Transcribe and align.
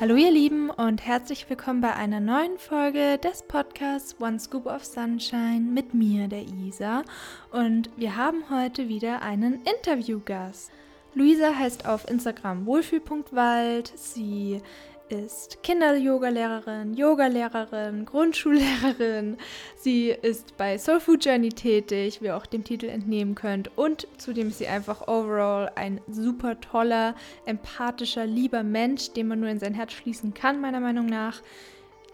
Hallo 0.00 0.14
ihr 0.14 0.30
Lieben 0.30 0.70
und 0.70 1.04
herzlich 1.04 1.50
willkommen 1.50 1.80
bei 1.80 1.92
einer 1.92 2.20
neuen 2.20 2.56
Folge 2.56 3.18
des 3.18 3.42
Podcasts 3.42 4.14
One 4.20 4.38
Scoop 4.38 4.66
of 4.66 4.84
Sunshine 4.84 5.62
mit 5.72 5.92
mir, 5.92 6.28
der 6.28 6.42
Isa. 6.42 7.02
Und 7.50 7.90
wir 7.96 8.14
haben 8.14 8.44
heute 8.48 8.88
wieder 8.88 9.22
einen 9.22 9.60
Interviewgast. 9.64 10.70
Luisa 11.14 11.52
heißt 11.52 11.88
auf 11.88 12.08
Instagram 12.08 12.64
wohlfühl.wald. 12.64 13.92
Sie 13.96 14.62
ist 15.08 15.62
Kinder-Yoga-Lehrerin, 15.62 16.94
Yoga-Lehrerin, 16.94 18.04
Grundschullehrerin. 18.04 19.36
Sie 19.76 20.10
ist 20.10 20.56
bei 20.56 20.78
Soul 20.78 21.00
Food 21.00 21.24
Journey 21.24 21.50
tätig, 21.50 22.20
wie 22.20 22.26
ihr 22.26 22.36
auch 22.36 22.46
dem 22.46 22.64
Titel 22.64 22.86
entnehmen 22.86 23.34
könnt. 23.34 23.76
Und 23.76 24.06
zudem 24.18 24.48
ist 24.48 24.58
sie 24.58 24.68
einfach 24.68 25.08
overall 25.08 25.70
ein 25.74 26.00
super 26.08 26.60
toller, 26.60 27.14
empathischer, 27.46 28.26
lieber 28.26 28.62
Mensch, 28.62 29.12
den 29.12 29.28
man 29.28 29.40
nur 29.40 29.48
in 29.48 29.58
sein 29.58 29.74
Herz 29.74 29.92
schließen 29.92 30.34
kann, 30.34 30.60
meiner 30.60 30.80
Meinung 30.80 31.06
nach. 31.06 31.42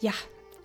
Ja, 0.00 0.12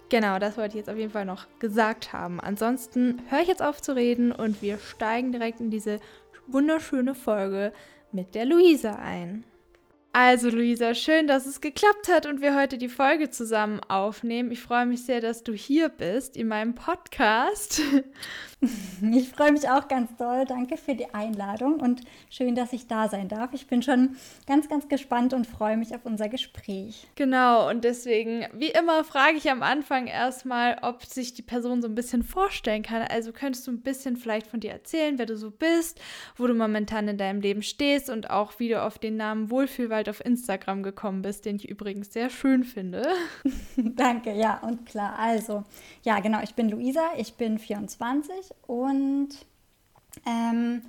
genau, 0.09 0.39
das 0.39 0.57
wollte 0.57 0.77
ich 0.77 0.85
jetzt 0.85 0.89
auf 0.89 0.97
jeden 0.97 1.11
Fall 1.11 1.25
noch 1.25 1.47
gesagt 1.59 2.13
haben. 2.13 2.39
Ansonsten 2.39 3.21
höre 3.29 3.41
ich 3.41 3.47
jetzt 3.47 3.63
auf 3.63 3.81
zu 3.81 3.95
reden 3.95 4.31
und 4.31 4.61
wir 4.61 4.77
steigen 4.77 5.31
direkt 5.31 5.59
in 5.59 5.71
diese 5.71 5.99
wunderschöne 6.47 7.15
Folge 7.15 7.73
mit 8.11 8.35
der 8.35 8.45
Luisa 8.45 8.93
ein. 8.95 9.43
Also 10.11 10.49
Luisa, 10.49 10.95
schön, 10.95 11.27
dass 11.27 11.45
es 11.45 11.61
geklappt 11.61 12.07
hat 12.09 12.25
und 12.25 12.41
wir 12.41 12.55
heute 12.55 12.79
die 12.79 12.89
Folge 12.89 13.29
zusammen 13.29 13.79
aufnehmen. 13.89 14.51
Ich 14.51 14.59
freue 14.59 14.87
mich 14.87 15.05
sehr, 15.05 15.21
dass 15.21 15.43
du 15.43 15.53
hier 15.53 15.87
bist 15.87 16.35
in 16.35 16.47
meinem 16.47 16.73
Podcast. 16.73 17.81
Ich 18.61 19.29
freue 19.29 19.53
mich 19.53 19.69
auch 19.69 19.87
ganz 19.87 20.13
doll. 20.17 20.43
Danke 20.45 20.75
für 20.75 20.93
die 20.93 21.13
Einladung 21.13 21.79
und 21.79 22.01
schön, 22.29 22.55
dass 22.55 22.73
ich 22.73 22.87
da 22.87 23.07
sein 23.07 23.29
darf. 23.29 23.53
Ich 23.53 23.67
bin 23.67 23.81
schon 23.81 24.17
ganz, 24.47 24.67
ganz 24.67 24.89
gespannt 24.89 25.33
und 25.33 25.47
freue 25.47 25.77
mich 25.77 25.95
auf 25.95 26.01
unser 26.03 26.27
Gespräch. 26.27 27.07
Genau, 27.15 27.69
und 27.69 27.85
deswegen, 27.85 28.45
wie 28.53 28.67
immer, 28.67 29.05
frage 29.05 29.37
ich 29.37 29.49
am 29.49 29.63
Anfang 29.63 30.07
erstmal, 30.07 30.77
ob 30.81 31.05
sich 31.05 31.33
die 31.33 31.41
Person 31.41 31.81
so 31.81 31.87
ein 31.87 31.95
bisschen 31.95 32.21
vorstellen 32.21 32.83
kann. 32.83 33.03
Also 33.03 33.31
könntest 33.31 33.65
du 33.65 33.71
ein 33.71 33.81
bisschen 33.81 34.17
vielleicht 34.17 34.47
von 34.47 34.59
dir 34.59 34.71
erzählen, 34.71 35.17
wer 35.17 35.25
du 35.25 35.37
so 35.37 35.51
bist, 35.51 36.01
wo 36.35 36.45
du 36.45 36.53
momentan 36.53 37.07
in 37.07 37.17
deinem 37.17 37.39
Leben 37.39 37.61
stehst 37.61 38.09
und 38.09 38.29
auch 38.29 38.59
wie 38.59 38.67
du 38.67 38.83
auf 38.83 38.99
den 38.99 39.15
Namen 39.15 39.49
Wohlfühlwald 39.99 40.09
auf 40.09 40.25
Instagram 40.25 40.83
gekommen 40.83 41.21
bist, 41.21 41.45
den 41.45 41.57
ich 41.57 41.69
übrigens 41.69 42.11
sehr 42.13 42.29
schön 42.29 42.63
finde. 42.63 43.07
Danke, 43.77 44.33
ja, 44.33 44.59
und 44.59 44.85
klar. 44.85 45.17
Also, 45.19 45.63
ja, 46.03 46.19
genau, 46.19 46.41
ich 46.41 46.55
bin 46.55 46.69
Luisa, 46.69 47.01
ich 47.17 47.33
bin 47.35 47.59
24 47.59 48.33
und 48.67 49.29
ähm, 50.25 50.83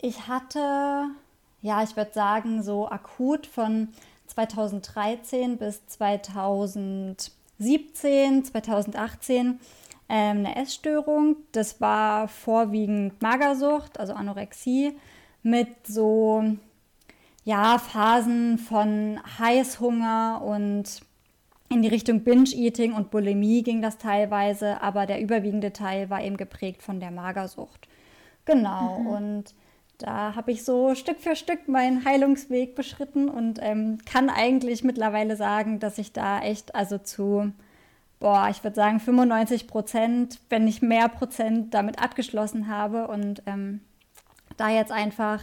ich 0.00 0.28
hatte, 0.28 1.08
ja, 1.62 1.82
ich 1.82 1.96
würde 1.96 2.12
sagen, 2.12 2.62
so 2.62 2.88
akut 2.88 3.46
von 3.46 3.88
2013 4.28 5.58
bis 5.58 5.84
2017, 5.86 8.44
2018 8.44 9.58
ähm, 10.08 10.38
eine 10.38 10.56
Essstörung. 10.56 11.36
Das 11.52 11.80
war 11.80 12.28
vorwiegend 12.28 13.20
Magersucht, 13.22 13.98
also 13.98 14.12
Anorexie, 14.14 14.96
mit 15.42 15.86
so 15.86 16.56
ja, 17.44 17.78
Phasen 17.78 18.58
von 18.58 19.20
Heißhunger 19.38 20.42
und 20.42 21.02
in 21.68 21.82
die 21.82 21.88
Richtung 21.88 22.20
Binge-Eating 22.20 22.92
und 22.92 23.10
Bulimie 23.10 23.62
ging 23.62 23.82
das 23.82 23.98
teilweise, 23.98 24.80
aber 24.82 25.06
der 25.06 25.20
überwiegende 25.20 25.72
Teil 25.72 26.10
war 26.10 26.22
eben 26.22 26.36
geprägt 26.36 26.82
von 26.82 27.00
der 27.00 27.10
Magersucht. 27.10 27.88
Genau, 28.44 28.98
mhm. 28.98 29.06
und 29.06 29.54
da 29.98 30.34
habe 30.34 30.52
ich 30.52 30.64
so 30.64 30.94
Stück 30.94 31.20
für 31.20 31.36
Stück 31.36 31.68
meinen 31.68 32.04
Heilungsweg 32.04 32.74
beschritten 32.74 33.28
und 33.28 33.58
ähm, 33.62 33.98
kann 34.04 34.28
eigentlich 34.28 34.84
mittlerweile 34.84 35.36
sagen, 35.36 35.78
dass 35.78 35.98
ich 35.98 36.12
da 36.12 36.40
echt, 36.40 36.74
also 36.74 36.98
zu, 36.98 37.52
boah, 38.20 38.48
ich 38.50 38.62
würde 38.64 38.74
sagen 38.74 39.00
95 39.00 39.66
Prozent, 39.66 40.40
wenn 40.50 40.64
nicht 40.64 40.82
mehr 40.82 41.08
Prozent, 41.08 41.74
damit 41.74 42.02
abgeschlossen 42.02 42.68
habe 42.68 43.06
und 43.08 43.42
ähm, 43.46 43.80
da 44.56 44.68
jetzt 44.68 44.92
einfach, 44.92 45.42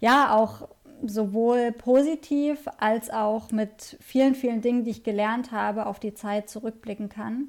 ja, 0.00 0.34
auch 0.34 0.68
sowohl 1.04 1.72
positiv 1.72 2.66
als 2.78 3.10
auch 3.10 3.50
mit 3.50 3.96
vielen, 4.00 4.34
vielen 4.34 4.60
Dingen, 4.60 4.84
die 4.84 4.90
ich 4.90 5.04
gelernt 5.04 5.52
habe, 5.52 5.86
auf 5.86 6.00
die 6.00 6.14
Zeit 6.14 6.48
zurückblicken 6.48 7.08
kann. 7.08 7.48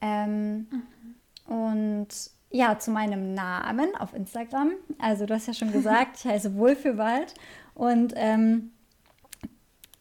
Ähm, 0.00 0.66
mhm. 0.70 1.54
Und 1.54 2.08
ja, 2.50 2.78
zu 2.78 2.90
meinem 2.90 3.34
Namen 3.34 3.94
auf 3.98 4.14
Instagram. 4.14 4.72
Also 4.98 5.26
du 5.26 5.34
hast 5.34 5.46
ja 5.46 5.54
schon 5.54 5.72
gesagt, 5.72 6.18
ich 6.18 6.24
heiße 6.24 6.54
Wohlfühlwald. 6.54 7.34
Und 7.74 8.12
ähm, 8.16 8.72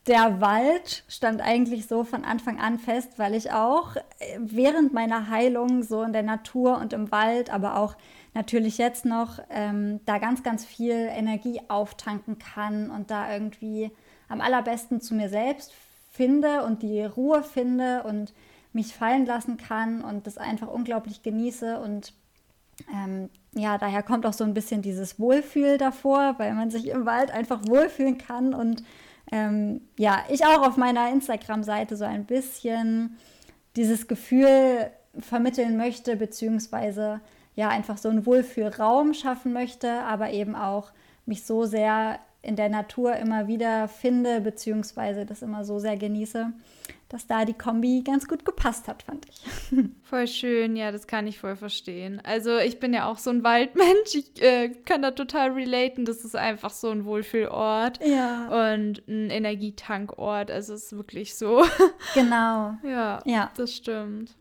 der 0.08 0.42
Wald 0.42 1.04
stand 1.08 1.42
eigentlich 1.42 1.88
so 1.88 2.04
von 2.04 2.26
Anfang 2.26 2.60
an 2.60 2.80
fest, 2.80 3.18
weil 3.18 3.36
ich 3.36 3.52
auch 3.52 3.96
äh, 3.96 4.02
während 4.40 4.94
meiner 4.94 5.30
Heilung 5.30 5.84
so 5.84 6.02
in 6.02 6.14
der 6.14 6.24
Natur 6.24 6.78
und 6.78 6.94
im 6.94 7.12
Wald, 7.12 7.52
aber 7.52 7.78
auch 7.78 7.96
natürlich 8.34 8.78
jetzt 8.78 9.06
noch 9.06 9.40
ähm, 9.50 10.00
da 10.06 10.18
ganz, 10.18 10.42
ganz 10.42 10.66
viel 10.66 10.94
Energie 11.12 11.62
auftanken 11.68 12.40
kann 12.40 12.90
und 12.90 13.12
da 13.12 13.32
irgendwie 13.32 13.92
am 14.28 14.42
allerbesten 14.42 15.02
zu 15.02 15.14
mir 15.14 15.30
selbst 15.30 15.74
finde 16.10 16.64
und 16.64 16.82
die 16.82 17.04
Ruhe 17.04 17.44
finde 17.44 18.04
und 18.04 18.34
mich 18.74 18.96
fallen 18.96 19.26
lassen 19.26 19.58
kann 19.58 20.02
und 20.02 20.26
das 20.26 20.38
einfach 20.38 20.68
unglaublich 20.68 21.24
genieße 21.24 21.80
und 21.80 22.14
ähm, 22.92 23.30
ja, 23.54 23.78
daher 23.78 24.02
kommt 24.02 24.26
auch 24.26 24.34
so 24.34 24.44
ein 24.44 24.54
bisschen 24.54 24.82
dieses 24.82 25.20
Wohlfühl 25.20 25.78
davor, 25.78 26.36
weil 26.38 26.54
man 26.54 26.72
sich 26.72 26.88
im 26.88 27.06
Wald 27.06 27.30
einfach 27.32 27.62
wohlfühlen 27.68 28.18
kann 28.18 28.54
und 28.54 28.84
ähm, 29.32 29.82
ja, 29.98 30.24
ich 30.30 30.46
auch 30.46 30.68
auf 30.68 30.78
meiner 30.78 31.10
Instagram-Seite 31.10 31.96
so 31.96 32.06
ein 32.06 32.26
bisschen 32.26 33.18
dieses 33.76 34.08
Gefühl 34.08 34.92
vermitteln 35.18 35.78
möchte, 35.78 36.16
beziehungsweise 36.16 37.22
ja 37.56 37.70
einfach 37.70 37.98
so 37.98 38.10
einen 38.10 38.26
Wohlfühlraum 38.26 39.14
schaffen 39.14 39.54
möchte, 39.54 39.90
aber 40.04 40.32
eben 40.32 40.56
auch 40.56 40.92
mich 41.26 41.46
so 41.46 41.66
sehr 41.66 42.20
in 42.44 42.56
der 42.56 42.70
Natur 42.70 43.16
immer 43.18 43.48
wieder 43.48 43.88
finde, 43.88 44.42
beziehungsweise 44.42 45.26
das 45.26 45.42
immer 45.42 45.64
so 45.64 45.78
sehr 45.78 45.96
genieße, 45.96 46.52
dass 47.08 47.28
da 47.28 47.46
die 47.46 47.54
Kombi 47.54 48.04
ganz 48.04 48.28
gut 48.28 48.46
gepasst 48.46 48.88
hat, 48.88 49.04
fand 49.04 49.28
ich. 49.30 49.44
Voll 50.04 50.28
schön, 50.28 50.76
ja, 50.76 50.92
das 50.92 51.08
kann 51.08 51.28
ich 51.28 51.40
voll 51.40 51.56
verstehen. 51.56 52.22
Also 52.24 52.58
ich 52.58 52.80
bin 52.80 52.94
ja 52.94 53.10
auch 53.10 53.18
so 53.18 53.30
ein 53.30 53.44
Waldmensch, 53.44 54.16
ich 54.16 54.42
äh, 54.42 54.70
kann 54.86 55.02
da 55.02 55.12
total 55.12 55.52
relaten. 55.52 56.06
Das 56.06 56.24
ist 56.26 56.36
einfach 56.36 56.72
so 56.72 56.90
ein 56.90 57.06
Wohlfühlort 57.06 58.00
ja. 58.06 58.70
und 58.70 59.08
ein 59.08 59.30
Energietankort. 59.30 60.52
Also 60.52 60.74
es 60.74 60.86
ist 60.86 60.98
wirklich 60.98 61.36
so. 61.36 61.64
Genau. 62.14 62.76
ja, 62.84 63.20
ja, 63.26 63.52
das 63.56 63.76
stimmt. 63.76 64.36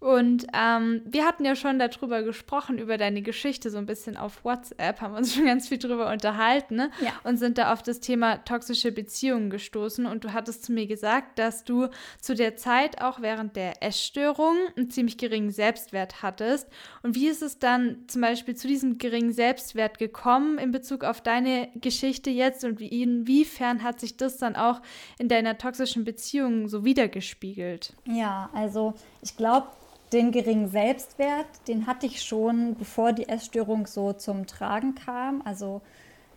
Und 0.00 0.46
ähm, 0.54 1.02
wir 1.04 1.26
hatten 1.26 1.44
ja 1.44 1.54
schon 1.54 1.78
darüber 1.78 2.22
gesprochen, 2.22 2.78
über 2.78 2.96
deine 2.96 3.20
Geschichte, 3.20 3.68
so 3.70 3.76
ein 3.76 3.84
bisschen 3.84 4.16
auf 4.16 4.44
WhatsApp, 4.46 5.02
haben 5.02 5.14
uns 5.14 5.34
schon 5.34 5.44
ganz 5.44 5.68
viel 5.68 5.76
darüber 5.76 6.10
unterhalten 6.10 6.76
ne? 6.76 6.90
ja. 7.02 7.12
und 7.22 7.36
sind 7.36 7.58
da 7.58 7.70
auf 7.72 7.82
das 7.82 8.00
Thema 8.00 8.38
toxische 8.38 8.92
Beziehungen 8.92 9.50
gestoßen. 9.50 10.06
Und 10.06 10.24
du 10.24 10.32
hattest 10.32 10.64
zu 10.64 10.72
mir 10.72 10.86
gesagt, 10.86 11.38
dass 11.38 11.64
du 11.64 11.88
zu 12.18 12.34
der 12.34 12.56
Zeit 12.56 13.02
auch 13.02 13.20
während 13.20 13.56
der 13.56 13.82
Essstörung 13.82 14.56
einen 14.74 14.90
ziemlich 14.90 15.18
geringen 15.18 15.50
Selbstwert 15.50 16.22
hattest. 16.22 16.66
Und 17.02 17.14
wie 17.14 17.28
ist 17.28 17.42
es 17.42 17.58
dann 17.58 18.04
zum 18.06 18.22
Beispiel 18.22 18.56
zu 18.56 18.68
diesem 18.68 18.96
geringen 18.96 19.32
Selbstwert 19.32 19.98
gekommen 19.98 20.56
in 20.56 20.70
Bezug 20.70 21.04
auf 21.04 21.20
deine 21.20 21.68
Geschichte 21.74 22.30
jetzt 22.30 22.64
und 22.64 22.80
wie, 22.80 23.02
inwiefern 23.02 23.82
hat 23.82 24.00
sich 24.00 24.16
das 24.16 24.38
dann 24.38 24.56
auch 24.56 24.80
in 25.18 25.28
deiner 25.28 25.58
toxischen 25.58 26.04
Beziehung 26.04 26.68
so 26.68 26.86
wiedergespiegelt? 26.86 27.92
Ja, 28.06 28.48
also 28.54 28.94
ich 29.20 29.36
glaube, 29.36 29.68
den 30.12 30.32
geringen 30.32 30.68
Selbstwert, 30.68 31.46
den 31.68 31.86
hatte 31.86 32.06
ich 32.06 32.22
schon, 32.22 32.74
bevor 32.76 33.12
die 33.12 33.28
Essstörung 33.28 33.86
so 33.86 34.12
zum 34.12 34.46
Tragen 34.46 34.94
kam. 34.94 35.42
Also 35.44 35.82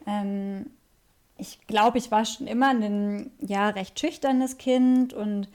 ähm, 0.05 0.67
ich 1.37 1.65
glaube, 1.67 1.97
ich 1.97 2.11
war 2.11 2.25
schon 2.25 2.47
immer 2.47 2.69
ein 2.69 3.31
ja, 3.39 3.69
recht 3.69 3.99
schüchternes 3.99 4.57
Kind 4.57 5.13
und 5.13 5.49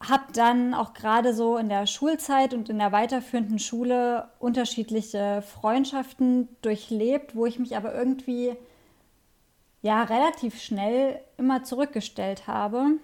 habe 0.00 0.32
dann 0.32 0.72
auch 0.72 0.94
gerade 0.94 1.34
so 1.34 1.58
in 1.58 1.68
der 1.68 1.86
Schulzeit 1.86 2.54
und 2.54 2.70
in 2.70 2.78
der 2.78 2.90
weiterführenden 2.90 3.58
Schule 3.58 4.28
unterschiedliche 4.38 5.42
Freundschaften 5.42 6.48
durchlebt, 6.62 7.36
wo 7.36 7.44
ich 7.46 7.58
mich 7.58 7.76
aber 7.76 7.94
irgendwie 7.94 8.54
ja 9.82 10.02
relativ 10.02 10.60
schnell 10.60 11.20
immer 11.36 11.64
zurückgestellt 11.64 12.46
habe 12.46 12.98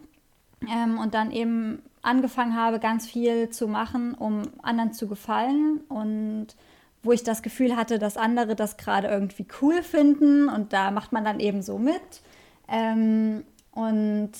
ähm, 0.62 0.99
und 0.99 1.14
dann 1.14 1.32
eben 1.32 1.82
angefangen 2.06 2.56
habe, 2.56 2.79
ganz 2.79 3.06
viel 3.06 3.50
zu 3.50 3.69
machen, 3.69 4.14
um 4.14 4.43
anderen 4.62 4.93
zu 4.93 5.08
gefallen 5.08 5.81
und 5.88 6.49
wo 7.03 7.12
ich 7.12 7.23
das 7.23 7.43
Gefühl 7.43 7.76
hatte, 7.76 7.99
dass 7.99 8.17
andere 8.17 8.56
das 8.56 8.76
gerade 8.76 9.08
irgendwie 9.08 9.47
cool 9.61 9.82
finden 9.82 10.49
und 10.49 10.73
da 10.73 10.91
macht 10.91 11.12
man 11.12 11.25
dann 11.25 11.41
eben 11.41 11.62
so 11.62 11.79
mit. 11.79 12.23
Ähm, 12.69 13.44
und 13.73 14.32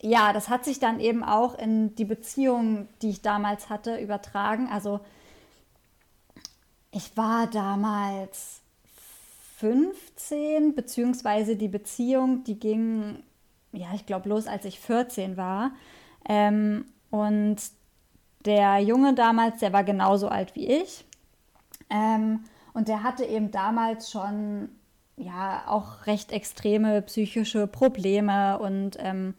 ja, 0.00 0.32
das 0.32 0.48
hat 0.48 0.64
sich 0.64 0.78
dann 0.78 1.00
eben 1.00 1.24
auch 1.24 1.58
in 1.58 1.94
die 1.96 2.04
Beziehung, 2.04 2.88
die 3.02 3.10
ich 3.10 3.22
damals 3.22 3.70
hatte, 3.70 3.96
übertragen. 3.98 4.68
Also 4.72 5.00
ich 6.92 7.16
war 7.16 7.48
damals 7.48 8.60
15, 9.58 10.74
beziehungsweise 10.74 11.56
die 11.56 11.68
Beziehung, 11.68 12.44
die 12.44 12.58
ging 12.58 13.22
ja, 13.72 13.88
ich 13.94 14.06
glaube, 14.06 14.28
los 14.28 14.46
als 14.46 14.64
ich 14.64 14.80
14 14.80 15.36
war. 15.36 15.72
Ähm, 16.28 16.86
und 17.10 17.56
der 18.44 18.78
Junge 18.78 19.14
damals, 19.14 19.58
der 19.58 19.72
war 19.72 19.84
genauso 19.84 20.28
alt 20.28 20.54
wie 20.54 20.66
ich. 20.66 21.04
Ähm, 21.90 22.44
und 22.72 22.88
der 22.88 23.02
hatte 23.02 23.24
eben 23.24 23.50
damals 23.50 24.10
schon 24.10 24.70
ja 25.16 25.64
auch 25.66 26.06
recht 26.06 26.32
extreme 26.32 27.02
psychische 27.02 27.66
Probleme 27.66 28.58
und 28.58 28.96
ähm, 28.98 29.34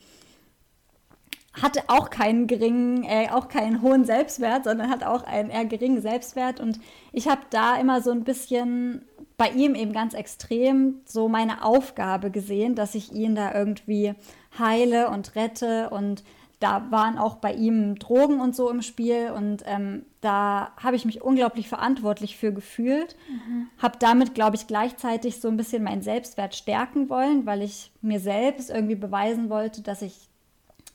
hatte 1.59 1.83
auch 1.87 2.09
keinen 2.09 2.47
geringen, 2.47 3.03
äh, 3.03 3.29
auch 3.31 3.47
keinen 3.47 3.81
hohen 3.81 4.05
Selbstwert, 4.05 4.63
sondern 4.63 4.89
hat 4.89 5.03
auch 5.03 5.23
einen 5.23 5.49
eher 5.49 5.65
geringen 5.65 6.01
Selbstwert. 6.01 6.59
Und 6.59 6.79
ich 7.11 7.27
habe 7.27 7.41
da 7.49 7.75
immer 7.75 8.01
so 8.01 8.11
ein 8.11 8.23
bisschen 8.23 9.05
bei 9.37 9.49
ihm 9.49 9.75
eben 9.75 9.91
ganz 9.91 10.13
extrem 10.13 11.01
so 11.05 11.27
meine 11.27 11.63
Aufgabe 11.63 12.31
gesehen, 12.31 12.75
dass 12.75 12.95
ich 12.95 13.11
ihn 13.11 13.35
da 13.35 13.53
irgendwie 13.53 14.13
heile 14.57 15.09
und 15.09 15.35
rette 15.35 15.89
und 15.89 16.23
da 16.61 16.91
waren 16.91 17.17
auch 17.17 17.37
bei 17.37 17.53
ihm 17.53 17.97
Drogen 17.97 18.39
und 18.39 18.55
so 18.55 18.69
im 18.69 18.83
Spiel 18.83 19.31
und 19.35 19.63
ähm, 19.65 20.05
da 20.21 20.71
habe 20.77 20.95
ich 20.95 21.05
mich 21.05 21.23
unglaublich 21.23 21.67
verantwortlich 21.67 22.37
für 22.37 22.53
gefühlt. 22.53 23.15
Mhm. 23.27 23.67
Habe 23.79 23.97
damit, 23.99 24.35
glaube 24.35 24.55
ich, 24.55 24.67
gleichzeitig 24.67 25.41
so 25.41 25.47
ein 25.47 25.57
bisschen 25.57 25.81
meinen 25.81 26.03
Selbstwert 26.03 26.55
stärken 26.55 27.09
wollen, 27.09 27.47
weil 27.47 27.63
ich 27.63 27.91
mir 28.01 28.19
selbst 28.19 28.69
irgendwie 28.69 28.95
beweisen 28.95 29.49
wollte, 29.49 29.81
dass 29.81 30.03
ich 30.03 30.29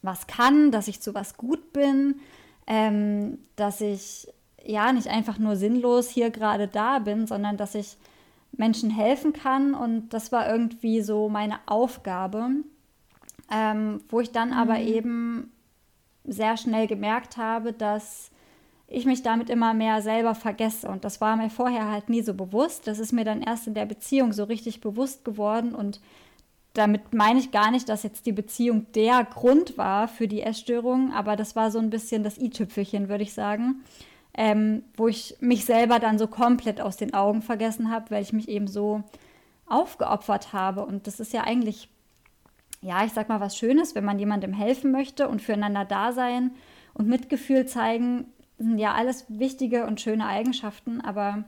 was 0.03 0.29
kann, 0.29 0.71
dass 0.71 0.87
ich 0.87 1.03
zu 1.03 1.15
was 1.15 1.37
gut 1.37 1.73
bin, 1.73 2.21
ähm, 2.69 3.39
dass 3.57 3.81
ich 3.81 4.29
ja 4.65 4.93
nicht 4.93 5.09
einfach 5.09 5.39
nur 5.39 5.57
sinnlos 5.57 6.09
hier 6.09 6.31
gerade 6.31 6.69
da 6.69 7.01
bin, 7.01 7.27
sondern 7.27 7.57
dass 7.57 7.75
ich 7.75 7.97
Menschen 8.53 8.91
helfen 8.91 9.33
kann 9.33 9.75
und 9.75 10.11
das 10.11 10.31
war 10.31 10.49
irgendwie 10.49 11.03
so 11.03 11.29
meine 11.29 11.59
Aufgabe. 11.67 12.51
Ähm, 13.49 14.01
wo 14.09 14.21
ich 14.21 14.33
dann 14.33 14.49
mhm. 14.51 14.55
aber 14.57 14.81
eben 14.81 15.53
sehr 16.27 16.57
schnell 16.57 16.87
gemerkt 16.87 17.37
habe, 17.37 17.73
dass 17.73 18.31
ich 18.89 19.05
mich 19.05 19.23
damit 19.23 19.51
immer 19.51 19.75
mehr 19.75 20.01
selber 20.01 20.35
vergesse. 20.35 20.89
Und 20.89 21.05
das 21.05 21.21
war 21.21 21.37
mir 21.37 21.51
vorher 21.51 21.91
halt 21.91 22.09
nie 22.09 22.23
so 22.23 22.35
bewusst. 22.35 22.87
Das 22.87 22.99
ist 22.99 23.13
mir 23.13 23.25
dann 23.25 23.43
erst 23.43 23.67
in 23.67 23.75
der 23.75 23.87
Beziehung 23.87 24.33
so 24.33 24.45
richtig 24.45 24.81
bewusst 24.81 25.25
geworden. 25.25 25.75
Und 25.75 26.01
damit 26.75 27.15
meine 27.15 27.39
ich 27.39 27.51
gar 27.51 27.71
nicht, 27.71 27.89
dass 27.89 28.03
jetzt 28.03 28.27
die 28.27 28.33
Beziehung 28.33 28.87
der 28.95 29.25
Grund 29.25 29.77
war 29.79 30.09
für 30.09 30.29
die 30.29 30.43
Essstörung, 30.43 31.13
aber 31.13 31.35
das 31.35 31.57
war 31.57 31.71
so 31.71 31.79
ein 31.79 31.91
bisschen 31.91 32.23
das 32.23 32.39
i-Tüpfelchen, 32.39 33.09
würde 33.09 33.25
ich 33.25 33.33
sagen, 33.33 33.83
ähm, 34.35 34.85
wo 34.95 35.09
ich 35.09 35.37
mich 35.41 35.65
selber 35.65 35.99
dann 35.99 36.19
so 36.19 36.27
komplett 36.27 36.81
aus 36.81 36.97
den 36.97 37.15
Augen 37.15 37.41
vergessen 37.43 37.91
habe, 37.91 38.11
weil 38.11 38.23
ich 38.23 38.35
mich 38.35 38.49
eben 38.49 38.67
so 38.67 39.03
aufgeopfert 39.67 40.53
habe. 40.53 40.85
Und 40.85 41.07
das 41.07 41.19
ist 41.19 41.33
ja 41.33 41.45
eigentlich 41.45 41.89
ja, 42.81 43.05
ich 43.05 43.13
sag 43.13 43.29
mal, 43.29 43.41
was 43.41 43.57
Schönes, 43.57 43.95
wenn 43.95 44.05
man 44.05 44.19
jemandem 44.19 44.53
helfen 44.53 44.93
möchte 44.93 45.29
und 45.29 45.43
füreinander 45.43 45.85
da 45.85 46.13
sein 46.13 46.53
und 46.95 47.09
Mitgefühl 47.09 47.67
zeigen, 47.67 48.27
sind 48.59 48.79
ja 48.79 48.95
alles 48.95 49.27
wichtige 49.29 49.87
und 49.87 50.01
schöne 50.01 50.27
Eigenschaften, 50.27 51.01
aber 51.01 51.45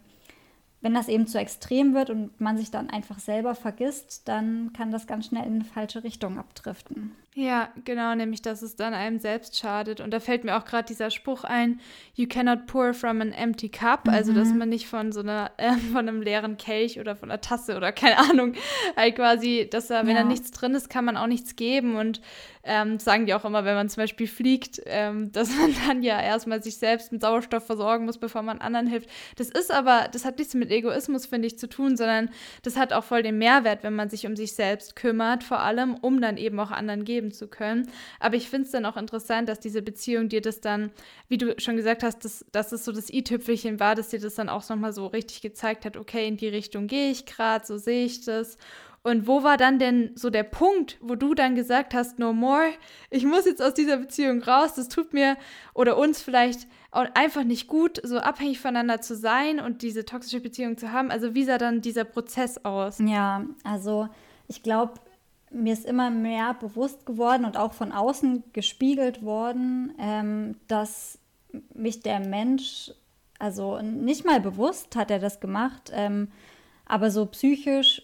wenn 0.81 0.95
das 0.95 1.09
eben 1.09 1.27
zu 1.27 1.39
extrem 1.39 1.95
wird 1.95 2.11
und 2.11 2.41
man 2.41 2.57
sich 2.57 2.71
dann 2.71 2.91
einfach 2.91 3.19
selber 3.19 3.55
vergisst, 3.55 4.29
dann 4.29 4.73
kann 4.73 4.91
das 4.91 5.07
ganz 5.07 5.27
schnell 5.27 5.47
in 5.47 5.55
eine 5.55 5.65
falsche 5.65 6.05
Richtung 6.05 6.39
abdriften. 6.39 7.13
Ja, 7.35 7.69
genau, 7.85 8.17
nämlich 8.17 8.43
dass 8.43 8.63
es 8.63 8.75
dann 8.75 8.95
einem 8.95 9.21
selbst 9.21 9.57
schadet. 9.57 10.01
Und 10.01 10.11
da 10.11 10.19
fällt 10.19 10.43
mir 10.43 10.57
auch 10.57 10.65
gerade 10.65 10.89
dieser 10.89 11.11
Spruch 11.11 11.45
ein, 11.45 11.81
you 12.15 12.27
cannot 12.27 12.67
pour 12.67 12.95
from 12.95 13.21
an 13.21 13.33
empty 13.33 13.69
cup, 13.69 14.07
mhm. 14.07 14.13
also 14.13 14.33
dass 14.33 14.53
man 14.53 14.69
nicht 14.69 14.89
von 14.89 15.13
so 15.13 15.21
einer, 15.21 15.53
äh, 15.57 15.73
von 15.93 16.09
einem 16.09 16.21
leeren 16.21 16.57
Kelch 16.57 16.99
oder 16.99 17.15
von 17.15 17.31
einer 17.31 17.41
Tasse 17.41 17.77
oder 17.77 17.93
keine 17.93 18.19
Ahnung, 18.19 18.55
halt 18.97 19.15
quasi, 19.15 19.69
dass 19.71 19.87
da, 19.87 20.05
wenn 20.07 20.17
ja. 20.17 20.23
da 20.23 20.29
nichts 20.29 20.51
drin 20.51 20.75
ist, 20.75 20.91
kann 20.91 21.05
man 21.05 21.17
auch 21.17 21.29
nichts 21.29 21.55
geben. 21.55 21.97
Und 21.97 22.21
ähm, 22.65 22.99
sagen 22.99 23.27
die 23.27 23.35
auch 23.35 23.45
immer, 23.45 23.65
wenn 23.65 23.75
man 23.75 23.89
zum 23.89 24.03
Beispiel 24.03 24.27
fliegt, 24.27 24.81
ähm, 24.87 25.31
dass 25.33 25.51
man 25.57 25.75
dann 25.87 26.03
ja 26.03 26.21
erstmal 26.21 26.63
sich 26.63 26.77
selbst 26.77 27.13
mit 27.13 27.23
Sauerstoff 27.23 27.65
versorgen 27.65 28.05
muss, 28.05 28.19
bevor 28.19 28.43
man 28.43 28.59
anderen 28.59 28.87
hilft. 28.87 29.09
Das 29.37 29.49
ist 29.49 29.73
aber, 29.73 30.09
das 30.13 30.25
hat 30.25 30.39
nichts 30.39 30.55
mit 30.55 30.71
Egoismus, 30.71 31.27
finde 31.27 31.47
ich, 31.47 31.59
zu 31.59 31.69
tun, 31.69 31.97
sondern 31.97 32.31
das 32.63 32.77
hat 32.77 32.93
auch 32.93 33.05
voll 33.05 33.23
den 33.23 33.39
Mehrwert, 33.39 33.85
wenn 33.85 33.95
man 33.95 34.11
sich 34.11 34.27
um 34.27 34.35
sich 34.35 34.55
selbst 34.55 34.97
kümmert, 34.97 35.45
vor 35.45 35.61
allem, 35.61 35.95
um 35.95 36.21
dann 36.21 36.37
eben 36.37 36.59
auch 36.59 36.71
anderen 36.71 37.05
geben 37.05 37.18
zu 37.33 37.49
können. 37.49 37.91
Aber 38.21 38.37
ich 38.37 38.49
finde 38.49 38.67
es 38.67 38.73
dann 38.73 38.87
auch 38.87 38.97
interessant, 38.97 39.49
dass 39.49 39.61
diese 39.61 39.83
Beziehung 39.83 40.29
dir 40.29 40.41
das 40.41 40.61
dann, 40.61 40.91
wie 41.29 41.39
du 41.39 41.55
schon 41.59 41.77
gesagt 41.77 42.03
hast, 42.03 42.25
dass, 42.25 42.45
dass 42.53 42.73
es 42.73 42.85
so 42.85 42.93
das 42.93 43.11
i-Tüpfelchen 43.11 43.81
war, 43.81 43.95
dass 43.95 44.09
dir 44.09 44.21
das 44.21 44.35
dann 44.35 44.49
auch 44.49 44.69
nochmal 44.69 44.93
so 44.93 45.07
richtig 45.07 45.43
gezeigt 45.43 45.85
hat, 45.85 45.97
okay, 45.97 46.27
in 46.27 46.37
die 46.37 46.49
Richtung 46.49 46.87
gehe 46.87 47.11
ich 47.11 47.27
gerade, 47.27 47.67
so 47.67 47.77
sehe 47.77 48.05
ich 48.05 48.25
das. 48.25 48.57
Und 49.03 49.27
wo 49.27 49.43
war 49.43 49.57
dann 49.57 49.79
denn 49.79 50.11
so 50.17 50.29
der 50.29 50.43
Punkt, 50.43 50.99
wo 51.01 51.15
du 51.15 51.35
dann 51.35 51.55
gesagt 51.55 51.95
hast, 51.95 52.19
no 52.19 52.33
more, 52.33 52.69
ich 53.11 53.25
muss 53.25 53.47
jetzt 53.47 53.63
aus 53.63 53.75
dieser 53.75 53.97
Beziehung 53.97 54.43
raus, 54.43 54.75
das 54.75 54.89
tut 54.89 55.15
mir 55.15 55.37
oder 55.73 55.97
uns 55.97 56.21
vielleicht 56.21 56.67
auch 56.91 57.07
einfach 57.15 57.45
nicht 57.45 57.69
gut, 57.69 58.01
so 58.03 58.19
abhängig 58.19 58.61
voneinander 58.61 59.01
zu 59.01 59.15
sein 59.15 59.61
und 59.61 59.83
diese 59.83 60.05
toxische 60.05 60.41
Beziehung 60.41 60.77
zu 60.77 60.91
haben. 60.93 61.11
Also 61.11 61.35
wie 61.35 61.45
sah 61.45 61.59
dann 61.59 61.81
dieser 61.81 62.05
Prozess 62.05 62.65
aus? 62.65 62.99
Ja, 62.99 63.45
also 63.63 64.09
ich 64.49 64.63
glaube, 64.63 64.95
mir 65.51 65.73
ist 65.73 65.87
immer 65.87 66.11
mehr 66.11 66.55
bewusst 66.55 67.07
geworden 67.07 67.45
und 67.45 67.57
auch 67.57 67.73
von 67.73 67.93
außen 67.93 68.45
gespiegelt 68.53 69.23
worden, 69.23 69.95
ähm, 69.99 70.57
dass 70.69 71.19
mich 71.75 72.03
der 72.03 72.21
Mensch, 72.21 72.93
also 73.39 73.81
nicht 73.81 74.25
mal 74.25 74.41
bewusst 74.41 74.97
hat 74.97 75.11
er 75.11 75.19
das 75.19 75.41
gemacht, 75.41 75.91
ähm, 75.95 76.29
aber 76.87 77.11
so 77.11 77.27
psychisch 77.27 78.03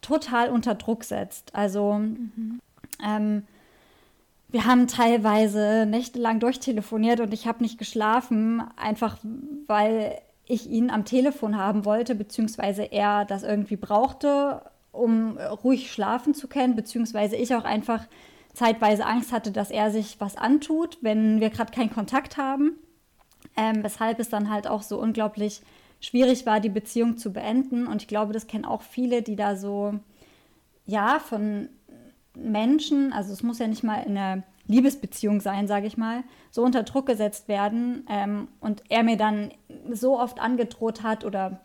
total 0.00 0.50
unter 0.50 0.74
Druck 0.74 1.04
setzt. 1.04 1.54
Also 1.54 1.94
mhm. 1.94 2.60
ähm, 3.04 3.42
wir 4.48 4.64
haben 4.64 4.86
teilweise 4.86 5.84
nächtelang 5.86 6.40
durchtelefoniert 6.40 7.20
und 7.20 7.34
ich 7.34 7.46
habe 7.46 7.62
nicht 7.62 7.78
geschlafen, 7.78 8.62
einfach 8.76 9.18
weil 9.66 10.18
ich 10.46 10.68
ihn 10.70 10.90
am 10.90 11.04
Telefon 11.04 11.56
haben 11.56 11.84
wollte, 11.84 12.14
beziehungsweise 12.14 12.84
er 12.84 13.26
das 13.26 13.42
irgendwie 13.42 13.76
brauchte, 13.76 14.62
um 14.98 15.38
ruhig 15.38 15.90
schlafen 15.92 16.34
zu 16.34 16.48
können, 16.48 16.76
beziehungsweise 16.76 17.36
ich 17.36 17.54
auch 17.54 17.64
einfach 17.64 18.06
zeitweise 18.52 19.06
Angst 19.06 19.32
hatte, 19.32 19.52
dass 19.52 19.70
er 19.70 19.90
sich 19.90 20.20
was 20.20 20.36
antut, 20.36 20.98
wenn 21.00 21.40
wir 21.40 21.50
gerade 21.50 21.72
keinen 21.72 21.92
Kontakt 21.92 22.36
haben. 22.36 22.72
Ähm, 23.56 23.82
weshalb 23.82 24.18
es 24.18 24.28
dann 24.28 24.50
halt 24.50 24.66
auch 24.66 24.82
so 24.82 25.00
unglaublich 25.00 25.62
schwierig 26.00 26.46
war, 26.46 26.60
die 26.60 26.68
Beziehung 26.68 27.16
zu 27.16 27.32
beenden. 27.32 27.86
Und 27.86 28.02
ich 28.02 28.08
glaube, 28.08 28.32
das 28.32 28.46
kennen 28.46 28.64
auch 28.64 28.82
viele, 28.82 29.22
die 29.22 29.36
da 29.36 29.56
so, 29.56 29.94
ja, 30.86 31.18
von 31.18 31.68
Menschen, 32.36 33.12
also 33.12 33.32
es 33.32 33.42
muss 33.42 33.58
ja 33.58 33.66
nicht 33.66 33.82
mal 33.82 34.02
in 34.02 34.16
einer 34.16 34.42
Liebesbeziehung 34.66 35.40
sein, 35.40 35.66
sage 35.66 35.86
ich 35.86 35.96
mal, 35.96 36.24
so 36.50 36.62
unter 36.62 36.82
Druck 36.82 37.06
gesetzt 37.06 37.48
werden 37.48 38.06
ähm, 38.08 38.48
und 38.60 38.82
er 38.88 39.02
mir 39.02 39.16
dann 39.16 39.50
so 39.90 40.20
oft 40.20 40.40
angedroht 40.40 41.02
hat 41.02 41.24
oder 41.24 41.60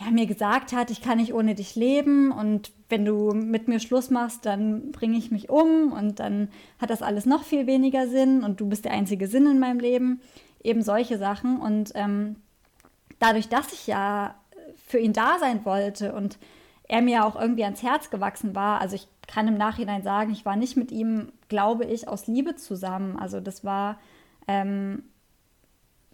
ja, 0.00 0.10
mir 0.10 0.26
gesagt 0.26 0.72
hat, 0.72 0.90
ich 0.90 1.02
kann 1.02 1.18
nicht 1.18 1.34
ohne 1.34 1.54
dich 1.54 1.76
leben 1.76 2.32
und 2.32 2.72
wenn 2.88 3.04
du 3.04 3.32
mit 3.32 3.68
mir 3.68 3.80
Schluss 3.80 4.08
machst, 4.08 4.46
dann 4.46 4.92
bringe 4.92 5.18
ich 5.18 5.30
mich 5.30 5.50
um 5.50 5.92
und 5.92 6.20
dann 6.20 6.48
hat 6.80 6.88
das 6.88 7.02
alles 7.02 7.26
noch 7.26 7.44
viel 7.44 7.66
weniger 7.66 8.08
Sinn 8.08 8.42
und 8.42 8.60
du 8.60 8.66
bist 8.66 8.86
der 8.86 8.92
einzige 8.92 9.26
Sinn 9.26 9.46
in 9.46 9.58
meinem 9.58 9.78
Leben. 9.78 10.22
Eben 10.62 10.82
solche 10.82 11.18
Sachen 11.18 11.58
und 11.60 11.92
ähm, 11.94 12.36
dadurch, 13.18 13.48
dass 13.48 13.72
ich 13.72 13.86
ja 13.86 14.34
für 14.86 14.98
ihn 14.98 15.12
da 15.12 15.38
sein 15.38 15.64
wollte 15.64 16.14
und 16.14 16.38
er 16.88 17.02
mir 17.02 17.26
auch 17.26 17.38
irgendwie 17.38 17.64
ans 17.64 17.82
Herz 17.82 18.08
gewachsen 18.08 18.54
war, 18.54 18.80
also 18.80 18.96
ich 18.96 19.06
kann 19.26 19.48
im 19.48 19.58
Nachhinein 19.58 20.02
sagen, 20.02 20.32
ich 20.32 20.46
war 20.46 20.56
nicht 20.56 20.76
mit 20.76 20.90
ihm, 20.90 21.30
glaube 21.48 21.84
ich, 21.84 22.08
aus 22.08 22.26
Liebe 22.26 22.56
zusammen. 22.56 23.18
Also 23.18 23.40
das 23.40 23.64
war 23.64 24.00
ähm, 24.48 25.04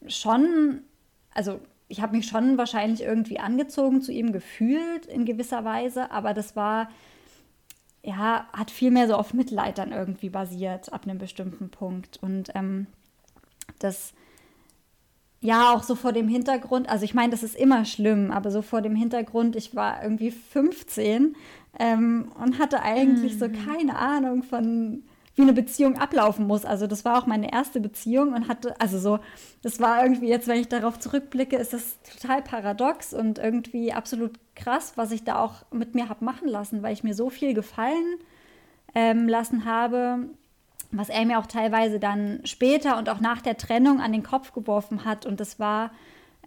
schon, 0.06 0.82
also 1.32 1.60
ich 1.88 2.00
habe 2.02 2.16
mich 2.16 2.26
schon 2.26 2.58
wahrscheinlich 2.58 3.02
irgendwie 3.02 3.38
angezogen 3.38 4.02
zu 4.02 4.12
ihm 4.12 4.32
gefühlt 4.32 5.06
in 5.06 5.24
gewisser 5.24 5.64
Weise, 5.64 6.10
aber 6.10 6.34
das 6.34 6.56
war, 6.56 6.88
ja, 8.02 8.48
hat 8.52 8.70
viel 8.70 8.90
mehr 8.90 9.06
so 9.06 9.14
auf 9.14 9.34
Mitleid 9.34 9.78
dann 9.78 9.92
irgendwie 9.92 10.30
basiert 10.30 10.92
ab 10.92 11.04
einem 11.04 11.18
bestimmten 11.18 11.70
Punkt. 11.70 12.18
Und 12.20 12.50
ähm, 12.54 12.86
das 13.78 14.14
ja, 15.40 15.72
auch 15.72 15.82
so 15.82 15.94
vor 15.94 16.12
dem 16.12 16.28
Hintergrund, 16.28 16.88
also 16.88 17.04
ich 17.04 17.14
meine, 17.14 17.30
das 17.30 17.42
ist 17.42 17.54
immer 17.54 17.84
schlimm, 17.84 18.30
aber 18.32 18.50
so 18.50 18.62
vor 18.62 18.82
dem 18.82 18.96
Hintergrund, 18.96 19.54
ich 19.54 19.76
war 19.76 20.02
irgendwie 20.02 20.30
15 20.30 21.36
ähm, 21.78 22.32
und 22.42 22.58
hatte 22.58 22.82
eigentlich 22.82 23.34
mhm. 23.34 23.38
so 23.38 23.48
keine 23.48 23.96
Ahnung 23.96 24.42
von, 24.42 25.04
wie 25.36 25.42
eine 25.42 25.52
Beziehung 25.52 25.98
ablaufen 25.98 26.46
muss. 26.46 26.64
Also 26.64 26.86
das 26.86 27.04
war 27.04 27.18
auch 27.18 27.26
meine 27.26 27.52
erste 27.52 27.80
Beziehung 27.80 28.32
und 28.32 28.48
hatte, 28.48 28.78
also 28.80 28.98
so, 28.98 29.18
das 29.62 29.80
war 29.80 30.02
irgendwie 30.02 30.28
jetzt, 30.28 30.48
wenn 30.48 30.60
ich 30.60 30.68
darauf 30.68 30.98
zurückblicke, 30.98 31.56
ist 31.56 31.72
das 31.72 31.98
total 32.02 32.42
paradox 32.42 33.14
und 33.14 33.38
irgendwie 33.38 33.92
absolut 33.92 34.32
krass, 34.54 34.94
was 34.96 35.12
ich 35.12 35.24
da 35.24 35.38
auch 35.38 35.64
mit 35.70 35.94
mir 35.94 36.08
habe 36.08 36.24
machen 36.24 36.48
lassen, 36.48 36.82
weil 36.82 36.92
ich 36.92 37.04
mir 37.04 37.14
so 37.14 37.30
viel 37.30 37.54
gefallen 37.54 38.16
ähm, 38.94 39.28
lassen 39.28 39.66
habe 39.66 40.30
was 40.92 41.08
er 41.08 41.24
mir 41.24 41.38
auch 41.38 41.46
teilweise 41.46 41.98
dann 41.98 42.40
später 42.44 42.98
und 42.98 43.08
auch 43.08 43.20
nach 43.20 43.40
der 43.42 43.56
Trennung 43.56 44.00
an 44.00 44.12
den 44.12 44.22
Kopf 44.22 44.52
geworfen 44.52 45.04
hat. 45.04 45.26
Und 45.26 45.40
das 45.40 45.58
war 45.58 45.90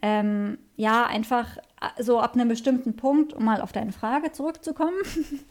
ähm, 0.02 0.58
ja 0.76 1.06
einfach 1.06 1.58
so 2.00 2.20
ab 2.20 2.34
einem 2.34 2.48
bestimmten 2.48 2.96
Punkt, 2.96 3.34
um 3.34 3.46
mal 3.46 3.62
auf 3.62 3.72
deine 3.72 3.92
Frage 3.92 4.32
zurückzukommen, 4.32 4.98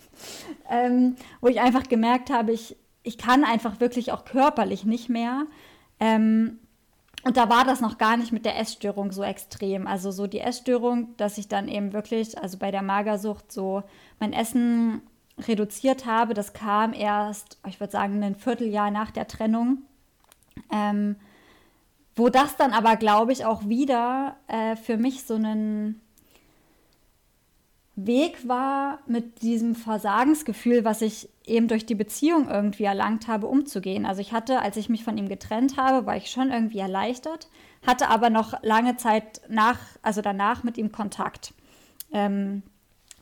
ähm, 0.70 1.16
wo 1.40 1.48
ich 1.48 1.60
einfach 1.60 1.84
gemerkt 1.84 2.30
habe, 2.30 2.52
ich, 2.52 2.76
ich 3.08 3.16
kann 3.16 3.42
einfach 3.42 3.80
wirklich 3.80 4.12
auch 4.12 4.26
körperlich 4.26 4.84
nicht 4.84 5.08
mehr. 5.08 5.46
Ähm, 5.98 6.58
und 7.24 7.36
da 7.36 7.48
war 7.48 7.64
das 7.64 7.80
noch 7.80 7.98
gar 7.98 8.16
nicht 8.18 8.32
mit 8.32 8.44
der 8.44 8.58
Essstörung 8.58 9.12
so 9.12 9.22
extrem. 9.22 9.86
Also 9.86 10.10
so 10.10 10.26
die 10.26 10.40
Essstörung, 10.40 11.16
dass 11.16 11.38
ich 11.38 11.48
dann 11.48 11.68
eben 11.68 11.94
wirklich, 11.94 12.38
also 12.38 12.58
bei 12.58 12.70
der 12.70 12.82
Magersucht 12.82 13.50
so 13.50 13.82
mein 14.20 14.32
Essen 14.32 15.00
reduziert 15.38 16.04
habe, 16.04 16.34
das 16.34 16.52
kam 16.52 16.92
erst, 16.92 17.58
ich 17.66 17.80
würde 17.80 17.92
sagen, 17.92 18.22
ein 18.22 18.36
Vierteljahr 18.36 18.90
nach 18.90 19.10
der 19.10 19.26
Trennung. 19.26 19.78
Ähm, 20.70 21.16
wo 22.14 22.28
das 22.28 22.56
dann 22.56 22.72
aber, 22.72 22.96
glaube 22.96 23.32
ich, 23.32 23.46
auch 23.46 23.68
wieder 23.68 24.36
äh, 24.48 24.76
für 24.76 24.98
mich 24.98 25.24
so 25.24 25.34
ein 25.34 26.00
Weg 27.94 28.46
war, 28.46 28.98
mit 29.06 29.40
diesem 29.42 29.74
Versagensgefühl, 29.74 30.84
was 30.84 31.00
ich 31.00 31.30
eben 31.48 31.68
durch 31.68 31.86
die 31.86 31.94
Beziehung 31.94 32.48
irgendwie 32.48 32.84
erlangt 32.84 33.28
habe, 33.28 33.46
umzugehen. 33.46 34.06
Also 34.06 34.20
ich 34.20 34.32
hatte, 34.32 34.60
als 34.60 34.76
ich 34.76 34.88
mich 34.88 35.04
von 35.04 35.16
ihm 35.18 35.28
getrennt 35.28 35.76
habe, 35.76 36.06
war 36.06 36.16
ich 36.16 36.30
schon 36.30 36.50
irgendwie 36.50 36.78
erleichtert, 36.78 37.48
hatte 37.86 38.08
aber 38.08 38.30
noch 38.30 38.62
lange 38.62 38.96
Zeit 38.96 39.40
nach, 39.48 39.78
also 40.02 40.22
danach 40.22 40.62
mit 40.62 40.78
ihm 40.78 40.92
Kontakt. 40.92 41.54
Ähm, 42.12 42.62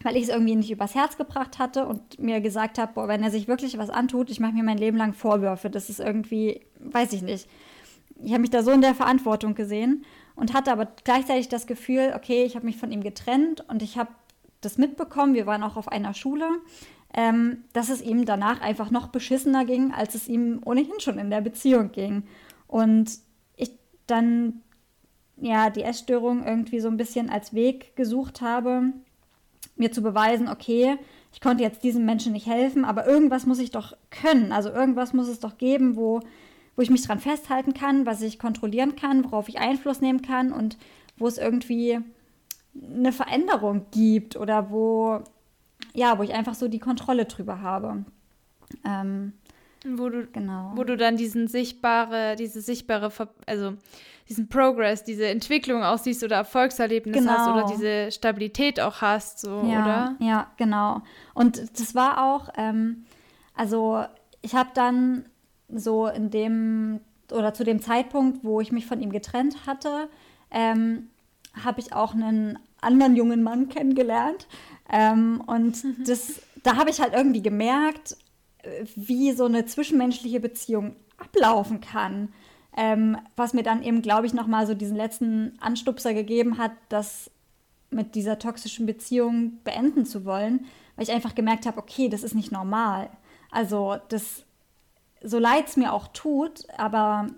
weil 0.02 0.16
ich 0.16 0.24
es 0.24 0.28
irgendwie 0.28 0.56
nicht 0.56 0.70
übers 0.70 0.94
Herz 0.94 1.16
gebracht 1.16 1.58
hatte 1.58 1.86
und 1.86 2.18
mir 2.18 2.40
gesagt 2.40 2.78
habe, 2.78 2.92
boah, 2.94 3.08
wenn 3.08 3.22
er 3.22 3.30
sich 3.30 3.48
wirklich 3.48 3.78
was 3.78 3.90
antut, 3.90 4.30
ich 4.30 4.40
mache 4.40 4.52
mir 4.52 4.62
mein 4.62 4.78
Leben 4.78 4.96
lang 4.96 5.14
Vorwürfe. 5.14 5.70
Das 5.70 5.88
ist 5.88 6.00
irgendwie, 6.00 6.60
weiß 6.80 7.12
ich 7.12 7.22
nicht. 7.22 7.48
Ich 8.22 8.32
habe 8.32 8.42
mich 8.42 8.50
da 8.50 8.62
so 8.62 8.70
in 8.70 8.82
der 8.82 8.94
Verantwortung 8.94 9.54
gesehen 9.54 10.04
und 10.36 10.54
hatte 10.54 10.70
aber 10.70 10.86
gleichzeitig 11.04 11.48
das 11.48 11.66
Gefühl, 11.66 12.12
okay, 12.14 12.44
ich 12.44 12.56
habe 12.56 12.66
mich 12.66 12.76
von 12.76 12.92
ihm 12.92 13.02
getrennt 13.02 13.64
und 13.68 13.82
ich 13.82 13.98
habe 13.98 14.10
das 14.60 14.78
mitbekommen, 14.78 15.34
wir 15.34 15.46
waren 15.46 15.62
auch 15.62 15.76
auf 15.76 15.88
einer 15.88 16.14
Schule, 16.14 16.48
ähm, 17.14 17.64
dass 17.72 17.88
es 17.88 18.02
ihm 18.02 18.24
danach 18.24 18.60
einfach 18.60 18.90
noch 18.90 19.08
beschissener 19.08 19.64
ging, 19.64 19.92
als 19.92 20.14
es 20.14 20.28
ihm 20.28 20.60
ohnehin 20.64 21.00
schon 21.00 21.18
in 21.18 21.30
der 21.30 21.40
Beziehung 21.40 21.92
ging. 21.92 22.24
Und 22.66 23.18
ich 23.56 23.72
dann 24.06 24.62
ja 25.36 25.70
die 25.70 25.82
Essstörung 25.82 26.44
irgendwie 26.44 26.80
so 26.80 26.88
ein 26.88 26.96
bisschen 26.96 27.30
als 27.30 27.54
Weg 27.54 27.96
gesucht 27.96 28.40
habe, 28.40 28.92
mir 29.76 29.92
zu 29.92 30.02
beweisen, 30.02 30.48
okay, 30.48 30.98
ich 31.32 31.40
konnte 31.40 31.62
jetzt 31.62 31.84
diesem 31.84 32.06
Menschen 32.06 32.32
nicht 32.32 32.46
helfen, 32.46 32.84
aber 32.84 33.06
irgendwas 33.06 33.44
muss 33.44 33.58
ich 33.58 33.70
doch 33.70 33.94
können. 34.10 34.52
Also 34.52 34.70
irgendwas 34.70 35.12
muss 35.12 35.28
es 35.28 35.38
doch 35.38 35.58
geben, 35.58 35.96
wo, 35.96 36.20
wo 36.76 36.82
ich 36.82 36.90
mich 36.90 37.02
dran 37.02 37.18
festhalten 37.18 37.74
kann, 37.74 38.06
was 38.06 38.22
ich 38.22 38.38
kontrollieren 38.38 38.96
kann, 38.96 39.24
worauf 39.24 39.48
ich 39.48 39.58
Einfluss 39.58 40.00
nehmen 40.00 40.22
kann 40.22 40.52
und 40.52 40.78
wo 41.18 41.26
es 41.26 41.36
irgendwie 41.36 41.98
eine 42.74 43.12
Veränderung 43.12 43.86
gibt 43.90 44.36
oder 44.36 44.70
wo, 44.70 45.20
ja, 45.96 46.18
wo 46.18 46.22
ich 46.22 46.34
einfach 46.34 46.54
so 46.54 46.68
die 46.68 46.78
Kontrolle 46.78 47.24
drüber 47.24 47.60
habe. 47.62 48.04
Ähm, 48.84 49.32
wo 49.84 50.08
du, 50.08 50.26
genau. 50.26 50.72
wo 50.74 50.84
du 50.84 50.96
dann 50.96 51.16
diesen 51.16 51.48
sichtbare, 51.48 52.36
diese 52.36 52.60
sichtbare, 52.60 53.10
also 53.46 53.74
diesen 54.28 54.48
Progress, 54.48 55.04
diese 55.04 55.26
Entwicklung 55.26 55.82
auch 55.82 55.98
siehst 55.98 56.24
oder 56.24 56.36
Erfolgserlebnis 56.36 57.16
genau. 57.16 57.32
hast 57.32 57.48
oder 57.48 57.66
diese 57.72 58.10
Stabilität 58.10 58.80
auch 58.80 59.00
hast, 59.00 59.38
so, 59.38 59.62
ja, 59.62 59.82
oder? 59.82 60.16
Ja, 60.18 60.50
genau. 60.56 61.02
Und 61.34 61.78
das 61.78 61.94
war 61.94 62.24
auch, 62.24 62.48
ähm, 62.56 63.04
also 63.54 64.04
ich 64.42 64.54
habe 64.54 64.70
dann 64.74 65.26
so 65.68 66.08
in 66.08 66.30
dem 66.30 67.00
oder 67.32 67.54
zu 67.54 67.64
dem 67.64 67.80
Zeitpunkt, 67.80 68.44
wo 68.44 68.60
ich 68.60 68.72
mich 68.72 68.86
von 68.86 69.00
ihm 69.00 69.10
getrennt 69.10 69.66
hatte, 69.66 70.08
ähm, 70.50 71.08
habe 71.64 71.80
ich 71.80 71.92
auch 71.92 72.14
einen 72.14 72.58
anderen 72.80 73.16
jungen 73.16 73.42
Mann 73.42 73.68
kennengelernt. 73.68 74.46
Ähm, 74.90 75.42
und 75.46 75.82
mhm. 75.82 76.04
das, 76.06 76.40
da 76.62 76.76
habe 76.76 76.90
ich 76.90 77.00
halt 77.00 77.14
irgendwie 77.14 77.42
gemerkt, 77.42 78.16
wie 78.94 79.32
so 79.32 79.44
eine 79.44 79.66
zwischenmenschliche 79.66 80.40
Beziehung 80.40 80.96
ablaufen 81.18 81.80
kann. 81.80 82.32
Ähm, 82.76 83.16
was 83.36 83.54
mir 83.54 83.62
dann 83.62 83.82
eben, 83.82 84.02
glaube 84.02 84.26
ich, 84.26 84.34
nochmal 84.34 84.66
so 84.66 84.74
diesen 84.74 84.96
letzten 84.96 85.56
Anstupser 85.60 86.12
gegeben 86.12 86.58
hat, 86.58 86.72
das 86.88 87.30
mit 87.90 88.14
dieser 88.14 88.38
toxischen 88.38 88.84
Beziehung 88.84 89.58
beenden 89.64 90.04
zu 90.04 90.24
wollen, 90.24 90.66
weil 90.94 91.04
ich 91.04 91.12
einfach 91.12 91.34
gemerkt 91.34 91.66
habe, 91.66 91.78
okay, 91.78 92.08
das 92.08 92.22
ist 92.22 92.34
nicht 92.34 92.52
normal. 92.52 93.08
Also 93.50 93.96
das, 94.08 94.44
so 95.22 95.38
leid 95.38 95.68
es 95.68 95.76
mir 95.76 95.92
auch 95.92 96.08
tut, 96.08 96.66
aber 96.76 97.28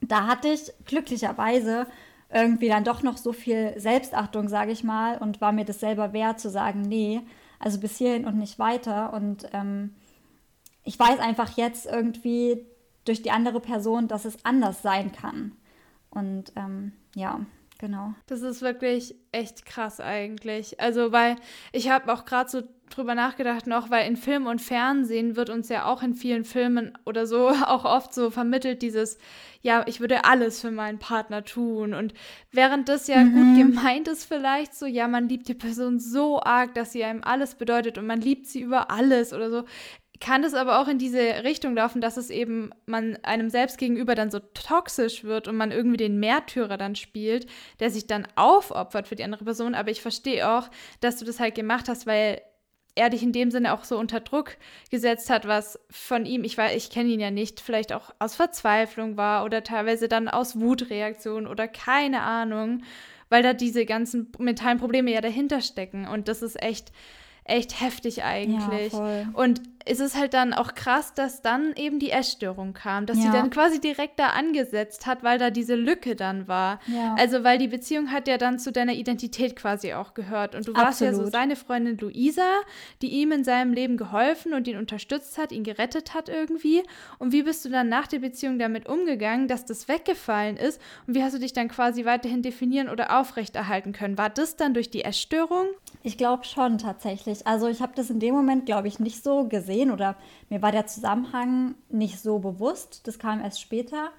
da 0.00 0.26
hatte 0.26 0.48
ich 0.48 0.72
glücklicherweise 0.86 1.86
irgendwie 2.32 2.68
dann 2.68 2.84
doch 2.84 3.02
noch 3.02 3.16
so 3.16 3.32
viel 3.32 3.78
Selbstachtung, 3.78 4.48
sage 4.48 4.72
ich 4.72 4.84
mal, 4.84 5.18
und 5.18 5.40
war 5.40 5.52
mir 5.52 5.64
das 5.64 5.80
selber 5.80 6.12
wert 6.12 6.40
zu 6.40 6.50
sagen, 6.50 6.82
nee, 6.82 7.20
also 7.58 7.78
bis 7.78 7.98
hierhin 7.98 8.24
und 8.24 8.38
nicht 8.38 8.58
weiter. 8.58 9.12
Und 9.12 9.46
ähm, 9.52 9.94
ich 10.84 10.98
weiß 10.98 11.20
einfach 11.20 11.56
jetzt 11.56 11.86
irgendwie 11.86 12.66
durch 13.04 13.22
die 13.22 13.30
andere 13.30 13.60
Person, 13.60 14.08
dass 14.08 14.24
es 14.24 14.44
anders 14.44 14.82
sein 14.82 15.12
kann. 15.12 15.52
Und 16.10 16.52
ähm, 16.56 16.92
ja, 17.14 17.40
genau. 17.82 18.14
Das 18.26 18.42
ist 18.42 18.62
wirklich 18.62 19.16
echt 19.32 19.66
krass 19.66 20.00
eigentlich. 20.00 20.80
Also, 20.80 21.10
weil 21.10 21.34
ich 21.72 21.90
habe 21.90 22.12
auch 22.12 22.24
gerade 22.24 22.48
so 22.48 22.62
drüber 22.90 23.16
nachgedacht 23.16 23.66
noch, 23.66 23.90
weil 23.90 24.06
in 24.06 24.16
Film 24.16 24.46
und 24.46 24.62
Fernsehen 24.62 25.34
wird 25.34 25.50
uns 25.50 25.68
ja 25.68 25.86
auch 25.86 26.02
in 26.02 26.14
vielen 26.14 26.44
Filmen 26.44 26.96
oder 27.04 27.26
so 27.26 27.48
auch 27.66 27.84
oft 27.84 28.14
so 28.14 28.30
vermittelt 28.30 28.82
dieses, 28.82 29.18
ja, 29.62 29.84
ich 29.86 29.98
würde 30.00 30.24
alles 30.24 30.60
für 30.60 30.70
meinen 30.70 31.00
Partner 31.00 31.44
tun. 31.44 31.92
Und 31.92 32.14
während 32.52 32.88
das 32.88 33.08
ja 33.08 33.18
mhm. 33.18 33.34
gut 33.34 33.58
gemeint 33.58 34.06
ist 34.06 34.26
vielleicht 34.26 34.74
so, 34.76 34.86
ja, 34.86 35.08
man 35.08 35.28
liebt 35.28 35.48
die 35.48 35.54
Person 35.54 35.98
so 35.98 36.40
arg, 36.40 36.74
dass 36.74 36.92
sie 36.92 37.02
einem 37.02 37.24
alles 37.24 37.56
bedeutet 37.56 37.98
und 37.98 38.06
man 38.06 38.20
liebt 38.20 38.46
sie 38.46 38.60
über 38.60 38.92
alles 38.92 39.32
oder 39.32 39.50
so, 39.50 39.64
kann 40.22 40.44
es 40.44 40.54
aber 40.54 40.80
auch 40.80 40.86
in 40.86 40.98
diese 40.98 41.42
Richtung 41.42 41.74
laufen, 41.74 42.00
dass 42.00 42.16
es 42.16 42.30
eben 42.30 42.70
man 42.86 43.18
einem 43.24 43.50
selbst 43.50 43.76
gegenüber 43.76 44.14
dann 44.14 44.30
so 44.30 44.38
toxisch 44.38 45.24
wird 45.24 45.48
und 45.48 45.56
man 45.56 45.72
irgendwie 45.72 45.96
den 45.96 46.20
Märtyrer 46.20 46.76
dann 46.76 46.94
spielt, 46.94 47.46
der 47.80 47.90
sich 47.90 48.06
dann 48.06 48.28
aufopfert 48.36 49.08
für 49.08 49.16
die 49.16 49.24
andere 49.24 49.44
Person. 49.44 49.74
Aber 49.74 49.90
ich 49.90 50.00
verstehe 50.00 50.48
auch, 50.48 50.70
dass 51.00 51.16
du 51.16 51.24
das 51.24 51.40
halt 51.40 51.56
gemacht 51.56 51.88
hast, 51.88 52.06
weil 52.06 52.40
er 52.94 53.10
dich 53.10 53.24
in 53.24 53.32
dem 53.32 53.50
Sinne 53.50 53.74
auch 53.74 53.82
so 53.82 53.98
unter 53.98 54.20
Druck 54.20 54.58
gesetzt 54.92 55.28
hat, 55.28 55.48
was 55.48 55.80
von 55.90 56.24
ihm, 56.24 56.44
ich 56.44 56.56
weiß, 56.56 56.76
ich 56.76 56.90
kenne 56.90 57.08
ihn 57.08 57.20
ja 57.20 57.32
nicht, 57.32 57.58
vielleicht 57.58 57.92
auch 57.92 58.14
aus 58.20 58.36
Verzweiflung 58.36 59.16
war 59.16 59.44
oder 59.44 59.64
teilweise 59.64 60.06
dann 60.06 60.28
aus 60.28 60.60
Wutreaktion 60.60 61.48
oder 61.48 61.66
keine 61.66 62.22
Ahnung, 62.22 62.84
weil 63.28 63.42
da 63.42 63.54
diese 63.54 63.86
ganzen 63.86 64.30
mentalen 64.38 64.78
Probleme 64.78 65.10
ja 65.10 65.20
dahinter 65.20 65.62
stecken 65.62 66.06
und 66.06 66.28
das 66.28 66.42
ist 66.42 66.62
echt 66.62 66.92
echt 67.44 67.80
heftig 67.80 68.22
eigentlich. 68.24 68.92
Ja, 68.92 69.28
und 69.32 69.60
es 69.84 70.00
ist 70.00 70.16
halt 70.16 70.34
dann 70.34 70.52
auch 70.52 70.74
krass, 70.74 71.14
dass 71.14 71.42
dann 71.42 71.74
eben 71.76 71.98
die 71.98 72.10
Essstörung 72.10 72.72
kam, 72.72 73.06
dass 73.06 73.18
ja. 73.18 73.24
sie 73.24 73.30
dann 73.30 73.50
quasi 73.50 73.80
direkt 73.80 74.18
da 74.18 74.28
angesetzt 74.28 75.06
hat, 75.06 75.22
weil 75.22 75.38
da 75.38 75.50
diese 75.50 75.74
Lücke 75.74 76.16
dann 76.16 76.48
war. 76.48 76.80
Ja. 76.86 77.14
Also 77.18 77.44
weil 77.44 77.58
die 77.58 77.68
Beziehung 77.68 78.10
hat 78.10 78.28
ja 78.28 78.38
dann 78.38 78.58
zu 78.58 78.72
deiner 78.72 78.92
Identität 78.92 79.56
quasi 79.56 79.92
auch 79.94 80.14
gehört 80.14 80.54
und 80.54 80.66
du 80.66 80.74
warst 80.74 81.00
ja 81.00 81.12
so 81.14 81.26
seine 81.26 81.56
Freundin 81.56 81.98
Luisa, 81.98 82.60
die 83.00 83.08
ihm 83.08 83.32
in 83.32 83.44
seinem 83.44 83.72
Leben 83.72 83.96
geholfen 83.96 84.54
und 84.54 84.68
ihn 84.68 84.76
unterstützt 84.76 85.38
hat, 85.38 85.52
ihn 85.52 85.64
gerettet 85.64 86.14
hat 86.14 86.28
irgendwie. 86.28 86.82
Und 87.18 87.32
wie 87.32 87.42
bist 87.42 87.64
du 87.64 87.68
dann 87.68 87.88
nach 87.88 88.06
der 88.06 88.20
Beziehung 88.20 88.58
damit 88.58 88.88
umgegangen, 88.88 89.48
dass 89.48 89.64
das 89.64 89.88
weggefallen 89.88 90.56
ist 90.56 90.80
und 91.06 91.14
wie 91.14 91.22
hast 91.22 91.34
du 91.34 91.38
dich 91.38 91.52
dann 91.52 91.68
quasi 91.68 92.04
weiterhin 92.04 92.42
definieren 92.42 92.88
oder 92.88 93.18
aufrechterhalten 93.18 93.92
können? 93.92 94.18
War 94.18 94.30
das 94.30 94.56
dann 94.56 94.74
durch 94.74 94.90
die 94.90 95.04
Essstörung? 95.04 95.66
Ich 96.02 96.18
glaube 96.18 96.44
schon 96.44 96.78
tatsächlich. 96.78 97.46
Also 97.46 97.68
ich 97.68 97.80
habe 97.80 97.92
das 97.94 98.10
in 98.10 98.18
dem 98.18 98.34
Moment, 98.34 98.66
glaube 98.66 98.88
ich, 98.88 98.98
nicht 98.98 99.22
so 99.22 99.44
gesehen 99.44 99.90
oder 99.90 100.16
mir 100.50 100.60
war 100.60 100.72
der 100.72 100.86
Zusammenhang 100.86 101.76
nicht 101.88 102.20
so 102.20 102.40
bewusst. 102.40 103.06
Das 103.06 103.18
kam 103.18 103.40
erst 103.40 103.60
später. 103.60 104.10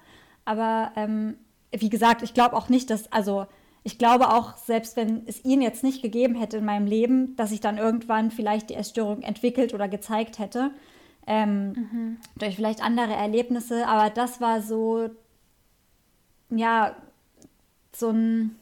Aber 0.46 0.92
ähm, 0.96 1.36
wie 1.70 1.90
gesagt, 1.90 2.22
ich 2.22 2.32
glaube 2.32 2.56
auch 2.56 2.68
nicht, 2.68 2.88
dass, 2.88 3.12
also 3.12 3.46
ich 3.82 3.98
glaube 3.98 4.30
auch, 4.32 4.56
selbst 4.56 4.96
wenn 4.96 5.26
es 5.26 5.44
ihn 5.44 5.60
jetzt 5.60 5.84
nicht 5.84 6.00
gegeben 6.00 6.34
hätte 6.34 6.56
in 6.56 6.64
meinem 6.64 6.86
Leben, 6.86 7.36
dass 7.36 7.52
ich 7.52 7.60
dann 7.60 7.76
irgendwann 7.76 8.30
vielleicht 8.30 8.70
die 8.70 8.74
Essstörung 8.74 9.22
entwickelt 9.22 9.74
oder 9.74 9.86
gezeigt 9.88 10.38
hätte. 10.38 10.70
Ähm, 11.26 11.72
mhm. 11.72 12.16
Durch 12.36 12.56
vielleicht 12.56 12.82
andere 12.82 13.12
Erlebnisse. 13.12 13.86
Aber 13.86 14.08
das 14.08 14.40
war 14.40 14.62
so, 14.62 15.10
ja, 16.48 16.96
so 17.92 18.08
ein 18.08 18.56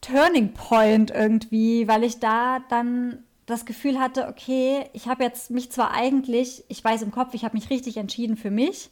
Turning 0.00 0.54
Point 0.54 1.10
irgendwie, 1.10 1.86
weil 1.88 2.04
ich 2.04 2.20
da 2.20 2.60
dann 2.68 3.24
das 3.46 3.66
Gefühl 3.66 3.98
hatte, 3.98 4.28
okay, 4.28 4.84
ich 4.92 5.08
habe 5.08 5.24
jetzt 5.24 5.50
mich 5.50 5.70
zwar 5.70 5.92
eigentlich, 5.92 6.64
ich 6.68 6.82
weiß 6.82 7.02
im 7.02 7.10
Kopf, 7.10 7.34
ich 7.34 7.44
habe 7.44 7.56
mich 7.56 7.68
richtig 7.70 7.96
entschieden 7.96 8.36
für 8.36 8.50
mich, 8.50 8.90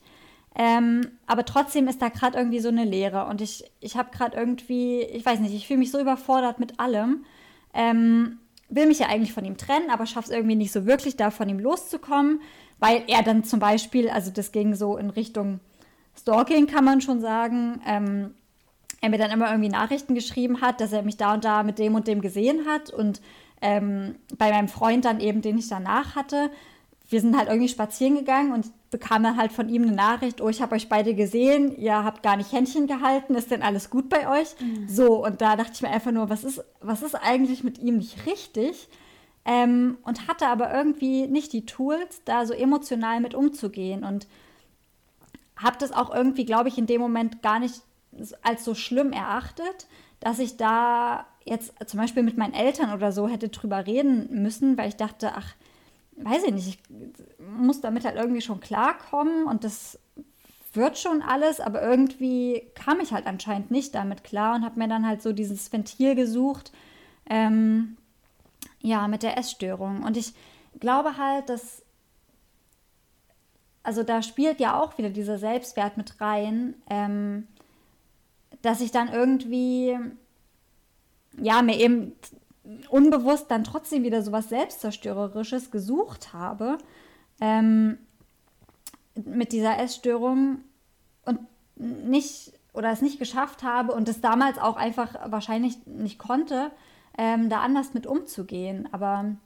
ähm, 0.57 1.03
aber 1.27 1.45
trotzdem 1.45 1.87
ist 1.89 2.03
da 2.03 2.09
gerade 2.09 2.37
irgendwie 2.37 2.61
so 2.61 2.69
eine 2.69 2.85
Leere 2.85 3.27
und 3.27 3.41
ich, 3.41 3.65
ich 3.81 3.97
habe 3.97 4.11
gerade 4.11 4.37
irgendwie, 4.37 5.03
ich 5.03 5.25
weiß 5.25 5.39
nicht, 5.41 5.55
ich 5.55 5.67
fühle 5.67 5.79
mich 5.79 5.93
so 5.93 6.01
überfordert 6.01 6.59
mit 6.59 6.81
allem. 6.81 7.25
Ähm, 7.73 8.39
will 8.69 8.87
mich 8.87 8.99
ja 8.99 9.07
eigentlich 9.09 9.33
von 9.33 9.45
ihm 9.45 9.57
trennen, 9.57 9.91
aber 9.91 10.07
schaffe 10.07 10.31
es 10.31 10.37
irgendwie 10.37 10.57
nicht 10.57 10.73
so 10.73 10.85
wirklich, 10.87 11.17
da 11.17 11.31
von 11.31 11.49
ihm 11.49 11.59
loszukommen, 11.59 12.41
weil 12.79 13.03
er 13.07 13.23
dann 13.23 13.45
zum 13.45 13.61
Beispiel, 13.61 14.11
also 14.11 14.31
das 14.31 14.53
ging 14.53 14.75
so 14.75 14.97
in 14.97 15.11
Richtung 15.11 15.61
Stalking, 16.17 16.67
kann 16.67 16.85
man 16.85 17.01
schon 17.01 17.21
sagen, 17.21 17.81
ähm, 17.87 18.35
er 19.01 19.11
mir 19.11 19.19
dann 19.19 19.31
immer 19.31 19.51
irgendwie 19.51 19.71
Nachrichten 19.71 20.15
geschrieben 20.15 20.61
hat, 20.61 20.81
dass 20.81 20.93
er 20.93 21.03
mich 21.03 21.17
da 21.17 21.35
und 21.35 21.45
da 21.45 21.63
mit 21.63 21.79
dem 21.79 21.95
und 21.95 22.09
dem 22.09 22.21
gesehen 22.21 22.67
hat 22.67 22.91
und 22.91 23.21
ähm, 23.61 24.17
bei 24.37 24.51
meinem 24.51 24.69
Freund 24.69 25.05
dann 25.05 25.21
eben, 25.21 25.43
den 25.43 25.59
ich 25.59 25.69
danach 25.69 26.17
hatte, 26.17 26.51
wir 27.09 27.21
sind 27.21 27.37
halt 27.37 27.49
irgendwie 27.49 27.69
spazieren 27.69 28.17
gegangen 28.17 28.53
und 28.53 28.71
bekam 28.91 29.23
dann 29.23 29.37
halt 29.37 29.53
von 29.53 29.69
ihm 29.69 29.83
eine 29.83 29.93
Nachricht, 29.93 30.41
oh, 30.41 30.49
ich 30.49 30.61
habe 30.61 30.75
euch 30.75 30.89
beide 30.89 31.15
gesehen, 31.15 31.75
ihr 31.77 32.05
habt 32.05 32.23
gar 32.23 32.37
nicht 32.37 32.53
Händchen 32.53 32.87
gehalten, 32.87 33.35
ist 33.35 33.51
denn 33.51 33.63
alles 33.63 33.91
gut 33.91 34.09
bei 34.09 34.29
euch? 34.29 34.55
Mhm. 34.61 34.89
So, 34.89 35.25
und 35.25 35.41
da 35.41 35.57
dachte 35.57 35.73
ich 35.75 35.83
mir 35.83 35.91
einfach 35.91 36.13
nur, 36.13 36.29
was 36.29 36.45
ist, 36.45 36.63
was 36.81 37.03
ist 37.03 37.15
eigentlich 37.15 37.65
mit 37.65 37.79
ihm 37.79 37.97
nicht 37.97 38.27
richtig? 38.27 38.89
Ähm, 39.45 39.97
und 40.03 40.29
hatte 40.29 40.49
aber 40.49 40.73
irgendwie 40.73 41.27
nicht 41.27 41.53
die 41.55 41.65
Tools, 41.65 42.23
da 42.25 42.45
so 42.45 42.53
emotional 42.53 43.21
mit 43.21 43.35
umzugehen 43.35 44.05
und 44.05 44.27
habe 45.57 45.79
das 45.79 45.93
auch 45.93 46.15
irgendwie, 46.15 46.45
glaube 46.45 46.69
ich, 46.69 46.77
in 46.77 46.87
dem 46.87 47.01
Moment 47.01 47.43
gar 47.43 47.59
nicht 47.59 47.83
als 48.43 48.65
so 48.65 48.75
schlimm 48.75 49.13
erachtet, 49.13 49.87
dass 50.21 50.39
ich 50.39 50.57
da 50.57 51.27
jetzt 51.45 51.73
zum 51.87 52.01
Beispiel 52.01 52.23
mit 52.23 52.37
meinen 52.37 52.55
Eltern 52.55 52.93
oder 52.93 53.13
so 53.13 53.29
hätte 53.29 53.49
drüber 53.49 53.87
reden 53.87 54.43
müssen, 54.43 54.77
weil 54.77 54.89
ich 54.89 54.97
dachte, 54.97 55.33
ach, 55.35 55.55
weiß 56.17 56.45
ich 56.45 56.53
nicht, 56.53 56.69
ich 56.69 57.39
muss 57.39 57.81
damit 57.81 58.05
halt 58.05 58.17
irgendwie 58.17 58.41
schon 58.41 58.61
klarkommen 58.61 59.47
und 59.47 59.65
das 59.65 59.99
wird 60.73 60.99
schon 60.99 61.23
alles, 61.23 61.61
aber 61.61 61.83
irgendwie 61.83 62.71
kam 62.75 63.01
ich 63.01 63.13
halt 63.13 63.27
anscheinend 63.27 63.71
nicht 63.71 63.95
damit 63.95 64.25
klar 64.25 64.57
und 64.57 64.65
habe 64.65 64.79
mir 64.79 64.89
dann 64.89 65.07
halt 65.07 65.23
so 65.23 65.33
dieses 65.33 65.73
Ventil 65.73 66.15
gesucht, 66.15 66.73
ähm, 67.31 67.97
ja, 68.81 69.09
mit 69.09 69.23
der 69.23 69.39
Essstörung. 69.39 70.03
Und 70.03 70.17
ich 70.17 70.35
glaube 70.79 71.17
halt, 71.17 71.49
dass, 71.49 71.83
also 73.83 74.03
da 74.03 74.23
spielt 74.23 74.61
ja 74.61 74.81
auch 74.81 74.99
wieder 74.99 75.11
dieser 75.11 75.39
Selbstwert 75.39 75.97
mit 75.97 76.21
rein, 76.21 76.75
ähm, 76.91 77.49
dass 78.63 78.81
ich 78.81 78.91
dann 78.91 79.13
irgendwie, 79.13 79.99
ja, 81.41 81.63
mir 81.63 81.79
eben 81.79 82.13
unbewusst 82.91 83.51
dann 83.51 83.65
trotzdem 83.65 84.03
wieder 84.03 84.23
so 84.23 84.33
was 84.33 84.49
Selbstzerstörerisches 84.49 85.71
gesucht 85.71 86.33
habe 86.33 86.79
ähm, 87.41 87.99
mit 89.15 89.53
dieser 89.53 89.79
Essstörung 89.79 90.59
und 91.25 91.41
nicht 91.77 92.53
oder 92.75 92.91
es 92.93 93.03
nicht 93.03 93.19
geschafft 93.19 93.63
habe 93.63 93.93
und 93.93 94.09
es 94.09 94.21
damals 94.21 94.59
auch 94.59 94.77
einfach 94.77 95.15
wahrscheinlich 95.31 95.85
nicht 95.87 96.19
konnte, 96.19 96.71
ähm, 97.17 97.49
da 97.49 97.61
anders 97.61 97.95
mit 97.95 98.07
umzugehen. 98.07 98.89
Aber 98.93 99.37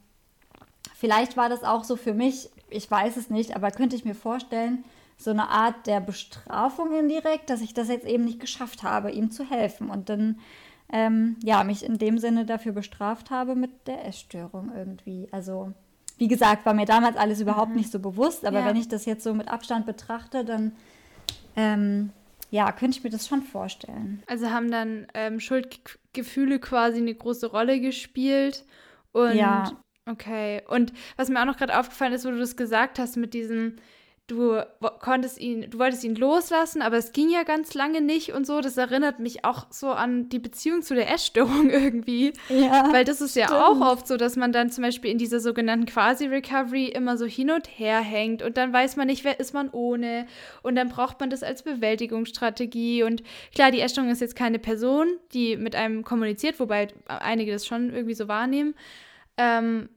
vielleicht 0.95 1.37
war 1.37 1.49
das 1.49 1.65
auch 1.65 1.85
so 1.85 1.97
für 1.97 2.13
mich, 2.13 2.51
ich 2.69 2.91
weiß 2.91 3.17
es 3.17 3.31
nicht, 3.31 3.57
aber 3.57 3.71
könnte 3.71 3.97
ich 3.97 4.05
mir 4.05 4.15
vorstellen, 4.15 4.85
so 5.23 5.31
eine 5.31 5.49
Art 5.49 5.87
der 5.87 6.01
Bestrafung 6.01 6.93
indirekt, 6.93 7.51
dass 7.51 7.61
ich 7.61 7.75
das 7.75 7.89
jetzt 7.89 8.07
eben 8.07 8.25
nicht 8.25 8.41
geschafft 8.41 8.83
habe, 8.83 9.11
ihm 9.11 9.31
zu 9.31 9.45
helfen. 9.49 9.91
Und 9.91 10.09
dann 10.09 10.39
ähm, 10.93 11.37
ja, 11.43 11.65
mich 11.65 11.85
in 11.85 11.99
dem 11.99 12.19
Sinne 12.19 12.45
dafür 12.45 12.73
bestraft 12.73 13.31
habe 13.31 13.55
mit 13.55 13.87
der 13.87 14.07
Essstörung 14.07 14.71
irgendwie. 14.77 15.27
Also, 15.33 15.73
wie 16.19 16.29
gesagt, 16.29 16.67
war 16.67 16.75
mir 16.75 16.85
damals 16.85 17.17
alles 17.17 17.41
überhaupt 17.41 17.71
mhm. 17.71 17.77
nicht 17.77 17.91
so 17.91 17.99
bewusst, 17.99 18.45
aber 18.45 18.61
ja. 18.61 18.67
wenn 18.67 18.77
ich 18.77 18.89
das 18.89 19.07
jetzt 19.07 19.25
so 19.25 19.33
mit 19.33 19.49
Abstand 19.49 19.87
betrachte, 19.87 20.45
dann 20.45 20.73
ähm, 21.57 22.11
ja, 22.51 22.71
könnte 22.71 22.99
ich 22.99 23.05
mir 23.05 23.11
das 23.11 23.27
schon 23.27 23.43
vorstellen. 23.43 24.23
Also 24.27 24.51
haben 24.51 24.71
dann 24.71 25.07
ähm, 25.15 25.41
Schuldgefühle 25.41 26.59
quasi 26.59 26.99
eine 26.99 27.15
große 27.15 27.47
Rolle 27.47 27.81
gespielt. 27.81 28.67
Und 29.13 29.35
ja. 29.37 29.73
okay. 30.05 30.61
Und 30.69 30.93
was 31.17 31.31
mir 31.31 31.41
auch 31.41 31.47
noch 31.47 31.57
gerade 31.57 31.79
aufgefallen 31.79 32.13
ist, 32.13 32.27
wo 32.27 32.31
du 32.31 32.39
das 32.39 32.57
gesagt 32.57 32.99
hast 32.99 33.17
mit 33.17 33.33
diesem, 33.33 33.77
du 34.29 34.63
konntest 35.01 35.39
ihn, 35.39 35.69
du 35.71 35.79
wolltest 35.79 36.05
ihn 36.05 36.15
loslassen, 36.15 36.81
aber 36.81 36.97
es 36.97 37.13
ging 37.13 37.29
ja 37.29 37.43
ganz 37.43 37.75
lange 37.75 38.01
nicht 38.01 38.33
und 38.33 38.47
so. 38.47 38.61
Das 38.61 38.77
erinnert 38.77 39.19
mich 39.19 39.45
auch 39.45 39.67
so 39.71 39.91
an 39.91 40.29
die 40.29 40.39
Beziehung 40.39 40.83
zu 40.83 40.95
der 40.95 41.13
Essstörung 41.13 41.71
irgendwie. 41.71 42.33
Ja, 42.49 42.93
Weil 42.93 43.05
das 43.05 43.21
ist 43.21 43.33
stimmt. 43.33 43.51
ja 43.51 43.67
auch 43.67 43.81
oft 43.81 44.07
so, 44.07 44.17
dass 44.17 44.37
man 44.37 44.53
dann 44.53 44.71
zum 44.71 44.85
Beispiel 44.85 45.11
in 45.11 45.19
dieser 45.19 45.41
sogenannten 45.41 45.87
Quasi-Recovery 45.87 46.87
immer 46.87 47.17
so 47.17 47.27
hin 47.27 47.51
und 47.51 47.67
her 47.67 48.01
hängt 48.01 48.43
und 48.43 48.57
dann 48.57 48.73
weiß 48.73 48.97
man 48.97 49.09
nicht, 49.09 49.25
wer 49.25 49.39
ist 49.41 49.55
man 49.55 49.69
ohne. 49.71 50.27
Und 50.63 50.77
dann 50.77 50.89
braucht 50.89 51.21
man 51.21 51.29
das 51.29 51.43
als 51.43 51.63
Bewältigungsstrategie. 51.63 53.03
Und 53.03 53.23
klar, 53.55 53.71
die 53.71 53.81
Essstörung 53.81 54.11
ist 54.11 54.21
jetzt 54.21 54.37
keine 54.37 54.59
Person, 54.59 55.09
die 55.33 55.57
mit 55.57 55.75
einem 55.75 56.05
kommuniziert, 56.05 56.61
wobei 56.61 56.89
einige 57.07 57.53
das 57.53 57.67
schon 57.67 57.91
irgendwie 57.93 58.15
so 58.15 58.29
wahrnehmen. 58.29 58.75
Ähm, 59.37 59.89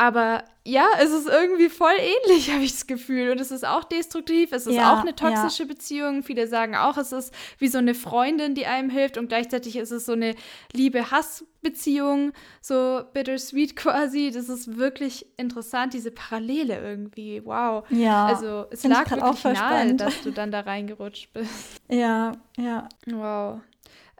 aber 0.00 0.44
ja, 0.64 0.86
es 0.98 1.10
ist 1.10 1.28
irgendwie 1.28 1.68
voll 1.68 1.92
ähnlich, 1.98 2.50
habe 2.54 2.64
ich 2.64 2.72
das 2.72 2.86
Gefühl. 2.86 3.32
Und 3.32 3.38
es 3.38 3.50
ist 3.50 3.66
auch 3.66 3.84
destruktiv, 3.84 4.50
es 4.52 4.66
ist 4.66 4.76
ja, 4.76 4.94
auch 4.94 5.00
eine 5.00 5.14
toxische 5.14 5.64
ja. 5.64 5.68
Beziehung. 5.68 6.22
Viele 6.22 6.46
sagen 6.46 6.74
auch, 6.74 6.96
es 6.96 7.12
ist 7.12 7.34
wie 7.58 7.68
so 7.68 7.76
eine 7.76 7.92
Freundin, 7.92 8.54
die 8.54 8.64
einem 8.64 8.88
hilft. 8.88 9.18
Und 9.18 9.28
gleichzeitig 9.28 9.76
ist 9.76 9.90
es 9.90 10.06
so 10.06 10.12
eine 10.12 10.36
Liebe-Hass-Beziehung, 10.72 12.32
so 12.62 13.02
bittersweet 13.12 13.76
quasi. 13.76 14.30
Das 14.32 14.48
ist 14.48 14.78
wirklich 14.78 15.26
interessant, 15.36 15.92
diese 15.92 16.12
Parallele 16.12 16.80
irgendwie. 16.80 17.44
Wow. 17.44 17.84
Ja. 17.90 18.24
Also 18.24 18.64
es 18.70 18.82
lag 18.84 19.10
wirklich 19.10 19.44
nahe, 19.44 19.94
dass 19.96 20.22
du 20.22 20.32
dann 20.32 20.50
da 20.50 20.60
reingerutscht 20.60 21.30
bist. 21.34 21.50
Ja, 21.90 22.32
ja. 22.56 22.88
Wow. 23.06 23.60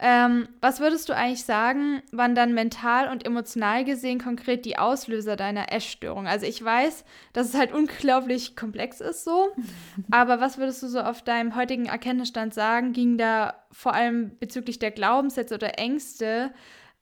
Ähm, 0.02 0.48
was 0.62 0.80
würdest 0.80 1.10
du 1.10 1.14
eigentlich 1.14 1.44
sagen, 1.44 2.02
wann 2.10 2.34
dann 2.34 2.54
mental 2.54 3.10
und 3.10 3.26
emotional 3.26 3.84
gesehen 3.84 4.18
konkret 4.18 4.64
die 4.64 4.78
Auslöser 4.78 5.36
deiner 5.36 5.72
Essstörung? 5.72 6.26
Also 6.26 6.46
ich 6.46 6.64
weiß, 6.64 7.04
dass 7.34 7.48
es 7.48 7.54
halt 7.54 7.72
unglaublich 7.72 8.56
komplex 8.56 9.02
ist 9.02 9.24
so, 9.24 9.48
aber 10.10 10.40
was 10.40 10.56
würdest 10.56 10.82
du 10.82 10.88
so 10.88 11.00
auf 11.00 11.20
deinem 11.20 11.54
heutigen 11.54 11.84
Erkenntnisstand 11.84 12.54
sagen, 12.54 12.94
ging 12.94 13.18
da 13.18 13.54
vor 13.70 13.92
allem 13.92 14.38
bezüglich 14.38 14.78
der 14.78 14.90
Glaubenssätze 14.90 15.54
oder 15.54 15.78
Ängste 15.78 16.50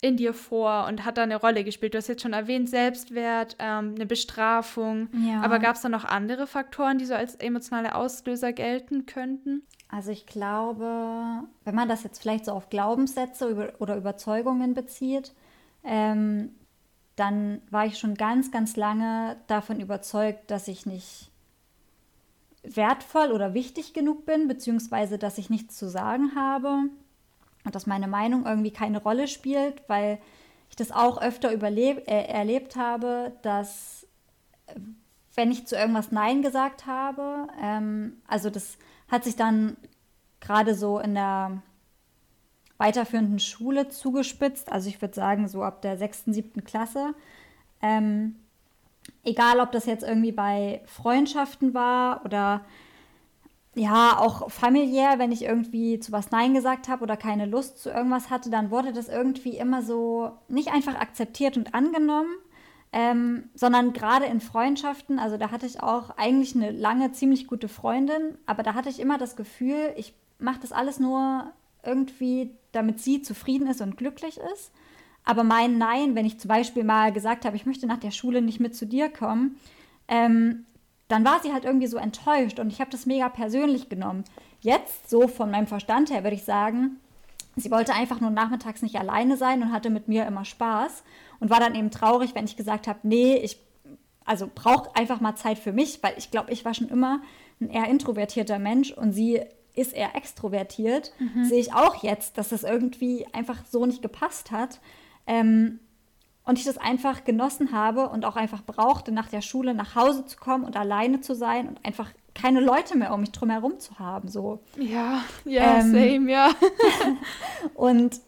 in 0.00 0.16
dir 0.16 0.34
vor 0.34 0.86
und 0.88 1.04
hat 1.04 1.18
da 1.18 1.22
eine 1.22 1.36
Rolle 1.36 1.62
gespielt? 1.62 1.94
Du 1.94 1.98
hast 1.98 2.08
jetzt 2.08 2.22
schon 2.22 2.32
erwähnt, 2.32 2.68
Selbstwert, 2.68 3.54
ähm, 3.60 3.94
eine 3.94 4.06
Bestrafung, 4.06 5.08
ja. 5.24 5.40
aber 5.40 5.60
gab 5.60 5.76
es 5.76 5.82
da 5.82 5.88
noch 5.88 6.04
andere 6.04 6.48
Faktoren, 6.48 6.98
die 6.98 7.04
so 7.04 7.14
als 7.14 7.36
emotionale 7.36 7.94
Auslöser 7.94 8.52
gelten 8.52 9.06
könnten? 9.06 9.62
Also 9.88 10.10
ich 10.10 10.26
glaube, 10.26 11.44
wenn 11.64 11.74
man 11.74 11.88
das 11.88 12.02
jetzt 12.02 12.20
vielleicht 12.20 12.44
so 12.44 12.52
auf 12.52 12.68
Glaubenssätze 12.68 13.74
oder 13.78 13.96
Überzeugungen 13.96 14.74
bezieht, 14.74 15.32
ähm, 15.82 16.50
dann 17.16 17.62
war 17.70 17.86
ich 17.86 17.98
schon 17.98 18.14
ganz, 18.14 18.50
ganz 18.50 18.76
lange 18.76 19.36
davon 19.46 19.80
überzeugt, 19.80 20.50
dass 20.50 20.68
ich 20.68 20.86
nicht 20.86 21.30
wertvoll 22.62 23.32
oder 23.32 23.54
wichtig 23.54 23.94
genug 23.94 24.26
bin, 24.26 24.46
beziehungsweise 24.46 25.18
dass 25.18 25.38
ich 25.38 25.48
nichts 25.48 25.76
zu 25.76 25.88
sagen 25.88 26.34
habe 26.34 26.90
und 27.64 27.74
dass 27.74 27.86
meine 27.86 28.08
Meinung 28.08 28.46
irgendwie 28.46 28.70
keine 28.70 29.02
Rolle 29.02 29.26
spielt, 29.26 29.88
weil 29.88 30.18
ich 30.68 30.76
das 30.76 30.92
auch 30.92 31.20
öfter 31.20 31.52
überleb, 31.52 32.08
äh, 32.08 32.24
erlebt 32.24 32.76
habe, 32.76 33.32
dass 33.42 34.06
wenn 35.38 35.52
ich 35.52 35.68
zu 35.68 35.76
irgendwas 35.76 36.10
Nein 36.10 36.42
gesagt 36.42 36.86
habe, 36.86 37.46
ähm, 37.62 38.20
also 38.26 38.50
das 38.50 38.76
hat 39.06 39.22
sich 39.22 39.36
dann 39.36 39.76
gerade 40.40 40.74
so 40.74 40.98
in 40.98 41.14
der 41.14 41.62
weiterführenden 42.76 43.38
Schule 43.38 43.88
zugespitzt. 43.88 44.72
Also 44.72 44.88
ich 44.88 45.00
würde 45.00 45.14
sagen, 45.14 45.46
so 45.46 45.62
ab 45.62 45.80
der 45.80 45.96
sechsten, 45.96 46.32
siebten 46.32 46.64
Klasse. 46.64 47.14
Ähm, 47.80 48.34
egal, 49.22 49.60
ob 49.60 49.70
das 49.70 49.86
jetzt 49.86 50.02
irgendwie 50.02 50.32
bei 50.32 50.82
Freundschaften 50.86 51.72
war 51.72 52.24
oder 52.24 52.62
ja, 53.76 54.18
auch 54.18 54.50
familiär, 54.50 55.20
wenn 55.20 55.30
ich 55.30 55.44
irgendwie 55.44 56.00
zu 56.00 56.10
was 56.10 56.32
Nein 56.32 56.52
gesagt 56.52 56.88
habe 56.88 57.04
oder 57.04 57.16
keine 57.16 57.46
Lust 57.46 57.78
zu 57.78 57.90
irgendwas 57.90 58.28
hatte, 58.28 58.50
dann 58.50 58.72
wurde 58.72 58.92
das 58.92 59.08
irgendwie 59.08 59.56
immer 59.56 59.82
so 59.82 60.32
nicht 60.48 60.72
einfach 60.72 60.96
akzeptiert 60.96 61.56
und 61.56 61.74
angenommen, 61.74 62.34
ähm, 62.92 63.50
sondern 63.54 63.92
gerade 63.92 64.26
in 64.26 64.40
Freundschaften, 64.40 65.18
also 65.18 65.36
da 65.36 65.50
hatte 65.50 65.66
ich 65.66 65.82
auch 65.82 66.10
eigentlich 66.16 66.54
eine 66.54 66.70
lange 66.70 67.12
ziemlich 67.12 67.46
gute 67.46 67.68
Freundin, 67.68 68.38
aber 68.46 68.62
da 68.62 68.74
hatte 68.74 68.88
ich 68.88 69.00
immer 69.00 69.18
das 69.18 69.36
Gefühl, 69.36 69.92
ich 69.96 70.14
mache 70.38 70.60
das 70.60 70.72
alles 70.72 70.98
nur 70.98 71.52
irgendwie, 71.84 72.50
damit 72.72 73.00
sie 73.00 73.22
zufrieden 73.22 73.66
ist 73.66 73.80
und 73.80 73.96
glücklich 73.96 74.38
ist. 74.54 74.72
Aber 75.24 75.44
mein 75.44 75.76
Nein, 75.76 76.14
wenn 76.14 76.24
ich 76.24 76.40
zum 76.40 76.48
Beispiel 76.48 76.84
mal 76.84 77.12
gesagt 77.12 77.44
habe, 77.44 77.56
ich 77.56 77.66
möchte 77.66 77.86
nach 77.86 77.98
der 77.98 78.10
Schule 78.10 78.40
nicht 78.40 78.60
mit 78.60 78.74
zu 78.74 78.86
dir 78.86 79.10
kommen, 79.10 79.56
ähm, 80.08 80.64
dann 81.08 81.24
war 81.24 81.40
sie 81.42 81.52
halt 81.52 81.64
irgendwie 81.64 81.86
so 81.86 81.98
enttäuscht 81.98 82.58
und 82.58 82.72
ich 82.72 82.80
habe 82.80 82.90
das 82.90 83.06
mega 83.06 83.28
persönlich 83.28 83.88
genommen. 83.88 84.24
Jetzt, 84.60 85.10
so 85.10 85.28
von 85.28 85.50
meinem 85.50 85.66
Verstand 85.66 86.10
her, 86.10 86.24
würde 86.24 86.36
ich 86.36 86.44
sagen, 86.44 86.98
sie 87.56 87.70
wollte 87.70 87.94
einfach 87.94 88.20
nur 88.20 88.30
nachmittags 88.30 88.82
nicht 88.82 88.96
alleine 88.96 89.36
sein 89.36 89.62
und 89.62 89.72
hatte 89.72 89.90
mit 89.90 90.08
mir 90.08 90.26
immer 90.26 90.44
Spaß 90.44 91.02
und 91.40 91.50
war 91.50 91.60
dann 91.60 91.74
eben 91.74 91.90
traurig, 91.90 92.34
wenn 92.34 92.44
ich 92.44 92.56
gesagt 92.56 92.86
habe, 92.86 93.00
nee, 93.02 93.36
ich 93.36 93.58
also 94.24 94.50
brauche 94.54 94.94
einfach 94.94 95.20
mal 95.20 95.36
Zeit 95.36 95.58
für 95.58 95.72
mich, 95.72 96.02
weil 96.02 96.12
ich 96.18 96.30
glaube, 96.30 96.52
ich 96.52 96.64
war 96.64 96.74
schon 96.74 96.88
immer 96.88 97.22
ein 97.60 97.70
eher 97.70 97.88
introvertierter 97.88 98.58
Mensch 98.58 98.92
und 98.92 99.12
sie 99.12 99.40
ist 99.74 99.94
eher 99.94 100.14
extrovertiert. 100.16 101.12
Mhm. 101.18 101.44
Sehe 101.44 101.60
ich 101.60 101.72
auch 101.72 102.02
jetzt, 102.02 102.36
dass 102.36 102.50
das 102.50 102.62
irgendwie 102.62 103.26
einfach 103.32 103.64
so 103.64 103.86
nicht 103.86 104.02
gepasst 104.02 104.50
hat. 104.50 104.80
Ähm, 105.26 105.80
und 106.44 106.58
ich 106.58 106.64
das 106.64 106.78
einfach 106.78 107.24
genossen 107.24 107.72
habe 107.72 108.08
und 108.08 108.24
auch 108.24 108.36
einfach 108.36 108.62
brauchte, 108.64 109.12
nach 109.12 109.28
der 109.28 109.42
Schule 109.42 109.74
nach 109.74 109.94
Hause 109.94 110.24
zu 110.24 110.38
kommen 110.38 110.64
und 110.64 110.76
alleine 110.76 111.20
zu 111.20 111.34
sein 111.34 111.68
und 111.68 111.84
einfach 111.84 112.10
keine 112.34 112.60
Leute 112.60 112.96
mehr 112.96 113.12
um 113.12 113.20
mich 113.20 113.32
drum 113.32 113.50
herum 113.50 113.78
zu 113.80 113.98
haben. 113.98 114.28
So. 114.28 114.60
Ja, 114.78 115.22
ja, 115.44 115.80
ähm, 115.80 115.92
same, 115.92 116.32
ja. 116.32 116.50
und 117.74 118.20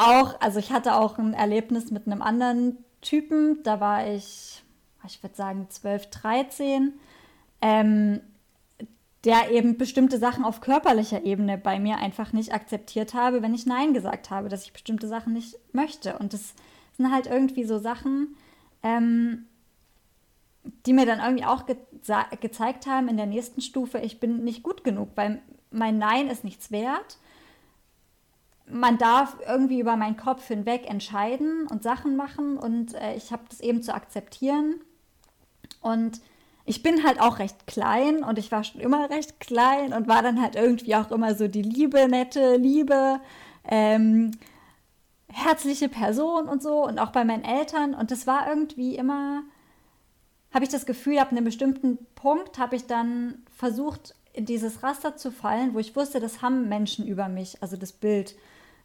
auch, 0.00 0.40
also 0.40 0.58
ich 0.58 0.72
hatte 0.72 0.94
auch 0.94 1.18
ein 1.18 1.34
Erlebnis 1.34 1.90
mit 1.90 2.06
einem 2.06 2.22
anderen 2.22 2.78
Typen, 3.00 3.62
da 3.62 3.80
war 3.80 4.06
ich, 4.06 4.62
ich 5.06 5.22
würde 5.22 5.36
sagen, 5.36 5.66
12, 5.68 6.10
13. 6.10 6.92
Ähm, 7.62 8.20
der 9.24 9.50
eben 9.50 9.76
bestimmte 9.76 10.18
Sachen 10.18 10.44
auf 10.44 10.62
körperlicher 10.62 11.24
Ebene 11.24 11.58
bei 11.58 11.78
mir 11.78 11.98
einfach 11.98 12.32
nicht 12.32 12.54
akzeptiert 12.54 13.12
habe, 13.12 13.42
wenn 13.42 13.54
ich 13.54 13.66
Nein 13.66 13.92
gesagt 13.92 14.30
habe, 14.30 14.48
dass 14.48 14.64
ich 14.64 14.72
bestimmte 14.72 15.08
Sachen 15.08 15.34
nicht 15.34 15.58
möchte. 15.72 16.18
Und 16.18 16.32
das 16.32 16.54
sind 16.96 17.12
halt 17.12 17.26
irgendwie 17.26 17.64
so 17.64 17.78
Sachen, 17.78 18.36
ähm, 18.82 19.46
die 20.86 20.94
mir 20.94 21.06
dann 21.06 21.20
irgendwie 21.20 21.44
auch 21.44 21.66
ge 21.66 21.76
gezeigt 22.40 22.86
haben 22.86 23.08
in 23.08 23.16
der 23.16 23.26
nächsten 23.26 23.60
Stufe, 23.60 23.98
ich 23.98 24.20
bin 24.20 24.44
nicht 24.44 24.62
gut 24.62 24.84
genug, 24.84 25.10
weil 25.14 25.40
mein 25.70 25.98
Nein 25.98 26.28
ist 26.28 26.44
nichts 26.44 26.70
wert. 26.70 27.18
Man 28.72 28.98
darf 28.98 29.36
irgendwie 29.46 29.80
über 29.80 29.96
meinen 29.96 30.16
Kopf 30.16 30.46
hinweg 30.46 30.88
entscheiden 30.88 31.66
und 31.68 31.82
Sachen 31.82 32.16
machen 32.16 32.56
und 32.56 32.94
äh, 32.94 33.14
ich 33.14 33.32
habe 33.32 33.42
das 33.48 33.60
eben 33.60 33.82
zu 33.82 33.94
akzeptieren. 33.94 34.76
Und 35.80 36.20
ich 36.64 36.82
bin 36.82 37.04
halt 37.04 37.20
auch 37.20 37.38
recht 37.38 37.66
klein 37.66 38.22
und 38.22 38.38
ich 38.38 38.52
war 38.52 38.62
schon 38.64 38.80
immer 38.80 39.10
recht 39.10 39.40
klein 39.40 39.92
und 39.92 40.08
war 40.08 40.22
dann 40.22 40.40
halt 40.40 40.56
irgendwie 40.56 40.94
auch 40.94 41.10
immer 41.10 41.34
so 41.34 41.48
die 41.48 41.62
liebe, 41.62 42.06
nette, 42.08 42.56
liebe, 42.56 43.20
ähm, 43.64 44.32
herzliche 45.28 45.88
Person 45.88 46.48
und 46.48 46.62
so 46.62 46.84
und 46.86 46.98
auch 46.98 47.10
bei 47.10 47.24
meinen 47.24 47.44
Eltern. 47.44 47.94
Und 47.94 48.10
das 48.10 48.26
war 48.26 48.48
irgendwie 48.48 48.96
immer, 48.96 49.42
habe 50.52 50.64
ich 50.64 50.70
das 50.70 50.86
Gefühl, 50.86 51.18
ab 51.18 51.32
einem 51.32 51.44
bestimmten 51.44 51.98
Punkt 52.14 52.58
habe 52.58 52.76
ich 52.76 52.86
dann 52.86 53.42
versucht, 53.56 54.14
in 54.32 54.46
dieses 54.46 54.82
Raster 54.82 55.16
zu 55.16 55.32
fallen, 55.32 55.74
wo 55.74 55.78
ich 55.78 55.96
wusste, 55.96 56.20
das 56.20 56.42
haben 56.42 56.68
Menschen 56.68 57.06
über 57.06 57.28
mich, 57.28 57.60
also 57.62 57.76
das 57.76 57.92
Bild, 57.92 58.36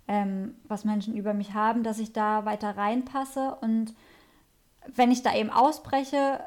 ähm, 0.08 0.56
was 0.68 0.86
Menschen 0.86 1.16
über 1.16 1.34
mich 1.34 1.54
haben, 1.54 1.84
dass 1.84 2.00
ich 2.00 2.14
da 2.14 2.46
weiter 2.46 2.78
reinpasse. 2.78 3.58
Und 3.62 3.94
wenn 4.88 5.12
ich 5.12 5.24
da 5.24 5.36
eben 5.36 5.50
ausbreche, 5.50 6.40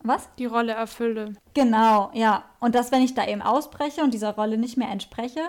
was? 0.00 0.28
Die 0.38 0.46
Rolle 0.46 0.72
erfülle. 0.72 1.32
Genau, 1.54 2.10
ja. 2.12 2.44
Und 2.60 2.74
dass, 2.74 2.92
wenn 2.92 3.02
ich 3.02 3.14
da 3.14 3.26
eben 3.26 3.40
ausbreche 3.40 4.02
und 4.02 4.12
dieser 4.12 4.34
Rolle 4.34 4.58
nicht 4.58 4.76
mehr 4.76 4.90
entspreche, 4.90 5.40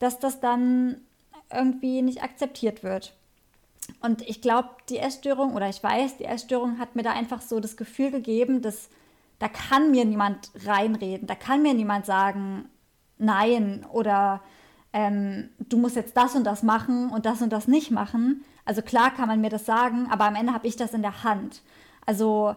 dass 0.00 0.18
das 0.18 0.40
dann 0.40 0.96
irgendwie 1.52 2.02
nicht 2.02 2.22
akzeptiert 2.22 2.82
wird. 2.82 3.14
Und 4.00 4.22
ich 4.22 4.40
glaube, 4.40 4.70
die 4.88 4.98
Essstörung, 4.98 5.54
oder 5.54 5.68
ich 5.68 5.82
weiß, 5.82 6.16
die 6.16 6.24
Essstörung 6.24 6.78
hat 6.78 6.96
mir 6.96 7.02
da 7.02 7.12
einfach 7.12 7.40
so 7.40 7.60
das 7.60 7.76
Gefühl 7.76 8.10
gegeben, 8.10 8.62
dass 8.62 8.88
da 9.38 9.48
kann 9.48 9.90
mir 9.90 10.04
niemand 10.04 10.50
reinreden, 10.64 11.26
da 11.26 11.34
kann 11.34 11.62
mir 11.62 11.74
niemand 11.74 12.06
sagen, 12.06 12.68
nein, 13.18 13.84
oder 13.92 14.40
ähm, 14.94 15.50
du 15.58 15.76
musst 15.76 15.96
jetzt 15.96 16.16
das 16.16 16.36
und 16.36 16.44
das 16.44 16.62
machen 16.62 17.10
und 17.10 17.26
das 17.26 17.42
und 17.42 17.52
das 17.52 17.66
nicht 17.66 17.90
machen. 17.90 18.44
Also 18.64 18.80
klar 18.80 19.12
kann 19.12 19.26
man 19.26 19.40
mir 19.40 19.50
das 19.50 19.66
sagen, 19.66 20.06
aber 20.08 20.24
am 20.24 20.36
Ende 20.36 20.54
habe 20.54 20.68
ich 20.68 20.76
das 20.76 20.94
in 20.94 21.02
der 21.02 21.24
Hand. 21.24 21.62
Also 22.06 22.54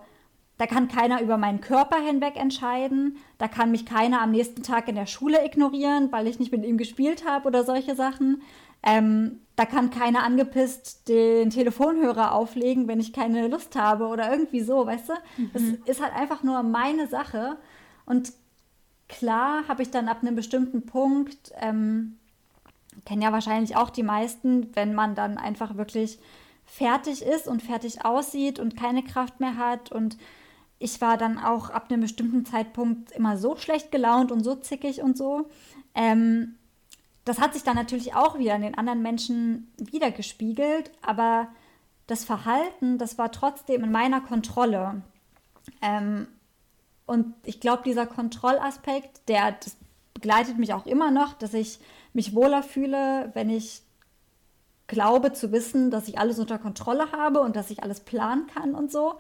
da 0.60 0.68
kann 0.68 0.88
keiner 0.88 1.22
über 1.22 1.38
meinen 1.38 1.62
Körper 1.62 1.98
hinweg 1.98 2.36
entscheiden. 2.36 3.18
Da 3.40 3.48
kann 3.48 3.72
mich 3.72 3.88
keiner 3.88 4.22
am 4.22 4.32
nächsten 4.32 4.62
Tag 4.62 4.88
in 4.88 4.96
der 4.96 5.08
Schule 5.08 5.44
ignorieren, 5.44 6.12
weil 6.12 6.28
ich 6.28 6.40
nicht 6.40 6.52
mit 6.52 6.64
ihm 6.64 6.78
gespielt 6.78 7.28
habe 7.28 7.48
oder 7.48 7.64
solche 7.64 7.96
Sachen. 7.96 8.44
Ähm, 8.84 9.40
da 9.56 9.66
kann 9.66 9.90
keiner 9.90 10.24
angepisst 10.24 11.10
den 11.10 11.50
Telefonhörer 11.50 12.34
auflegen, 12.34 12.88
wenn 12.88 13.00
ich 13.00 13.14
keine 13.14 13.48
Lust 13.48 13.76
habe 13.76 14.06
oder 14.06 14.32
irgendwie 14.32 14.62
so, 14.62 14.86
weißt 14.86 15.10
du? 15.10 15.14
Mhm. 15.38 15.52
Das 15.54 15.64
ist 15.86 16.02
halt 16.04 16.16
einfach 16.16 16.44
nur 16.44 16.62
meine 16.62 17.08
Sache. 17.08 17.58
Und 18.06 18.32
klar 19.10 19.68
habe 19.68 19.82
ich 19.82 19.90
dann 19.90 20.08
ab 20.08 20.20
einem 20.22 20.36
bestimmten 20.36 20.86
Punkt, 20.86 21.52
ähm, 21.60 22.20
kennen 23.08 23.22
ja 23.22 23.32
wahrscheinlich 23.32 23.78
auch 23.78 23.90
die 23.90 24.04
meisten, 24.04 24.76
wenn 24.76 24.94
man 24.94 25.16
dann 25.16 25.38
einfach 25.38 25.78
wirklich 25.78 26.20
fertig 26.66 27.22
ist 27.22 27.48
und 27.48 27.64
fertig 27.64 28.04
aussieht 28.04 28.60
und 28.60 28.76
keine 28.76 29.02
Kraft 29.02 29.40
mehr 29.40 29.56
hat 29.56 29.94
und 29.94 30.18
ich 30.78 31.00
war 31.00 31.18
dann 31.18 31.40
auch 31.40 31.70
ab 31.70 31.90
einem 31.90 32.02
bestimmten 32.02 32.46
Zeitpunkt 32.46 33.12
immer 33.12 33.38
so 33.38 33.56
schlecht 33.56 33.92
gelaunt 33.92 34.32
und 34.32 34.44
so 34.44 34.56
zickig 34.56 35.02
und 35.02 35.18
so. 35.18 35.50
Ähm, 35.96 36.56
das 37.24 37.40
hat 37.40 37.54
sich 37.54 37.64
dann 37.64 37.76
natürlich 37.76 38.14
auch 38.14 38.38
wieder 38.38 38.56
in 38.56 38.62
den 38.62 38.78
anderen 38.78 39.02
Menschen 39.02 39.72
wiedergespiegelt, 39.78 40.92
aber 41.02 41.48
das 42.06 42.26
Verhalten, 42.26 42.98
das 42.98 43.18
war 43.18 43.32
trotzdem 43.32 43.84
in 43.84 43.92
meiner 43.92 44.22
Kontrolle. 44.22 45.02
Ähm, 45.82 46.28
und 47.06 47.34
ich 47.44 47.60
glaube, 47.62 47.84
dieser 47.84 48.06
Kontrollaspekt, 48.06 49.28
der 49.30 49.54
das 49.54 49.78
begleitet 50.18 50.58
mich 50.58 50.74
auch 50.74 50.88
immer 50.88 51.12
noch, 51.12 51.34
dass 51.34 51.54
ich 51.54 51.80
mich 52.12 52.34
wohler 52.34 52.64
fühle, 52.64 53.30
wenn 53.36 53.52
ich 53.52 53.84
glaube 54.88 55.32
zu 55.32 55.52
wissen, 55.52 55.92
dass 55.92 56.08
ich 56.08 56.18
alles 56.18 56.40
unter 56.40 56.58
Kontrolle 56.58 57.12
habe 57.12 57.42
und 57.42 57.56
dass 57.56 57.70
ich 57.70 57.84
alles 57.84 58.00
planen 58.00 58.48
kann 58.48 58.74
und 58.74 58.92
so. 58.92 59.20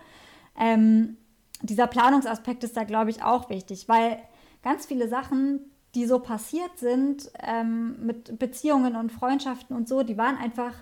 Ähm, 0.59 1.17
dieser 1.61 1.85
Planungsaspekt 1.85 2.63
ist 2.63 2.75
da, 2.75 2.83
glaube 2.83 3.11
ich, 3.11 3.21
auch 3.21 3.51
wichtig, 3.51 3.87
weil 3.87 4.17
ganz 4.63 4.87
viele 4.87 5.07
Sachen, 5.07 5.59
die 5.93 6.07
so 6.07 6.17
passiert 6.17 6.79
sind 6.79 7.29
ähm, 7.43 8.03
mit 8.03 8.39
Beziehungen 8.39 8.95
und 8.95 9.11
Freundschaften 9.11 9.75
und 9.75 9.87
so, 9.87 10.01
die 10.01 10.17
waren 10.17 10.35
einfach, 10.37 10.73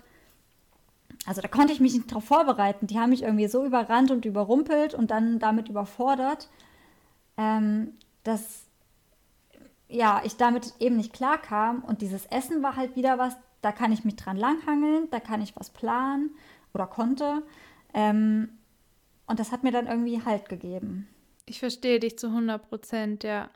also 1.26 1.42
da 1.42 1.48
konnte 1.48 1.74
ich 1.74 1.80
mich 1.80 1.92
nicht 1.92 2.10
darauf 2.10 2.24
vorbereiten. 2.24 2.86
Die 2.86 2.98
haben 2.98 3.10
mich 3.10 3.22
irgendwie 3.22 3.48
so 3.48 3.66
überrannt 3.66 4.10
und 4.10 4.24
überrumpelt 4.24 4.94
und 4.94 5.10
dann 5.10 5.38
damit 5.40 5.68
überfordert, 5.68 6.48
ähm, 7.36 7.92
dass 8.24 8.65
ja, 9.88 10.22
ich 10.24 10.36
damit 10.36 10.74
eben 10.80 10.96
nicht 10.96 11.12
klar 11.12 11.38
kam. 11.38 11.82
Und 11.84 12.02
dieses 12.02 12.26
Essen 12.26 12.62
war 12.62 12.76
halt 12.76 12.96
wieder 12.96 13.18
was, 13.18 13.36
da 13.62 13.72
kann 13.72 13.92
ich 13.92 14.04
mich 14.04 14.16
dran 14.16 14.36
langhangeln, 14.36 15.08
da 15.10 15.20
kann 15.20 15.42
ich 15.42 15.56
was 15.56 15.70
planen 15.70 16.30
oder 16.74 16.86
konnte. 16.86 17.42
Ähm, 17.94 18.50
und 19.26 19.40
das 19.40 19.52
hat 19.52 19.62
mir 19.62 19.72
dann 19.72 19.86
irgendwie 19.86 20.22
Halt 20.24 20.48
gegeben. 20.48 21.08
Ich 21.46 21.60
verstehe 21.60 22.00
dich 22.00 22.18
zu 22.18 22.28
100 22.28 22.68
Prozent, 22.68 23.24
ja. 23.24 23.48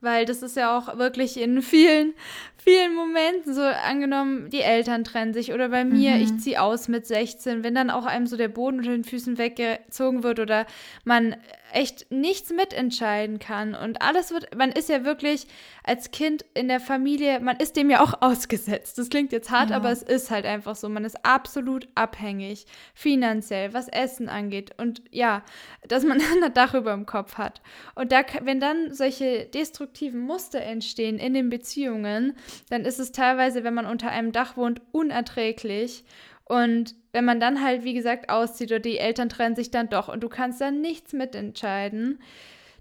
Weil 0.00 0.24
das 0.24 0.42
ist 0.42 0.56
ja 0.56 0.78
auch 0.78 0.96
wirklich 0.96 1.38
in 1.38 1.60
vielen, 1.60 2.14
vielen 2.56 2.94
Momenten 2.94 3.54
so 3.54 3.62
angenommen, 3.62 4.50
die 4.50 4.62
Eltern 4.62 5.04
trennen 5.04 5.34
sich 5.34 5.52
oder 5.52 5.68
bei 5.68 5.84
mir, 5.84 6.12
mhm. 6.16 6.22
ich 6.22 6.38
ziehe 6.38 6.60
aus 6.60 6.88
mit 6.88 7.06
16, 7.06 7.64
wenn 7.64 7.74
dann 7.74 7.90
auch 7.90 8.06
einem 8.06 8.26
so 8.26 8.36
der 8.36 8.48
Boden 8.48 8.78
unter 8.78 8.90
den 8.90 9.04
Füßen 9.04 9.38
weggezogen 9.38 10.22
wird 10.22 10.40
oder 10.40 10.66
man 11.04 11.36
echt 11.72 12.10
nichts 12.10 12.50
mitentscheiden 12.50 13.38
kann 13.38 13.74
und 13.74 14.02
alles 14.02 14.30
wird, 14.32 14.56
man 14.56 14.72
ist 14.72 14.88
ja 14.88 15.04
wirklich 15.04 15.46
als 15.84 16.10
Kind 16.10 16.44
in 16.54 16.68
der 16.68 16.80
Familie, 16.80 17.40
man 17.40 17.56
ist 17.56 17.76
dem 17.76 17.90
ja 17.90 18.02
auch 18.02 18.14
ausgesetzt. 18.20 18.98
Das 18.98 19.08
klingt 19.08 19.32
jetzt 19.32 19.50
hart, 19.50 19.70
ja. 19.70 19.76
aber 19.76 19.90
es 19.90 20.02
ist 20.02 20.30
halt 20.30 20.44
einfach 20.44 20.76
so, 20.76 20.88
man 20.88 21.04
ist 21.04 21.24
absolut 21.24 21.88
abhängig, 21.94 22.66
finanziell, 22.94 23.72
was 23.72 23.88
Essen 23.88 24.28
angeht 24.28 24.72
und 24.78 25.02
ja, 25.10 25.42
dass 25.86 26.04
man 26.04 26.20
ein 26.42 26.52
Dach 26.54 26.74
über 26.74 26.92
dem 26.92 27.06
Kopf 27.06 27.38
hat. 27.38 27.62
Und 27.94 28.12
da, 28.12 28.22
wenn 28.42 28.60
dann 28.60 28.92
solche 28.92 29.46
destruktiven 29.54 30.20
Muster 30.20 30.60
entstehen 30.60 31.18
in 31.18 31.34
den 31.34 31.50
Beziehungen, 31.50 32.36
dann 32.68 32.84
ist 32.84 32.98
es 32.98 33.12
teilweise, 33.12 33.64
wenn 33.64 33.74
man 33.74 33.86
unter 33.86 34.10
einem 34.10 34.32
Dach 34.32 34.56
wohnt, 34.56 34.80
unerträglich 34.92 36.04
und 36.44 36.96
wenn 37.12 37.24
man 37.24 37.38
dann 37.38 37.62
halt, 37.62 37.84
wie 37.84 37.94
gesagt, 37.94 38.28
auszieht 38.28 38.70
oder 38.70 38.80
die 38.80 38.98
Eltern 38.98 39.28
trennen 39.28 39.54
sich 39.54 39.70
dann 39.70 39.88
doch 39.88 40.08
und 40.08 40.22
du 40.22 40.28
kannst 40.28 40.60
dann 40.60 40.80
nichts 40.80 41.12
mitentscheiden, 41.12 42.18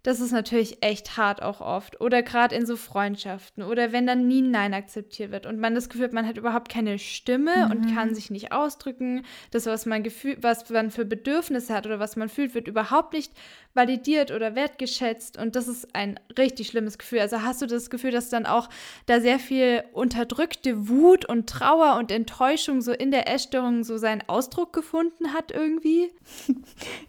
das 0.04 0.22
ist 0.22 0.32
natürlich 0.32 0.82
echt 0.82 1.18
hart 1.18 1.42
auch 1.42 1.62
oft. 1.62 2.00
Oder 2.00 2.24
gerade 2.24 2.56
in 2.56 2.66
so 2.66 2.78
Freundschaften. 2.78 3.64
Oder 3.64 3.92
wenn 3.92 4.08
dann 4.08 4.28
nie 4.28 4.42
Nein 4.42 4.74
akzeptiert 4.74 5.32
wird 5.32 5.46
und 5.46 5.60
man 5.60 5.76
das 5.76 5.90
Gefühl 5.90 6.06
hat, 6.06 6.14
man 6.14 6.28
hat 6.28 6.38
überhaupt 6.38 6.70
keine 6.70 6.98
Stimme 7.00 7.66
mhm. 7.66 7.72
und 7.72 7.94
kann 7.94 8.16
sich 8.16 8.32
nicht 8.32 8.52
ausdrücken. 8.52 9.24
Das, 9.52 9.66
was 9.66 9.86
man 9.86 10.04
gefühl, 10.04 10.38
was 10.42 10.70
man 10.70 10.90
für 10.90 11.06
Bedürfnisse 11.06 11.74
hat 11.74 11.86
oder 11.86 12.00
was 12.00 12.16
man 12.16 12.30
fühlt, 12.30 12.56
wird 12.56 12.68
überhaupt 12.68 13.14
nicht 13.14 13.34
validiert 13.74 14.32
oder 14.32 14.56
wertgeschätzt. 14.56 15.38
Und 15.38 15.56
das 15.56 15.68
ist 15.68 15.96
ein 15.96 16.20
richtig 16.38 16.68
schlimmes 16.68 16.98
Gefühl. 16.98 17.20
Also 17.20 17.44
hast 17.44 17.62
du 17.62 17.66
das 17.66 17.90
Gefühl, 17.90 18.12
dass 18.12 18.30
dann 18.30 18.46
auch 18.46 18.70
da 19.06 19.22
sehr 19.22 19.40
viel 19.40 19.84
unterdrückte 19.94 20.90
Wut 20.90 21.26
und 21.26 21.48
Trauer 21.48 21.98
und 21.98 22.12
Enttäuschung 22.12 22.82
so 22.82 22.92
in 22.92 23.12
der 23.12 23.32
Essstörung 23.32 23.84
so 23.84 23.98
seinen 23.98 24.24
Ausdruck 24.28 24.74
gefunden 24.74 25.34
hat 25.34 25.52
irgendwie? 25.52 26.12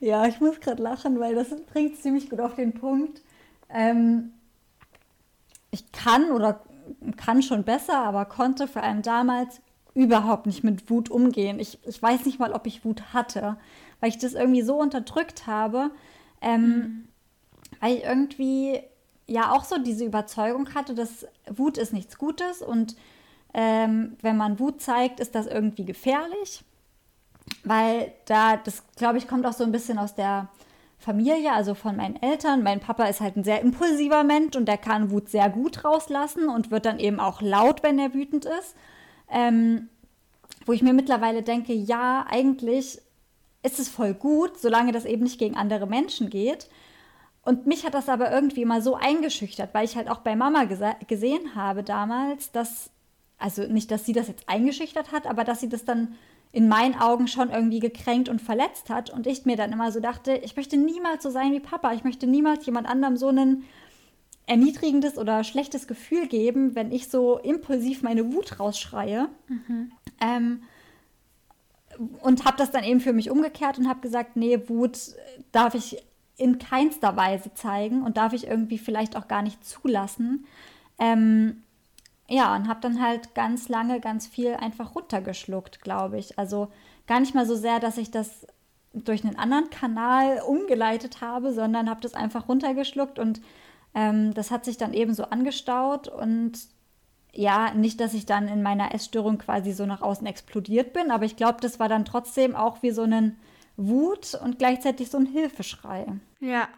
Ja, 0.00 0.26
ich 0.26 0.40
muss 0.40 0.60
gerade 0.60 0.82
lachen, 0.82 1.20
weil 1.20 1.34
das 1.34 1.48
bringt 1.72 2.00
ziemlich 2.00 2.30
gut 2.30 2.40
auf 2.40 2.54
den 2.54 2.72
Punkt. 2.72 3.22
Ähm, 3.68 4.32
ich 5.70 5.92
kann 5.92 6.30
oder 6.30 6.62
kann 7.16 7.42
schon 7.42 7.64
besser, 7.64 7.98
aber 7.98 8.24
konnte 8.24 8.66
vor 8.66 8.82
allem 8.82 9.02
damals 9.02 9.60
überhaupt 9.94 10.46
nicht 10.46 10.64
mit 10.64 10.90
Wut 10.90 11.10
umgehen. 11.10 11.58
Ich, 11.58 11.78
ich 11.86 12.02
weiß 12.02 12.24
nicht 12.24 12.38
mal, 12.38 12.52
ob 12.52 12.66
ich 12.66 12.84
Wut 12.84 13.12
hatte, 13.12 13.56
weil 14.00 14.10
ich 14.10 14.18
das 14.18 14.34
irgendwie 14.34 14.62
so 14.62 14.80
unterdrückt 14.80 15.46
habe, 15.46 15.90
ähm, 16.40 16.62
mhm. 16.62 17.08
weil 17.80 17.96
ich 17.96 18.04
irgendwie 18.04 18.80
ja 19.26 19.52
auch 19.52 19.64
so 19.64 19.78
diese 19.78 20.04
Überzeugung 20.04 20.74
hatte, 20.74 20.94
dass 20.94 21.26
Wut 21.48 21.78
ist 21.78 21.92
nichts 21.92 22.18
Gutes 22.18 22.62
und 22.62 22.96
ähm, 23.52 24.16
wenn 24.22 24.36
man 24.36 24.58
Wut 24.58 24.80
zeigt, 24.80 25.20
ist 25.20 25.34
das 25.34 25.46
irgendwie 25.46 25.84
gefährlich, 25.84 26.64
weil 27.64 28.12
da, 28.26 28.56
das 28.56 28.84
glaube 28.96 29.18
ich, 29.18 29.26
kommt 29.26 29.46
auch 29.46 29.52
so 29.52 29.64
ein 29.64 29.72
bisschen 29.72 29.98
aus 29.98 30.14
der 30.14 30.48
Familie, 30.98 31.52
also 31.52 31.74
von 31.74 31.96
meinen 31.96 32.20
Eltern. 32.22 32.62
Mein 32.62 32.80
Papa 32.80 33.06
ist 33.06 33.20
halt 33.20 33.36
ein 33.36 33.44
sehr 33.44 33.62
impulsiver 33.62 34.22
Mensch 34.22 34.54
und 34.54 34.66
der 34.66 34.78
kann 34.78 35.10
Wut 35.10 35.28
sehr 35.30 35.48
gut 35.48 35.84
rauslassen 35.84 36.48
und 36.48 36.70
wird 36.70 36.84
dann 36.84 36.98
eben 36.98 37.18
auch 37.20 37.40
laut, 37.40 37.82
wenn 37.82 37.98
er 37.98 38.14
wütend 38.14 38.44
ist. 38.44 38.76
Ähm, 39.30 39.88
wo 40.66 40.72
ich 40.72 40.82
mir 40.82 40.92
mittlerweile 40.92 41.42
denke, 41.42 41.72
ja, 41.72 42.26
eigentlich 42.28 43.00
ist 43.62 43.78
es 43.78 43.88
voll 43.88 44.14
gut, 44.14 44.58
solange 44.58 44.92
das 44.92 45.04
eben 45.04 45.22
nicht 45.22 45.38
gegen 45.38 45.56
andere 45.56 45.86
Menschen 45.86 46.30
geht. 46.30 46.68
Und 47.42 47.66
mich 47.66 47.84
hat 47.84 47.94
das 47.94 48.08
aber 48.08 48.30
irgendwie 48.30 48.64
mal 48.64 48.82
so 48.82 48.94
eingeschüchtert, 48.94 49.72
weil 49.72 49.84
ich 49.84 49.96
halt 49.96 50.10
auch 50.10 50.18
bei 50.18 50.36
Mama 50.36 50.64
gesehen 51.06 51.54
habe 51.54 51.82
damals, 51.82 52.52
dass, 52.52 52.90
also 53.38 53.62
nicht, 53.62 53.90
dass 53.90 54.04
sie 54.04 54.12
das 54.12 54.28
jetzt 54.28 54.48
eingeschüchtert 54.48 55.12
hat, 55.12 55.26
aber 55.26 55.44
dass 55.44 55.60
sie 55.60 55.68
das 55.68 55.84
dann 55.84 56.16
in 56.52 56.68
meinen 56.68 56.96
Augen 56.96 57.28
schon 57.28 57.50
irgendwie 57.50 57.78
gekränkt 57.78 58.28
und 58.28 58.42
verletzt 58.42 58.90
hat. 58.90 59.10
Und 59.10 59.26
ich 59.26 59.46
mir 59.46 59.56
dann 59.56 59.72
immer 59.72 59.92
so 59.92 60.00
dachte, 60.00 60.32
ich 60.44 60.56
möchte 60.56 60.76
niemals 60.76 61.22
so 61.22 61.30
sein 61.30 61.52
wie 61.52 61.60
Papa. 61.60 61.92
Ich 61.92 62.04
möchte 62.04 62.26
niemals 62.26 62.66
jemand 62.66 62.88
anderem 62.88 63.16
so 63.16 63.28
ein 63.28 63.64
erniedrigendes 64.46 65.16
oder 65.16 65.44
schlechtes 65.44 65.86
Gefühl 65.86 66.26
geben, 66.26 66.74
wenn 66.74 66.90
ich 66.90 67.08
so 67.08 67.38
impulsiv 67.38 68.02
meine 68.02 68.32
Wut 68.32 68.58
rausschreie. 68.58 69.28
Mhm. 69.46 69.92
Ähm, 70.20 70.62
und 72.22 72.44
habe 72.44 72.56
das 72.56 72.70
dann 72.70 72.84
eben 72.84 73.00
für 73.00 73.12
mich 73.12 73.30
umgekehrt 73.30 73.78
und 73.78 73.88
habe 73.88 74.00
gesagt, 74.00 74.36
nee, 74.36 74.68
Wut 74.68 74.98
darf 75.52 75.74
ich 75.74 75.98
in 76.36 76.58
keinster 76.58 77.16
Weise 77.16 77.52
zeigen 77.54 78.02
und 78.02 78.16
darf 78.16 78.32
ich 78.32 78.46
irgendwie 78.46 78.78
vielleicht 78.78 79.16
auch 79.16 79.28
gar 79.28 79.42
nicht 79.42 79.64
zulassen. 79.64 80.46
Ähm, 80.98 81.62
ja, 82.28 82.54
und 82.54 82.68
habe 82.68 82.80
dann 82.80 83.02
halt 83.02 83.34
ganz 83.34 83.68
lange 83.68 84.00
ganz 84.00 84.26
viel 84.26 84.54
einfach 84.54 84.94
runtergeschluckt, 84.94 85.80
glaube 85.82 86.18
ich. 86.18 86.38
Also 86.38 86.68
gar 87.06 87.20
nicht 87.20 87.34
mal 87.34 87.44
so 87.44 87.56
sehr, 87.56 87.80
dass 87.80 87.98
ich 87.98 88.10
das 88.10 88.46
durch 88.94 89.24
einen 89.24 89.36
anderen 89.36 89.68
Kanal 89.70 90.40
umgeleitet 90.46 91.20
habe, 91.20 91.52
sondern 91.52 91.90
habe 91.90 92.00
das 92.00 92.14
einfach 92.14 92.48
runtergeschluckt 92.48 93.18
und 93.18 93.40
ähm, 93.94 94.32
das 94.34 94.50
hat 94.50 94.64
sich 94.64 94.76
dann 94.78 94.94
eben 94.94 95.14
so 95.14 95.24
angestaut 95.24 96.08
und 96.08 96.58
ja, 97.32 97.72
nicht, 97.74 98.00
dass 98.00 98.14
ich 98.14 98.26
dann 98.26 98.48
in 98.48 98.62
meiner 98.62 98.94
Essstörung 98.94 99.38
quasi 99.38 99.72
so 99.72 99.86
nach 99.86 100.02
außen 100.02 100.26
explodiert 100.26 100.92
bin, 100.92 101.10
aber 101.10 101.24
ich 101.24 101.36
glaube, 101.36 101.58
das 101.60 101.78
war 101.78 101.88
dann 101.88 102.04
trotzdem 102.04 102.56
auch 102.56 102.82
wie 102.82 102.90
so 102.90 103.02
ein 103.02 103.36
Wut 103.76 104.34
und 104.34 104.58
gleichzeitig 104.58 105.10
so 105.10 105.18
ein 105.18 105.26
Hilfeschrei. 105.26 106.06
Ja, 106.40 106.68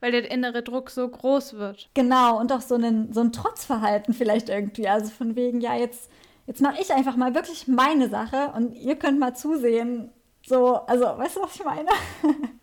weil 0.00 0.12
der 0.12 0.30
innere 0.30 0.62
Druck 0.62 0.90
so 0.90 1.08
groß 1.08 1.54
wird. 1.54 1.90
Genau, 1.94 2.38
und 2.38 2.52
auch 2.52 2.60
so, 2.60 2.74
einen, 2.74 3.12
so 3.12 3.20
ein 3.20 3.32
Trotzverhalten 3.32 4.14
vielleicht 4.14 4.48
irgendwie. 4.48 4.88
Also 4.88 5.10
von 5.10 5.36
wegen, 5.36 5.60
ja, 5.60 5.74
jetzt, 5.74 6.10
jetzt 6.46 6.60
mache 6.60 6.80
ich 6.80 6.92
einfach 6.92 7.16
mal 7.16 7.34
wirklich 7.34 7.68
meine 7.68 8.08
Sache 8.08 8.52
und 8.56 8.74
ihr 8.74 8.96
könnt 8.96 9.18
mal 9.18 9.34
zusehen. 9.34 10.10
So, 10.46 10.76
also, 10.86 11.04
weißt 11.04 11.36
du, 11.36 11.42
was 11.42 11.56
ich 11.56 11.64
meine? 11.64 11.88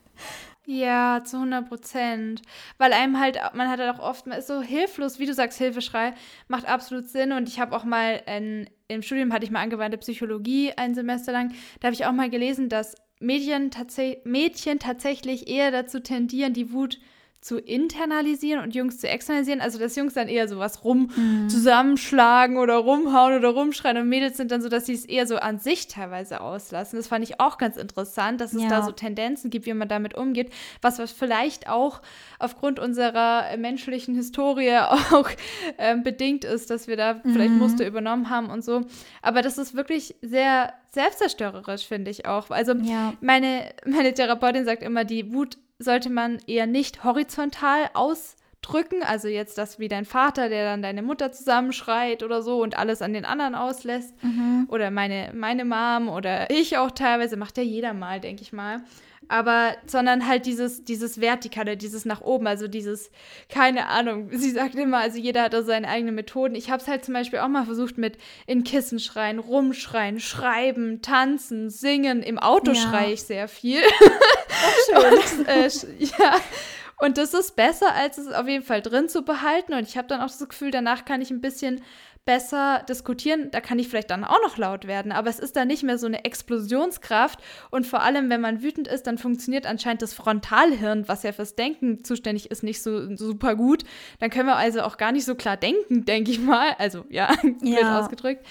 Ja, 0.74 1.22
zu 1.26 1.36
100 1.36 1.68
Prozent. 1.68 2.42
Weil 2.78 2.94
einem 2.94 3.20
halt, 3.20 3.38
man 3.54 3.70
hat 3.70 3.82
halt 3.82 3.94
auch 3.94 4.00
oft, 4.00 4.26
man 4.26 4.40
ist 4.40 4.48
so 4.48 4.62
hilflos, 4.62 5.20
wie 5.20 5.26
du 5.26 5.34
sagst, 5.34 5.58
Hilfeschrei, 5.58 6.14
macht 6.48 6.66
absolut 6.66 7.10
Sinn. 7.10 7.34
Und 7.34 7.50
ich 7.50 7.60
habe 7.60 7.76
auch 7.76 7.84
mal, 7.84 8.24
in, 8.26 8.70
im 8.88 9.02
Studium 9.02 9.34
hatte 9.34 9.44
ich 9.44 9.52
mal 9.52 9.60
angewandte 9.60 9.98
Psychologie 9.98 10.72
ein 10.78 10.96
Semester 10.96 11.34
lang, 11.34 11.54
da 11.82 11.88
habe 11.88 11.94
ich 11.94 12.06
auch 12.06 12.14
mal 12.14 12.30
gelesen, 12.30 12.70
dass 12.70 12.96
Mädchen, 13.20 13.70
tats 13.70 14.00
Mädchen 14.24 14.80
tatsächlich 14.80 15.50
eher 15.50 15.72
dazu 15.72 16.00
tendieren, 16.00 16.54
die 16.54 16.72
Wut 16.72 16.94
zu 16.94 17.00
internalisieren 17.58 18.64
und 18.64 18.76
Jungs 18.76 19.00
zu 19.00 19.08
externalisieren. 19.08 19.62
Also, 19.62 19.80
dass 19.80 19.96
Jungs 19.96 20.14
dann 20.14 20.28
eher 20.28 20.48
sowas 20.48 20.84
rum 20.84 21.10
mhm. 21.16 21.50
zusammenschlagen 21.50 22.58
oder 22.58 22.76
rumhauen 22.76 23.36
oder 23.36 23.50
rumschreien 23.50 23.98
und 23.98 24.10
Mädels 24.10 24.38
sind 24.38 24.52
dann 24.52 24.62
so, 24.62 24.70
dass 24.70 24.86
sie 24.86 24.94
es 24.94 25.06
eher 25.06 25.26
so 25.26 25.38
an 25.38 25.60
sich 25.60 25.88
teilweise 25.88 26.42
auslassen. 26.42 26.98
Das 26.98 27.08
fand 27.08 27.24
ich 27.24 27.40
auch 27.40 27.58
ganz 27.58 27.78
interessant, 27.78 28.42
dass 28.42 28.54
es 28.54 28.62
ja. 28.62 28.70
da 28.70 28.84
so 28.84 28.92
Tendenzen 28.92 29.50
gibt, 29.50 29.66
wie 29.66 29.74
man 29.74 29.88
damit 29.88 30.14
umgeht, 30.14 30.52
was, 30.82 31.00
was 31.00 31.12
vielleicht 31.12 31.68
auch 31.68 32.02
aufgrund 32.38 32.80
unserer 32.80 33.58
menschlichen 33.58 34.14
Historie 34.14 34.78
auch 35.12 35.30
äh, 35.78 35.98
bedingt 35.98 36.46
ist, 36.46 36.70
dass 36.70 36.88
wir 36.88 36.96
da 36.96 37.16
mhm. 37.16 37.34
vielleicht 37.34 37.54
Muster 37.54 37.88
übernommen 37.88 38.30
haben 38.30 38.52
und 38.52 38.64
so. 38.64 38.82
Aber 39.24 39.42
das 39.42 39.58
ist 39.58 39.76
wirklich 39.76 40.16
sehr 40.22 40.74
selbstzerstörerisch, 40.92 41.88
finde 41.88 42.12
ich 42.12 42.26
auch. 42.26 42.50
Also, 42.50 42.74
ja. 42.74 43.14
meine, 43.22 43.74
meine 43.86 44.14
Therapeutin 44.14 44.66
sagt 44.66 44.84
immer, 44.84 45.06
die 45.06 45.34
Wut 45.34 45.58
sollte 45.82 46.10
man 46.10 46.40
eher 46.48 46.68
nicht 46.68 47.04
horizontal 47.04 47.90
ausdrücken, 47.94 49.04
also 49.04 49.28
jetzt 49.28 49.58
das 49.58 49.80
wie 49.80 49.88
dein 49.88 50.06
Vater, 50.06 50.50
der 50.50 50.66
dann 50.66 50.82
deine 50.82 51.02
Mutter 51.02 51.32
zusammenschreit 51.32 52.24
oder 52.24 52.42
so 52.42 52.62
und 52.62 52.78
alles 52.78 53.02
an 53.02 53.14
den 53.14 53.26
anderen 53.26 53.56
auslässt. 53.56 54.14
Mhm. 54.24 54.68
Oder 54.70 54.92
meine, 54.92 55.32
meine 55.34 55.66
Mom 55.66 56.10
oder 56.10 56.50
ich 56.50 56.78
auch 56.78 56.92
teilweise, 56.92 57.38
macht 57.38 57.58
ja 57.58 57.64
jeder 57.64 57.94
mal, 57.94 58.20
denke 58.20 58.42
ich 58.42 58.54
mal 58.54 58.84
aber 59.32 59.78
sondern 59.88 60.28
halt 60.28 60.46
dieses, 60.46 60.84
dieses 60.84 61.22
Vertikale, 61.22 61.78
dieses 61.78 62.04
nach 62.04 62.20
oben, 62.20 62.48
also 62.48 62.68
dieses, 62.68 63.12
keine 63.48 63.88
Ahnung, 63.88 64.30
sie 64.34 64.52
sagt 64.52 64.76
immer, 64.76 64.98
also 64.98 65.18
jeder 65.18 65.44
hat 65.44 65.54
da 65.54 65.64
seine 65.64 65.88
eigenen 65.88 66.16
Methoden. 66.16 66.54
Ich 66.54 66.70
habe 66.70 66.82
es 66.82 66.90
halt 66.90 67.06
zum 67.06 67.14
Beispiel 67.14 67.40
auch 67.40 67.48
mal 67.48 67.64
versucht 67.64 67.98
mit 67.98 68.18
in 68.46 68.66
Kissen 68.66 69.00
schreien, 69.00 69.40
rumschreien, 69.40 70.20
schreiben, 70.20 71.02
tanzen, 71.02 71.70
singen. 71.70 72.24
Im 72.24 72.40
Auto 72.40 72.74
ja. 72.74 72.82
schreie 72.82 73.14
ich 73.14 73.24
sehr 73.24 73.48
viel. 73.48 73.82
schön. 74.86 74.98
Und, 74.98 75.48
äh, 75.48 75.70
ja. 76.00 76.36
Und 76.98 77.18
das 77.18 77.34
ist 77.34 77.56
besser, 77.56 77.96
als 77.96 78.18
es 78.18 78.32
auf 78.32 78.48
jeden 78.48 78.64
Fall 78.64 78.82
drin 78.82 79.08
zu 79.08 79.24
behalten. 79.24 79.74
Und 79.74 79.88
ich 79.88 79.98
habe 79.98 80.08
dann 80.08 80.20
auch 80.20 80.28
das 80.28 80.48
Gefühl, 80.48 80.72
danach 80.72 81.06
kann 81.06 81.22
ich 81.22 81.32
ein 81.32 81.42
bisschen 81.42 81.82
besser 82.26 82.86
diskutieren. 82.88 83.50
Da 83.52 83.62
kann 83.62 83.80
ich 83.80 83.88
vielleicht 83.88 84.12
dann 84.12 84.24
auch 84.24 84.42
noch 84.44 84.58
laut 84.58 84.86
werden, 84.86 85.12
aber 85.12 85.30
es 85.30 85.40
ist 85.40 85.56
dann 85.56 85.68
nicht 85.68 85.84
mehr 85.84 85.98
so 85.98 86.06
eine 86.08 86.24
Explosionskraft. 86.24 87.40
Und 87.72 87.88
vor 87.88 88.02
allem, 88.02 88.30
wenn 88.30 88.42
man 88.42 88.62
wütend 88.62 88.88
ist, 88.88 89.08
dann 89.08 89.18
funktioniert 89.18 89.66
anscheinend 89.66 90.02
das 90.02 90.14
Frontalhirn, 90.14 91.08
was 91.08 91.24
ja 91.24 91.32
fürs 91.32 91.56
Denken 91.56 92.04
zuständig 92.04 92.52
ist, 92.52 92.64
nicht 92.64 92.82
so, 92.82 93.16
super 93.16 93.56
gut. 93.56 93.84
Dann 94.20 94.30
können 94.30 94.48
wir 94.48 94.58
also 94.58 94.82
auch 94.82 94.98
gar 94.98 95.12
nicht 95.12 95.26
so 95.26 95.36
klar 95.36 95.58
denken, 95.58 96.06
denke 96.06 96.32
ich 96.32 96.40
mal. 96.40 96.76
Also 96.78 97.06
ja, 97.10 97.34
ja. 97.62 98.00
ausgedrückt. 98.00 98.46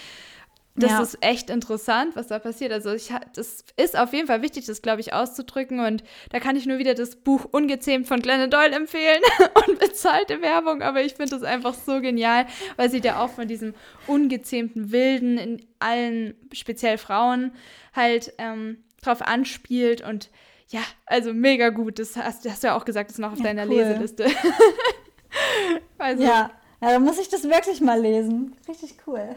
Das 0.81 0.90
ja. 0.90 1.03
ist 1.03 1.19
echt 1.21 1.51
interessant, 1.51 2.16
was 2.16 2.29
da 2.29 2.38
passiert. 2.38 2.73
Also 2.73 2.93
ich, 2.93 3.12
das 3.35 3.64
ist 3.77 3.99
auf 3.99 4.12
jeden 4.12 4.27
Fall 4.27 4.43
wichtig, 4.43 4.66
das, 4.66 4.83
glaube 4.83 5.01
ich, 5.01 5.12
auszudrücken. 5.12 5.81
Und 5.81 6.03
da 6.31 6.40
kann 6.40 6.57
ich 6.57 6.66
nur 6.66 6.79
wieder 6.79 6.95
das 6.95 7.16
Buch 7.16 7.47
Ungezähmt 7.51 8.07
von 8.07 8.21
Glennon 8.21 8.51
Doyle 8.51 8.75
empfehlen 8.75 9.23
und 9.66 9.79
bezahlte 9.79 10.43
Werbung. 10.43 10.83
Aber 10.83 11.03
ich 11.03 11.14
finde 11.14 11.31
das 11.31 11.43
einfach 11.43 11.75
so 11.75 12.01
genial, 12.01 12.47
weil 12.77 12.90
sie 12.90 13.01
da 13.01 13.23
auch 13.23 13.31
von 13.31 13.47
diesem 13.49 13.75
ungezähmten 14.07 14.90
Wilden 14.90 15.38
in 15.38 15.66
allen, 15.79 16.35
speziell 16.53 16.99
Frauen, 16.99 17.53
halt 17.95 18.33
ähm, 18.38 18.79
drauf 19.03 19.23
anspielt. 19.23 20.01
Und 20.01 20.31
ja, 20.69 20.81
also 21.07 21.35
mega 21.35 21.71
gut. 21.71 21.99
Das 21.99 22.16
hast, 22.16 22.45
das 22.45 22.53
hast 22.53 22.62
du 22.62 22.69
ja 22.69 22.77
auch 22.77 22.85
gesagt, 22.85 23.11
das 23.11 23.16
ist 23.16 23.21
noch 23.21 23.33
auf 23.33 23.38
ja, 23.38 23.45
deiner 23.45 23.66
cool. 23.66 23.77
Leseliste. 23.77 24.27
also, 25.99 26.23
ja. 26.23 26.51
ja, 26.81 26.90
da 26.93 26.99
muss 26.99 27.19
ich 27.19 27.29
das 27.29 27.45
wirklich 27.45 27.81
mal 27.81 28.01
lesen. 28.01 28.57
Richtig 28.69 28.97
cool. 29.07 29.37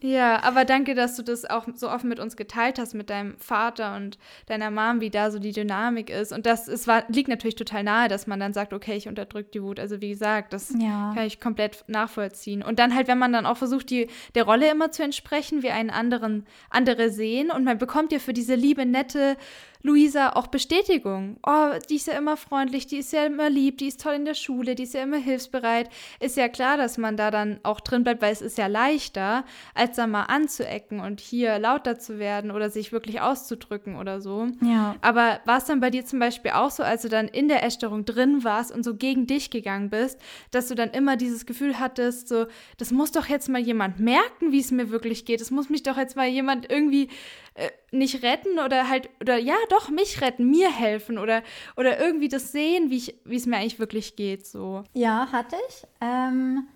Ja, 0.00 0.42
aber 0.42 0.64
danke, 0.64 0.94
dass 0.94 1.16
du 1.16 1.22
das 1.22 1.44
auch 1.44 1.66
so 1.74 1.90
offen 1.90 2.08
mit 2.08 2.20
uns 2.20 2.36
geteilt 2.36 2.78
hast, 2.78 2.94
mit 2.94 3.10
deinem 3.10 3.38
Vater 3.38 3.96
und 3.96 4.18
deiner 4.46 4.70
Mom, 4.70 5.00
wie 5.00 5.10
da 5.10 5.30
so 5.30 5.38
die 5.38 5.52
Dynamik 5.52 6.10
ist. 6.10 6.32
Und 6.32 6.46
das 6.46 6.68
es 6.68 6.86
war, 6.86 7.04
liegt 7.08 7.28
natürlich 7.28 7.56
total 7.56 7.84
nahe, 7.84 8.08
dass 8.08 8.26
man 8.26 8.40
dann 8.40 8.52
sagt, 8.52 8.72
okay, 8.72 8.96
ich 8.96 9.08
unterdrücke 9.08 9.50
die 9.52 9.62
Wut. 9.62 9.80
Also 9.80 10.00
wie 10.00 10.10
gesagt, 10.10 10.52
das 10.52 10.74
ja. 10.78 11.12
kann 11.14 11.26
ich 11.26 11.40
komplett 11.40 11.84
nachvollziehen. 11.86 12.62
Und 12.62 12.78
dann 12.78 12.94
halt, 12.94 13.08
wenn 13.08 13.18
man 13.18 13.32
dann 13.32 13.46
auch 13.46 13.56
versucht, 13.56 13.90
die, 13.90 14.08
der 14.34 14.44
Rolle 14.44 14.70
immer 14.70 14.90
zu 14.90 15.02
entsprechen, 15.02 15.62
wie 15.62 15.70
einen 15.70 15.90
anderen, 15.90 16.46
andere 16.70 17.10
sehen. 17.10 17.50
Und 17.50 17.64
man 17.64 17.78
bekommt 17.78 18.12
ja 18.12 18.18
für 18.18 18.32
diese 18.32 18.54
liebe, 18.54 18.86
nette, 18.86 19.36
Luisa 19.84 20.30
auch 20.30 20.46
Bestätigung. 20.46 21.36
Oh, 21.46 21.72
die 21.90 21.96
ist 21.96 22.06
ja 22.06 22.14
immer 22.14 22.38
freundlich, 22.38 22.86
die 22.86 22.96
ist 22.96 23.12
ja 23.12 23.26
immer 23.26 23.50
lieb, 23.50 23.76
die 23.76 23.88
ist 23.88 24.00
toll 24.00 24.14
in 24.14 24.24
der 24.24 24.32
Schule, 24.32 24.74
die 24.74 24.84
ist 24.84 24.94
ja 24.94 25.02
immer 25.02 25.18
hilfsbereit. 25.18 25.90
Ist 26.20 26.38
ja 26.38 26.48
klar, 26.48 26.78
dass 26.78 26.96
man 26.96 27.18
da 27.18 27.30
dann 27.30 27.60
auch 27.64 27.80
drin 27.80 28.02
bleibt, 28.02 28.22
weil 28.22 28.32
es 28.32 28.40
ist 28.40 28.56
ja 28.56 28.66
leichter, 28.66 29.44
als 29.74 29.96
da 29.96 30.06
mal 30.06 30.22
anzuecken 30.22 31.00
und 31.00 31.20
hier 31.20 31.58
lauter 31.58 31.98
zu 31.98 32.18
werden 32.18 32.50
oder 32.50 32.70
sich 32.70 32.92
wirklich 32.92 33.20
auszudrücken 33.20 33.96
oder 33.96 34.22
so. 34.22 34.48
Ja. 34.62 34.96
Aber 35.02 35.40
war 35.44 35.58
es 35.58 35.66
dann 35.66 35.80
bei 35.80 35.90
dir 35.90 36.06
zum 36.06 36.18
Beispiel 36.18 36.52
auch 36.52 36.70
so, 36.70 36.82
als 36.82 37.02
du 37.02 37.10
dann 37.10 37.28
in 37.28 37.48
der 37.48 37.62
Essstörung 37.62 38.06
drin 38.06 38.42
warst 38.42 38.72
und 38.72 38.84
so 38.84 38.96
gegen 38.96 39.26
dich 39.26 39.50
gegangen 39.50 39.90
bist, 39.90 40.18
dass 40.50 40.68
du 40.68 40.74
dann 40.74 40.92
immer 40.92 41.18
dieses 41.18 41.44
Gefühl 41.44 41.78
hattest, 41.78 42.28
so, 42.28 42.46
das 42.78 42.90
muss 42.90 43.12
doch 43.12 43.26
jetzt 43.26 43.50
mal 43.50 43.60
jemand 43.60 44.00
merken, 44.00 44.50
wie 44.50 44.60
es 44.60 44.70
mir 44.70 44.88
wirklich 44.88 45.26
geht. 45.26 45.42
Das 45.42 45.50
muss 45.50 45.68
mich 45.68 45.82
doch 45.82 45.98
jetzt 45.98 46.16
mal 46.16 46.26
jemand 46.26 46.72
irgendwie 46.72 47.10
äh, 47.54 47.70
nicht 47.92 48.22
retten 48.22 48.58
oder 48.58 48.88
halt, 48.88 49.08
oder 49.20 49.38
ja, 49.38 49.56
doch, 49.70 49.88
mich 49.88 50.20
retten, 50.20 50.50
mir 50.50 50.70
helfen 50.70 51.18
oder, 51.18 51.42
oder 51.76 52.00
irgendwie 52.00 52.28
das 52.28 52.52
sehen, 52.52 52.90
wie 52.90 53.36
es 53.36 53.46
mir 53.46 53.56
eigentlich 53.56 53.78
wirklich 53.78 54.16
geht. 54.16 54.46
So. 54.46 54.82
Ja, 54.92 55.28
hatte 55.30 55.56
ich. 55.68 55.86
Ähm, 56.00 56.66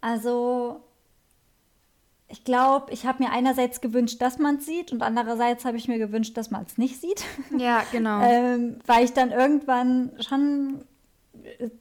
also 0.00 0.82
ich 2.28 2.44
glaube, 2.44 2.90
ich 2.92 3.04
habe 3.04 3.22
mir 3.22 3.30
einerseits 3.30 3.82
gewünscht, 3.82 4.22
dass 4.22 4.38
man 4.38 4.56
es 4.56 4.64
sieht 4.64 4.90
und 4.90 5.02
andererseits 5.02 5.66
habe 5.66 5.76
ich 5.76 5.86
mir 5.86 5.98
gewünscht, 5.98 6.34
dass 6.36 6.50
man 6.50 6.64
es 6.64 6.78
nicht 6.78 6.98
sieht. 6.98 7.24
Ja, 7.58 7.82
genau. 7.92 8.22
ähm, 8.22 8.78
weil 8.86 9.04
ich 9.04 9.12
dann 9.12 9.32
irgendwann 9.32 10.12
schon 10.20 10.86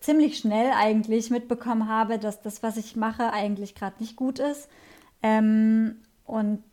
ziemlich 0.01 0.37
schnell 0.37 0.71
eigentlich 0.73 1.29
mitbekommen 1.29 1.87
habe, 1.87 2.19
dass 2.19 2.41
das, 2.41 2.63
was 2.63 2.75
ich 2.75 2.97
mache, 2.97 3.31
eigentlich 3.31 3.75
gerade 3.75 3.95
nicht 3.99 4.17
gut 4.17 4.39
ist. 4.39 4.67
Ähm, 5.23 6.01
und 6.25 6.63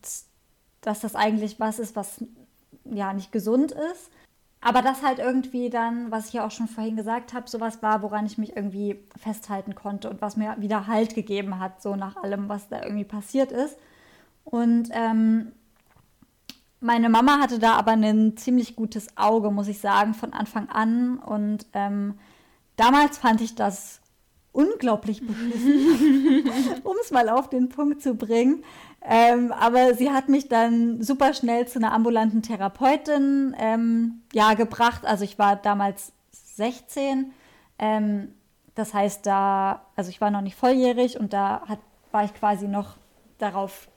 dass 0.80 1.00
das 1.00 1.14
eigentlich 1.14 1.60
was 1.60 1.78
ist, 1.78 1.96
was 1.96 2.24
ja 2.84 3.12
nicht 3.12 3.32
gesund 3.32 3.72
ist. 3.72 4.10
aber 4.60 4.82
das 4.82 5.02
halt 5.02 5.20
irgendwie 5.20 5.70
dann, 5.70 6.10
was 6.10 6.28
ich 6.28 6.32
ja 6.34 6.46
auch 6.46 6.50
schon 6.50 6.66
vorhin 6.66 6.96
gesagt 6.96 7.32
habe, 7.32 7.48
sowas 7.48 7.80
war, 7.82 8.02
woran 8.02 8.26
ich 8.26 8.38
mich 8.38 8.56
irgendwie 8.56 8.98
festhalten 9.16 9.74
konnte 9.76 10.10
und 10.10 10.20
was 10.20 10.36
mir 10.36 10.56
wieder 10.58 10.88
Halt 10.88 11.14
gegeben 11.14 11.60
hat, 11.60 11.80
so 11.80 11.94
nach 11.94 12.16
allem, 12.16 12.48
was 12.48 12.68
da 12.68 12.82
irgendwie 12.82 13.04
passiert 13.04 13.52
ist. 13.52 13.76
Und 14.44 14.88
ähm, 14.92 15.52
meine 16.80 17.08
Mama 17.08 17.38
hatte 17.38 17.58
da 17.58 17.74
aber 17.74 17.92
ein 17.92 18.36
ziemlich 18.36 18.76
gutes 18.76 19.16
Auge, 19.16 19.50
muss 19.50 19.68
ich 19.68 19.80
sagen, 19.80 20.14
von 20.14 20.32
Anfang 20.32 20.68
an. 20.68 21.18
Und 21.18 21.66
ähm, 21.72 22.18
damals 22.76 23.18
fand 23.18 23.40
ich 23.40 23.54
das 23.54 24.00
unglaublich 24.52 25.24
beschissen, 25.26 26.50
um 26.84 26.96
es 27.00 27.10
mal 27.10 27.28
auf 27.28 27.48
den 27.48 27.68
Punkt 27.68 28.02
zu 28.02 28.14
bringen. 28.14 28.64
Ähm, 29.02 29.52
aber 29.52 29.94
sie 29.94 30.10
hat 30.10 30.28
mich 30.28 30.48
dann 30.48 31.02
super 31.02 31.32
schnell 31.32 31.66
zu 31.66 31.78
einer 31.78 31.92
ambulanten 31.92 32.42
Therapeutin 32.42 33.54
ähm, 33.58 34.22
ja, 34.32 34.54
gebracht. 34.54 35.06
Also 35.06 35.24
ich 35.24 35.38
war 35.38 35.56
damals 35.56 36.12
16. 36.56 37.32
Ähm, 37.78 38.34
das 38.74 38.94
heißt, 38.94 39.24
da, 39.26 39.86
also 39.96 40.10
ich 40.10 40.20
war 40.20 40.30
noch 40.30 40.40
nicht 40.40 40.56
volljährig 40.56 41.18
und 41.18 41.32
da 41.32 41.62
hat, 41.66 41.78
war 42.12 42.24
ich 42.24 42.34
quasi 42.34 42.68
noch 42.68 42.96
darauf 43.38 43.88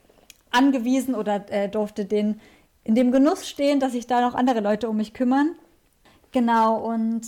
angewiesen 0.51 1.15
oder 1.15 1.49
äh, 1.51 1.69
durfte 1.69 2.05
den 2.05 2.39
in 2.83 2.95
dem 2.95 3.11
Genuss 3.11 3.47
stehen, 3.47 3.79
dass 3.79 3.91
sich 3.91 4.07
da 4.07 4.21
noch 4.21 4.33
andere 4.33 4.59
Leute 4.59 4.89
um 4.89 4.97
mich 4.97 5.13
kümmern. 5.13 5.55
Genau, 6.31 6.77
und 6.77 7.21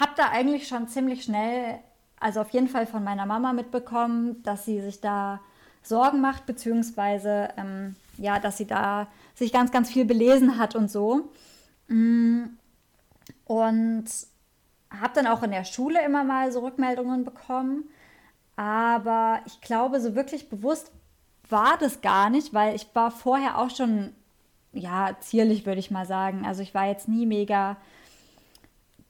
habe 0.00 0.12
da 0.16 0.30
eigentlich 0.30 0.68
schon 0.68 0.88
ziemlich 0.88 1.24
schnell, 1.24 1.80
also 2.18 2.40
auf 2.40 2.50
jeden 2.50 2.68
Fall 2.68 2.86
von 2.86 3.04
meiner 3.04 3.26
Mama 3.26 3.52
mitbekommen, 3.52 4.42
dass 4.42 4.64
sie 4.64 4.80
sich 4.80 5.00
da 5.00 5.40
Sorgen 5.84 6.20
macht, 6.20 6.46
beziehungsweise 6.46 7.48
ähm, 7.56 7.94
ja, 8.18 8.38
dass 8.38 8.56
sie 8.56 8.66
da 8.66 9.06
sich 9.34 9.52
ganz, 9.52 9.70
ganz 9.70 9.90
viel 9.90 10.04
belesen 10.04 10.58
hat 10.58 10.74
und 10.74 10.90
so. 10.90 11.30
Mm, 11.88 12.44
und 13.44 14.04
habe 14.90 15.14
dann 15.14 15.26
auch 15.26 15.42
in 15.42 15.50
der 15.50 15.64
Schule 15.64 16.04
immer 16.04 16.24
mal 16.24 16.52
so 16.52 16.60
Rückmeldungen 16.60 17.24
bekommen. 17.24 17.84
Aber 18.56 19.40
ich 19.46 19.60
glaube, 19.60 20.00
so 20.00 20.14
wirklich 20.14 20.48
bewusst 20.48 20.90
war 21.48 21.76
das 21.78 22.00
gar 22.00 22.30
nicht, 22.30 22.54
weil 22.54 22.74
ich 22.74 22.86
war 22.94 23.10
vorher 23.10 23.58
auch 23.58 23.70
schon 23.70 24.12
ja, 24.72 25.16
zierlich, 25.20 25.66
würde 25.66 25.80
ich 25.80 25.90
mal 25.90 26.06
sagen. 26.06 26.44
Also 26.46 26.62
ich 26.62 26.74
war 26.74 26.86
jetzt 26.86 27.08
nie 27.08 27.26
mega 27.26 27.76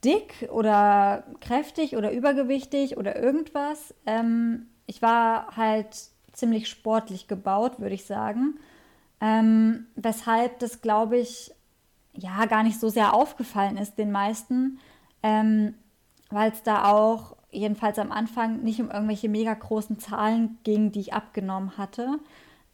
dick 0.04 0.48
oder 0.50 1.24
kräftig 1.40 1.96
oder 1.96 2.12
übergewichtig 2.12 2.96
oder 2.96 3.16
irgendwas. 3.16 3.94
Ähm, 4.06 4.66
ich 4.86 5.00
war 5.00 5.56
halt 5.56 6.10
ziemlich 6.34 6.68
sportlich 6.68 7.28
gebaut, 7.28 7.80
würde 7.80 7.94
ich 7.94 8.04
sagen. 8.04 8.58
Ähm, 9.20 9.86
weshalb 9.94 10.58
das, 10.58 10.82
glaube 10.82 11.16
ich, 11.16 11.52
ja, 12.12 12.44
gar 12.46 12.62
nicht 12.62 12.78
so 12.78 12.88
sehr 12.88 13.14
aufgefallen 13.14 13.76
ist 13.76 13.96
den 13.96 14.12
meisten, 14.12 14.78
ähm, 15.22 15.74
weil 16.30 16.52
es 16.52 16.62
da 16.62 16.92
auch, 16.92 17.36
jedenfalls 17.50 17.98
am 17.98 18.12
Anfang, 18.12 18.62
nicht 18.62 18.80
um 18.80 18.90
irgendwelche 18.90 19.28
mega 19.28 19.54
großen 19.54 19.98
Zahlen 19.98 20.58
ging, 20.64 20.92
die 20.92 21.00
ich 21.00 21.14
abgenommen 21.14 21.78
hatte, 21.78 22.18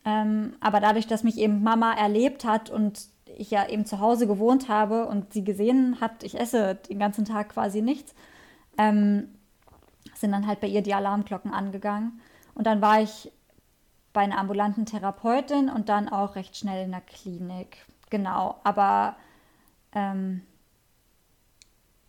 ähm, 0.05 0.55
aber 0.61 0.81
dadurch, 0.81 1.07
dass 1.07 1.25
mich 1.25 1.38
eben 1.38 1.62
Mama 1.62 1.92
erlebt 1.92 2.44
hat 2.44 2.70
und 2.70 3.09
ich 3.37 3.51
ja 3.51 3.68
eben 3.68 3.85
zu 3.85 4.01
Hause 4.01 4.27
gewohnt 4.27 4.68
habe 4.68 5.07
und 5.07 5.33
sie 5.33 5.44
gesehen 5.44 6.01
hat, 6.01 6.25
ich 6.25 6.38
esse 6.38 6.77
den 6.88 6.99
ganzen 6.99 7.25
Tag 7.25 7.51
quasi 7.51 7.83
nichts, 7.83 8.14
ähm, 8.79 9.29
sind 10.14 10.33
dann 10.33 10.46
halt 10.46 10.61
bei 10.61 10.66
ihr 10.66 10.83
die 10.83 10.94
Alarmglocken 10.94 11.53
angegangen. 11.53 12.20
Und 12.55 12.66
dann 12.66 12.81
war 12.81 13.01
ich 13.01 13.31
bei 14.12 14.23
einer 14.23 14.38
ambulanten 14.38 14.87
Therapeutin 14.87 15.68
und 15.68 15.88
dann 15.88 16.09
auch 16.09 16.35
recht 16.35 16.57
schnell 16.57 16.85
in 16.85 16.90
der 16.90 17.01
Klinik. 17.01 17.79
Genau, 18.11 18.61
aber 18.64 19.16
ähm, 19.94 20.42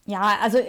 ja, 0.06 0.38
also 0.42 0.60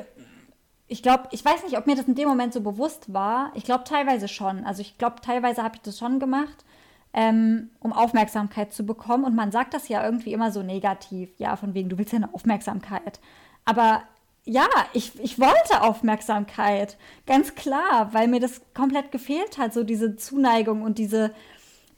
ich 0.89 1.03
glaube, 1.03 1.29
ich 1.31 1.45
weiß 1.45 1.65
nicht, 1.65 1.79
ob 1.79 1.87
mir 1.87 1.97
das 1.97 2.07
in 2.07 2.15
dem 2.15 2.29
Moment 2.29 2.53
so 2.53 2.61
bewusst 2.61 3.13
war. 3.15 3.51
Ich 3.55 3.65
glaube 3.65 3.85
teilweise 3.85 4.29
schon. 4.29 4.65
Also 4.65 4.83
ich 4.83 4.99
glaube, 4.99 5.17
teilweise 5.23 5.63
habe 5.63 5.77
ich 5.77 5.83
das 5.83 5.99
schon 5.99 6.21
gemacht 6.21 6.65
ähm, 7.13 7.71
um 7.81 7.93
Aufmerksamkeit 7.93 8.73
zu 8.73 8.85
bekommen. 8.85 9.25
Und 9.25 9.35
man 9.35 9.53
sagt 9.53 9.75
das 9.75 9.89
ja 9.89 10.05
irgendwie 10.05 10.33
immer 10.33 10.51
so 10.51 10.63
negativ, 10.63 11.31
ja, 11.39 11.57
von 11.57 11.75
wegen, 11.75 11.89
du 11.89 11.99
willst 11.99 12.13
ja 12.13 12.19
eine 12.19 12.33
Aufmerksamkeit. 12.35 13.21
Aber 13.65 14.03
ja, 14.45 14.67
ich, 14.93 15.19
ich 15.21 15.39
wollte 15.39 15.83
Aufmerksamkeit, 15.83 16.97
ganz 17.27 17.55
klar, 17.55 18.13
weil 18.13 18.29
mir 18.29 18.41
das 18.41 18.61
komplett 18.75 19.13
gefehlt 19.13 19.59
hat, 19.59 19.73
so 19.73 19.85
diese 19.85 20.17
Zuneigung 20.17 20.83
und 20.83 20.99
diese 20.99 21.33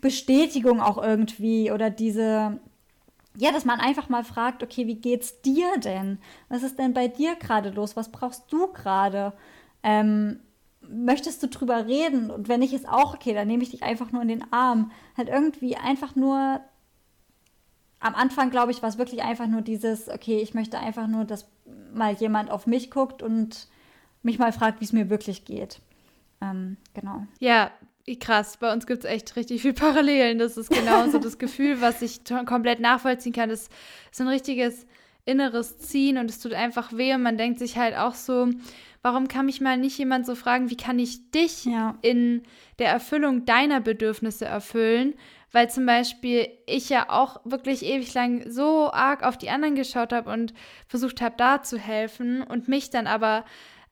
Bestätigung 0.01 0.81
auch 0.81 1.03
irgendwie 1.03 1.71
oder 1.73 1.89
diese, 1.89 2.61
ja, 3.37 3.51
dass 3.51 3.65
man 3.65 3.81
einfach 3.81 4.11
mal 4.11 4.25
fragt, 4.25 4.63
okay, 4.63 4.87
wie 4.87 4.97
geht's 4.97 5.41
dir 5.41 5.79
denn? 5.79 6.19
Was 6.51 6.63
ist 6.63 6.79
denn 6.79 6.93
bei 6.93 7.09
dir 7.09 7.35
gerade 7.37 7.71
los? 7.71 7.97
Was 7.97 8.11
brauchst 8.13 8.53
du 8.53 8.67
gerade? 8.73 9.33
Ähm, 9.83 10.41
möchtest 10.87 11.43
du 11.43 11.49
drüber 11.49 11.87
reden? 11.87 12.31
Und 12.31 12.49
wenn 12.49 12.61
nicht, 12.61 12.75
ist 12.75 12.89
auch 12.89 13.15
okay, 13.15 13.33
dann 13.33 13.49
nehme 13.49 13.63
ich 13.63 13.71
dich 13.71 13.83
einfach 13.83 14.13
nur 14.13 14.21
in 14.21 14.29
den 14.29 14.53
Arm. 14.53 14.93
Halt 15.17 15.29
irgendwie 15.29 15.77
einfach 15.77 16.15
nur. 16.15 16.61
Am 18.05 18.15
Anfang, 18.15 18.51
glaube 18.51 18.71
ich, 18.71 18.83
war 18.83 18.91
es 18.91 18.99
wirklich 18.99 19.23
einfach 19.23 19.47
nur 19.47 19.63
dieses, 19.63 20.11
okay, 20.11 20.37
ich 20.37 20.53
möchte 20.53 20.79
einfach 20.79 21.07
nur, 21.07 21.25
dass 21.25 21.49
mal 21.95 22.13
jemand 22.13 22.51
auf 22.51 22.67
mich 22.67 22.91
guckt 22.91 23.23
und 23.23 23.67
mich 24.23 24.39
mal 24.39 24.53
fragt, 24.53 24.83
wie 24.83 24.85
es 24.85 24.93
mir 24.93 25.09
wirklich 25.09 25.47
geht. 25.47 25.81
Ähm, 26.43 26.77
genau. 26.93 27.27
Ja, 27.39 27.71
krass. 28.21 28.59
Bei 28.59 28.75
uns 28.75 28.87
gibt 28.87 29.05
es 29.05 29.11
echt 29.11 29.35
richtig 29.37 29.63
viel 29.63 29.73
Parallelen. 29.73 30.39
Das 30.39 30.59
ist 30.59 30.69
genauso 30.69 31.19
das 31.19 31.39
Gefühl, 31.39 31.81
was 31.81 32.03
ich 32.03 32.21
komplett 32.45 32.79
nachvollziehen 32.79 33.33
kann. 33.33 33.49
Das 33.49 33.71
ist 34.13 34.21
ein 34.21 34.29
richtiges 34.29 34.85
inneres 35.25 35.79
Ziehen 35.79 36.19
und 36.19 36.29
es 36.29 36.41
tut 36.41 36.53
einfach 36.53 36.93
weh 36.93 37.15
und 37.15 37.23
man 37.23 37.39
denkt 37.39 37.59
sich 37.59 37.79
halt 37.79 37.97
auch 37.97 38.13
so, 38.13 38.51
warum 39.05 39.29
kann 39.29 39.45
mich 39.45 39.61
mal 39.61 39.77
nicht 39.77 39.99
jemand 39.99 40.25
so 40.25 40.35
fragen, 40.35 40.71
wie 40.71 40.79
kann 40.79 40.99
ich 40.99 41.31
dich 41.31 41.67
ja. 41.67 41.99
in 42.01 42.43
der 42.79 42.89
Erfüllung 42.89 43.45
deiner 43.45 43.81
Bedürfnisse 43.81 44.47
erfüllen? 44.47 45.13
Weil 45.53 45.69
zum 45.69 45.85
Beispiel 45.85 46.49
ich 46.67 46.89
ja 46.89 47.11
auch 47.11 47.43
wirklich 47.45 47.85
ewig 47.85 48.15
lang 48.15 48.51
so 48.51 48.91
arg 48.91 49.23
auf 49.23 49.37
die 49.37 49.51
anderen 49.51 49.75
geschaut 49.75 50.15
habe 50.15 50.33
und 50.33 50.55
versucht 50.89 51.21
habe, 51.21 51.35
da 51.37 51.63
zu 51.63 51.79
helfen 51.79 52.43
und 52.43 52.67
mich 52.67 52.89
dann 52.89 53.07
aber 53.07 53.45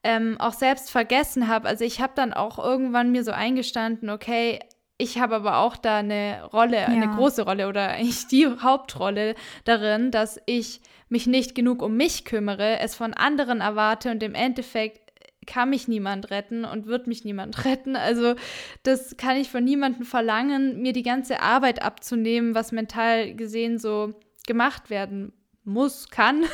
ähm, 0.03 0.35
auch 0.39 0.53
selbst 0.53 0.89
vergessen 0.89 1.47
habe. 1.47 1.67
Also 1.67 1.85
ich 1.85 2.01
habe 2.01 2.13
dann 2.15 2.33
auch 2.33 2.57
irgendwann 2.57 3.11
mir 3.11 3.23
so 3.23 3.31
eingestanden, 3.31 4.09
okay, 4.09 4.59
ich 4.97 5.19
habe 5.19 5.35
aber 5.35 5.57
auch 5.59 5.77
da 5.77 5.97
eine 5.97 6.43
Rolle, 6.51 6.77
ja. 6.77 6.87
eine 6.87 7.07
große 7.07 7.43
Rolle 7.43 7.67
oder 7.67 7.89
eigentlich 7.89 8.27
die 8.27 8.47
Hauptrolle 8.47 9.35
darin, 9.63 10.09
dass 10.09 10.39
ich 10.47 10.81
mich 11.07 11.27
nicht 11.27 11.53
genug 11.53 11.83
um 11.83 11.95
mich 11.95 12.25
kümmere, 12.25 12.79
es 12.79 12.95
von 12.95 13.13
anderen 13.13 13.61
erwarte 13.61 14.09
und 14.09 14.23
im 14.23 14.33
Endeffekt 14.33 15.02
kann 15.45 15.69
mich 15.69 15.87
niemand 15.87 16.31
retten 16.31 16.65
und 16.65 16.85
wird 16.85 17.07
mich 17.07 17.25
niemand 17.25 17.65
retten. 17.65 17.95
Also 17.95 18.35
das 18.83 19.17
kann 19.17 19.37
ich 19.37 19.49
von 19.49 19.63
niemandem 19.63 20.05
verlangen, 20.05 20.81
mir 20.81 20.93
die 20.93 21.03
ganze 21.03 21.41
Arbeit 21.41 21.81
abzunehmen, 21.81 22.55
was 22.55 22.71
mental 22.71 23.33
gesehen 23.35 23.77
so 23.77 24.13
gemacht 24.47 24.89
werden 24.89 25.33
muss, 25.63 26.09
kann. 26.09 26.45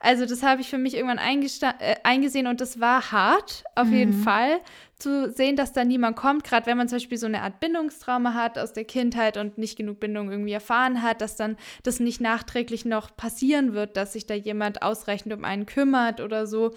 Also 0.00 0.26
das 0.26 0.44
habe 0.44 0.60
ich 0.60 0.68
für 0.68 0.78
mich 0.78 0.94
irgendwann 0.94 1.18
äh, 1.18 1.96
eingesehen 2.04 2.46
und 2.46 2.60
das 2.60 2.78
war 2.78 3.10
hart, 3.10 3.64
auf 3.74 3.88
mhm. 3.88 3.94
jeden 3.94 4.12
Fall, 4.12 4.60
zu 4.98 5.30
sehen, 5.32 5.56
dass 5.56 5.72
da 5.72 5.84
niemand 5.84 6.16
kommt, 6.16 6.44
gerade 6.44 6.66
wenn 6.66 6.76
man 6.76 6.88
zum 6.88 6.96
Beispiel 6.96 7.18
so 7.18 7.26
eine 7.26 7.42
Art 7.42 7.60
Bindungstrauma 7.60 8.34
hat 8.34 8.58
aus 8.58 8.72
der 8.72 8.84
Kindheit 8.84 9.36
und 9.36 9.58
nicht 9.58 9.76
genug 9.76 10.00
Bindung 10.00 10.30
irgendwie 10.30 10.52
erfahren 10.52 11.02
hat, 11.02 11.20
dass 11.20 11.36
dann 11.36 11.56
das 11.82 12.00
nicht 12.00 12.20
nachträglich 12.20 12.84
noch 12.84 13.16
passieren 13.16 13.74
wird, 13.74 13.96
dass 13.96 14.12
sich 14.12 14.26
da 14.26 14.34
jemand 14.34 14.82
ausreichend 14.82 15.32
um 15.32 15.44
einen 15.44 15.66
kümmert 15.66 16.20
oder 16.20 16.46
so. 16.46 16.74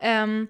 Ähm, 0.00 0.48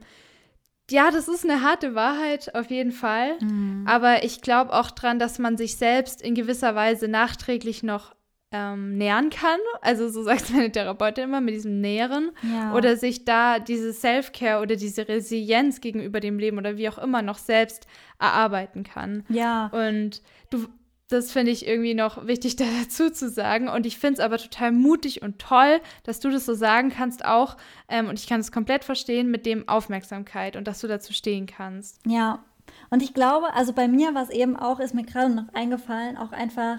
ja, 0.91 1.11
das 1.11 1.29
ist 1.29 1.45
eine 1.45 1.63
harte 1.63 1.95
Wahrheit, 1.95 2.55
auf 2.55 2.71
jeden 2.71 2.93
Fall. 2.93 3.39
Mhm. 3.41 3.85
Aber 3.87 4.25
ich 4.25 4.41
glaube 4.41 4.73
auch 4.73 4.91
dran, 4.91 5.19
dass 5.19 5.39
man 5.39 5.57
sich 5.57 5.77
selbst 5.77 6.23
in 6.23 6.35
gewisser 6.35 6.75
Weise 6.75 7.09
nachträglich 7.09 7.83
noch 7.83 8.15
ähm, 8.51 8.97
nähern 8.97 9.31
kann. 9.31 9.61
Also 9.83 10.09
so 10.09 10.23
sagt 10.23 10.51
meine 10.55 10.73
Therapeutin 10.73 11.25
immer 11.25 11.41
mit 11.41 11.55
diesem 11.55 11.81
Nähren. 11.81 12.33
Ja. 12.43 12.75
Oder 12.75 12.97
sich 12.97 13.25
da 13.25 13.59
diese 13.59 13.93
Self-Care 13.93 14.63
oder 14.63 14.77
diese 14.77 15.09
Resilienz 15.09 15.81
gegenüber 15.81 16.21
dem 16.21 16.39
Leben 16.39 16.59
oder 16.59 16.77
wie 16.77 16.89
auch 16.89 16.99
immer 16.99 17.23
noch 17.23 17.39
selbst 17.39 17.87
erarbeiten 18.19 18.85
kann. 18.85 19.25
Ja. 19.29 19.67
Und 19.67 20.23
du, 20.51 20.67
das 21.09 21.33
finde 21.33 21.51
ich 21.51 21.67
irgendwie 21.67 21.95
noch 21.95 22.27
wichtig 22.27 22.57
dazu 22.83 23.11
zu 23.11 23.29
sagen. 23.29 23.69
Und 23.69 23.87
ich 23.87 23.99
finde 23.99 24.15
es 24.15 24.21
aber 24.21 24.39
total 24.39 24.73
mutig 24.73 25.23
und 25.23 25.39
toll, 25.39 25.81
dass 26.05 26.21
du 26.21 26.31
das 26.31 26.47
so 26.47 26.55
sagen 26.55 26.91
kannst 26.91 27.25
auch. 27.25 27.57
Ähm, 27.89 28.09
und 28.09 28.19
ich 28.19 28.27
kann 28.27 28.41
es 28.41 28.53
komplett 28.53 28.85
verstehen 28.85 29.31
mit 29.31 29.47
dem 29.47 29.69
Aufmerksamkeit 29.69 30.57
und 30.57 30.69
dass 30.69 30.81
du 30.81 30.87
dazu 30.87 31.13
stehen 31.13 31.47
kannst. 31.47 32.01
Ja. 32.07 32.45
Und 32.91 33.03
ich 33.03 33.15
glaube, 33.15 33.53
also 33.55 33.73
bei 33.73 33.89
mir 33.89 34.15
war 34.15 34.23
es 34.23 34.31
eben 34.31 34.57
auch, 34.57 34.79
ist 34.79 34.95
mir 34.95 35.05
gerade 35.05 35.35
noch 35.35 35.53
eingefallen, 35.55 36.19
auch 36.19 36.33
einfach 36.33 36.79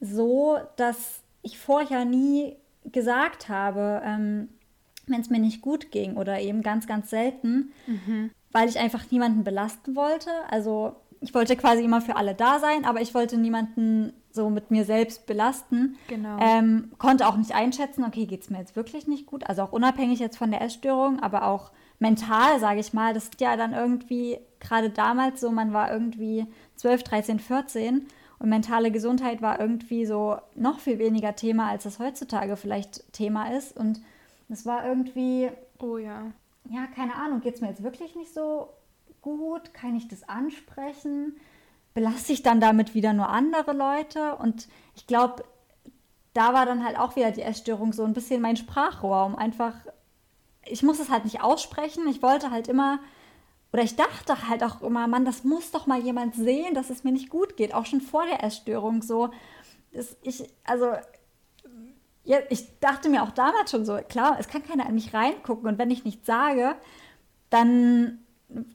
so, 0.00 0.58
dass 0.76 1.22
ich 1.42 1.58
vorher 1.58 2.04
nie 2.04 2.56
gesagt 2.84 3.48
habe, 3.48 4.00
ähm, 4.04 4.48
wenn 5.06 5.20
es 5.20 5.30
mir 5.30 5.38
nicht 5.38 5.60
gut 5.60 5.90
ging 5.90 6.16
oder 6.16 6.40
eben 6.40 6.62
ganz, 6.62 6.86
ganz 6.86 7.10
selten, 7.10 7.72
mhm. 7.86 8.30
weil 8.52 8.68
ich 8.68 8.78
einfach 8.78 9.10
niemanden 9.10 9.44
belasten 9.44 9.96
wollte. 9.96 10.30
Also 10.48 10.96
ich 11.24 11.32
wollte 11.32 11.56
quasi 11.56 11.82
immer 11.82 12.02
für 12.02 12.16
alle 12.16 12.34
da 12.34 12.58
sein, 12.58 12.84
aber 12.84 13.00
ich 13.00 13.14
wollte 13.14 13.38
niemanden 13.38 14.12
so 14.30 14.50
mit 14.50 14.70
mir 14.70 14.84
selbst 14.84 15.24
belasten. 15.24 15.96
Genau. 16.08 16.36
Ähm, 16.38 16.92
konnte 16.98 17.26
auch 17.26 17.36
nicht 17.36 17.54
einschätzen, 17.54 18.04
okay, 18.04 18.26
geht 18.26 18.42
es 18.42 18.50
mir 18.50 18.58
jetzt 18.58 18.76
wirklich 18.76 19.06
nicht 19.06 19.24
gut? 19.24 19.48
Also 19.48 19.62
auch 19.62 19.72
unabhängig 19.72 20.18
jetzt 20.18 20.36
von 20.36 20.50
der 20.50 20.60
Essstörung, 20.60 21.20
aber 21.20 21.46
auch 21.46 21.72
mental, 21.98 22.60
sage 22.60 22.80
ich 22.80 22.92
mal. 22.92 23.14
Das 23.14 23.24
ist 23.24 23.40
ja 23.40 23.56
dann 23.56 23.72
irgendwie 23.72 24.38
gerade 24.60 24.90
damals 24.90 25.40
so, 25.40 25.50
man 25.50 25.72
war 25.72 25.90
irgendwie 25.90 26.46
12, 26.76 27.02
13, 27.04 27.38
14 27.40 28.06
und 28.38 28.48
mentale 28.50 28.90
Gesundheit 28.90 29.40
war 29.40 29.58
irgendwie 29.58 30.04
so 30.04 30.36
noch 30.54 30.78
viel 30.78 30.98
weniger 30.98 31.34
Thema, 31.36 31.70
als 31.70 31.86
es 31.86 31.98
heutzutage 31.98 32.56
vielleicht 32.56 33.10
Thema 33.14 33.50
ist. 33.56 33.74
Und 33.74 34.02
es 34.50 34.66
war 34.66 34.86
irgendwie. 34.86 35.48
Oh 35.78 35.96
ja. 35.96 36.26
Ja, 36.68 36.86
keine 36.94 37.14
Ahnung, 37.14 37.40
geht 37.40 37.54
es 37.54 37.60
mir 37.62 37.68
jetzt 37.68 37.82
wirklich 37.82 38.14
nicht 38.14 38.34
so 38.34 38.68
gut? 39.24 39.72
Kann 39.72 39.96
ich 39.96 40.06
das 40.06 40.28
ansprechen? 40.28 41.36
Belaste 41.94 42.32
ich 42.32 42.42
dann 42.42 42.60
damit 42.60 42.94
wieder 42.94 43.12
nur 43.12 43.28
andere 43.30 43.72
Leute? 43.72 44.36
Und 44.36 44.68
ich 44.94 45.06
glaube, 45.06 45.44
da 46.34 46.52
war 46.52 46.66
dann 46.66 46.84
halt 46.84 46.98
auch 46.98 47.16
wieder 47.16 47.30
die 47.30 47.42
Essstörung 47.42 47.92
so 47.92 48.04
ein 48.04 48.12
bisschen 48.12 48.42
mein 48.42 48.56
Sprachrohr, 48.56 49.24
um 49.24 49.34
einfach. 49.34 49.74
Ich 50.66 50.82
muss 50.82 51.00
es 51.00 51.10
halt 51.10 51.24
nicht 51.24 51.42
aussprechen. 51.42 52.06
Ich 52.08 52.22
wollte 52.22 52.50
halt 52.50 52.68
immer 52.68 53.00
oder 53.72 53.82
ich 53.82 53.96
dachte 53.96 54.48
halt 54.48 54.62
auch 54.62 54.82
immer, 54.82 55.08
Mann, 55.08 55.24
das 55.24 55.42
muss 55.42 55.72
doch 55.72 55.88
mal 55.88 55.98
jemand 55.98 56.36
sehen, 56.36 56.74
dass 56.74 56.90
es 56.90 57.02
mir 57.02 57.10
nicht 57.10 57.28
gut 57.28 57.56
geht, 57.56 57.74
auch 57.74 57.86
schon 57.86 58.00
vor 58.00 58.24
der 58.24 58.44
Essstörung 58.44 59.02
so. 59.02 59.30
Das, 59.92 60.16
ich, 60.22 60.44
also, 60.62 60.92
ja, 62.22 62.38
ich 62.50 62.78
dachte 62.78 63.08
mir 63.08 63.24
auch 63.24 63.32
damals 63.32 63.72
schon 63.72 63.84
so, 63.84 63.98
klar, 64.08 64.36
es 64.38 64.46
kann 64.46 64.62
keiner 64.62 64.86
an 64.86 64.94
mich 64.94 65.12
reingucken 65.12 65.66
und 65.68 65.76
wenn 65.76 65.90
ich 65.90 66.04
nichts 66.04 66.24
sage, 66.24 66.76
dann 67.50 68.23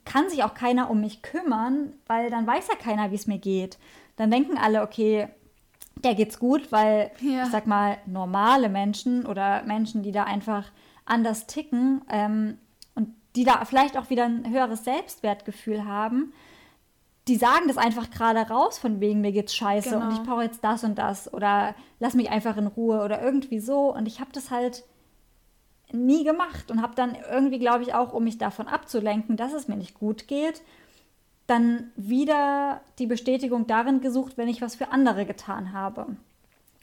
kann 0.05 0.29
sich 0.29 0.43
auch 0.43 0.53
keiner 0.53 0.89
um 0.89 1.01
mich 1.01 1.21
kümmern, 1.21 1.93
weil 2.07 2.29
dann 2.29 2.47
weiß 2.47 2.67
ja 2.67 2.75
keiner, 2.75 3.11
wie 3.11 3.15
es 3.15 3.27
mir 3.27 3.39
geht. 3.39 3.77
Dann 4.15 4.31
denken 4.31 4.57
alle, 4.57 4.81
okay, 4.81 5.27
der 6.03 6.15
geht's 6.15 6.39
gut, 6.39 6.71
weil 6.71 7.11
ja. 7.21 7.43
ich 7.43 7.49
sag 7.49 7.67
mal, 7.67 7.97
normale 8.05 8.69
Menschen 8.69 9.25
oder 9.25 9.63
Menschen, 9.63 10.03
die 10.03 10.11
da 10.11 10.23
einfach 10.23 10.71
anders 11.05 11.47
ticken, 11.47 12.01
ähm, 12.09 12.57
die 13.35 13.43
da 13.43 13.63
vielleicht 13.65 13.97
auch 13.97 14.09
wieder 14.09 14.25
ein 14.25 14.49
höheres 14.49 14.83
Selbstwertgefühl 14.83 15.85
haben, 15.85 16.33
die 17.27 17.35
sagen 17.35 17.67
das 17.67 17.77
einfach 17.77 18.09
gerade 18.09 18.39
raus, 18.39 18.79
von 18.79 18.99
wegen 18.99 19.21
mir 19.21 19.31
geht's 19.31 19.55
scheiße 19.55 19.91
genau. 19.91 20.05
und 20.05 20.13
ich 20.13 20.23
brauche 20.23 20.43
jetzt 20.43 20.63
das 20.63 20.83
und 20.83 20.97
das 20.97 21.31
oder 21.31 21.75
lass 21.99 22.15
mich 22.15 22.31
einfach 22.31 22.57
in 22.57 22.67
Ruhe 22.67 23.03
oder 23.03 23.21
irgendwie 23.21 23.59
so. 23.59 23.93
Und 23.93 24.07
ich 24.07 24.19
habe 24.19 24.31
das 24.33 24.49
halt 24.49 24.83
nie 25.91 26.23
gemacht 26.23 26.71
und 26.71 26.81
habe 26.81 26.95
dann 26.95 27.17
irgendwie, 27.31 27.59
glaube 27.59 27.83
ich, 27.83 27.93
auch, 27.93 28.13
um 28.13 28.23
mich 28.23 28.37
davon 28.37 28.67
abzulenken, 28.67 29.37
dass 29.37 29.53
es 29.53 29.67
mir 29.67 29.77
nicht 29.77 29.99
gut 29.99 30.27
geht, 30.27 30.61
dann 31.47 31.91
wieder 31.95 32.81
die 32.99 33.07
Bestätigung 33.07 33.65
darin 33.65 34.01
gesucht, 34.01 34.37
wenn 34.37 34.47
ich 34.47 34.61
was 34.61 34.75
für 34.75 34.91
andere 34.91 35.25
getan 35.25 35.73
habe. 35.73 36.05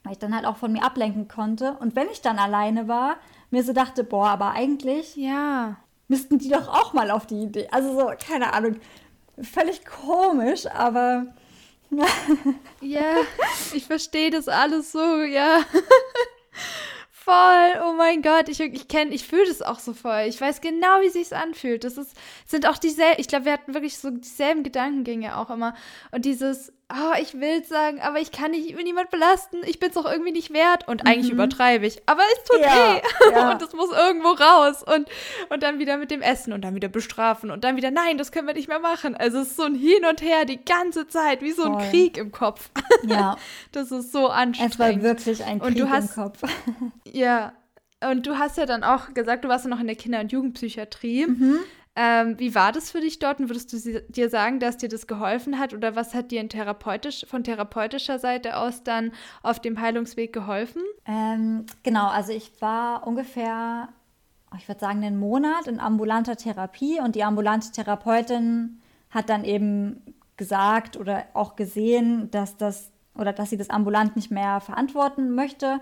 Weil 0.02 0.12
ich 0.12 0.18
dann 0.18 0.34
halt 0.34 0.44
auch 0.44 0.56
von 0.56 0.72
mir 0.72 0.84
ablenken 0.84 1.28
konnte. 1.28 1.76
Und 1.80 1.94
wenn 1.94 2.08
ich 2.08 2.20
dann 2.20 2.38
alleine 2.38 2.88
war, 2.88 3.16
mir 3.50 3.62
so 3.62 3.72
dachte, 3.72 4.04
boah, 4.04 4.28
aber 4.28 4.52
eigentlich 4.52 5.16
ja 5.16 5.76
müssten 6.08 6.38
die 6.38 6.48
doch 6.48 6.68
auch 6.68 6.92
mal 6.92 7.10
auf 7.10 7.26
die 7.26 7.42
Idee. 7.42 7.68
Also 7.70 7.98
so, 7.98 8.10
keine 8.18 8.52
Ahnung, 8.52 8.76
völlig 9.40 9.84
komisch, 9.84 10.66
aber. 10.66 11.26
ja, 12.80 13.14
ich 13.72 13.86
verstehe 13.86 14.30
das 14.30 14.48
alles 14.48 14.92
so, 14.92 15.22
ja. 15.22 15.60
Voll, 17.26 17.82
oh 17.84 17.94
mein 17.94 18.22
Gott, 18.22 18.48
ich, 18.48 18.60
ich 18.60 18.86
kenne, 18.86 19.12
ich 19.12 19.26
fühle 19.26 19.46
das 19.46 19.60
auch 19.60 19.80
so 19.80 19.92
voll. 19.94 20.26
Ich 20.28 20.40
weiß 20.40 20.60
genau, 20.60 21.00
wie 21.00 21.08
sich's 21.08 21.32
anfühlt. 21.32 21.82
Das 21.82 21.98
ist, 21.98 22.16
sind 22.46 22.68
auch 22.68 22.78
dieselben, 22.78 23.20
ich 23.20 23.26
glaube, 23.26 23.46
wir 23.46 23.52
hatten 23.52 23.74
wirklich 23.74 23.98
so 23.98 24.10
dieselben 24.10 24.62
Gedankengänge 24.62 25.36
auch 25.36 25.50
immer. 25.50 25.74
Und 26.12 26.24
dieses, 26.24 26.72
oh, 26.92 27.12
ich 27.20 27.34
will 27.40 27.64
sagen, 27.64 28.00
aber 28.00 28.20
ich 28.20 28.30
kann 28.30 28.52
nicht 28.52 28.76
niemand 28.76 29.10
belasten, 29.10 29.58
ich 29.64 29.78
bin 29.78 29.90
es 29.90 29.96
auch 29.96 30.10
irgendwie 30.10 30.32
nicht 30.32 30.52
wert. 30.52 30.86
Und 30.86 31.06
eigentlich 31.06 31.32
mhm. 31.32 31.38
übertreibe 31.38 31.86
ich, 31.86 32.00
aber 32.06 32.22
es 32.32 32.44
tut 32.44 32.60
ja, 32.60 32.66
weh. 32.66 33.32
Ja. 33.32 33.50
und 33.52 33.62
es 33.62 33.72
muss 33.72 33.90
irgendwo 33.90 34.28
raus. 34.28 34.82
Und, 34.82 35.08
und 35.50 35.62
dann 35.62 35.78
wieder 35.78 35.96
mit 35.96 36.10
dem 36.10 36.22
Essen 36.22 36.52
und 36.52 36.62
dann 36.62 36.74
wieder 36.74 36.88
bestrafen 36.88 37.50
und 37.50 37.64
dann 37.64 37.76
wieder, 37.76 37.90
nein, 37.90 38.18
das 38.18 38.30
können 38.30 38.46
wir 38.46 38.54
nicht 38.54 38.68
mehr 38.68 38.78
machen. 38.78 39.16
Also 39.16 39.38
es 39.38 39.48
ist 39.48 39.56
so 39.56 39.64
ein 39.64 39.74
Hin 39.74 40.04
und 40.08 40.22
Her 40.22 40.44
die 40.44 40.64
ganze 40.64 41.08
Zeit, 41.08 41.42
wie 41.42 41.52
so 41.52 41.64
Voll. 41.64 41.76
ein 41.76 41.90
Krieg 41.90 42.16
im 42.16 42.32
Kopf. 42.32 42.70
Ja. 43.02 43.36
Das 43.72 43.92
ist 43.92 44.10
so 44.10 44.28
anstrengend. 44.28 44.74
Es 44.74 44.78
war 44.80 45.02
wirklich 45.02 45.44
ein 45.44 45.60
Krieg 45.60 45.86
hast, 45.88 46.16
im 46.16 46.22
Kopf. 46.22 46.42
ja. 47.04 47.52
Und 48.02 48.26
du 48.26 48.38
hast 48.38 48.56
ja 48.56 48.66
dann 48.66 48.82
auch 48.82 49.14
gesagt, 49.14 49.44
du 49.44 49.48
warst 49.48 49.64
ja 49.64 49.70
noch 49.70 49.80
in 49.80 49.86
der 49.86 49.96
Kinder- 49.96 50.20
und 50.20 50.32
Jugendpsychiatrie. 50.32 51.26
Mhm. 51.26 51.58
Ähm, 51.98 52.38
wie 52.38 52.54
war 52.54 52.72
das 52.72 52.90
für 52.90 53.00
dich 53.00 53.18
dort? 53.18 53.40
Und 53.40 53.48
würdest 53.48 53.72
du 53.72 54.02
dir 54.02 54.28
sagen, 54.28 54.60
dass 54.60 54.76
dir 54.76 54.90
das 54.90 55.06
geholfen 55.06 55.58
hat? 55.58 55.72
Oder 55.72 55.96
was 55.96 56.14
hat 56.14 56.30
dir 56.30 56.46
therapeutisch, 56.46 57.24
von 57.26 57.42
therapeutischer 57.42 58.18
Seite 58.18 58.58
aus 58.58 58.82
dann 58.82 59.12
auf 59.42 59.60
dem 59.60 59.80
Heilungsweg 59.80 60.30
geholfen? 60.32 60.82
Ähm, 61.06 61.64
genau, 61.82 62.08
also 62.08 62.32
ich 62.32 62.52
war 62.60 63.06
ungefähr, 63.06 63.88
ich 64.58 64.68
würde 64.68 64.80
sagen, 64.80 65.02
einen 65.02 65.18
Monat 65.18 65.66
in 65.66 65.80
ambulanter 65.80 66.36
Therapie 66.36 67.00
und 67.00 67.14
die 67.14 67.24
ambulante 67.24 67.72
Therapeutin 67.72 68.82
hat 69.08 69.30
dann 69.30 69.44
eben 69.44 70.02
gesagt 70.36 70.98
oder 70.98 71.24
auch 71.32 71.56
gesehen, 71.56 72.30
dass 72.30 72.58
das 72.58 72.92
oder 73.14 73.32
dass 73.32 73.48
sie 73.48 73.56
das 73.56 73.70
ambulant 73.70 74.16
nicht 74.16 74.30
mehr 74.30 74.60
verantworten 74.60 75.34
möchte. 75.34 75.80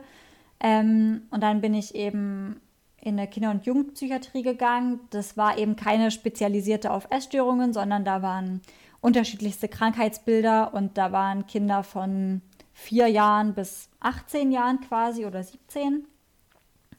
Ähm, 0.61 1.23
und 1.31 1.43
dann 1.43 1.61
bin 1.61 1.75
ich 1.75 1.97
eben 1.97 2.61
in 3.05 3.17
der 3.17 3.27
Kinder- 3.27 3.51
und 3.51 3.67
Jugendpsychiatrie 3.67 4.43
gegangen. 4.43 5.01
Das 5.11 5.37
war 5.37 5.59
eben 5.59 5.77
keine 5.77 6.11
spezialisierte 6.11 6.91
auf 6.91 7.07
Essstörungen, 7.11 7.73
sondern 7.73 8.05
da 8.05 8.23
waren 8.23 8.63
unterschiedlichste 9.01 9.69
Krankheitsbilder 9.69 10.73
und 10.73 10.97
da 10.97 11.13
waren 11.13 11.47
Kinder 11.47 11.83
von 11.83 12.41
vier 12.73 13.07
Jahren 13.09 13.55
bis 13.55 13.91
18 14.01 14.51
Jahren 14.51 14.81
quasi 14.81 15.27
oder 15.27 15.43
17. 15.43 16.07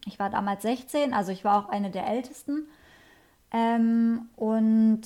Ich 0.06 0.20
war 0.20 0.30
damals 0.30 0.62
16, 0.62 1.14
also 1.14 1.32
ich 1.32 1.43
war 1.43 1.66
auch 1.66 1.70
eine 1.70 1.89
der 1.89 2.08
Ältesten. 2.08 2.68
Ähm, 3.51 4.30
und 4.36 5.01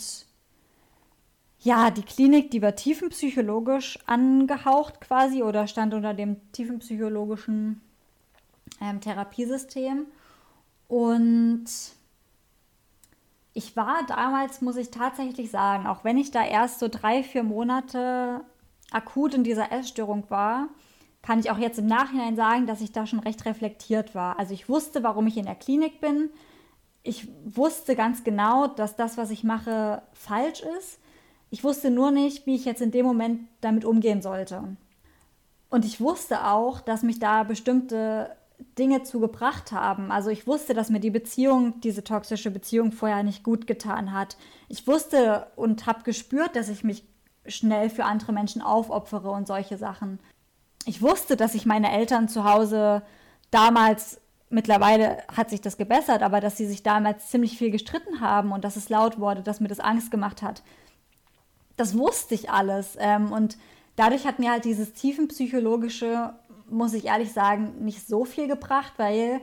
ja, 1.61 1.91
die 1.91 2.03
Klinik, 2.03 2.51
die 2.51 2.61
war 2.61 2.75
tiefenpsychologisch 2.75 3.99
angehaucht 4.05 5.01
quasi 5.01 5.43
oder 5.43 5.67
stand 5.67 5.93
unter 5.93 6.13
dem 6.13 6.51
tiefenpsychologischen 6.51 7.81
ähm, 8.81 9.01
Therapiesystem. 9.01 10.05
Und 10.89 11.65
ich 13.53 13.75
war 13.77 14.05
damals, 14.07 14.61
muss 14.61 14.75
ich 14.75 14.89
tatsächlich 14.89 15.51
sagen, 15.51 15.85
auch 15.85 16.03
wenn 16.03 16.17
ich 16.17 16.31
da 16.31 16.43
erst 16.43 16.79
so 16.79 16.87
drei, 16.89 17.23
vier 17.23 17.43
Monate 17.43 18.41
akut 18.91 19.35
in 19.35 19.43
dieser 19.43 19.71
Essstörung 19.71 20.29
war, 20.29 20.67
kann 21.21 21.39
ich 21.39 21.51
auch 21.51 21.59
jetzt 21.59 21.77
im 21.77 21.85
Nachhinein 21.85 22.35
sagen, 22.35 22.65
dass 22.65 22.81
ich 22.81 22.91
da 22.91 23.05
schon 23.05 23.19
recht 23.19 23.45
reflektiert 23.45 24.15
war. 24.15 24.39
Also 24.39 24.53
ich 24.53 24.67
wusste, 24.67 25.03
warum 25.03 25.27
ich 25.27 25.37
in 25.37 25.45
der 25.45 25.55
Klinik 25.55 26.01
bin. 26.01 26.31
Ich 27.03 27.27
wusste 27.45 27.95
ganz 27.95 28.23
genau, 28.23 28.65
dass 28.65 28.95
das, 28.95 29.15
was 29.15 29.29
ich 29.29 29.43
mache, 29.43 30.01
falsch 30.13 30.63
ist. 30.79 30.99
Ich 31.51 31.63
wusste 31.63 31.91
nur 31.91 32.09
nicht, 32.09 32.47
wie 32.47 32.55
ich 32.55 32.65
jetzt 32.65 32.81
in 32.81 32.91
dem 32.91 33.05
Moment 33.05 33.47
damit 33.61 33.85
umgehen 33.85 34.23
sollte. 34.23 34.75
Und 35.69 35.85
ich 35.85 36.01
wusste 36.01 36.47
auch, 36.47 36.81
dass 36.81 37.03
mich 37.03 37.19
da 37.19 37.43
bestimmte 37.43 38.35
Dinge 38.77 39.03
zugebracht 39.03 39.71
haben. 39.71 40.11
Also 40.11 40.29
ich 40.29 40.47
wusste, 40.47 40.73
dass 40.73 40.89
mir 40.89 40.99
die 40.99 41.09
Beziehung, 41.09 41.79
diese 41.81 42.03
toxische 42.03 42.51
Beziehung 42.51 42.91
vorher 42.91 43.23
nicht 43.23 43.43
gut 43.43 43.67
getan 43.67 44.13
hat. 44.13 44.37
Ich 44.67 44.87
wusste 44.87 45.47
und 45.55 45.85
habe 45.85 46.03
gespürt, 46.03 46.55
dass 46.55 46.69
ich 46.69 46.83
mich 46.83 47.03
schnell 47.45 47.89
für 47.89 48.05
andere 48.05 48.33
Menschen 48.33 48.61
aufopfere 48.61 49.31
und 49.31 49.47
solche 49.47 49.77
Sachen. 49.77 50.19
Ich 50.85 51.01
wusste, 51.01 51.35
dass 51.35 51.55
ich 51.55 51.65
meine 51.65 51.91
Eltern 51.91 52.27
zu 52.27 52.43
Hause 52.43 53.01
damals, 53.51 54.19
mittlerweile 54.49 55.23
hat 55.35 55.49
sich 55.49 55.61
das 55.61 55.77
gebessert, 55.77 56.21
aber 56.21 56.41
dass 56.41 56.57
sie 56.57 56.67
sich 56.67 56.83
damals 56.83 57.29
ziemlich 57.29 57.57
viel 57.57 57.71
gestritten 57.71 58.19
haben 58.19 58.51
und 58.51 58.63
dass 58.63 58.75
es 58.75 58.89
laut 58.89 59.19
wurde, 59.19 59.41
dass 59.41 59.59
mir 59.59 59.67
das 59.67 59.79
Angst 59.79 60.11
gemacht 60.11 60.41
hat. 60.41 60.63
Das 61.77 61.97
wusste 61.97 62.35
ich 62.35 62.49
alles. 62.49 62.97
Ähm, 62.99 63.31
und 63.31 63.57
dadurch 63.95 64.25
hat 64.25 64.39
mir 64.39 64.51
halt 64.51 64.65
dieses 64.65 64.93
tiefenpsychologische 64.93 66.33
muss 66.69 66.93
ich 66.93 67.05
ehrlich 67.05 67.33
sagen, 67.33 67.83
nicht 67.83 68.07
so 68.07 68.25
viel 68.25 68.47
gebracht, 68.47 68.93
weil 68.97 69.41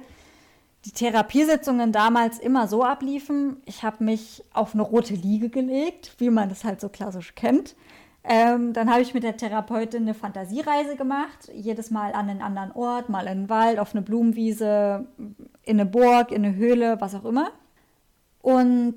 die 0.85 0.93
Therapiesitzungen 0.93 1.91
damals 1.91 2.39
immer 2.39 2.68
so 2.68 2.85
abliefen. 2.85 3.57
Ich 3.64 3.83
habe 3.83 4.05
mich 4.05 4.45
auf 4.53 4.74
eine 4.74 4.83
rote 4.83 5.14
Liege 5.14 5.49
gelegt, 5.49 6.14
wie 6.18 6.31
man 6.31 6.49
das 6.49 6.64
halt 6.64 6.81
so 6.81 6.89
klassisch 6.89 7.35
kennt. 7.35 7.74
Ähm, 8.22 8.72
dann 8.72 8.91
habe 8.91 9.03
ich 9.03 9.14
mit 9.14 9.22
der 9.22 9.37
Therapeutin 9.37 10.03
eine 10.03 10.14
Fantasiereise 10.14 10.97
gemacht, 10.97 11.51
jedes 11.53 11.91
Mal 11.91 12.12
an 12.12 12.29
einen 12.29 12.43
anderen 12.43 12.72
Ort, 12.72 13.09
mal 13.09 13.27
in 13.27 13.43
den 13.43 13.49
Wald, 13.49 13.79
auf 13.79 13.95
eine 13.95 14.03
Blumenwiese, 14.03 15.07
in 15.62 15.81
eine 15.81 15.87
Burg, 15.87 16.33
in 16.33 16.45
eine 16.45 16.57
Höhle, 16.57 17.01
was 17.01 17.14
auch 17.14 17.24
immer. 17.24 17.51
Und 18.43 18.97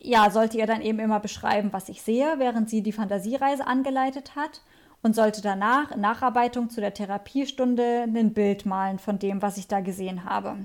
ja, 0.00 0.30
sollte 0.30 0.58
ihr 0.58 0.66
dann 0.66 0.82
eben 0.82 0.98
immer 0.98 1.20
beschreiben, 1.20 1.72
was 1.72 1.88
ich 1.88 2.02
sehe, 2.02 2.34
während 2.38 2.68
sie 2.70 2.82
die 2.82 2.92
Fantasiereise 2.92 3.66
angeleitet 3.66 4.36
hat 4.36 4.62
und 5.02 5.14
sollte 5.14 5.42
danach 5.42 5.92
in 5.92 6.00
Nacharbeitung 6.00 6.70
zu 6.70 6.80
der 6.80 6.94
Therapiestunde 6.94 8.02
ein 8.02 8.34
Bild 8.34 8.66
malen 8.66 8.98
von 8.98 9.18
dem, 9.18 9.42
was 9.42 9.56
ich 9.56 9.68
da 9.68 9.80
gesehen 9.80 10.24
habe. 10.24 10.56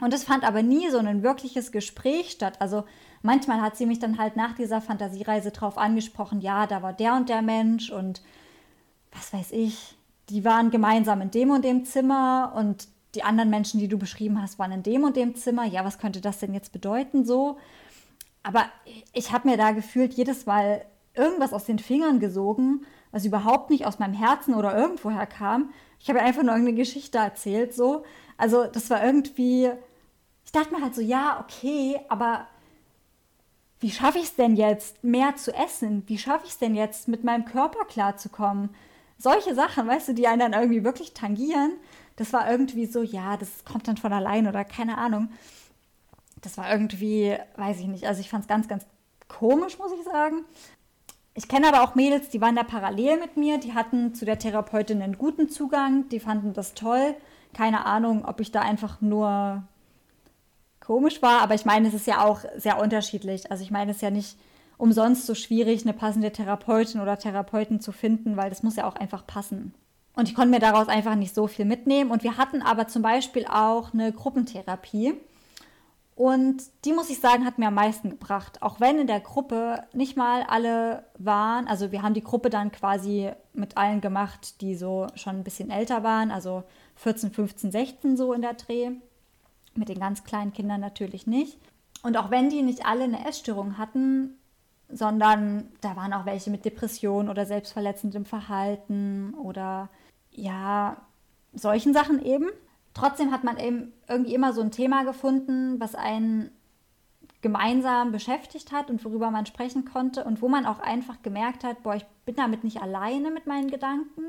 Und 0.00 0.14
es 0.14 0.24
fand 0.24 0.44
aber 0.44 0.62
nie 0.62 0.90
so 0.90 0.98
ein 0.98 1.22
wirkliches 1.22 1.72
Gespräch 1.72 2.30
statt. 2.30 2.60
Also 2.60 2.84
manchmal 3.22 3.60
hat 3.60 3.76
sie 3.76 3.86
mich 3.86 3.98
dann 3.98 4.18
halt 4.18 4.36
nach 4.36 4.54
dieser 4.54 4.80
Fantasiereise 4.80 5.50
drauf 5.50 5.76
angesprochen, 5.78 6.40
ja, 6.40 6.66
da 6.66 6.82
war 6.82 6.92
der 6.92 7.14
und 7.14 7.28
der 7.28 7.42
Mensch 7.42 7.90
und 7.90 8.22
was 9.12 9.32
weiß 9.32 9.52
ich, 9.52 9.96
die 10.28 10.44
waren 10.44 10.70
gemeinsam 10.70 11.20
in 11.20 11.30
dem 11.30 11.50
und 11.50 11.64
dem 11.64 11.84
Zimmer 11.84 12.52
und 12.54 12.88
die 13.14 13.22
anderen 13.22 13.50
Menschen, 13.50 13.80
die 13.80 13.88
du 13.88 13.98
beschrieben 13.98 14.40
hast, 14.40 14.58
waren 14.58 14.72
in 14.72 14.82
dem 14.82 15.02
und 15.02 15.16
dem 15.16 15.34
Zimmer. 15.34 15.64
Ja, 15.64 15.84
was 15.84 15.98
könnte 15.98 16.20
das 16.20 16.38
denn 16.38 16.52
jetzt 16.52 16.72
bedeuten 16.72 17.24
so? 17.24 17.56
Aber 18.42 18.66
ich 19.12 19.32
habe 19.32 19.48
mir 19.48 19.56
da 19.56 19.72
gefühlt 19.72 20.14
jedes 20.14 20.46
Mal 20.46 20.84
irgendwas 21.14 21.52
aus 21.52 21.64
den 21.64 21.78
Fingern 21.78 22.20
gesogen, 22.20 22.86
was 23.10 23.24
überhaupt 23.24 23.70
nicht 23.70 23.86
aus 23.86 23.98
meinem 23.98 24.14
Herzen 24.14 24.54
oder 24.54 24.76
irgendwoher 24.76 25.26
kam. 25.26 25.70
Ich 25.98 26.08
habe 26.08 26.20
einfach 26.20 26.42
nur 26.42 26.52
irgendeine 26.52 26.78
Geschichte 26.78 27.18
erzählt, 27.18 27.74
so. 27.74 28.04
Also 28.36 28.64
das 28.64 28.90
war 28.90 29.04
irgendwie, 29.04 29.70
ich 30.44 30.52
dachte 30.52 30.74
mir 30.74 30.82
halt 30.82 30.94
so, 30.94 31.00
ja, 31.00 31.40
okay, 31.40 32.00
aber 32.08 32.46
wie 33.80 33.90
schaffe 33.90 34.18
ich 34.18 34.24
es 34.24 34.34
denn 34.34 34.56
jetzt, 34.56 35.02
mehr 35.04 35.36
zu 35.36 35.54
essen? 35.54 36.02
Wie 36.06 36.18
schaffe 36.18 36.44
ich 36.46 36.52
es 36.52 36.58
denn 36.58 36.74
jetzt, 36.74 37.08
mit 37.08 37.24
meinem 37.24 37.44
Körper 37.44 37.84
klarzukommen? 37.84 38.70
Solche 39.18 39.54
Sachen, 39.54 39.86
weißt 39.86 40.08
du, 40.08 40.14
die 40.14 40.26
einen 40.26 40.40
dann 40.40 40.52
irgendwie 40.52 40.84
wirklich 40.84 41.14
tangieren. 41.14 41.72
Das 42.16 42.32
war 42.32 42.50
irgendwie 42.50 42.86
so, 42.86 43.02
ja, 43.02 43.36
das 43.36 43.64
kommt 43.64 43.86
dann 43.86 43.96
von 43.96 44.12
allein 44.12 44.48
oder 44.48 44.64
keine 44.64 44.98
Ahnung. 44.98 45.30
Das 46.40 46.56
war 46.58 46.70
irgendwie, 46.70 47.36
weiß 47.56 47.80
ich 47.80 47.86
nicht, 47.86 48.06
also 48.06 48.20
ich 48.20 48.30
fand 48.30 48.42
es 48.42 48.48
ganz, 48.48 48.68
ganz 48.68 48.86
komisch, 49.28 49.78
muss 49.78 49.92
ich 49.92 50.04
sagen. 50.04 50.44
Ich 51.38 51.46
kenne 51.46 51.68
aber 51.68 51.84
auch 51.84 51.94
Mädels, 51.94 52.30
die 52.30 52.40
waren 52.40 52.56
da 52.56 52.64
parallel 52.64 53.20
mit 53.20 53.36
mir, 53.36 53.58
die 53.58 53.72
hatten 53.72 54.12
zu 54.12 54.24
der 54.24 54.40
Therapeutin 54.40 55.00
einen 55.00 55.18
guten 55.18 55.48
Zugang, 55.48 56.08
die 56.08 56.18
fanden 56.18 56.52
das 56.52 56.74
toll. 56.74 57.14
Keine 57.54 57.86
Ahnung, 57.86 58.24
ob 58.24 58.40
ich 58.40 58.50
da 58.50 58.62
einfach 58.62 59.00
nur 59.00 59.62
komisch 60.80 61.22
war, 61.22 61.40
aber 61.40 61.54
ich 61.54 61.64
meine, 61.64 61.86
es 61.86 61.94
ist 61.94 62.08
ja 62.08 62.24
auch 62.24 62.40
sehr 62.56 62.80
unterschiedlich. 62.82 63.52
Also 63.52 63.62
ich 63.62 63.70
meine, 63.70 63.92
es 63.92 63.98
ist 63.98 64.02
ja 64.02 64.10
nicht 64.10 64.36
umsonst 64.78 65.26
so 65.26 65.36
schwierig, 65.36 65.82
eine 65.82 65.92
passende 65.92 66.32
Therapeutin 66.32 67.00
oder 67.00 67.16
Therapeuten 67.18 67.78
zu 67.80 67.92
finden, 67.92 68.36
weil 68.36 68.50
das 68.50 68.64
muss 68.64 68.74
ja 68.74 68.88
auch 68.88 68.96
einfach 68.96 69.24
passen. 69.24 69.74
Und 70.16 70.28
ich 70.28 70.34
konnte 70.34 70.50
mir 70.50 70.58
daraus 70.58 70.88
einfach 70.88 71.14
nicht 71.14 71.36
so 71.36 71.46
viel 71.46 71.66
mitnehmen. 71.66 72.10
Und 72.10 72.24
wir 72.24 72.36
hatten 72.36 72.62
aber 72.62 72.88
zum 72.88 73.02
Beispiel 73.02 73.46
auch 73.46 73.94
eine 73.94 74.10
Gruppentherapie. 74.10 75.14
Und 76.18 76.64
die, 76.84 76.92
muss 76.92 77.10
ich 77.10 77.20
sagen, 77.20 77.46
hat 77.46 77.58
mir 77.58 77.68
am 77.68 77.74
meisten 77.74 78.10
gebracht. 78.10 78.60
Auch 78.60 78.80
wenn 78.80 78.98
in 78.98 79.06
der 79.06 79.20
Gruppe 79.20 79.84
nicht 79.92 80.16
mal 80.16 80.42
alle 80.42 81.04
waren. 81.16 81.68
Also 81.68 81.92
wir 81.92 82.02
haben 82.02 82.14
die 82.14 82.24
Gruppe 82.24 82.50
dann 82.50 82.72
quasi 82.72 83.30
mit 83.52 83.76
allen 83.76 84.00
gemacht, 84.00 84.60
die 84.60 84.74
so 84.74 85.06
schon 85.14 85.36
ein 85.36 85.44
bisschen 85.44 85.70
älter 85.70 86.02
waren. 86.02 86.32
Also 86.32 86.64
14, 86.96 87.30
15, 87.30 87.70
16 87.70 88.16
so 88.16 88.32
in 88.32 88.42
der 88.42 88.54
Dreh. 88.54 88.90
Mit 89.76 89.90
den 89.90 90.00
ganz 90.00 90.24
kleinen 90.24 90.52
Kindern 90.52 90.80
natürlich 90.80 91.28
nicht. 91.28 91.56
Und 92.02 92.16
auch 92.16 92.32
wenn 92.32 92.50
die 92.50 92.62
nicht 92.62 92.84
alle 92.84 93.04
eine 93.04 93.24
Essstörung 93.24 93.78
hatten, 93.78 94.38
sondern 94.88 95.70
da 95.82 95.94
waren 95.94 96.12
auch 96.12 96.26
welche 96.26 96.50
mit 96.50 96.64
Depression 96.64 97.28
oder 97.28 97.46
selbstverletzendem 97.46 98.24
Verhalten 98.24 99.34
oder 99.34 99.88
ja, 100.32 100.96
solchen 101.52 101.94
Sachen 101.94 102.20
eben 102.20 102.48
Trotzdem 102.94 103.30
hat 103.30 103.44
man 103.44 103.58
eben 103.58 103.92
irgendwie 104.08 104.34
immer 104.34 104.52
so 104.52 104.60
ein 104.60 104.70
Thema 104.70 105.04
gefunden, 105.04 105.78
was 105.78 105.94
einen 105.94 106.50
gemeinsam 107.40 108.10
beschäftigt 108.10 108.72
hat 108.72 108.90
und 108.90 109.04
worüber 109.04 109.30
man 109.30 109.46
sprechen 109.46 109.84
konnte 109.84 110.24
und 110.24 110.42
wo 110.42 110.48
man 110.48 110.66
auch 110.66 110.80
einfach 110.80 111.22
gemerkt 111.22 111.62
hat, 111.62 111.82
boah, 111.82 111.94
ich 111.94 112.04
bin 112.24 112.34
damit 112.34 112.64
nicht 112.64 112.82
alleine 112.82 113.30
mit 113.30 113.46
meinen 113.46 113.70
Gedanken. 113.70 114.24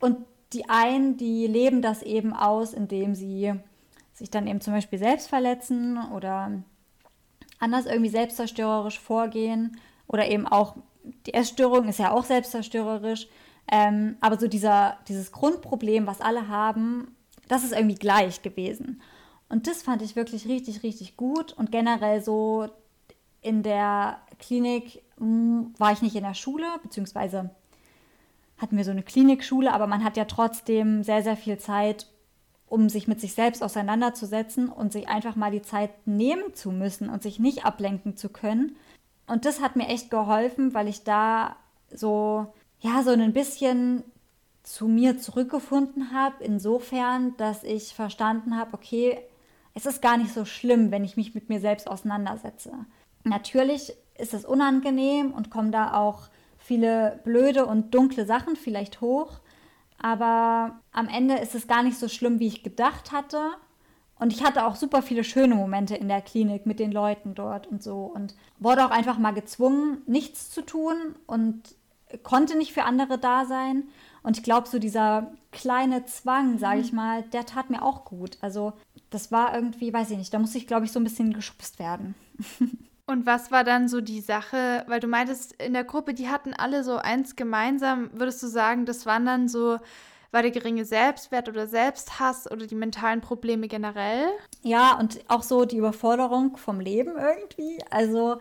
Und 0.00 0.18
die 0.52 0.68
einen, 0.68 1.16
die 1.16 1.46
leben 1.46 1.80
das 1.80 2.02
eben 2.02 2.32
aus, 2.32 2.72
indem 2.72 3.14
sie 3.14 3.54
sich 4.12 4.30
dann 4.30 4.48
eben 4.48 4.60
zum 4.60 4.74
Beispiel 4.74 4.98
selbst 4.98 5.28
verletzen 5.28 5.98
oder 6.12 6.50
anders 7.60 7.86
irgendwie 7.86 8.10
selbstzerstörerisch 8.10 8.98
vorgehen 8.98 9.78
oder 10.08 10.26
eben 10.28 10.46
auch 10.48 10.76
die 11.26 11.34
Essstörung 11.34 11.88
ist 11.88 11.98
ja 11.98 12.10
auch 12.10 12.24
selbstzerstörerisch. 12.24 13.28
Ähm, 13.70 14.16
aber 14.20 14.38
so 14.38 14.48
dieser, 14.48 14.98
dieses 15.08 15.32
Grundproblem, 15.32 16.06
was 16.06 16.20
alle 16.20 16.48
haben, 16.48 17.16
das 17.48 17.64
ist 17.64 17.72
irgendwie 17.72 17.96
gleich 17.96 18.42
gewesen. 18.42 19.00
Und 19.48 19.66
das 19.66 19.82
fand 19.82 20.02
ich 20.02 20.16
wirklich 20.16 20.46
richtig, 20.46 20.82
richtig 20.82 21.16
gut. 21.16 21.52
Und 21.52 21.72
generell 21.72 22.22
so 22.22 22.68
in 23.40 23.62
der 23.62 24.20
Klinik 24.38 25.02
hm, 25.18 25.74
war 25.78 25.92
ich 25.92 26.02
nicht 26.02 26.16
in 26.16 26.22
der 26.22 26.34
Schule, 26.34 26.66
beziehungsweise 26.82 27.50
hatten 28.58 28.76
wir 28.76 28.84
so 28.84 28.90
eine 28.90 29.02
Klinikschule, 29.02 29.72
aber 29.72 29.86
man 29.86 30.04
hat 30.04 30.16
ja 30.16 30.26
trotzdem 30.26 31.02
sehr, 31.02 31.22
sehr 31.22 31.36
viel 31.36 31.58
Zeit, 31.58 32.06
um 32.66 32.88
sich 32.88 33.08
mit 33.08 33.20
sich 33.20 33.34
selbst 33.34 33.62
auseinanderzusetzen 33.62 34.68
und 34.68 34.92
sich 34.92 35.08
einfach 35.08 35.34
mal 35.34 35.50
die 35.50 35.62
Zeit 35.62 36.06
nehmen 36.06 36.54
zu 36.54 36.70
müssen 36.70 37.08
und 37.08 37.22
sich 37.22 37.38
nicht 37.38 37.64
ablenken 37.64 38.16
zu 38.16 38.28
können. 38.28 38.76
Und 39.26 39.44
das 39.44 39.60
hat 39.60 39.76
mir 39.76 39.88
echt 39.88 40.10
geholfen, 40.10 40.74
weil 40.74 40.88
ich 40.88 41.02
da 41.02 41.56
so, 41.90 42.52
ja, 42.80 43.02
so 43.02 43.10
ein 43.10 43.32
bisschen 43.32 44.04
zu 44.62 44.88
mir 44.88 45.18
zurückgefunden 45.18 46.12
habe, 46.12 46.44
insofern, 46.44 47.36
dass 47.36 47.64
ich 47.64 47.94
verstanden 47.94 48.56
habe, 48.56 48.74
okay, 48.74 49.18
es 49.74 49.86
ist 49.86 50.02
gar 50.02 50.16
nicht 50.16 50.32
so 50.32 50.44
schlimm, 50.44 50.90
wenn 50.90 51.04
ich 51.04 51.16
mich 51.16 51.34
mit 51.34 51.48
mir 51.48 51.60
selbst 51.60 51.88
auseinandersetze. 51.88 52.72
Natürlich 53.24 53.92
ist 54.18 54.34
es 54.34 54.44
unangenehm 54.44 55.32
und 55.32 55.50
kommen 55.50 55.72
da 55.72 55.94
auch 55.94 56.28
viele 56.58 57.20
blöde 57.24 57.66
und 57.66 57.94
dunkle 57.94 58.26
Sachen 58.26 58.56
vielleicht 58.56 59.00
hoch, 59.00 59.40
aber 59.98 60.80
am 60.92 61.08
Ende 61.08 61.36
ist 61.36 61.54
es 61.54 61.66
gar 61.66 61.82
nicht 61.82 61.98
so 61.98 62.08
schlimm, 62.08 62.38
wie 62.38 62.46
ich 62.46 62.62
gedacht 62.62 63.12
hatte. 63.12 63.40
Und 64.18 64.34
ich 64.34 64.44
hatte 64.44 64.66
auch 64.66 64.76
super 64.76 65.00
viele 65.00 65.24
schöne 65.24 65.54
Momente 65.54 65.94
in 65.94 66.08
der 66.08 66.20
Klinik 66.20 66.66
mit 66.66 66.78
den 66.78 66.92
Leuten 66.92 67.34
dort 67.34 67.66
und 67.66 67.82
so 67.82 68.04
und 68.04 68.34
wurde 68.58 68.84
auch 68.84 68.90
einfach 68.90 69.18
mal 69.18 69.32
gezwungen, 69.32 70.02
nichts 70.06 70.50
zu 70.50 70.60
tun 70.60 70.94
und 71.26 71.74
konnte 72.22 72.56
nicht 72.56 72.72
für 72.72 72.84
andere 72.84 73.18
da 73.18 73.44
sein. 73.44 73.88
Und 74.22 74.36
ich 74.36 74.42
glaube, 74.42 74.68
so 74.68 74.78
dieser 74.78 75.32
kleine 75.50 76.04
Zwang, 76.04 76.58
sage 76.58 76.80
ich 76.80 76.92
mhm. 76.92 76.96
mal, 76.96 77.22
der 77.22 77.46
tat 77.46 77.70
mir 77.70 77.82
auch 77.82 78.04
gut. 78.04 78.38
Also 78.40 78.74
das 79.10 79.32
war 79.32 79.54
irgendwie, 79.54 79.92
weiß 79.92 80.10
ich 80.10 80.18
nicht, 80.18 80.32
da 80.32 80.38
musste 80.38 80.58
ich, 80.58 80.66
glaube 80.66 80.84
ich, 80.84 80.92
so 80.92 81.00
ein 81.00 81.04
bisschen 81.04 81.32
geschubst 81.32 81.78
werden. 81.78 82.14
Und 83.06 83.26
was 83.26 83.50
war 83.50 83.64
dann 83.64 83.88
so 83.88 84.00
die 84.00 84.20
Sache, 84.20 84.84
weil 84.86 85.00
du 85.00 85.08
meintest, 85.08 85.60
in 85.60 85.72
der 85.72 85.82
Gruppe, 85.82 86.14
die 86.14 86.28
hatten 86.28 86.54
alle 86.54 86.84
so 86.84 86.96
eins 86.96 87.34
gemeinsam, 87.34 88.08
würdest 88.12 88.40
du 88.40 88.46
sagen, 88.46 88.86
das 88.86 89.04
waren 89.04 89.26
dann 89.26 89.48
so, 89.48 89.78
war 90.30 90.42
der 90.42 90.52
geringe 90.52 90.84
Selbstwert 90.84 91.48
oder 91.48 91.66
Selbsthass 91.66 92.48
oder 92.48 92.68
die 92.68 92.76
mentalen 92.76 93.20
Probleme 93.20 93.66
generell? 93.66 94.28
Ja, 94.62 94.96
und 94.96 95.18
auch 95.26 95.42
so 95.42 95.64
die 95.64 95.78
Überforderung 95.78 96.56
vom 96.56 96.78
Leben 96.78 97.14
irgendwie. 97.16 97.82
Also, 97.90 98.36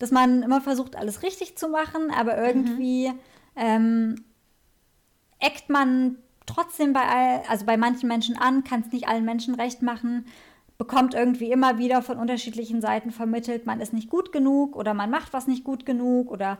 dass 0.00 0.10
man 0.10 0.42
immer 0.42 0.60
versucht, 0.60 0.96
alles 0.96 1.22
richtig 1.22 1.56
zu 1.56 1.68
machen, 1.68 2.10
aber 2.10 2.36
irgendwie 2.36 3.10
mhm. 3.10 3.18
ähm, 3.54 4.24
eckt 5.38 5.70
man 5.70 6.16
trotzdem 6.46 6.92
bei, 6.92 7.02
all, 7.02 7.42
also 7.48 7.64
bei 7.64 7.76
manchen 7.76 8.08
Menschen 8.08 8.36
an, 8.36 8.64
kann 8.64 8.80
es 8.80 8.92
nicht 8.92 9.06
allen 9.06 9.24
Menschen 9.24 9.54
recht 9.54 9.82
machen, 9.82 10.26
bekommt 10.78 11.14
irgendwie 11.14 11.52
immer 11.52 11.78
wieder 11.78 12.02
von 12.02 12.18
unterschiedlichen 12.18 12.80
Seiten 12.80 13.12
vermittelt, 13.12 13.66
man 13.66 13.80
ist 13.80 13.92
nicht 13.92 14.10
gut 14.10 14.32
genug 14.32 14.74
oder 14.74 14.94
man 14.94 15.10
macht 15.10 15.32
was 15.32 15.46
nicht 15.46 15.62
gut 15.62 15.86
genug 15.86 16.30
oder 16.30 16.58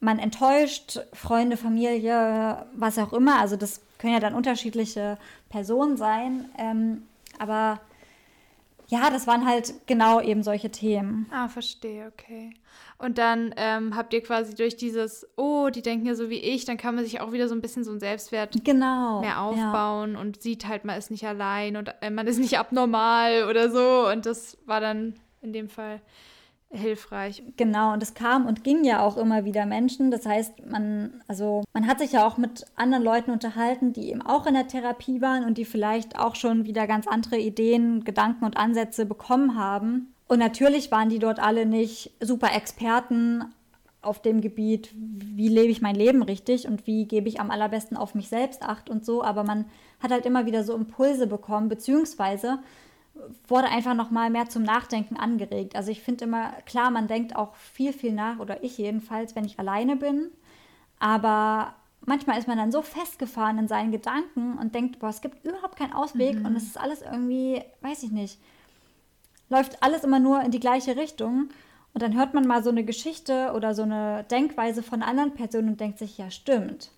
man 0.00 0.18
enttäuscht 0.18 1.00
Freunde, 1.12 1.58
Familie, 1.58 2.64
was 2.72 2.98
auch 2.98 3.12
immer. 3.12 3.38
Also 3.38 3.56
das 3.56 3.82
können 3.98 4.14
ja 4.14 4.20
dann 4.20 4.34
unterschiedliche 4.34 5.18
Personen 5.50 5.98
sein. 5.98 6.46
Ähm, 6.56 7.02
aber 7.38 7.80
ja, 8.90 9.08
das 9.08 9.28
waren 9.28 9.46
halt 9.46 9.72
genau 9.86 10.20
eben 10.20 10.42
solche 10.42 10.70
Themen. 10.70 11.26
Ah, 11.30 11.46
verstehe, 11.46 12.12
okay. 12.12 12.50
Und 12.98 13.18
dann 13.18 13.54
ähm, 13.56 13.94
habt 13.94 14.12
ihr 14.12 14.20
quasi 14.20 14.54
durch 14.54 14.76
dieses, 14.76 15.28
oh, 15.36 15.68
die 15.70 15.80
denken 15.80 16.06
ja 16.06 16.16
so 16.16 16.28
wie 16.28 16.40
ich, 16.40 16.64
dann 16.64 16.76
kann 16.76 16.96
man 16.96 17.04
sich 17.04 17.20
auch 17.20 17.30
wieder 17.30 17.48
so 17.48 17.54
ein 17.54 17.60
bisschen 17.60 17.84
so 17.84 17.92
ein 17.92 18.00
Selbstwert 18.00 18.64
genau, 18.64 19.20
mehr 19.20 19.40
aufbauen 19.40 20.14
ja. 20.14 20.20
und 20.20 20.42
sieht 20.42 20.66
halt, 20.66 20.84
man 20.84 20.98
ist 20.98 21.12
nicht 21.12 21.24
allein 21.24 21.76
und 21.76 21.94
äh, 22.00 22.10
man 22.10 22.26
ist 22.26 22.38
nicht 22.40 22.58
abnormal 22.58 23.48
oder 23.48 23.70
so. 23.70 24.10
Und 24.10 24.26
das 24.26 24.58
war 24.66 24.80
dann 24.80 25.14
in 25.40 25.52
dem 25.52 25.68
Fall 25.68 26.00
hilfreich. 26.70 27.42
Genau, 27.56 27.92
und 27.92 28.02
es 28.02 28.14
kam 28.14 28.46
und 28.46 28.62
ging 28.62 28.84
ja 28.84 29.02
auch 29.04 29.16
immer 29.16 29.44
wieder 29.44 29.66
Menschen. 29.66 30.10
Das 30.10 30.24
heißt, 30.24 30.66
man, 30.66 31.22
also 31.26 31.64
man 31.72 31.86
hat 31.86 31.98
sich 31.98 32.12
ja 32.12 32.26
auch 32.26 32.36
mit 32.36 32.64
anderen 32.76 33.02
Leuten 33.02 33.30
unterhalten, 33.32 33.92
die 33.92 34.10
eben 34.10 34.22
auch 34.22 34.46
in 34.46 34.54
der 34.54 34.68
Therapie 34.68 35.20
waren 35.20 35.44
und 35.44 35.58
die 35.58 35.64
vielleicht 35.64 36.18
auch 36.18 36.36
schon 36.36 36.64
wieder 36.64 36.86
ganz 36.86 37.06
andere 37.06 37.38
Ideen, 37.38 38.04
Gedanken 38.04 38.44
und 38.44 38.56
Ansätze 38.56 39.04
bekommen 39.04 39.58
haben. 39.58 40.14
Und 40.28 40.38
natürlich 40.38 40.92
waren 40.92 41.08
die 41.08 41.18
dort 41.18 41.40
alle 41.40 41.66
nicht 41.66 42.12
super 42.20 42.54
Experten 42.54 43.44
auf 44.02 44.22
dem 44.22 44.40
Gebiet, 44.40 44.90
wie 44.94 45.48
lebe 45.48 45.70
ich 45.70 45.82
mein 45.82 45.94
Leben 45.94 46.22
richtig 46.22 46.66
und 46.66 46.86
wie 46.86 47.06
gebe 47.06 47.28
ich 47.28 47.40
am 47.40 47.50
allerbesten 47.50 47.96
auf 47.96 48.14
mich 48.14 48.28
selbst 48.28 48.62
acht 48.62 48.88
und 48.88 49.04
so, 49.04 49.22
aber 49.22 49.44
man 49.44 49.66
hat 50.02 50.10
halt 50.10 50.24
immer 50.24 50.46
wieder 50.46 50.64
so 50.64 50.74
Impulse 50.74 51.26
bekommen, 51.26 51.68
beziehungsweise 51.68 52.60
wurde 53.48 53.68
einfach 53.68 53.94
noch 53.94 54.10
mal 54.10 54.30
mehr 54.30 54.48
zum 54.48 54.62
Nachdenken 54.62 55.16
angeregt. 55.16 55.76
Also 55.76 55.90
ich 55.90 56.02
finde 56.02 56.24
immer, 56.24 56.52
klar, 56.66 56.90
man 56.90 57.08
denkt 57.08 57.36
auch 57.36 57.54
viel, 57.54 57.92
viel 57.92 58.12
nach, 58.12 58.38
oder 58.38 58.62
ich 58.62 58.78
jedenfalls, 58.78 59.34
wenn 59.34 59.44
ich 59.44 59.58
alleine 59.58 59.96
bin, 59.96 60.30
aber 60.98 61.74
manchmal 62.04 62.38
ist 62.38 62.48
man 62.48 62.58
dann 62.58 62.72
so 62.72 62.82
festgefahren 62.82 63.58
in 63.58 63.68
seinen 63.68 63.92
Gedanken 63.92 64.58
und 64.58 64.74
denkt, 64.74 64.98
boah, 64.98 65.08
es 65.08 65.20
gibt 65.20 65.44
überhaupt 65.44 65.76
keinen 65.76 65.92
Ausweg 65.92 66.38
mhm. 66.38 66.46
und 66.46 66.56
es 66.56 66.64
ist 66.64 66.78
alles 66.78 67.02
irgendwie, 67.02 67.62
weiß 67.80 68.02
ich 68.02 68.10
nicht, 68.10 68.38
läuft 69.48 69.82
alles 69.82 70.04
immer 70.04 70.18
nur 70.20 70.42
in 70.42 70.50
die 70.50 70.60
gleiche 70.60 70.96
Richtung. 70.96 71.50
Und 71.92 72.02
dann 72.02 72.16
hört 72.16 72.34
man 72.34 72.46
mal 72.46 72.62
so 72.62 72.70
eine 72.70 72.84
Geschichte 72.84 73.52
oder 73.54 73.74
so 73.74 73.82
eine 73.82 74.24
Denkweise 74.30 74.82
von 74.82 75.02
einer 75.02 75.10
anderen 75.10 75.34
Person 75.34 75.66
und 75.66 75.80
denkt 75.80 75.98
sich, 75.98 76.18
ja, 76.18 76.30
stimmt. 76.30 76.92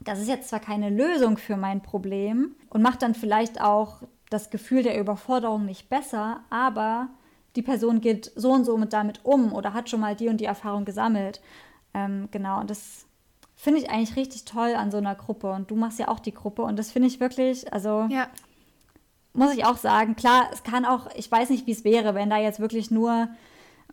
das 0.00 0.18
ist 0.18 0.28
jetzt 0.28 0.48
zwar 0.48 0.60
keine 0.60 0.90
Lösung 0.90 1.38
für 1.38 1.56
mein 1.56 1.82
Problem 1.82 2.56
und 2.68 2.82
macht 2.82 3.02
dann 3.02 3.14
vielleicht 3.14 3.60
auch 3.60 4.02
das 4.30 4.50
Gefühl 4.50 4.82
der 4.82 4.98
Überforderung 4.98 5.64
nicht 5.64 5.88
besser, 5.88 6.40
aber 6.50 7.08
die 7.56 7.62
Person 7.62 8.00
geht 8.00 8.30
so 8.36 8.52
und 8.52 8.64
so 8.64 8.76
mit 8.76 8.92
damit 8.92 9.24
um 9.24 9.52
oder 9.52 9.72
hat 9.72 9.88
schon 9.88 10.00
mal 10.00 10.14
die 10.14 10.28
und 10.28 10.38
die 10.38 10.44
Erfahrung 10.44 10.84
gesammelt. 10.84 11.40
Ähm, 11.94 12.28
genau, 12.30 12.60
und 12.60 12.70
das 12.70 13.06
finde 13.56 13.80
ich 13.80 13.90
eigentlich 13.90 14.16
richtig 14.16 14.44
toll 14.44 14.74
an 14.74 14.90
so 14.90 14.98
einer 14.98 15.14
Gruppe. 15.14 15.50
Und 15.50 15.70
du 15.70 15.74
machst 15.74 15.98
ja 15.98 16.08
auch 16.08 16.20
die 16.20 16.34
Gruppe 16.34 16.62
und 16.62 16.78
das 16.78 16.92
finde 16.92 17.08
ich 17.08 17.20
wirklich, 17.20 17.72
also 17.72 18.06
ja. 18.10 18.28
muss 19.32 19.54
ich 19.54 19.64
auch 19.64 19.76
sagen, 19.76 20.14
klar, 20.14 20.48
es 20.52 20.62
kann 20.62 20.84
auch, 20.84 21.08
ich 21.16 21.30
weiß 21.30 21.50
nicht, 21.50 21.66
wie 21.66 21.72
es 21.72 21.84
wäre, 21.84 22.14
wenn 22.14 22.30
da 22.30 22.38
jetzt 22.38 22.60
wirklich 22.60 22.90
nur 22.90 23.28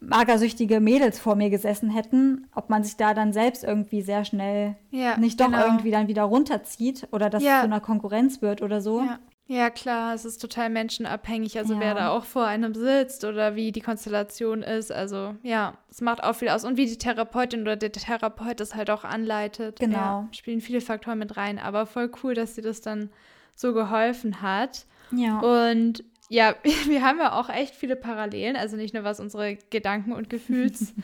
magersüchtige 0.01 0.79
Mädels 0.81 1.19
vor 1.19 1.35
mir 1.35 1.49
gesessen 1.49 1.89
hätten, 1.89 2.47
ob 2.53 2.69
man 2.69 2.83
sich 2.83 2.97
da 2.97 3.13
dann 3.13 3.33
selbst 3.33 3.63
irgendwie 3.63 4.01
sehr 4.01 4.25
schnell 4.25 4.75
ja, 4.91 5.17
nicht 5.17 5.39
doch 5.39 5.47
genau. 5.47 5.65
irgendwie 5.65 5.89
dann 5.89 6.07
wieder 6.07 6.23
runterzieht 6.23 7.07
oder 7.11 7.29
dass 7.29 7.41
ja. 7.41 7.55
es 7.55 7.59
zu 7.61 7.65
einer 7.65 7.79
Konkurrenz 7.79 8.41
wird 8.41 8.61
oder 8.61 8.81
so. 8.81 9.01
Ja. 9.01 9.19
Ja, 9.47 9.69
klar, 9.69 10.15
es 10.15 10.25
ist 10.25 10.41
total 10.41 10.71
menschenabhängig, 10.71 11.57
also 11.59 11.75
ja. 11.75 11.79
wer 11.79 11.93
da 11.93 12.09
auch 12.09 12.25
vor 12.25 12.45
einem 12.45 12.73
sitzt 12.73 13.23
oder 13.25 13.55
wie 13.55 13.71
die 13.71 13.81
Konstellation 13.81 14.63
ist. 14.63 14.91
Also 14.91 15.35
ja, 15.43 15.77
es 15.89 16.01
macht 16.01 16.23
auch 16.23 16.33
viel 16.33 16.49
aus. 16.49 16.65
Und 16.65 16.77
wie 16.77 16.87
die 16.87 16.97
Therapeutin 16.97 17.61
oder 17.61 17.75
der 17.75 17.91
Therapeut 17.91 18.59
das 18.59 18.73
halt 18.73 18.89
auch 18.89 19.03
anleitet. 19.03 19.79
Genau. 19.79 19.97
Ja, 19.97 20.27
spielen 20.31 20.61
viele 20.61 20.81
Faktoren 20.81 21.19
mit 21.19 21.37
rein. 21.37 21.59
Aber 21.59 21.85
voll 21.85 22.11
cool, 22.23 22.33
dass 22.33 22.55
sie 22.55 22.63
das 22.63 22.81
dann 22.81 23.11
so 23.55 23.73
geholfen 23.73 24.41
hat. 24.41 24.87
Ja. 25.11 25.39
Und 25.39 26.03
ja, 26.27 26.55
wir 26.87 27.03
haben 27.03 27.19
ja 27.19 27.39
auch 27.39 27.49
echt 27.49 27.75
viele 27.75 27.95
Parallelen. 27.95 28.55
Also 28.55 28.77
nicht 28.77 28.95
nur 28.95 29.03
was 29.03 29.19
unsere 29.19 29.57
Gedanken- 29.69 30.13
und 30.13 30.27
Gefühlsart 30.31 30.95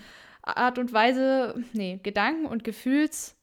und 0.79 0.93
Weise, 0.93 1.63
nee, 1.73 1.99
Gedanken- 2.01 2.47
und 2.47 2.63
Gefühls- 2.63 3.35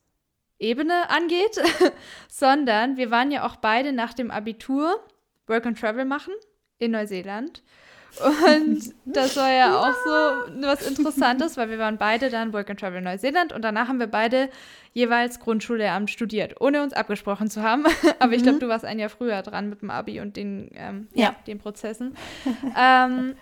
Ebene 0.59 1.09
angeht, 1.09 1.61
sondern 2.27 2.97
wir 2.97 3.11
waren 3.11 3.31
ja 3.31 3.45
auch 3.45 3.55
beide 3.55 3.93
nach 3.93 4.13
dem 4.13 4.29
Abitur 4.31 4.99
Work 5.47 5.65
and 5.65 5.79
Travel 5.79 6.05
machen 6.05 6.33
in 6.77 6.91
Neuseeland. 6.91 7.63
Und 8.19 8.93
das 9.05 9.37
war 9.37 9.51
ja 9.51 9.79
auch 9.79 9.93
so 10.03 10.65
was 10.67 10.87
Interessantes, 10.87 11.57
weil 11.57 11.69
wir 11.69 11.79
waren 11.79 11.97
beide 11.97 12.29
dann 12.29 12.53
Work 12.53 12.69
and 12.69 12.79
Travel 12.79 12.99
in 12.99 13.03
Neuseeland 13.03 13.53
und 13.53 13.63
danach 13.63 13.87
haben 13.87 13.99
wir 13.99 14.07
beide 14.07 14.49
jeweils 14.93 15.39
Grundschullehramt 15.39 16.09
studiert, 16.09 16.59
ohne 16.59 16.81
uns 16.81 16.93
abgesprochen 16.93 17.49
zu 17.49 17.61
haben. 17.61 17.85
Aber 18.19 18.33
ich 18.33 18.41
glaube, 18.41 18.57
mhm. 18.57 18.61
du 18.61 18.67
warst 18.67 18.85
ein 18.85 18.99
Jahr 18.99 19.09
früher 19.09 19.41
dran 19.41 19.69
mit 19.69 19.81
dem 19.81 19.91
Abi 19.91 20.19
und 20.19 20.35
den, 20.37 20.69
ähm, 20.73 21.07
ja. 21.13 21.25
ja. 21.25 21.35
den 21.45 21.59
Prozessen. 21.59 22.15
ähm, 22.77 23.35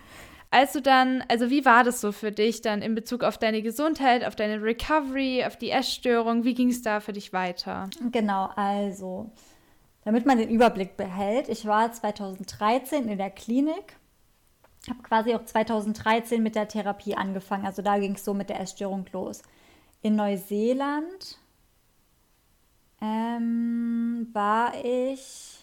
als 0.50 0.72
du 0.72 0.80
dann, 0.80 1.22
also 1.28 1.50
wie 1.50 1.64
war 1.64 1.84
das 1.84 2.00
so 2.00 2.10
für 2.10 2.32
dich 2.32 2.62
dann 2.62 2.80
in 2.80 2.94
Bezug 2.94 3.22
auf 3.22 3.36
deine 3.36 3.60
Gesundheit, 3.60 4.24
auf 4.24 4.34
deine 4.34 4.62
Recovery, 4.62 5.44
auf 5.44 5.56
die 5.56 5.70
Essstörung? 5.70 6.44
Wie 6.44 6.54
ging 6.54 6.70
es 6.70 6.80
da 6.80 7.00
für 7.00 7.12
dich 7.12 7.32
weiter? 7.32 7.90
Genau, 8.10 8.50
also, 8.56 9.30
damit 10.04 10.24
man 10.24 10.38
den 10.38 10.48
Überblick 10.48 10.96
behält, 10.96 11.48
ich 11.48 11.66
war 11.66 11.92
2013 11.92 13.08
in 13.08 13.18
der 13.18 13.30
Klinik, 13.30 13.96
habe 14.88 15.02
quasi 15.02 15.34
auch 15.34 15.44
2013 15.44 16.42
mit 16.42 16.54
der 16.54 16.68
Therapie 16.68 17.14
angefangen. 17.14 17.66
Also 17.66 17.82
da 17.82 17.98
ging 17.98 18.14
es 18.14 18.24
so 18.24 18.32
mit 18.32 18.48
der 18.48 18.60
Essstörung 18.60 19.04
los. 19.12 19.42
In 20.00 20.16
Neuseeland 20.16 21.38
ähm, 23.02 24.28
war 24.32 24.72
ich 24.82 25.57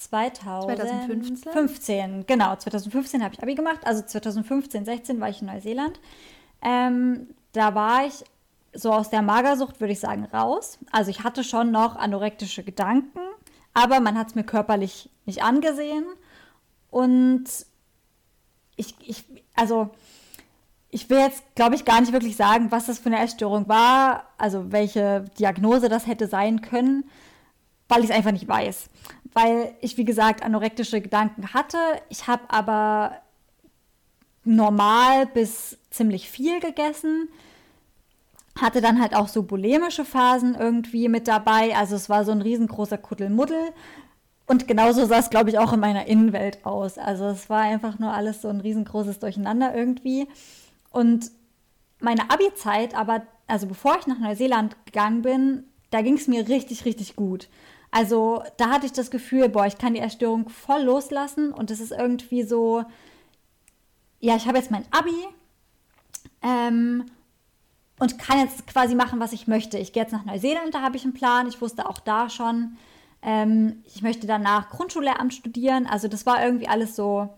2015? 0.00 1.36
2015, 1.36 2.26
genau. 2.26 2.56
2015 2.56 3.22
habe 3.22 3.34
ich 3.34 3.42
Abi 3.42 3.54
gemacht. 3.54 3.80
Also 3.84 4.02
2015, 4.02 4.84
16 4.84 5.20
war 5.20 5.28
ich 5.28 5.40
in 5.42 5.46
Neuseeland. 5.46 6.00
Ähm, 6.62 7.28
da 7.52 7.74
war 7.74 8.06
ich 8.06 8.24
so 8.72 8.92
aus 8.92 9.10
der 9.10 9.22
Magersucht, 9.22 9.80
würde 9.80 9.92
ich 9.92 10.00
sagen, 10.00 10.24
raus. 10.32 10.78
Also 10.90 11.10
ich 11.10 11.22
hatte 11.22 11.44
schon 11.44 11.70
noch 11.70 11.96
anorektische 11.96 12.62
Gedanken, 12.62 13.20
aber 13.74 14.00
man 14.00 14.16
hat 14.16 14.28
es 14.28 14.34
mir 14.34 14.44
körperlich 14.44 15.10
nicht 15.26 15.42
angesehen. 15.42 16.06
Und 16.90 17.44
ich, 18.76 18.94
ich, 19.06 19.24
also 19.54 19.90
ich 20.90 21.10
will 21.10 21.18
jetzt, 21.18 21.42
glaube 21.54 21.74
ich, 21.74 21.84
gar 21.84 22.00
nicht 22.00 22.12
wirklich 22.12 22.36
sagen, 22.36 22.70
was 22.70 22.86
das 22.86 22.98
für 22.98 23.06
eine 23.06 23.20
Essstörung 23.20 23.68
war, 23.68 24.24
also 24.38 24.72
welche 24.72 25.24
Diagnose 25.38 25.88
das 25.88 26.06
hätte 26.06 26.26
sein 26.26 26.62
können, 26.62 27.04
weil 27.90 28.04
ich 28.04 28.10
es 28.10 28.16
einfach 28.16 28.32
nicht 28.32 28.48
weiß 28.48 28.88
weil 29.32 29.74
ich, 29.80 29.96
wie 29.96 30.04
gesagt, 30.04 30.42
anorektische 30.42 31.00
Gedanken 31.00 31.54
hatte. 31.54 31.78
Ich 32.08 32.26
habe 32.26 32.42
aber 32.48 33.20
normal 34.44 35.26
bis 35.26 35.78
ziemlich 35.90 36.30
viel 36.30 36.60
gegessen. 36.60 37.28
Hatte 38.60 38.80
dann 38.80 39.00
halt 39.00 39.14
auch 39.14 39.28
so 39.28 39.42
bulimische 39.42 40.04
Phasen 40.04 40.54
irgendwie 40.54 41.08
mit 41.08 41.28
dabei. 41.28 41.76
Also 41.76 41.94
es 41.94 42.08
war 42.08 42.24
so 42.24 42.32
ein 42.32 42.42
riesengroßer 42.42 42.98
Kuddelmuddel. 42.98 43.72
Und 44.46 44.66
genauso 44.66 45.06
sah 45.06 45.18
es, 45.18 45.30
glaube 45.30 45.50
ich, 45.50 45.58
auch 45.58 45.72
in 45.72 45.80
meiner 45.80 46.06
Innenwelt 46.06 46.66
aus. 46.66 46.98
Also 46.98 47.26
es 47.26 47.48
war 47.48 47.60
einfach 47.60 48.00
nur 48.00 48.12
alles 48.12 48.42
so 48.42 48.48
ein 48.48 48.60
riesengroßes 48.60 49.20
Durcheinander 49.20 49.74
irgendwie. 49.74 50.26
Und 50.90 51.30
meine 52.00 52.30
Abi-Zeit, 52.30 52.96
aber, 52.96 53.22
also 53.46 53.68
bevor 53.68 53.96
ich 54.00 54.08
nach 54.08 54.18
Neuseeland 54.18 54.74
gegangen 54.86 55.22
bin, 55.22 55.64
da 55.90 56.02
ging 56.02 56.14
es 56.14 56.26
mir 56.26 56.48
richtig, 56.48 56.84
richtig 56.84 57.14
gut. 57.14 57.48
Also 57.90 58.44
da 58.56 58.70
hatte 58.70 58.86
ich 58.86 58.92
das 58.92 59.10
Gefühl, 59.10 59.48
boah, 59.48 59.66
ich 59.66 59.78
kann 59.78 59.94
die 59.94 60.00
Erstörung 60.00 60.48
voll 60.48 60.82
loslassen 60.82 61.52
und 61.52 61.70
es 61.70 61.80
ist 61.80 61.90
irgendwie 61.90 62.44
so, 62.44 62.84
ja, 64.20 64.36
ich 64.36 64.46
habe 64.46 64.58
jetzt 64.58 64.70
mein 64.70 64.84
Abi 64.90 65.16
ähm, 66.42 67.06
und 67.98 68.18
kann 68.18 68.38
jetzt 68.38 68.66
quasi 68.66 68.94
machen, 68.94 69.18
was 69.18 69.32
ich 69.32 69.48
möchte. 69.48 69.78
Ich 69.78 69.92
gehe 69.92 70.02
jetzt 70.02 70.12
nach 70.12 70.24
Neuseeland, 70.24 70.72
da 70.72 70.82
habe 70.82 70.96
ich 70.96 71.04
einen 71.04 71.14
Plan. 71.14 71.48
Ich 71.48 71.60
wusste 71.60 71.88
auch 71.88 71.98
da 71.98 72.30
schon, 72.30 72.76
ähm, 73.22 73.82
ich 73.86 74.02
möchte 74.02 74.26
danach 74.26 74.70
Grundschullehramt 74.70 75.34
studieren. 75.34 75.86
Also 75.86 76.06
das 76.06 76.26
war 76.26 76.44
irgendwie 76.44 76.68
alles 76.68 76.94
so 76.94 77.28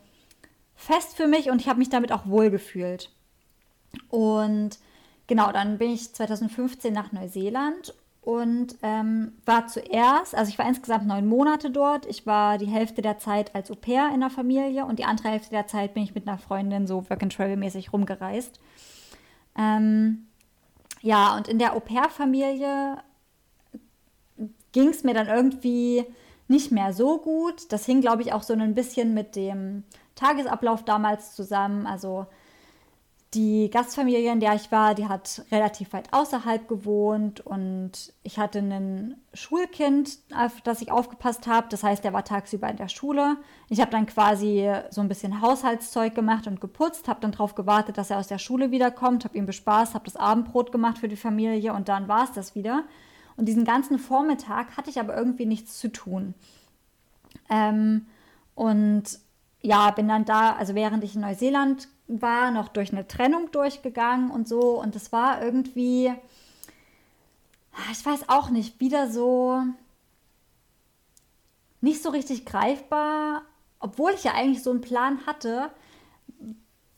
fest 0.74 1.16
für 1.16 1.26
mich 1.26 1.50
und 1.50 1.60
ich 1.60 1.68
habe 1.68 1.78
mich 1.78 1.88
damit 1.88 2.12
auch 2.12 2.26
wohl 2.26 2.50
gefühlt. 2.50 3.10
Und 4.08 4.78
genau, 5.26 5.50
dann 5.50 5.78
bin 5.78 5.92
ich 5.92 6.12
2015 6.12 6.92
nach 6.92 7.12
Neuseeland 7.12 7.94
und 8.22 8.76
ähm, 8.82 9.32
war 9.44 9.66
zuerst, 9.66 10.36
also 10.36 10.48
ich 10.48 10.56
war 10.56 10.68
insgesamt 10.68 11.06
neun 11.06 11.26
Monate 11.26 11.70
dort. 11.70 12.06
Ich 12.06 12.24
war 12.24 12.56
die 12.56 12.66
Hälfte 12.66 13.02
der 13.02 13.18
Zeit 13.18 13.52
als 13.54 13.68
Au 13.70 13.74
pair 13.74 14.10
in 14.14 14.20
der 14.20 14.30
Familie 14.30 14.86
und 14.86 15.00
die 15.00 15.04
andere 15.04 15.28
Hälfte 15.28 15.50
der 15.50 15.66
Zeit 15.66 15.92
bin 15.92 16.04
ich 16.04 16.14
mit 16.14 16.28
einer 16.28 16.38
Freundin 16.38 16.86
so 16.86 17.08
Work-and-Travel-mäßig 17.10 17.92
rumgereist. 17.92 18.60
Ähm, 19.58 20.28
ja, 21.00 21.36
und 21.36 21.48
in 21.48 21.58
der 21.58 21.74
Au 21.74 21.80
pair-Familie 21.80 22.98
ging 24.70 24.88
es 24.88 25.02
mir 25.02 25.14
dann 25.14 25.26
irgendwie 25.26 26.04
nicht 26.46 26.70
mehr 26.70 26.92
so 26.92 27.18
gut. 27.18 27.72
Das 27.72 27.84
hing, 27.86 28.00
glaube 28.00 28.22
ich, 28.22 28.32
auch 28.32 28.44
so 28.44 28.52
ein 28.54 28.74
bisschen 28.74 29.14
mit 29.14 29.34
dem 29.34 29.82
Tagesablauf 30.14 30.84
damals 30.84 31.34
zusammen. 31.34 31.88
Also 31.88 32.26
die 33.34 33.70
Gastfamilie, 33.70 34.30
in 34.30 34.40
der 34.40 34.54
ich 34.54 34.70
war, 34.70 34.94
die 34.94 35.08
hat 35.08 35.44
relativ 35.50 35.94
weit 35.94 36.12
außerhalb 36.12 36.68
gewohnt 36.68 37.40
und 37.40 38.12
ich 38.22 38.38
hatte 38.38 38.58
ein 38.58 39.16
Schulkind, 39.32 40.18
auf 40.36 40.60
das 40.60 40.82
ich 40.82 40.90
aufgepasst 40.90 41.46
habe. 41.46 41.66
Das 41.70 41.82
heißt, 41.82 42.04
der 42.04 42.12
war 42.12 42.24
tagsüber 42.24 42.68
in 42.68 42.76
der 42.76 42.88
Schule. 42.88 43.38
Ich 43.70 43.80
habe 43.80 43.90
dann 43.90 44.04
quasi 44.04 44.70
so 44.90 45.00
ein 45.00 45.08
bisschen 45.08 45.40
Haushaltszeug 45.40 46.14
gemacht 46.14 46.46
und 46.46 46.60
geputzt, 46.60 47.08
habe 47.08 47.20
dann 47.20 47.32
darauf 47.32 47.54
gewartet, 47.54 47.96
dass 47.96 48.10
er 48.10 48.18
aus 48.18 48.28
der 48.28 48.38
Schule 48.38 48.70
wiederkommt, 48.70 49.24
habe 49.24 49.38
ihn 49.38 49.46
bespaßt, 49.46 49.94
habe 49.94 50.04
das 50.04 50.16
Abendbrot 50.16 50.70
gemacht 50.70 50.98
für 50.98 51.08
die 51.08 51.16
Familie 51.16 51.72
und 51.72 51.88
dann 51.88 52.08
war 52.08 52.24
es 52.24 52.32
das 52.32 52.54
wieder. 52.54 52.84
Und 53.38 53.46
diesen 53.46 53.64
ganzen 53.64 53.98
Vormittag 53.98 54.76
hatte 54.76 54.90
ich 54.90 55.00
aber 55.00 55.16
irgendwie 55.16 55.46
nichts 55.46 55.78
zu 55.78 55.90
tun. 55.90 56.34
Ähm, 57.48 58.06
und 58.54 59.04
ja, 59.62 59.90
bin 59.92 60.08
dann 60.08 60.26
da, 60.26 60.52
also 60.52 60.74
während 60.74 61.02
ich 61.02 61.14
in 61.14 61.22
Neuseeland 61.22 61.88
war 62.08 62.50
noch 62.50 62.68
durch 62.68 62.92
eine 62.92 63.06
Trennung 63.06 63.50
durchgegangen 63.50 64.30
und 64.30 64.48
so. 64.48 64.80
Und 64.80 64.96
es 64.96 65.12
war 65.12 65.42
irgendwie, 65.42 66.12
ich 67.90 68.06
weiß 68.06 68.28
auch 68.28 68.50
nicht, 68.50 68.80
wieder 68.80 69.10
so 69.10 69.62
nicht 71.80 72.02
so 72.02 72.10
richtig 72.10 72.46
greifbar, 72.46 73.42
obwohl 73.80 74.12
ich 74.12 74.24
ja 74.24 74.34
eigentlich 74.34 74.62
so 74.62 74.70
einen 74.70 74.80
Plan 74.80 75.26
hatte, 75.26 75.70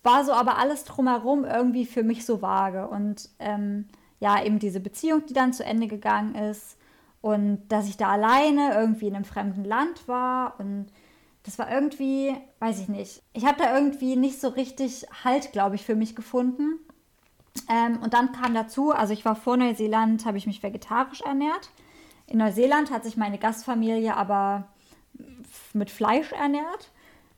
war 0.02 0.24
so 0.24 0.32
aber 0.32 0.58
alles 0.58 0.84
drumherum 0.84 1.44
irgendwie 1.44 1.86
für 1.86 2.02
mich 2.02 2.26
so 2.26 2.42
vage. 2.42 2.86
Und 2.86 3.30
ähm, 3.38 3.88
ja, 4.20 4.44
eben 4.44 4.58
diese 4.58 4.80
Beziehung, 4.80 5.24
die 5.26 5.32
dann 5.32 5.52
zu 5.52 5.64
Ende 5.64 5.86
gegangen 5.86 6.34
ist 6.34 6.76
und 7.22 7.66
dass 7.68 7.88
ich 7.88 7.96
da 7.96 8.08
alleine 8.08 8.74
irgendwie 8.74 9.08
in 9.08 9.16
einem 9.16 9.24
fremden 9.24 9.64
Land 9.64 10.06
war 10.06 10.60
und 10.60 10.86
das 11.44 11.58
war 11.58 11.70
irgendwie, 11.70 12.34
weiß 12.58 12.80
ich 12.80 12.88
nicht. 12.88 13.22
Ich 13.34 13.44
habe 13.44 13.58
da 13.58 13.74
irgendwie 13.74 14.16
nicht 14.16 14.40
so 14.40 14.48
richtig 14.48 15.06
Halt, 15.22 15.52
glaube 15.52 15.76
ich, 15.76 15.84
für 15.84 15.94
mich 15.94 16.16
gefunden. 16.16 16.78
Ähm, 17.70 18.00
und 18.02 18.14
dann 18.14 18.32
kam 18.32 18.54
dazu, 18.54 18.92
also 18.92 19.12
ich 19.12 19.24
war 19.24 19.36
vor 19.36 19.56
Neuseeland, 19.56 20.24
habe 20.24 20.38
ich 20.38 20.46
mich 20.46 20.62
vegetarisch 20.62 21.20
ernährt. 21.20 21.70
In 22.26 22.38
Neuseeland 22.38 22.90
hat 22.90 23.04
sich 23.04 23.16
meine 23.16 23.38
Gastfamilie 23.38 24.16
aber 24.16 24.68
mit 25.74 25.90
Fleisch 25.90 26.32
ernährt. 26.32 26.90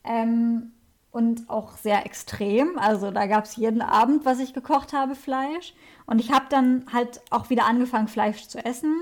Ähm, 0.03 0.71
und 1.11 1.49
auch 1.49 1.77
sehr 1.77 2.05
extrem. 2.05 2.77
Also 2.77 3.11
da 3.11 3.25
gab 3.27 3.45
es 3.45 3.55
jeden 3.55 3.81
Abend, 3.81 4.23
was 4.23 4.39
ich 4.39 4.53
gekocht 4.53 4.93
habe, 4.93 5.15
Fleisch. 5.15 5.73
Und 6.05 6.19
ich 6.19 6.31
habe 6.31 6.45
dann 6.49 6.85
halt 6.93 7.21
auch 7.29 7.49
wieder 7.49 7.65
angefangen, 7.65 8.07
Fleisch 8.07 8.47
zu 8.47 8.63
essen. 8.63 9.01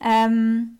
Ähm, 0.00 0.78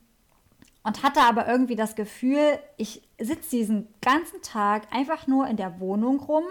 und 0.85 1.03
hatte 1.03 1.23
aber 1.23 1.49
irgendwie 1.49 1.77
das 1.77 1.97
Gefühl, 1.97 2.59
ich 2.77 3.03
sitze 3.21 3.51
diesen 3.51 3.89
ganzen 4.01 4.43
Tag 4.43 4.93
einfach 4.95 5.27
nur 5.27 5.47
in 5.47 5.57
der 5.57 5.81
Wohnung 5.81 6.21
rum, 6.21 6.45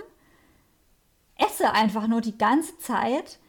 esse 1.37 1.71
einfach 1.71 2.07
nur 2.07 2.21
die 2.21 2.37
ganze 2.37 2.77
Zeit, 2.79 3.39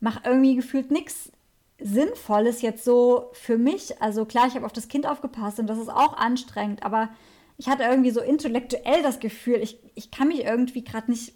mache 0.00 0.20
irgendwie 0.24 0.56
gefühlt 0.56 0.90
nichts 0.90 1.32
Sinnvolles 1.80 2.62
jetzt 2.62 2.84
so 2.84 3.30
für 3.32 3.58
mich. 3.58 4.00
Also 4.02 4.24
klar, 4.24 4.46
ich 4.46 4.54
habe 4.54 4.66
auf 4.66 4.72
das 4.72 4.88
Kind 4.88 5.06
aufgepasst 5.06 5.58
und 5.58 5.66
das 5.66 5.78
ist 5.78 5.88
auch 5.88 6.16
anstrengend, 6.16 6.82
aber 6.82 7.08
ich 7.56 7.68
hatte 7.68 7.84
irgendwie 7.84 8.10
so 8.10 8.20
intellektuell 8.20 9.02
das 9.02 9.20
Gefühl, 9.20 9.56
ich, 9.56 9.78
ich 9.94 10.10
kann 10.10 10.28
mich 10.28 10.44
irgendwie 10.44 10.84
gerade 10.84 11.10
nicht, 11.10 11.34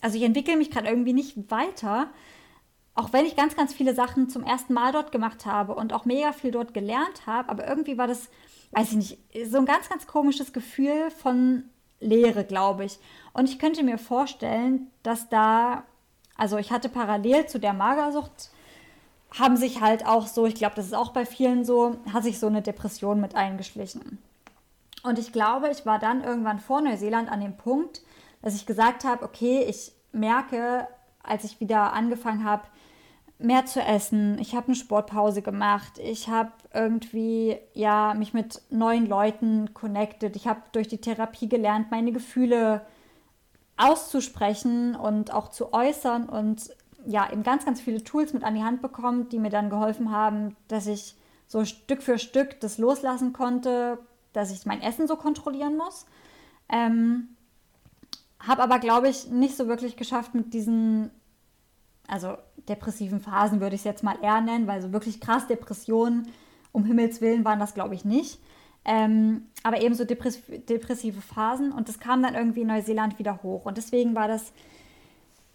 also 0.00 0.16
ich 0.16 0.22
entwickle 0.22 0.56
mich 0.56 0.70
gerade 0.70 0.88
irgendwie 0.88 1.14
nicht 1.14 1.50
weiter. 1.50 2.10
Auch 2.94 3.14
wenn 3.14 3.24
ich 3.24 3.36
ganz, 3.36 3.56
ganz 3.56 3.72
viele 3.72 3.94
Sachen 3.94 4.28
zum 4.28 4.44
ersten 4.44 4.74
Mal 4.74 4.92
dort 4.92 5.12
gemacht 5.12 5.46
habe 5.46 5.74
und 5.74 5.94
auch 5.94 6.04
mega 6.04 6.32
viel 6.32 6.50
dort 6.50 6.74
gelernt 6.74 7.26
habe, 7.26 7.48
aber 7.48 7.66
irgendwie 7.66 7.96
war 7.96 8.06
das, 8.06 8.28
weiß 8.72 8.90
ich 8.90 8.96
nicht, 8.96 9.50
so 9.50 9.58
ein 9.58 9.66
ganz, 9.66 9.88
ganz 9.88 10.06
komisches 10.06 10.52
Gefühl 10.52 11.10
von 11.10 11.64
Leere, 12.00 12.44
glaube 12.44 12.84
ich. 12.84 12.98
Und 13.32 13.48
ich 13.48 13.58
könnte 13.58 13.82
mir 13.82 13.98
vorstellen, 13.98 14.90
dass 15.02 15.28
da, 15.28 15.84
also 16.36 16.58
ich 16.58 16.72
hatte 16.72 16.88
parallel 16.88 17.46
zu 17.46 17.58
der 17.58 17.72
Magersucht, 17.72 18.50
haben 19.38 19.56
sich 19.56 19.80
halt 19.80 20.06
auch 20.06 20.26
so, 20.26 20.46
ich 20.46 20.54
glaube, 20.54 20.74
das 20.74 20.86
ist 20.86 20.94
auch 20.94 21.12
bei 21.12 21.24
vielen 21.24 21.64
so, 21.64 21.96
hat 22.12 22.24
sich 22.24 22.38
so 22.38 22.48
eine 22.48 22.60
Depression 22.60 23.20
mit 23.20 23.34
eingeschlichen. 23.34 24.18
Und 25.02 25.18
ich 25.18 25.32
glaube, 25.32 25.70
ich 25.70 25.86
war 25.86 25.98
dann 25.98 26.22
irgendwann 26.22 26.60
vor 26.60 26.80
Neuseeland 26.80 27.30
an 27.30 27.40
dem 27.40 27.56
Punkt, 27.56 28.02
dass 28.42 28.54
ich 28.54 28.66
gesagt 28.66 29.04
habe, 29.04 29.24
okay, 29.24 29.64
ich 29.66 29.92
merke, 30.12 30.86
als 31.22 31.44
ich 31.44 31.60
wieder 31.60 31.92
angefangen 31.92 32.44
habe, 32.44 32.64
mehr 33.42 33.66
zu 33.66 33.80
essen. 33.80 34.38
Ich 34.38 34.54
habe 34.54 34.68
eine 34.68 34.76
Sportpause 34.76 35.42
gemacht. 35.42 35.98
Ich 35.98 36.28
habe 36.28 36.52
irgendwie 36.72 37.58
ja 37.74 38.14
mich 38.14 38.34
mit 38.34 38.62
neuen 38.70 39.06
Leuten 39.06 39.74
connected. 39.74 40.36
Ich 40.36 40.46
habe 40.46 40.62
durch 40.72 40.88
die 40.88 41.00
Therapie 41.00 41.48
gelernt, 41.48 41.90
meine 41.90 42.12
Gefühle 42.12 42.84
auszusprechen 43.76 44.94
und 44.94 45.32
auch 45.32 45.48
zu 45.48 45.72
äußern 45.72 46.28
und 46.28 46.70
ja, 47.04 47.30
eben 47.32 47.42
ganz, 47.42 47.64
ganz 47.64 47.80
viele 47.80 48.04
Tools 48.04 48.32
mit 48.32 48.44
an 48.44 48.54
die 48.54 48.62
Hand 48.62 48.80
bekommen, 48.80 49.28
die 49.28 49.38
mir 49.38 49.50
dann 49.50 49.70
geholfen 49.70 50.12
haben, 50.12 50.56
dass 50.68 50.86
ich 50.86 51.16
so 51.46 51.64
Stück 51.64 52.02
für 52.02 52.18
Stück 52.18 52.60
das 52.60 52.78
loslassen 52.78 53.32
konnte, 53.32 53.98
dass 54.32 54.52
ich 54.52 54.64
mein 54.66 54.80
Essen 54.80 55.08
so 55.08 55.16
kontrollieren 55.16 55.76
muss. 55.76 56.06
Ähm, 56.68 57.28
habe 58.38 58.62
aber, 58.62 58.78
glaube 58.78 59.08
ich, 59.08 59.28
nicht 59.28 59.56
so 59.56 59.68
wirklich 59.68 59.96
geschafft 59.96 60.34
mit 60.34 60.54
diesen, 60.54 61.10
also 62.12 62.36
depressiven 62.68 63.20
Phasen 63.20 63.60
würde 63.60 63.74
ich 63.74 63.80
es 63.80 63.86
jetzt 63.86 64.04
mal 64.04 64.18
eher 64.20 64.42
nennen, 64.42 64.66
weil 64.66 64.82
so 64.82 64.92
wirklich 64.92 65.18
krass 65.18 65.46
Depressionen, 65.46 66.28
um 66.70 66.84
Himmels 66.84 67.22
Willen, 67.22 67.46
waren 67.46 67.58
das, 67.58 67.72
glaube 67.72 67.94
ich, 67.94 68.04
nicht. 68.04 68.38
Ähm, 68.84 69.46
aber 69.62 69.80
eben 69.80 69.94
so 69.94 70.04
depress 70.04 70.42
depressive 70.68 71.22
Phasen 71.22 71.72
und 71.72 71.88
das 71.88 72.00
kam 72.00 72.22
dann 72.22 72.34
irgendwie 72.34 72.62
in 72.62 72.66
Neuseeland 72.66 73.18
wieder 73.18 73.42
hoch. 73.42 73.64
Und 73.64 73.78
deswegen 73.78 74.14
war 74.14 74.28
das, 74.28 74.52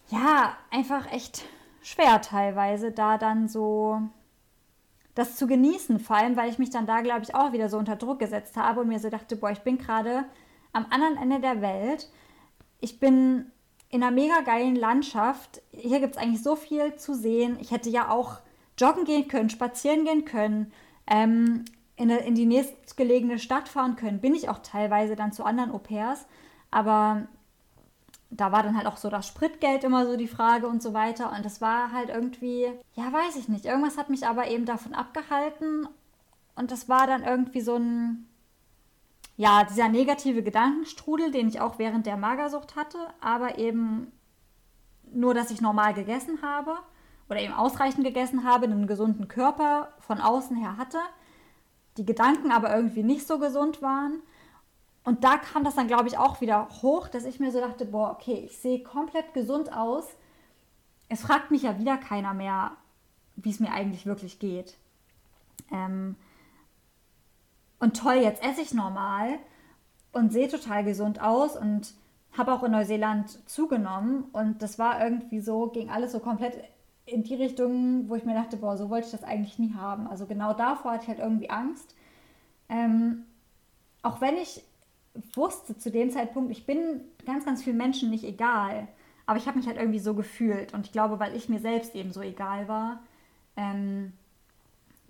ja, 0.10 0.58
einfach 0.72 1.12
echt 1.12 1.46
schwer 1.84 2.22
teilweise, 2.22 2.92
da 2.92 3.20
dann 3.20 3.48
so 3.48 4.02
das 5.14 5.36
zu 5.36 5.46
genießen, 5.46 6.00
vor 6.00 6.16
allem, 6.16 6.38
weil 6.38 6.50
ich 6.50 6.58
mich 6.58 6.72
dann 6.72 6.88
da, 6.88 7.02
glaube 7.02 7.22
ich, 7.22 7.36
auch 7.36 7.52
wieder 7.52 7.70
so 7.70 7.78
unter 7.78 7.98
Druck 7.98 8.18
gesetzt 8.18 8.58
habe 8.58 8.82
und 8.82 8.88
mir 8.88 9.00
so 9.00 9.12
dachte, 9.12 9.36
boah, 9.36 9.52
ich 9.52 9.62
bin 9.62 9.78
gerade 9.78 10.26
am 10.74 10.88
anderen 10.90 11.18
Ende 11.18 11.40
der 11.40 11.62
Welt. 11.62 12.10
Ich 12.80 13.00
bin 13.00 13.52
in 13.90 14.04
einer 14.04 14.12
mega 14.12 14.42
geilen 14.42 14.76
Landschaft. 14.76 15.62
Hier 15.72 16.00
gibt 16.00 16.16
es 16.16 16.22
eigentlich 16.22 16.44
so 16.44 16.56
viel 16.56 16.96
zu 16.96 17.14
sehen. 17.14 17.58
Ich 17.62 17.72
hätte 17.72 17.90
ja 17.90 18.10
auch 18.10 18.40
joggen 18.78 19.06
gehen 19.06 19.28
können, 19.28 19.50
spazieren 19.50 20.06
gehen 20.06 20.26
können, 20.26 20.72
ähm, 21.08 21.66
in, 21.96 22.10
in 22.10 22.36
die 22.36 22.46
nächstgelegene 22.46 23.40
Stadt 23.40 23.70
fahren 23.70 23.96
können. 23.96 24.20
Bin 24.20 24.36
ich 24.36 24.50
auch 24.50 24.60
teilweise 24.60 25.16
dann 25.16 25.32
zu 25.32 25.44
anderen 25.44 25.72
Au-pairs. 25.72 26.26
Aber 26.70 27.28
da 28.30 28.52
war 28.52 28.62
dann 28.62 28.76
halt 28.76 28.88
auch 28.88 28.98
so 28.98 29.10
das 29.10 29.28
Spritgeld 29.28 29.84
immer 29.84 30.06
so 30.06 30.18
die 30.18 30.28
Frage 30.28 30.68
und 30.68 30.84
so 30.84 30.94
weiter. 30.94 31.32
Und 31.32 31.46
das 31.46 31.62
war 31.62 31.92
halt 31.92 32.10
irgendwie, 32.10 32.68
ja, 32.94 33.12
weiß 33.12 33.38
ich 33.38 33.48
nicht. 33.48 33.66
Irgendwas 33.66 33.98
hat 33.98 34.10
mich 34.10 34.28
aber 34.28 34.48
eben 34.48 34.66
davon 34.66 34.94
abgehalten. 34.94 35.88
Und 36.56 36.72
das 36.72 36.90
war 36.90 37.08
dann 37.08 37.24
irgendwie 37.24 37.62
so 37.62 37.76
ein, 37.76 38.28
ja, 39.38 39.64
dieser 39.64 39.88
negative 39.88 40.44
Gedankenstrudel, 40.44 41.32
den 41.32 41.48
ich 41.48 41.62
auch 41.62 41.78
während 41.80 42.06
der 42.06 42.18
Magersucht 42.18 42.76
hatte, 42.76 42.98
aber 43.22 43.58
eben 43.58 44.12
nur, 45.14 45.34
dass 45.34 45.52
ich 45.52 45.62
normal 45.62 45.94
gegessen 45.94 46.42
habe 46.42 46.78
oder 47.30 47.40
eben 47.40 47.54
ausreichend 47.54 48.04
gegessen 48.04 48.44
habe, 48.44 48.66
einen 48.66 48.88
gesunden 48.88 49.28
Körper 49.28 49.94
von 50.00 50.20
außen 50.20 50.58
her 50.58 50.78
hatte, 50.78 50.98
die 51.98 52.06
Gedanken 52.06 52.52
aber 52.52 52.76
irgendwie 52.76 53.04
nicht 53.04 53.28
so 53.28 53.40
gesund 53.40 53.82
waren 53.82 54.22
und 55.08 55.24
da 55.24 55.38
kam 55.38 55.64
das 55.64 55.76
dann, 55.76 55.88
glaube 55.88 56.10
ich, 56.10 56.18
auch 56.18 56.42
wieder 56.42 56.68
hoch, 56.82 57.08
dass 57.08 57.24
ich 57.24 57.40
mir 57.40 57.50
so 57.54 57.62
dachte, 57.62 57.86
boah, 57.86 58.12
okay, 58.12 58.44
ich 58.46 58.58
sehe 58.58 58.84
komplett 58.84 59.34
gesund 59.34 59.72
aus. 59.72 60.04
Es 61.08 61.22
fragt 61.22 61.50
mich 61.50 61.62
ja 61.62 61.80
wieder 61.80 61.98
keiner 61.98 62.34
mehr, 62.34 62.76
wie 63.38 63.52
es 63.52 63.62
mir 63.62 63.72
eigentlich 63.72 64.06
wirklich 64.06 64.38
geht. 64.38 64.76
Ähm 65.72 66.18
und 67.80 67.98
toll, 67.98 68.16
jetzt 68.16 68.44
esse 68.44 68.62
ich 68.62 68.74
normal 68.74 69.40
und 70.12 70.32
sehe 70.32 70.48
total 70.48 70.84
gesund 70.84 71.22
aus 71.22 71.56
und 71.56 71.94
habe 72.38 72.54
auch 72.54 72.64
in 72.64 72.72
Neuseeland 72.72 73.48
zugenommen. 73.50 74.26
Und 74.34 74.62
das 74.62 74.80
war 74.80 75.04
irgendwie 75.04 75.40
so, 75.40 75.68
ging 75.68 75.90
alles 75.90 76.12
so 76.12 76.20
komplett 76.20 76.64
in 77.06 77.24
die 77.24 77.36
Richtung, 77.36 78.10
wo 78.10 78.16
ich 78.16 78.26
mir 78.26 78.34
dachte, 78.34 78.58
boah, 78.58 78.78
so 78.78 78.90
wollte 78.90 79.06
ich 79.08 79.12
das 79.12 79.24
eigentlich 79.24 79.60
nie 79.60 79.74
haben. 79.74 80.08
Also 80.08 80.26
genau 80.26 80.54
davor 80.54 80.92
hatte 80.92 81.04
ich 81.04 81.08
halt 81.10 81.20
irgendwie 81.20 81.50
Angst. 81.50 81.96
Ähm, 82.70 83.26
auch 84.02 84.22
wenn 84.22 84.36
ich 84.38 84.64
wusste 85.34 85.78
zu 85.78 85.90
dem 85.90 86.12
Zeitpunkt, 86.12 86.52
ich 86.52 86.66
bin 86.66 87.02
ganz, 87.26 87.46
ganz 87.46 87.64
vielen 87.64 87.78
Menschen 87.78 88.10
nicht 88.10 88.24
egal. 88.24 88.88
Aber 89.26 89.38
ich 89.38 89.48
habe 89.48 89.58
mich 89.58 89.68
halt 89.68 89.78
irgendwie 89.78 90.00
so 90.00 90.14
gefühlt. 90.14 90.74
Und 90.74 90.86
ich 90.86 90.92
glaube, 90.92 91.20
weil 91.20 91.36
ich 91.36 91.50
mir 91.50 91.60
selbst 91.60 91.96
eben 91.96 92.12
so 92.12 92.22
egal 92.22 92.68
war, 92.68 93.02
ähm, 93.56 94.14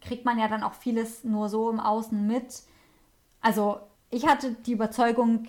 kriegt 0.02 0.26
man 0.26 0.40
ja 0.40 0.48
dann 0.48 0.64
auch 0.64 0.74
vieles 0.74 1.24
nur 1.24 1.50
so 1.50 1.70
im 1.70 1.80
Außen 1.80 2.26
mit. 2.26 2.64
Also 3.42 3.80
ich 4.10 4.28
hatte 4.28 4.54
die 4.54 4.74
Überzeugung 4.74 5.48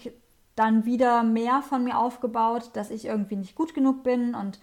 dann 0.56 0.84
wieder 0.84 1.22
mehr 1.22 1.62
von 1.62 1.84
mir 1.84 1.98
aufgebaut, 1.98 2.70
dass 2.72 2.90
ich 2.90 3.04
irgendwie 3.04 3.36
nicht 3.36 3.54
gut 3.54 3.74
genug 3.74 4.02
bin 4.02 4.34
und 4.34 4.60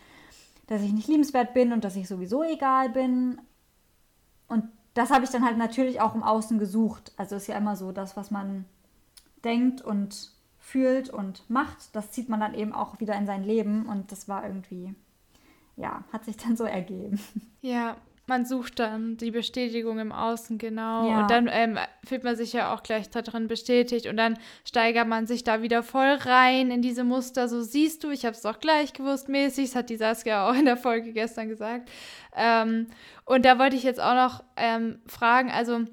dass 0.67 0.81
ich 0.81 0.91
nicht 0.91 1.07
liebenswert 1.07 1.53
bin 1.53 1.71
und 1.71 1.83
dass 1.83 1.95
ich 1.95 2.07
sowieso 2.07 2.43
egal 2.43 2.89
bin. 2.89 3.39
Und 4.47 4.65
das 4.93 5.11
habe 5.11 5.23
ich 5.23 5.29
dann 5.29 5.45
halt 5.45 5.57
natürlich 5.57 6.01
auch 6.01 6.15
im 6.15 6.23
Außen 6.23 6.59
gesucht. 6.59 7.13
Also 7.17 7.35
ist 7.35 7.47
ja 7.47 7.57
immer 7.57 7.75
so 7.75 7.91
das, 7.91 8.17
was 8.17 8.31
man 8.31 8.65
denkt 9.43 9.81
und 9.81 10.31
fühlt 10.59 11.09
und 11.11 11.47
macht, 11.49 11.95
das 11.95 12.11
zieht 12.11 12.27
man 12.27 12.39
dann 12.39 12.55
eben 12.55 12.73
auch 12.73 12.99
wieder 12.99 13.15
in 13.15 13.27
sein 13.27 13.43
Leben 13.43 13.85
und 13.85 14.11
das 14.11 14.27
war 14.27 14.45
irgendwie, 14.45 14.95
ja, 15.77 16.03
hat 16.11 16.25
sich 16.25 16.37
dann 16.37 16.57
so 16.57 16.63
ergeben. 16.63 17.19
Ja, 17.61 17.97
man 18.27 18.45
sucht 18.45 18.79
dann 18.79 19.17
die 19.17 19.31
Bestätigung 19.31 19.99
im 19.99 20.11
Außen, 20.11 20.57
genau. 20.57 21.09
Ja. 21.09 21.21
Und 21.21 21.31
dann 21.31 21.49
ähm, 21.51 21.77
fühlt 22.03 22.23
man 22.23 22.35
sich 22.35 22.53
ja 22.53 22.73
auch 22.73 22.81
gleich 22.81 23.09
darin 23.09 23.47
bestätigt 23.47 24.07
und 24.07 24.17
dann 24.17 24.37
steigert 24.63 25.07
man 25.07 25.27
sich 25.27 25.43
da 25.43 25.61
wieder 25.61 25.83
voll 25.83 26.17
rein 26.21 26.71
in 26.71 26.81
diese 26.81 27.03
Muster. 27.03 27.47
So 27.47 27.61
siehst 27.61 28.03
du, 28.03 28.09
ich 28.09 28.25
habe 28.25 28.35
es 28.35 28.41
doch 28.41 28.59
gleich 28.59 28.93
gewusst 28.93 29.29
mäßig, 29.29 29.69
das 29.69 29.75
hat 29.75 29.89
die 29.89 29.97
Saskia 29.97 30.49
auch 30.49 30.55
in 30.55 30.65
der 30.65 30.77
Folge 30.77 31.13
gestern 31.13 31.49
gesagt. 31.49 31.89
Ähm, 32.35 32.87
und 33.25 33.45
da 33.45 33.59
wollte 33.59 33.75
ich 33.75 33.83
jetzt 33.83 34.01
auch 34.01 34.15
noch 34.15 34.43
ähm, 34.55 34.99
fragen, 35.07 35.51
also 35.51 35.85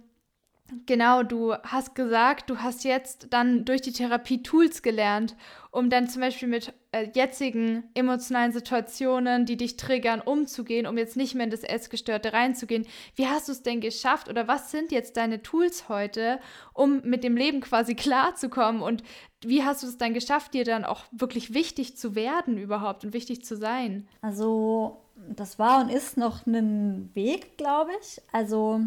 Genau, 0.87 1.23
du 1.23 1.55
hast 1.55 1.95
gesagt, 1.95 2.49
du 2.49 2.59
hast 2.59 2.85
jetzt 2.85 3.29
dann 3.31 3.65
durch 3.65 3.83
die 3.83 3.93
Therapie 3.93 4.43
Tools 4.43 4.83
gelernt, 4.83 5.37
um 5.71 5.91
dann 5.91 6.09
zum 6.09 6.23
Beispiel 6.23 6.49
mit 6.49 6.73
äh, 6.93 7.09
jetzigen 7.15 7.85
emotionalen 7.95 8.53
Situationen, 8.53 9.45
die 9.45 9.57
dich 9.57 9.77
triggern, 9.77 10.21
umzugehen, 10.21 10.87
um 10.87 10.97
jetzt 10.97 11.17
nicht 11.17 11.35
mehr 11.35 11.45
in 11.45 11.51
das 11.51 11.63
Essgestörte 11.63 12.33
reinzugehen. 12.33 12.87
Wie 13.17 13.27
hast 13.27 13.49
du 13.49 13.53
es 13.53 13.63
denn 13.63 13.81
geschafft 13.81 14.29
oder 14.29 14.49
was 14.49 14.71
sind 14.71 14.93
jetzt 14.93 15.17
deine 15.17 15.43
Tools 15.43 15.89
heute, 15.89 16.41
um 16.73 17.03
mit 17.03 17.23
dem 17.23 17.37
Leben 17.37 17.61
quasi 17.61 17.95
klarzukommen 17.97 18.81
und 18.81 19.03
wie 19.45 19.65
hast 19.65 19.83
du 19.83 19.89
es 19.89 19.99
dann 19.99 20.15
geschafft, 20.15 20.55
dir 20.55 20.65
dann 20.65 20.85
auch 20.85 21.05
wirklich 21.11 21.53
wichtig 21.53 21.97
zu 21.97 22.15
werden 22.15 22.57
überhaupt 22.57 23.05
und 23.05 23.13
wichtig 23.13 23.45
zu 23.45 23.57
sein? 23.57 24.09
Also, 24.23 25.03
das 25.17 25.59
war 25.59 25.83
und 25.83 25.91
ist 25.91 26.17
noch 26.17 26.47
ein 26.47 27.11
Weg, 27.15 27.59
glaube 27.59 27.91
ich. 28.01 28.23
Also, 28.33 28.81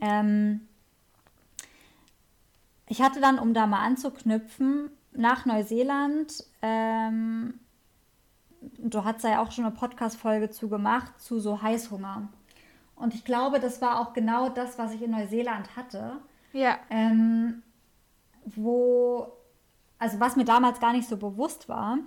ähm, 0.00 0.68
ich 2.90 3.00
hatte 3.00 3.20
dann, 3.20 3.38
um 3.38 3.54
da 3.54 3.68
mal 3.68 3.84
anzuknüpfen, 3.86 4.90
nach 5.12 5.46
Neuseeland, 5.46 6.44
ähm, 6.60 7.54
du 8.60 9.04
hast 9.04 9.22
ja 9.22 9.40
auch 9.40 9.52
schon 9.52 9.64
eine 9.64 9.74
Podcast-Folge 9.74 10.50
zu 10.50 10.68
gemacht, 10.68 11.12
zu 11.20 11.38
so 11.38 11.62
Heißhunger. 11.62 12.28
Und 12.96 13.14
ich 13.14 13.24
glaube, 13.24 13.60
das 13.60 13.80
war 13.80 14.00
auch 14.00 14.12
genau 14.12 14.48
das, 14.48 14.76
was 14.76 14.92
ich 14.92 15.02
in 15.02 15.12
Neuseeland 15.12 15.76
hatte. 15.76 16.16
Ja. 16.52 16.78
Ähm, 16.90 17.62
wo, 18.44 19.34
also 20.00 20.18
was 20.18 20.34
mir 20.34 20.44
damals 20.44 20.80
gar 20.80 20.92
nicht 20.92 21.08
so 21.08 21.16
bewusst 21.16 21.68
war, 21.68 21.98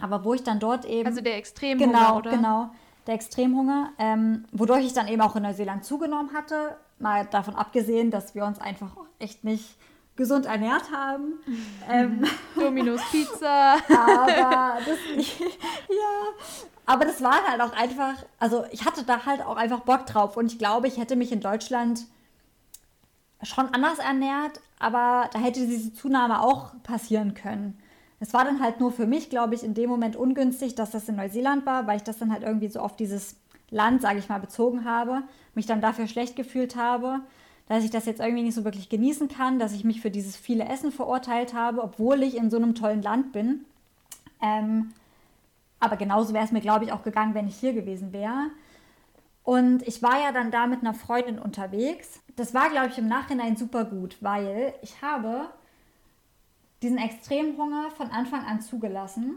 aber 0.00 0.24
wo 0.24 0.34
ich 0.34 0.42
dann 0.42 0.58
dort 0.58 0.86
eben. 0.86 1.06
Also 1.06 1.20
der 1.20 1.36
Extremhunger, 1.36 1.92
genau, 1.92 2.18
oder? 2.18 2.30
Genau, 2.32 2.70
der 3.06 3.14
Extremhunger, 3.14 3.90
ähm, 3.98 4.44
wodurch 4.50 4.86
ich 4.86 4.92
dann 4.92 5.06
eben 5.06 5.22
auch 5.22 5.36
in 5.36 5.44
Neuseeland 5.44 5.84
zugenommen 5.84 6.32
hatte, 6.34 6.76
mal 6.98 7.26
davon 7.26 7.54
abgesehen, 7.54 8.10
dass 8.10 8.34
wir 8.34 8.44
uns 8.44 8.60
einfach 8.60 8.96
echt 9.20 9.44
nicht 9.44 9.76
gesund 10.16 10.46
ernährt 10.46 10.90
haben. 10.92 11.34
ähm, 11.88 12.24
Domino's 12.54 13.00
Pizza. 13.10 13.74
aber 13.88 14.78
das, 14.84 14.98
ja, 15.88 16.34
aber 16.86 17.04
das 17.04 17.22
war 17.22 17.46
halt 17.46 17.60
auch 17.60 17.72
einfach, 17.72 18.14
also 18.38 18.64
ich 18.70 18.84
hatte 18.84 19.04
da 19.04 19.24
halt 19.24 19.42
auch 19.42 19.56
einfach 19.56 19.80
Bock 19.80 20.06
drauf 20.06 20.36
und 20.36 20.52
ich 20.52 20.58
glaube, 20.58 20.88
ich 20.88 20.98
hätte 20.98 21.16
mich 21.16 21.32
in 21.32 21.40
Deutschland 21.40 22.06
schon 23.42 23.72
anders 23.72 23.98
ernährt, 23.98 24.60
aber 24.78 25.30
da 25.32 25.38
hätte 25.38 25.66
diese 25.66 25.94
Zunahme 25.94 26.42
auch 26.42 26.72
passieren 26.82 27.34
können. 27.34 27.78
Es 28.18 28.34
war 28.34 28.44
dann 28.44 28.62
halt 28.62 28.80
nur 28.80 28.92
für 28.92 29.06
mich, 29.06 29.30
glaube 29.30 29.54
ich, 29.54 29.62
in 29.62 29.72
dem 29.72 29.88
Moment 29.88 30.14
ungünstig, 30.14 30.74
dass 30.74 30.90
das 30.90 31.08
in 31.08 31.16
Neuseeland 31.16 31.64
war, 31.64 31.86
weil 31.86 31.96
ich 31.96 32.02
das 32.02 32.18
dann 32.18 32.30
halt 32.30 32.42
irgendwie 32.42 32.68
so 32.68 32.80
auf 32.80 32.94
dieses 32.94 33.36
Land, 33.70 34.02
sage 34.02 34.18
ich 34.18 34.28
mal, 34.28 34.40
bezogen 34.40 34.84
habe, 34.84 35.22
mich 35.54 35.64
dann 35.64 35.80
dafür 35.80 36.06
schlecht 36.06 36.36
gefühlt 36.36 36.76
habe, 36.76 37.20
dass 37.70 37.84
ich 37.84 37.92
das 37.92 38.04
jetzt 38.04 38.18
irgendwie 38.18 38.42
nicht 38.42 38.56
so 38.56 38.64
wirklich 38.64 38.88
genießen 38.88 39.28
kann, 39.28 39.60
dass 39.60 39.72
ich 39.72 39.84
mich 39.84 40.00
für 40.00 40.10
dieses 40.10 40.36
viele 40.36 40.64
Essen 40.64 40.90
verurteilt 40.90 41.54
habe, 41.54 41.84
obwohl 41.84 42.24
ich 42.24 42.36
in 42.36 42.50
so 42.50 42.56
einem 42.56 42.74
tollen 42.74 43.00
Land 43.00 43.30
bin. 43.30 43.64
Ähm, 44.42 44.92
aber 45.78 45.96
genauso 45.96 46.34
wäre 46.34 46.44
es 46.44 46.50
mir, 46.50 46.62
glaube 46.62 46.84
ich, 46.84 46.90
auch 46.90 47.04
gegangen, 47.04 47.32
wenn 47.34 47.46
ich 47.46 47.54
hier 47.54 47.72
gewesen 47.72 48.12
wäre. 48.12 48.50
Und 49.44 49.86
ich 49.86 50.02
war 50.02 50.20
ja 50.20 50.32
dann 50.32 50.50
da 50.50 50.66
mit 50.66 50.80
einer 50.80 50.94
Freundin 50.94 51.38
unterwegs. 51.38 52.18
Das 52.34 52.54
war, 52.54 52.70
glaube 52.70 52.88
ich, 52.88 52.98
im 52.98 53.06
Nachhinein 53.06 53.56
super 53.56 53.84
gut, 53.84 54.16
weil 54.20 54.74
ich 54.82 55.00
habe 55.00 55.50
diesen 56.82 56.98
Extremhunger 56.98 57.92
von 57.92 58.10
Anfang 58.10 58.44
an 58.46 58.60
zugelassen. 58.62 59.36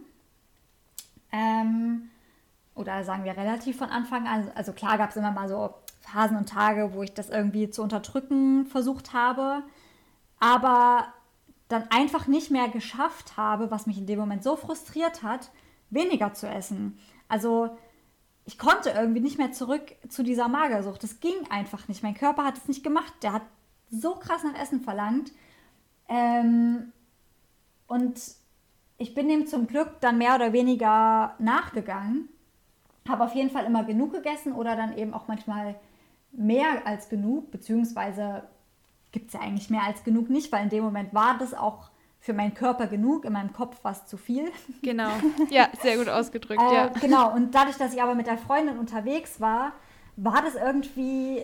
Ähm, 1.32 2.10
oder 2.74 3.04
sagen 3.04 3.26
wir 3.26 3.38
relativ 3.38 3.78
von 3.78 3.90
Anfang 3.90 4.26
an. 4.26 4.50
Also 4.56 4.74
klar 4.74 4.98
gab 4.98 5.12
es 5.12 5.18
immer 5.18 5.32
mal 5.32 5.48
so 5.48 5.76
Phasen 6.04 6.38
und 6.38 6.50
Tage, 6.50 6.94
wo 6.94 7.02
ich 7.04 7.14
das 7.14 7.30
irgendwie 7.30 7.70
zu 7.70 7.82
unterdrücken 7.82 8.66
versucht 8.68 9.14
habe, 9.14 9.64
aber 10.40 11.08
dann 11.70 11.90
einfach 11.90 12.28
nicht 12.28 12.52
mehr 12.52 12.68
geschafft 12.68 13.38
habe, 13.38 13.72
was 13.72 13.88
mich 13.88 13.98
in 13.98 14.06
dem 14.06 14.20
Moment 14.20 14.44
so 14.44 14.56
frustriert 14.56 15.24
hat, 15.24 15.50
weniger 15.90 16.34
zu 16.34 16.48
essen. 16.48 17.00
Also 17.28 17.76
ich 18.46 18.60
konnte 18.60 18.90
irgendwie 18.90 19.22
nicht 19.22 19.38
mehr 19.38 19.54
zurück 19.54 19.96
zu 20.10 20.24
dieser 20.24 20.50
Magersucht. 20.50 21.02
Das 21.02 21.20
ging 21.20 21.34
einfach 21.50 21.88
nicht. 21.88 22.04
Mein 22.04 22.14
Körper 22.14 22.44
hat 22.44 22.58
es 22.58 22.68
nicht 22.68 22.84
gemacht. 22.84 23.14
Der 23.22 23.34
hat 23.34 23.44
so 23.90 24.16
krass 24.16 24.44
nach 24.44 24.62
Essen 24.62 24.82
verlangt. 24.82 25.32
Ähm, 26.10 26.92
und 27.88 28.20
ich 28.98 29.16
bin 29.16 29.30
dem 29.30 29.48
zum 29.48 29.68
Glück 29.68 30.02
dann 30.02 30.18
mehr 30.18 30.36
oder 30.36 30.52
weniger 30.52 31.36
nachgegangen. 31.40 32.28
Habe 33.08 33.24
auf 33.24 33.34
jeden 33.34 33.50
Fall 33.50 33.66
immer 33.66 33.84
genug 33.84 34.12
gegessen 34.12 34.54
oder 34.54 34.76
dann 34.76 34.98
eben 34.98 35.14
auch 35.14 35.28
manchmal 35.28 35.76
mehr 36.34 36.86
als 36.86 37.10
genug, 37.10 37.52
beziehungsweise 37.52 38.44
gibt 39.12 39.28
es 39.28 39.34
ja 39.34 39.42
eigentlich 39.42 39.70
mehr 39.70 39.84
als 39.84 40.04
genug 40.04 40.30
nicht, 40.30 40.52
weil 40.52 40.64
in 40.64 40.70
dem 40.70 40.84
Moment 40.84 41.14
war 41.14 41.38
das 41.38 41.54
auch 41.54 41.92
für 42.20 42.34
meinen 42.34 42.54
Körper 42.54 42.88
genug, 42.88 43.26
in 43.26 43.34
meinem 43.34 43.54
Kopf 43.54 43.84
war 43.84 43.92
es 43.92 44.06
zu 44.06 44.18
viel. 44.18 44.52
Genau, 44.82 45.12
ja, 45.50 45.68
sehr 45.82 45.98
gut 45.98 46.10
ausgedrückt, 46.10 46.62
äh, 46.62 46.74
ja. 46.74 46.88
Genau, 46.88 47.34
und 47.34 47.54
dadurch, 47.54 47.78
dass 47.78 47.94
ich 47.94 48.02
aber 48.02 48.16
mit 48.16 48.28
der 48.28 48.38
Freundin 48.38 48.78
unterwegs 48.78 49.40
war, 49.40 49.74
war 50.16 50.42
das 50.42 50.56
irgendwie, 50.56 51.44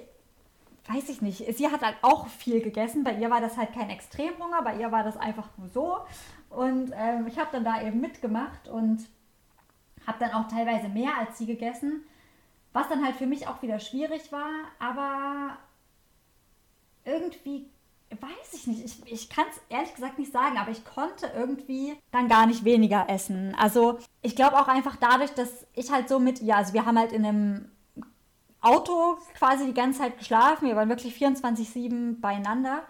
weiß 0.87 1.09
ich 1.09 1.21
nicht, 1.21 1.45
sie 1.55 1.67
hat 1.67 1.81
halt 1.81 1.97
auch 2.01 2.27
viel 2.27 2.61
gegessen, 2.61 3.03
bei 3.03 3.13
ihr 3.13 3.29
war 3.29 3.41
das 3.41 3.57
halt 3.57 3.73
kein 3.73 3.89
Extremhunger, 3.89 4.61
bei 4.63 4.77
ihr 4.77 4.91
war 4.91 5.03
das 5.03 5.17
einfach 5.17 5.49
nur 5.57 5.69
so. 5.69 5.97
Und 6.49 6.91
ähm, 6.95 7.27
ich 7.27 7.37
habe 7.37 7.49
dann 7.51 7.63
da 7.63 7.81
eben 7.81 7.99
mitgemacht 7.99 8.67
und 8.69 9.05
habe 10.07 10.17
dann 10.19 10.31
auch 10.31 10.47
teilweise 10.47 10.87
mehr 10.87 11.11
als 11.19 11.37
sie 11.37 11.45
gegessen, 11.45 12.03
was 12.73 12.87
dann 12.89 13.03
halt 13.03 13.15
für 13.15 13.25
mich 13.25 13.47
auch 13.47 13.61
wieder 13.61 13.79
schwierig 13.79 14.31
war, 14.31 14.49
aber 14.79 15.57
irgendwie 17.05 17.67
weiß 18.09 18.53
ich 18.53 18.67
nicht, 18.67 18.83
ich, 18.83 19.11
ich 19.11 19.29
kann 19.29 19.45
es 19.49 19.61
ehrlich 19.69 19.93
gesagt 19.93 20.17
nicht 20.17 20.31
sagen, 20.31 20.57
aber 20.57 20.71
ich 20.71 20.83
konnte 20.83 21.31
irgendwie 21.35 21.95
dann 22.11 22.27
gar 22.27 22.47
nicht 22.47 22.65
weniger 22.65 23.07
essen. 23.07 23.55
Also 23.55 23.99
ich 24.21 24.35
glaube 24.35 24.59
auch 24.59 24.67
einfach 24.67 24.95
dadurch, 24.95 25.31
dass 25.31 25.67
ich 25.73 25.91
halt 25.91 26.09
so 26.09 26.19
mit, 26.19 26.41
ja, 26.41 26.57
also 26.57 26.73
wir 26.73 26.85
haben 26.85 26.97
halt 26.97 27.11
in 27.11 27.25
einem 27.25 27.71
Auto 28.61 29.17
quasi 29.37 29.67
die 29.67 29.73
ganze 29.73 29.99
Zeit 29.99 30.17
geschlafen, 30.17 30.67
wir 30.67 30.75
waren 30.75 30.89
wirklich 30.89 31.15
24-7 31.15 32.19
beieinander 32.19 32.83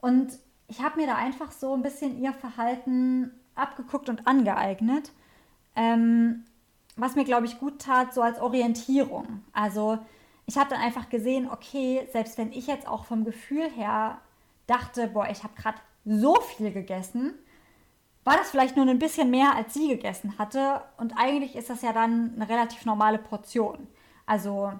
und 0.00 0.32
ich 0.68 0.80
habe 0.82 1.00
mir 1.00 1.06
da 1.06 1.16
einfach 1.16 1.52
so 1.52 1.74
ein 1.74 1.82
bisschen 1.82 2.20
ihr 2.20 2.32
Verhalten 2.32 3.30
abgeguckt 3.54 4.08
und 4.08 4.26
angeeignet, 4.26 5.12
ähm, 5.76 6.45
was 6.96 7.14
mir, 7.14 7.24
glaube 7.24 7.46
ich, 7.46 7.58
gut 7.58 7.80
tat, 7.80 8.14
so 8.14 8.22
als 8.22 8.40
Orientierung. 8.40 9.42
Also 9.52 9.98
ich 10.46 10.56
habe 10.56 10.70
dann 10.70 10.80
einfach 10.80 11.08
gesehen, 11.08 11.48
okay, 11.50 12.08
selbst 12.12 12.38
wenn 12.38 12.52
ich 12.52 12.66
jetzt 12.66 12.88
auch 12.88 13.04
vom 13.04 13.24
Gefühl 13.24 13.70
her 13.70 14.18
dachte, 14.66 15.08
boah, 15.08 15.28
ich 15.30 15.42
habe 15.42 15.54
gerade 15.54 15.78
so 16.04 16.34
viel 16.40 16.72
gegessen, 16.72 17.34
war 18.24 18.36
das 18.36 18.50
vielleicht 18.50 18.76
nur 18.76 18.86
ein 18.86 18.98
bisschen 18.98 19.30
mehr, 19.30 19.54
als 19.54 19.74
sie 19.74 19.88
gegessen 19.88 20.38
hatte. 20.38 20.82
Und 20.96 21.12
eigentlich 21.16 21.54
ist 21.54 21.70
das 21.70 21.82
ja 21.82 21.92
dann 21.92 22.32
eine 22.34 22.48
relativ 22.48 22.84
normale 22.84 23.18
Portion. 23.18 23.86
Also, 24.24 24.72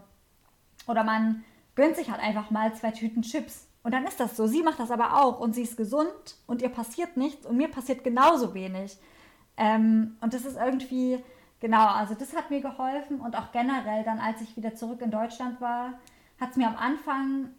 oder 0.89 1.05
man 1.05 1.45
gönnt 1.77 1.97
sich 1.97 2.11
halt 2.11 2.21
einfach 2.21 2.51
mal 2.51 2.75
zwei 2.75 2.91
Tüten 2.91 3.23
Chips. 3.23 3.69
Und 3.85 3.93
dann 3.93 4.05
ist 4.05 4.19
das 4.19 4.37
so. 4.37 4.49
Sie 4.49 4.65
macht 4.65 4.81
das 4.81 4.91
aber 4.91 5.23
auch 5.23 5.39
und 5.39 5.55
sie 5.55 5.63
ist 5.63 5.77
gesund 5.77 6.37
und 6.49 6.61
ihr 6.61 6.71
passiert 6.71 7.17
nichts 7.17 7.47
und 7.47 7.57
mir 7.57 7.69
passiert 7.69 8.03
genauso 8.03 8.53
wenig. 8.53 8.99
Ähm, 9.57 10.17
und 10.21 10.35
das 10.35 10.45
ist 10.45 10.57
irgendwie, 10.57 11.23
genau, 11.61 11.87
also 11.87 12.15
das 12.15 12.35
hat 12.37 12.51
mir 12.51 12.61
geholfen 12.61 13.21
und 13.21 13.37
auch 13.37 13.53
generell 13.53 14.05
dann, 14.05 14.19
als 14.19 14.41
ich 14.41 14.57
wieder 14.57 14.75
zurück 14.75 15.01
in 15.01 15.11
Deutschland 15.11 15.61
war, 15.61 15.95
hat 16.41 16.51
es 16.51 16.57
mir 16.57 16.69
am 16.69 16.77
Anfang 16.77 17.51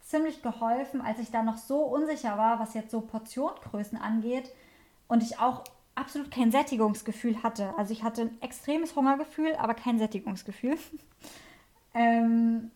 ziemlich 0.00 0.42
geholfen, 0.42 1.00
als 1.00 1.18
ich 1.18 1.30
da 1.30 1.42
noch 1.42 1.56
so 1.56 1.80
unsicher 1.80 2.38
war, 2.38 2.60
was 2.60 2.74
jetzt 2.74 2.90
so 2.90 3.00
Portiongrößen 3.00 3.98
angeht 3.98 4.50
und 5.08 5.22
ich 5.22 5.38
auch 5.38 5.64
absolut 5.96 6.30
kein 6.30 6.52
Sättigungsgefühl 6.52 7.42
hatte. 7.42 7.74
Also 7.76 7.92
ich 7.92 8.02
hatte 8.02 8.22
ein 8.22 8.42
extremes 8.42 8.94
Hungergefühl, 8.94 9.54
aber 9.56 9.74
kein 9.74 9.98
Sättigungsgefühl. 9.98 10.78
ähm, 11.94 12.70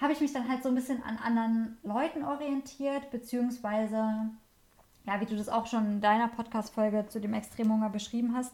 habe 0.00 0.12
ich 0.12 0.20
mich 0.20 0.32
dann 0.32 0.48
halt 0.48 0.62
so 0.62 0.68
ein 0.68 0.74
bisschen 0.74 1.02
an 1.04 1.16
anderen 1.16 1.78
Leuten 1.84 2.24
orientiert, 2.24 3.10
beziehungsweise, 3.10 4.30
ja, 5.06 5.20
wie 5.20 5.26
du 5.26 5.36
das 5.36 5.48
auch 5.48 5.66
schon 5.66 5.86
in 5.86 6.00
deiner 6.00 6.28
Podcast-Folge 6.28 7.06
zu 7.08 7.20
dem 7.20 7.34
Extremhunger 7.34 7.88
beschrieben 7.88 8.34
hast, 8.34 8.52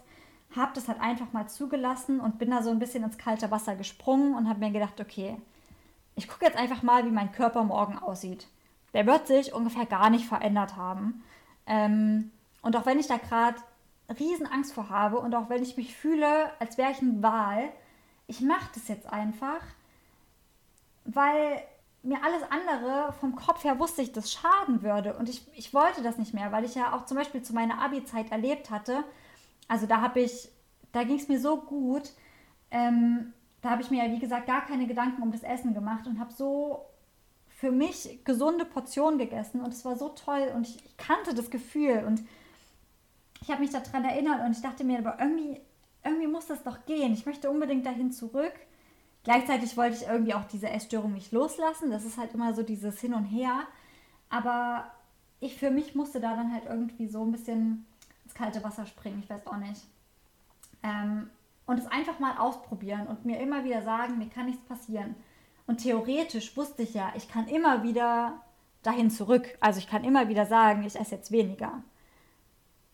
habe 0.57 0.73
das 0.75 0.89
halt 0.89 1.01
einfach 1.01 1.33
mal 1.33 1.49
zugelassen 1.49 2.21
und 2.21 2.39
bin 2.39 2.51
da 2.51 2.63
so 2.63 2.71
ein 2.71 2.79
bisschen 2.79 3.05
ins 3.05 3.19
kalte 3.19 3.51
Wasser 3.51 3.77
gesprungen 3.77 4.35
und 4.35 4.49
habe 4.49 4.61
mir 4.61 4.71
gedacht, 4.71 5.01
okay, 5.01 5.37
ich 6.17 6.27
gucke 6.27 6.45
jetzt 6.45 6.59
einfach 6.59 6.83
mal, 6.83 7.05
wie 7.05 7.11
mein 7.11 7.33
Körper 7.33 7.63
morgen 7.65 7.99
aussieht. 7.99 8.49
Der 8.95 9.07
wird 9.07 9.27
sich 9.27 9.53
ungefähr 9.53 9.87
gar 9.87 10.11
nicht 10.11 10.27
verändert 10.27 10.77
haben. 10.77 11.23
Ähm, 11.67 12.31
und 12.63 12.77
auch 12.77 12.87
wenn 12.87 12.99
ich 12.99 13.07
da 13.07 13.19
gerade 13.19 13.59
riesen 14.19 14.47
Angst 14.47 14.73
vor 14.73 14.89
habe 14.89 15.19
und 15.19 15.35
auch 15.35 15.49
wenn 15.49 15.63
ich 15.63 15.77
mich 15.77 15.95
fühle, 15.95 16.51
als 16.59 16.79
wäre 16.79 16.91
ich 16.91 17.03
ein 17.03 17.23
Wal, 17.23 17.69
ich 18.27 18.41
mache 18.41 18.71
das 18.75 18.89
jetzt 18.89 19.11
einfach, 19.13 19.61
weil 21.05 21.63
mir 22.03 22.23
alles 22.25 22.43
andere 22.51 23.13
vom 23.21 23.37
Kopf 23.37 23.65
her 23.65 23.79
wusste 23.79 24.03
ich, 24.03 24.13
das 24.13 24.33
schaden 24.33 24.83
würde. 24.83 25.15
Und 25.15 25.29
ich, 25.29 25.47
ich 25.55 25.75
wollte 25.75 26.03
das 26.03 26.17
nicht 26.17 26.33
mehr, 26.33 26.53
weil 26.53 26.65
ich 26.65 26.75
ja 26.75 26.95
auch 26.95 27.07
zum 27.07 27.17
Beispiel 27.17 27.43
zu 27.43 27.53
meiner 27.53 27.83
Abi-Zeit 27.83 28.31
erlebt 28.31 28.71
hatte. 28.71 29.05
Also 29.69 29.87
da 29.87 30.01
habe 30.01 30.21
ich, 30.21 30.49
da 30.93 31.05
ging 31.05 31.17
es 31.17 31.29
mir 31.29 31.39
so 31.39 31.59
gut. 31.59 32.13
Ähm, 32.71 33.33
da 33.61 33.71
habe 33.71 33.83
ich 33.83 33.91
mir 33.91 34.05
ja, 34.05 34.13
wie 34.13 34.19
gesagt, 34.19 34.47
gar 34.47 34.67
keine 34.67 34.87
Gedanken 34.87 35.23
um 35.23 35.33
das 35.33 35.43
Essen 35.43 35.75
gemacht 35.75 36.07
und 36.07 36.19
habe 36.19 36.33
so 36.33 36.87
für 37.49 37.73
mich 37.73 38.21
gesunde 38.25 38.65
Portionen 38.65 39.19
gegessen 39.19 39.61
und 39.61 39.73
es 39.73 39.85
war 39.85 39.97
so 39.97 40.11
toll 40.11 40.53
und 40.55 40.67
ich, 40.67 40.85
ich 40.85 40.97
kannte 40.97 41.35
das 41.35 41.51
Gefühl 41.51 42.05
und 42.07 42.23
ich 43.41 43.51
habe 43.51 43.61
mich 43.61 43.71
daran 43.71 44.05
erinnert 44.05 44.45
und 44.45 44.53
ich 44.53 44.63
dachte 44.63 44.85
mir, 44.85 44.99
aber 44.99 45.19
irgendwie, 45.21 45.61
irgendwie 46.05 46.27
muss 46.27 46.47
das 46.47 46.63
doch 46.63 46.85
gehen. 46.87 47.13
Ich 47.13 47.27
möchte 47.27 47.51
unbedingt 47.51 47.87
dahin 47.87 48.13
zurück. 48.13 48.53
Gleichzeitig 49.25 49.77
wollte 49.77 49.97
ich 49.97 50.09
irgendwie 50.09 50.35
auch 50.35 50.45
diese 50.45 50.71
Essstörung 50.71 51.13
nicht 51.13 51.33
loslassen. 51.33 51.91
Das 51.91 52.05
ist 52.05 52.17
halt 52.17 52.35
immer 52.35 52.55
so 52.55 52.63
dieses 52.63 53.01
Hin 53.01 53.15
und 53.15 53.25
Her. 53.25 53.63
Aber 54.31 54.91
ich 55.41 55.57
für 55.57 55.71
mich 55.71 55.95
musste 55.95 56.21
da 56.21 56.35
dann 56.35 56.53
halt 56.53 56.65
irgendwie 56.67 57.09
so 57.09 57.23
ein 57.23 57.33
bisschen 57.33 57.87
kalte 58.39 58.63
Wasser 58.65 58.87
springen. 58.87 59.21
Ich 59.23 59.29
weiß 59.29 59.47
auch 59.47 59.57
nicht. 59.57 59.83
Ähm, 60.83 61.29
und 61.67 61.79
es 61.79 61.87
einfach 61.87 62.19
mal 62.19 62.39
ausprobieren 62.39 63.07
und 63.09 63.25
mir 63.25 63.41
immer 63.41 63.65
wieder 63.65 63.83
sagen, 63.83 64.17
mir 64.17 64.31
kann 64.31 64.47
nichts 64.47 64.65
passieren. 64.65 65.15
Und 65.67 65.83
theoretisch 65.83 66.57
wusste 66.57 66.83
ich 66.83 66.95
ja, 66.95 67.13
ich 67.15 67.29
kann 67.29 67.47
immer 67.47 67.83
wieder 67.83 68.41
dahin 68.83 69.11
zurück. 69.11 69.47
Also 69.61 69.79
ich 69.81 69.87
kann 69.87 70.05
immer 70.05 70.29
wieder 70.29 70.47
sagen, 70.47 70.83
ich 70.85 70.99
esse 70.99 71.17
jetzt 71.17 71.31
weniger. 71.31 71.83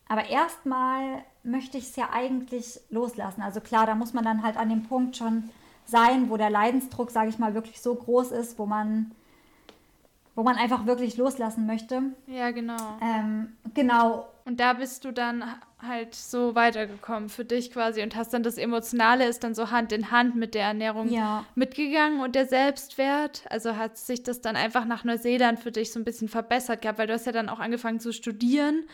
Aber 0.09 0.27
erstmal 0.29 1.23
möchte 1.43 1.77
ich 1.77 1.85
es 1.85 1.95
ja 1.95 2.09
eigentlich 2.11 2.81
loslassen. 2.89 3.41
Also 3.41 3.61
klar, 3.61 3.85
da 3.85 3.95
muss 3.95 4.13
man 4.13 4.25
dann 4.25 4.43
halt 4.43 4.57
an 4.57 4.69
dem 4.69 4.83
Punkt 4.83 5.15
schon 5.15 5.49
sein, 5.85 6.29
wo 6.29 6.37
der 6.37 6.49
Leidensdruck, 6.49 7.11
sage 7.11 7.29
ich 7.29 7.39
mal, 7.39 7.53
wirklich 7.53 7.81
so 7.81 7.95
groß 7.95 8.31
ist, 8.31 8.59
wo 8.59 8.65
man, 8.65 9.11
wo 10.35 10.43
man 10.43 10.57
einfach 10.57 10.85
wirklich 10.85 11.15
loslassen 11.17 11.65
möchte. 11.65 12.01
Ja, 12.27 12.51
genau. 12.51 12.97
Ähm, 13.01 13.53
genau. 13.73 14.27
Und 14.47 14.59
da 14.59 14.73
bist 14.73 15.03
du 15.03 15.11
dann 15.11 15.43
halt 15.81 16.13
so 16.13 16.53
weitergekommen 16.53 17.29
für 17.29 17.43
dich 17.43 17.71
quasi 17.71 18.03
und 18.03 18.15
hast 18.15 18.31
dann 18.31 18.43
das 18.43 18.59
Emotionale 18.59 19.25
ist 19.25 19.43
dann 19.43 19.55
so 19.55 19.71
Hand 19.71 19.91
in 19.91 20.11
Hand 20.11 20.35
mit 20.35 20.53
der 20.53 20.65
Ernährung 20.65 21.09
ja. 21.09 21.45
mitgegangen 21.55 22.19
und 22.19 22.35
der 22.35 22.45
Selbstwert. 22.45 23.43
Also 23.49 23.75
hat 23.75 23.97
sich 23.97 24.21
das 24.21 24.41
dann 24.41 24.55
einfach 24.55 24.85
nach 24.85 25.03
Neuseeland 25.03 25.59
für 25.59 25.71
dich 25.71 25.91
so 25.91 25.99
ein 25.99 26.05
bisschen 26.05 26.29
verbessert 26.29 26.83
gehabt, 26.83 26.99
weil 26.99 27.07
du 27.07 27.13
hast 27.13 27.25
ja 27.25 27.31
dann 27.31 27.49
auch 27.49 27.59
angefangen 27.59 27.99
zu 27.99 28.13
studieren. 28.13 28.85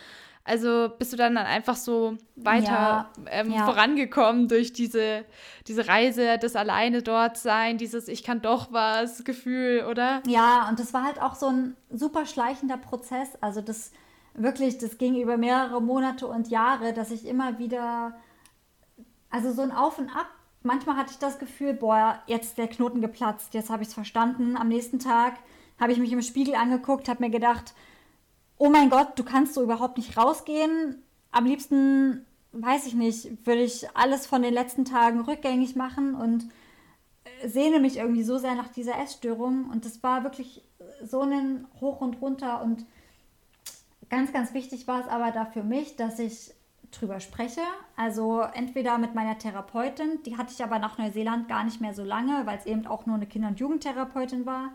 Also 0.43 0.89
bist 0.97 1.13
du 1.13 1.17
dann, 1.17 1.35
dann 1.35 1.45
einfach 1.45 1.75
so 1.75 2.17
weiter 2.35 2.71
ja, 2.71 3.11
ähm, 3.29 3.51
ja. 3.51 3.65
vorangekommen 3.65 4.47
durch 4.47 4.73
diese, 4.73 5.25
diese 5.67 5.87
Reise, 5.87 6.37
das 6.39 6.55
alleine 6.55 7.03
dort 7.03 7.37
sein, 7.37 7.77
dieses 7.77 8.07
Ich 8.07 8.23
kann 8.23 8.41
doch 8.41 8.71
was 8.71 9.23
Gefühl, 9.23 9.85
oder? 9.89 10.23
Ja, 10.25 10.67
und 10.69 10.79
das 10.79 10.93
war 10.93 11.03
halt 11.03 11.21
auch 11.21 11.35
so 11.35 11.47
ein 11.47 11.75
super 11.91 12.25
schleichender 12.25 12.77
Prozess. 12.77 13.37
Also 13.41 13.61
das 13.61 13.91
wirklich, 14.33 14.77
das 14.77 14.97
ging 14.97 15.21
über 15.21 15.37
mehrere 15.37 15.81
Monate 15.81 16.27
und 16.27 16.49
Jahre, 16.49 16.93
dass 16.93 17.11
ich 17.11 17.25
immer 17.25 17.59
wieder, 17.59 18.15
also 19.29 19.51
so 19.51 19.61
ein 19.61 19.71
Auf 19.71 19.97
und 19.99 20.09
Ab. 20.09 20.27
Manchmal 20.63 20.97
hatte 20.97 21.11
ich 21.11 21.19
das 21.19 21.39
Gefühl, 21.39 21.73
boah, 21.73 22.21
jetzt 22.27 22.49
ist 22.49 22.57
der 22.57 22.67
Knoten 22.67 23.01
geplatzt, 23.01 23.53
jetzt 23.53 23.69
habe 23.69 23.83
ich 23.83 23.89
es 23.89 23.93
verstanden. 23.93 24.55
Am 24.55 24.67
nächsten 24.67 24.99
Tag 24.99 25.33
habe 25.79 25.91
ich 25.91 25.97
mich 25.97 26.11
im 26.11 26.21
Spiegel 26.21 26.55
angeguckt, 26.55 27.09
habe 27.09 27.23
mir 27.23 27.31
gedacht, 27.31 27.73
oh 28.57 28.69
mein 28.69 28.91
Gott, 28.91 29.17
du 29.17 29.23
kannst 29.23 29.55
so 29.55 29.63
überhaupt 29.63 29.97
nicht 29.97 30.15
rausgehen. 30.15 31.01
Am 31.31 31.45
liebsten, 31.45 32.25
weiß 32.51 32.85
ich 32.85 32.93
nicht, 32.93 33.45
würde 33.47 33.63
ich 33.63 33.87
alles 33.95 34.27
von 34.27 34.43
den 34.43 34.53
letzten 34.53 34.85
Tagen 34.85 35.21
rückgängig 35.21 35.75
machen 35.75 36.13
und 36.13 36.47
sehne 37.45 37.79
mich 37.79 37.97
irgendwie 37.97 38.23
so 38.23 38.37
sehr 38.37 38.53
nach 38.53 38.67
dieser 38.67 38.99
Essstörung. 38.99 39.69
Und 39.71 39.85
das 39.85 40.03
war 40.03 40.23
wirklich 40.23 40.63
so 41.03 41.21
ein 41.21 41.67
Hoch 41.79 42.01
und 42.01 42.21
runter 42.21 42.61
und 42.61 42.85
Ganz, 44.11 44.33
ganz 44.33 44.53
wichtig 44.53 44.89
war 44.89 44.99
es 44.99 45.07
aber 45.07 45.31
da 45.31 45.45
für 45.45 45.63
mich, 45.63 45.95
dass 45.95 46.19
ich 46.19 46.51
drüber 46.91 47.21
spreche. 47.21 47.61
Also 47.95 48.41
entweder 48.41 48.97
mit 48.97 49.15
meiner 49.15 49.37
Therapeutin, 49.37 50.19
die 50.25 50.37
hatte 50.37 50.51
ich 50.51 50.61
aber 50.61 50.79
nach 50.79 50.97
Neuseeland 50.97 51.47
gar 51.47 51.63
nicht 51.63 51.79
mehr 51.79 51.93
so 51.93 52.03
lange, 52.03 52.45
weil 52.45 52.57
es 52.57 52.65
eben 52.65 52.85
auch 52.87 53.05
nur 53.05 53.15
eine 53.15 53.25
Kinder- 53.25 53.47
und 53.47 53.61
Jugendtherapeutin 53.61 54.45
war. 54.45 54.73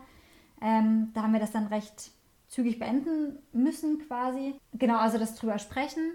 Ähm, 0.59 1.11
da 1.13 1.21
haben 1.21 1.33
wir 1.33 1.39
das 1.39 1.51
dann 1.51 1.67
recht 1.67 2.09
zügig 2.47 2.79
beenden 2.79 3.37
müssen 3.51 3.99
quasi. 4.07 4.55
Genau, 4.73 4.97
also 4.97 5.19
das 5.19 5.35
drüber 5.35 5.59
sprechen. 5.59 6.13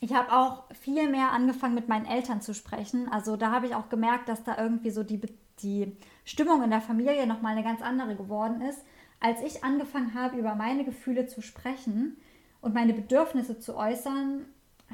Ich 0.00 0.14
habe 0.14 0.32
auch 0.32 0.72
viel 0.76 1.10
mehr 1.10 1.32
angefangen 1.32 1.74
mit 1.74 1.88
meinen 1.88 2.06
Eltern 2.06 2.40
zu 2.40 2.54
sprechen. 2.54 3.08
Also 3.10 3.36
da 3.36 3.50
habe 3.50 3.66
ich 3.66 3.74
auch 3.74 3.88
gemerkt, 3.88 4.28
dass 4.28 4.44
da 4.44 4.56
irgendwie 4.56 4.90
so 4.92 5.02
die, 5.02 5.20
die 5.60 5.96
Stimmung 6.24 6.62
in 6.62 6.70
der 6.70 6.82
Familie 6.82 7.26
nochmal 7.26 7.56
eine 7.56 7.64
ganz 7.64 7.82
andere 7.82 8.14
geworden 8.14 8.60
ist. 8.60 8.84
Als 9.18 9.42
ich 9.42 9.64
angefangen 9.64 10.14
habe, 10.14 10.38
über 10.38 10.54
meine 10.54 10.84
Gefühle 10.84 11.26
zu 11.26 11.42
sprechen, 11.42 12.16
und 12.60 12.74
meine 12.74 12.92
Bedürfnisse 12.92 13.58
zu 13.58 13.76
äußern, 13.76 14.44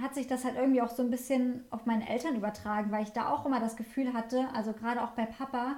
hat 0.01 0.15
sich 0.15 0.27
das 0.27 0.45
halt 0.45 0.57
irgendwie 0.57 0.83
auch 0.83 0.91
so 0.91 1.03
ein 1.03 1.11
bisschen 1.11 1.65
auf 1.71 1.87
meine 1.87 2.09
Eltern 2.09 2.37
übertragen, 2.37 2.91
weil 2.91 3.05
ich 3.05 3.13
da 3.13 3.29
auch 3.29 3.47
immer 3.47 3.61
das 3.61 3.77
Gefühl 3.77 4.13
hatte, 4.13 4.49
also 4.53 4.73
gerade 4.73 5.03
auch 5.03 5.13
bei 5.13 5.25
Papa, 5.25 5.77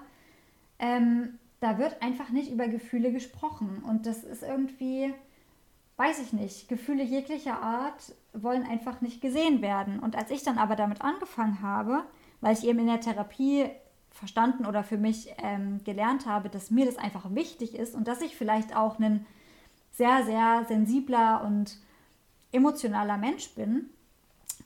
ähm, 0.78 1.38
da 1.60 1.78
wird 1.78 2.02
einfach 2.02 2.30
nicht 2.30 2.50
über 2.50 2.68
Gefühle 2.68 3.12
gesprochen. 3.12 3.82
Und 3.86 4.06
das 4.06 4.24
ist 4.24 4.42
irgendwie, 4.42 5.12
weiß 5.96 6.20
ich 6.20 6.32
nicht, 6.32 6.68
Gefühle 6.68 7.02
jeglicher 7.02 7.62
Art 7.62 8.14
wollen 8.32 8.66
einfach 8.66 9.00
nicht 9.00 9.20
gesehen 9.20 9.62
werden. 9.62 9.98
Und 9.98 10.16
als 10.16 10.30
ich 10.30 10.42
dann 10.42 10.58
aber 10.58 10.76
damit 10.76 11.02
angefangen 11.02 11.62
habe, 11.62 12.04
weil 12.40 12.54
ich 12.54 12.66
eben 12.66 12.78
in 12.80 12.86
der 12.86 13.00
Therapie 13.00 13.66
verstanden 14.10 14.64
oder 14.64 14.82
für 14.82 14.96
mich 14.96 15.28
ähm, 15.42 15.82
gelernt 15.84 16.26
habe, 16.26 16.48
dass 16.48 16.70
mir 16.70 16.86
das 16.86 16.96
einfach 16.96 17.34
wichtig 17.34 17.74
ist 17.74 17.94
und 17.94 18.08
dass 18.08 18.22
ich 18.22 18.36
vielleicht 18.36 18.74
auch 18.74 18.98
einen 18.98 19.26
sehr, 19.96 20.24
sehr 20.24 20.64
sensibler 20.68 21.42
und 21.44 21.78
emotionaler 22.52 23.16
Mensch 23.16 23.50
bin, 23.54 23.90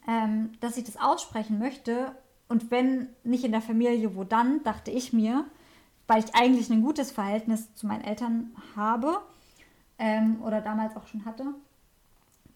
ähm, 0.08 0.52
dass 0.60 0.76
ich 0.76 0.84
das 0.84 0.96
aussprechen 0.96 1.58
möchte. 1.58 2.14
Und 2.48 2.70
wenn 2.70 3.08
nicht 3.22 3.44
in 3.44 3.52
der 3.52 3.62
Familie, 3.62 4.16
wo 4.16 4.24
dann, 4.24 4.62
dachte 4.64 4.90
ich 4.90 5.12
mir, 5.12 5.44
weil 6.08 6.24
ich 6.24 6.34
eigentlich 6.34 6.68
ein 6.70 6.82
gutes 6.82 7.12
Verhältnis 7.12 7.72
zu 7.76 7.86
meinen 7.86 8.02
Eltern 8.02 8.50
habe 8.74 9.20
ähm, 9.98 10.42
oder 10.42 10.60
damals 10.60 10.96
auch 10.96 11.06
schon 11.06 11.24
hatte. 11.24 11.44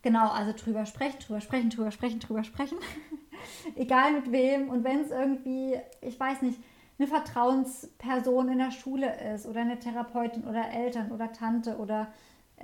Genau, 0.02 0.28
also 0.30 0.52
drüber 0.52 0.84
sprechen, 0.84 1.18
drüber 1.20 1.40
sprechen, 1.40 1.70
drüber 1.70 1.92
sprechen, 1.92 2.20
drüber 2.20 2.44
sprechen. 2.44 2.78
Egal 3.76 4.12
mit 4.12 4.32
wem. 4.32 4.68
Und 4.68 4.82
wenn 4.82 5.00
es 5.00 5.10
irgendwie, 5.10 5.76
ich 6.00 6.18
weiß 6.18 6.42
nicht, 6.42 6.58
eine 6.98 7.08
Vertrauensperson 7.08 8.48
in 8.48 8.58
der 8.58 8.70
Schule 8.70 9.14
ist 9.32 9.46
oder 9.46 9.60
eine 9.60 9.78
Therapeutin 9.78 10.44
oder 10.44 10.70
Eltern 10.70 11.12
oder 11.12 11.32
Tante 11.32 11.76
oder 11.78 12.08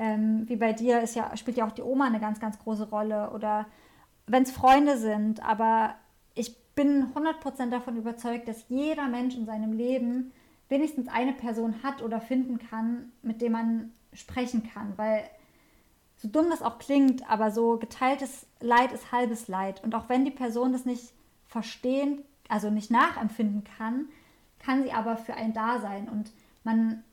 ähm, 0.01 0.49
wie 0.49 0.57
bei 0.57 0.73
dir 0.73 1.03
ist 1.03 1.15
ja, 1.15 1.37
spielt 1.37 1.59
ja 1.59 1.67
auch 1.67 1.73
die 1.73 1.83
Oma 1.83 2.07
eine 2.07 2.21
ganz, 2.21 2.41
ganz 2.41 2.59
große 2.59 2.89
Rolle 2.89 3.31
oder 3.33 3.67
wenn 4.27 4.45
es 4.45 4.51
Freunde 4.51 4.97
sind. 4.97 5.45
Aber 5.45 5.95
ich 6.35 6.57
bin 6.75 7.13
100% 7.15 7.69
davon 7.69 7.99
überzeugt, 7.99 8.49
dass 8.49 8.65
jeder 8.69 9.09
Mensch 9.09 9.37
in 9.37 9.45
seinem 9.45 9.75
Leben 9.75 10.33
wenigstens 10.71 11.07
eine 11.09 11.35
Person 11.35 11.83
hat 11.83 12.01
oder 12.01 12.21
finden 12.21 12.59
kann, 12.59 13.13
mit 13.21 13.43
dem 13.43 13.53
man 13.53 13.93
sprechen 14.15 14.63
kann. 14.73 14.95
Weil 14.97 15.23
so 16.17 16.29
dumm 16.29 16.49
das 16.49 16.63
auch 16.63 16.79
klingt, 16.79 17.29
aber 17.31 17.51
so 17.51 17.77
geteiltes 17.77 18.47
Leid 18.61 18.93
ist 18.93 19.13
halbes 19.13 19.49
Leid. 19.49 19.85
Und 19.85 19.95
auch 19.95 20.09
wenn 20.09 20.25
die 20.25 20.31
Person 20.31 20.73
das 20.73 20.87
nicht 20.87 21.13
verstehen, 21.47 22.23
also 22.49 22.71
nicht 22.71 22.91
nachempfinden 22.91 23.65
kann, 23.65 24.07
kann 24.61 24.83
sie 24.83 24.93
aber 24.93 25.19
für 25.19 25.35
einen 25.35 25.53
da 25.53 25.79
sein. 25.79 26.09
Und 26.09 26.33
man 26.65 27.05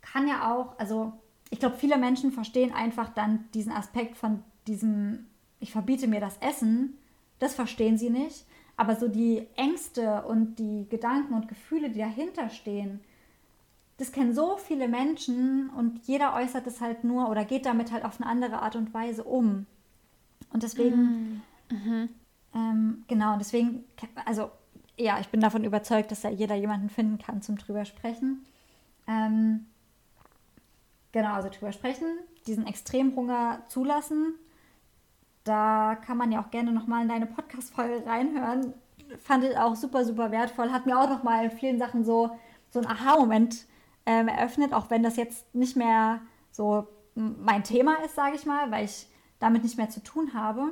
kann 0.00 0.28
ja 0.28 0.52
auch, 0.52 0.78
also 0.78 1.12
ich 1.50 1.58
glaube, 1.58 1.76
viele 1.76 1.98
Menschen 1.98 2.32
verstehen 2.32 2.72
einfach 2.72 3.10
dann 3.10 3.44
diesen 3.54 3.72
Aspekt 3.72 4.16
von 4.16 4.42
diesem, 4.66 5.26
ich 5.58 5.72
verbiete 5.72 6.06
mir 6.06 6.20
das 6.20 6.38
Essen, 6.38 6.96
das 7.38 7.54
verstehen 7.54 7.98
sie 7.98 8.10
nicht. 8.10 8.46
Aber 8.76 8.96
so 8.96 9.08
die 9.08 9.46
Ängste 9.56 10.22
und 10.22 10.58
die 10.58 10.86
Gedanken 10.88 11.34
und 11.34 11.48
Gefühle, 11.48 11.90
die 11.90 11.98
dahinter 11.98 12.48
stehen, 12.48 13.00
das 13.98 14.12
kennen 14.12 14.34
so 14.34 14.56
viele 14.56 14.88
Menschen 14.88 15.68
und 15.70 16.06
jeder 16.06 16.34
äußert 16.34 16.66
es 16.66 16.80
halt 16.80 17.04
nur 17.04 17.28
oder 17.28 17.44
geht 17.44 17.66
damit 17.66 17.92
halt 17.92 18.06
auf 18.06 18.18
eine 18.18 18.30
andere 18.30 18.62
Art 18.62 18.76
und 18.76 18.94
Weise 18.94 19.24
um. 19.24 19.66
Und 20.54 20.62
deswegen, 20.62 21.42
mm, 21.68 21.74
mhm. 21.74 22.08
ähm, 22.54 23.04
genau, 23.08 23.36
deswegen, 23.36 23.84
also 24.24 24.50
ja, 24.96 25.20
ich 25.20 25.28
bin 25.28 25.40
davon 25.40 25.64
überzeugt, 25.64 26.10
dass 26.10 26.22
da 26.22 26.30
jeder 26.30 26.54
jemanden 26.54 26.88
finden 26.88 27.18
kann 27.18 27.42
zum 27.42 27.58
drüber 27.58 27.84
sprechen. 27.84 28.44
Ähm, 29.06 29.66
Genau, 31.12 31.34
also 31.34 31.48
drüber 31.48 31.72
sprechen, 31.72 32.06
diesen 32.46 32.66
Extremhunger 32.66 33.62
zulassen. 33.68 34.34
Da 35.44 35.96
kann 35.96 36.16
man 36.16 36.30
ja 36.30 36.42
auch 36.42 36.50
gerne 36.50 36.72
nochmal 36.72 37.02
in 37.02 37.08
deine 37.08 37.26
Podcast-Folge 37.26 38.06
reinhören. 38.06 38.74
Fand 39.18 39.44
ich 39.44 39.56
auch 39.56 39.74
super, 39.74 40.04
super 40.04 40.30
wertvoll. 40.30 40.70
Hat 40.70 40.86
mir 40.86 40.98
auch 40.98 41.08
nochmal 41.08 41.44
in 41.44 41.50
vielen 41.50 41.78
Sachen 41.78 42.04
so, 42.04 42.30
so 42.70 42.78
ein 42.78 42.86
Aha-Moment 42.86 43.66
ähm, 44.06 44.28
eröffnet, 44.28 44.72
auch 44.72 44.90
wenn 44.90 45.02
das 45.02 45.16
jetzt 45.16 45.52
nicht 45.54 45.76
mehr 45.76 46.20
so 46.52 46.86
mein 47.14 47.64
Thema 47.64 47.96
ist, 48.04 48.14
sage 48.14 48.36
ich 48.36 48.46
mal, 48.46 48.70
weil 48.70 48.84
ich 48.84 49.08
damit 49.40 49.62
nicht 49.64 49.76
mehr 49.76 49.90
zu 49.90 50.02
tun 50.02 50.32
habe. 50.34 50.70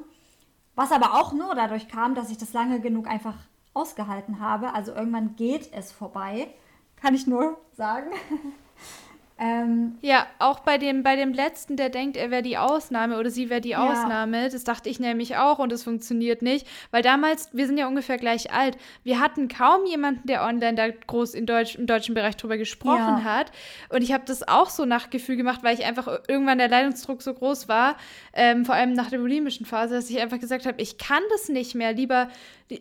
Was 0.74 0.92
aber 0.92 1.14
auch 1.14 1.32
nur 1.32 1.54
dadurch 1.54 1.88
kam, 1.88 2.14
dass 2.14 2.30
ich 2.30 2.38
das 2.38 2.52
lange 2.52 2.80
genug 2.80 3.08
einfach 3.08 3.34
ausgehalten 3.74 4.38
habe. 4.38 4.74
Also 4.74 4.94
irgendwann 4.94 5.34
geht 5.36 5.72
es 5.72 5.90
vorbei, 5.90 6.54
kann 6.96 7.14
ich 7.14 7.26
nur 7.26 7.58
sagen. 7.72 8.10
Ähm, 9.40 9.98
ja, 10.02 10.26
auch 10.40 10.60
bei 10.60 10.78
dem, 10.78 11.04
bei 11.04 11.14
dem 11.14 11.32
letzten, 11.32 11.76
der 11.76 11.90
denkt, 11.90 12.16
er 12.16 12.32
wäre 12.32 12.42
die 12.42 12.58
Ausnahme 12.58 13.18
oder 13.18 13.30
sie 13.30 13.48
wäre 13.48 13.60
die 13.60 13.70
ja. 13.70 13.88
Ausnahme, 13.88 14.48
das 14.48 14.64
dachte 14.64 14.88
ich 14.88 14.98
nämlich 14.98 15.36
auch 15.36 15.60
und 15.60 15.72
es 15.72 15.84
funktioniert 15.84 16.42
nicht, 16.42 16.66
weil 16.90 17.02
damals, 17.02 17.48
wir 17.52 17.68
sind 17.68 17.78
ja 17.78 17.86
ungefähr 17.86 18.16
gleich 18.16 18.52
alt, 18.52 18.76
wir 19.04 19.20
hatten 19.20 19.46
kaum 19.46 19.86
jemanden, 19.86 20.26
der 20.26 20.42
online 20.42 20.74
da 20.74 20.88
groß 20.88 21.34
in 21.34 21.46
Deutsch, 21.46 21.76
im 21.76 21.86
deutschen 21.86 22.16
Bereich 22.16 22.36
drüber 22.36 22.58
gesprochen 22.58 22.98
ja. 22.98 23.22
hat 23.22 23.52
und 23.90 24.02
ich 24.02 24.12
habe 24.12 24.24
das 24.26 24.46
auch 24.46 24.70
so 24.70 24.84
nach 24.84 25.08
Gefühl 25.08 25.36
gemacht, 25.36 25.60
weil 25.62 25.78
ich 25.78 25.84
einfach 25.84 26.08
irgendwann 26.26 26.58
der 26.58 26.68
Leidensdruck 26.68 27.22
so 27.22 27.32
groß 27.32 27.68
war, 27.68 27.96
ähm, 28.32 28.64
vor 28.64 28.74
allem 28.74 28.92
nach 28.92 29.08
der 29.10 29.18
bulimischen 29.18 29.66
Phase, 29.66 29.94
dass 29.94 30.10
ich 30.10 30.20
einfach 30.20 30.40
gesagt 30.40 30.66
habe, 30.66 30.82
ich 30.82 30.98
kann 30.98 31.22
das 31.30 31.48
nicht 31.48 31.76
mehr, 31.76 31.92
lieber 31.92 32.28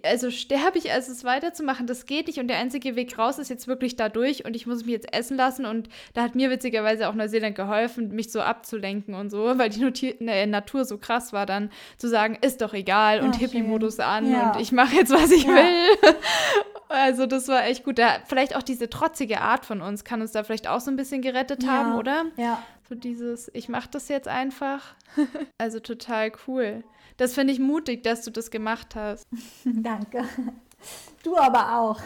also 0.04 0.32
sterbe 0.32 0.78
ich, 0.78 0.92
als 0.92 1.08
es 1.08 1.24
weiterzumachen, 1.24 1.88
das 1.88 2.06
geht 2.06 2.28
nicht 2.28 2.40
und 2.40 2.48
der 2.48 2.58
einzige 2.58 2.96
Weg 2.96 3.18
raus 3.18 3.40
ist 3.40 3.50
jetzt 3.50 3.68
wirklich 3.68 3.96
dadurch 3.96 4.46
und 4.46 4.56
ich 4.56 4.68
muss 4.68 4.84
mich 4.84 4.94
jetzt 4.94 5.14
essen 5.14 5.38
lassen 5.38 5.66
und 5.66 5.88
da 6.14 6.24
hat 6.24 6.36
mir 6.36 6.50
witzigerweise 6.50 7.08
auch 7.08 7.14
Neuseeland 7.14 7.56
geholfen, 7.56 8.10
mich 8.10 8.32
so 8.32 8.42
abzulenken 8.42 9.16
und 9.16 9.30
so, 9.30 9.58
weil 9.58 9.70
die 9.70 9.80
Notier 9.80 10.16
ne, 10.20 10.46
Natur 10.46 10.84
so 10.84 10.98
krass 10.98 11.32
war, 11.32 11.46
dann 11.46 11.70
zu 11.98 12.10
sagen, 12.10 12.38
ist 12.42 12.62
doch 12.62 12.74
egal 12.74 13.22
und 13.22 13.38
Hippie-Modus 13.38 14.00
an 14.00 14.30
ja. 14.30 14.52
und 14.52 14.62
ich 14.62 14.72
mache 14.72 14.96
jetzt, 14.96 15.12
was 15.12 15.32
ich 15.32 15.44
ja. 15.44 15.54
will. 15.56 16.16
Also 16.90 17.26
das 17.26 17.48
war 17.48 17.66
echt 17.66 17.84
gut. 17.84 18.00
Da, 18.00 18.20
vielleicht 18.28 18.56
auch 18.56 18.64
diese 18.64 18.90
trotzige 18.90 19.42
Art 19.42 19.66
von 19.66 19.82
uns 19.82 20.04
kann 20.04 20.22
uns 20.22 20.32
da 20.32 20.44
vielleicht 20.44 20.68
auch 20.68 20.80
so 20.80 20.90
ein 20.90 20.96
bisschen 20.96 21.22
gerettet 21.22 21.64
ja. 21.64 21.70
haben, 21.70 21.96
oder? 21.96 22.26
Ja. 22.38 22.64
So 22.88 22.96
dieses, 22.96 23.52
ich 23.54 23.68
mache 23.68 23.90
das 23.92 24.08
jetzt 24.08 24.28
einfach. 24.28 24.96
also 25.58 25.80
total 25.80 26.32
cool. 26.48 26.84
Das 27.18 27.34
finde 27.34 27.54
ich 27.54 27.60
mutig, 27.60 28.04
dass 28.04 28.24
du 28.24 28.32
das 28.32 28.52
gemacht 28.52 28.96
hast. 28.96 29.26
Danke. 29.66 30.24
Du 31.24 31.36
aber 31.38 31.80
auch. 31.80 32.00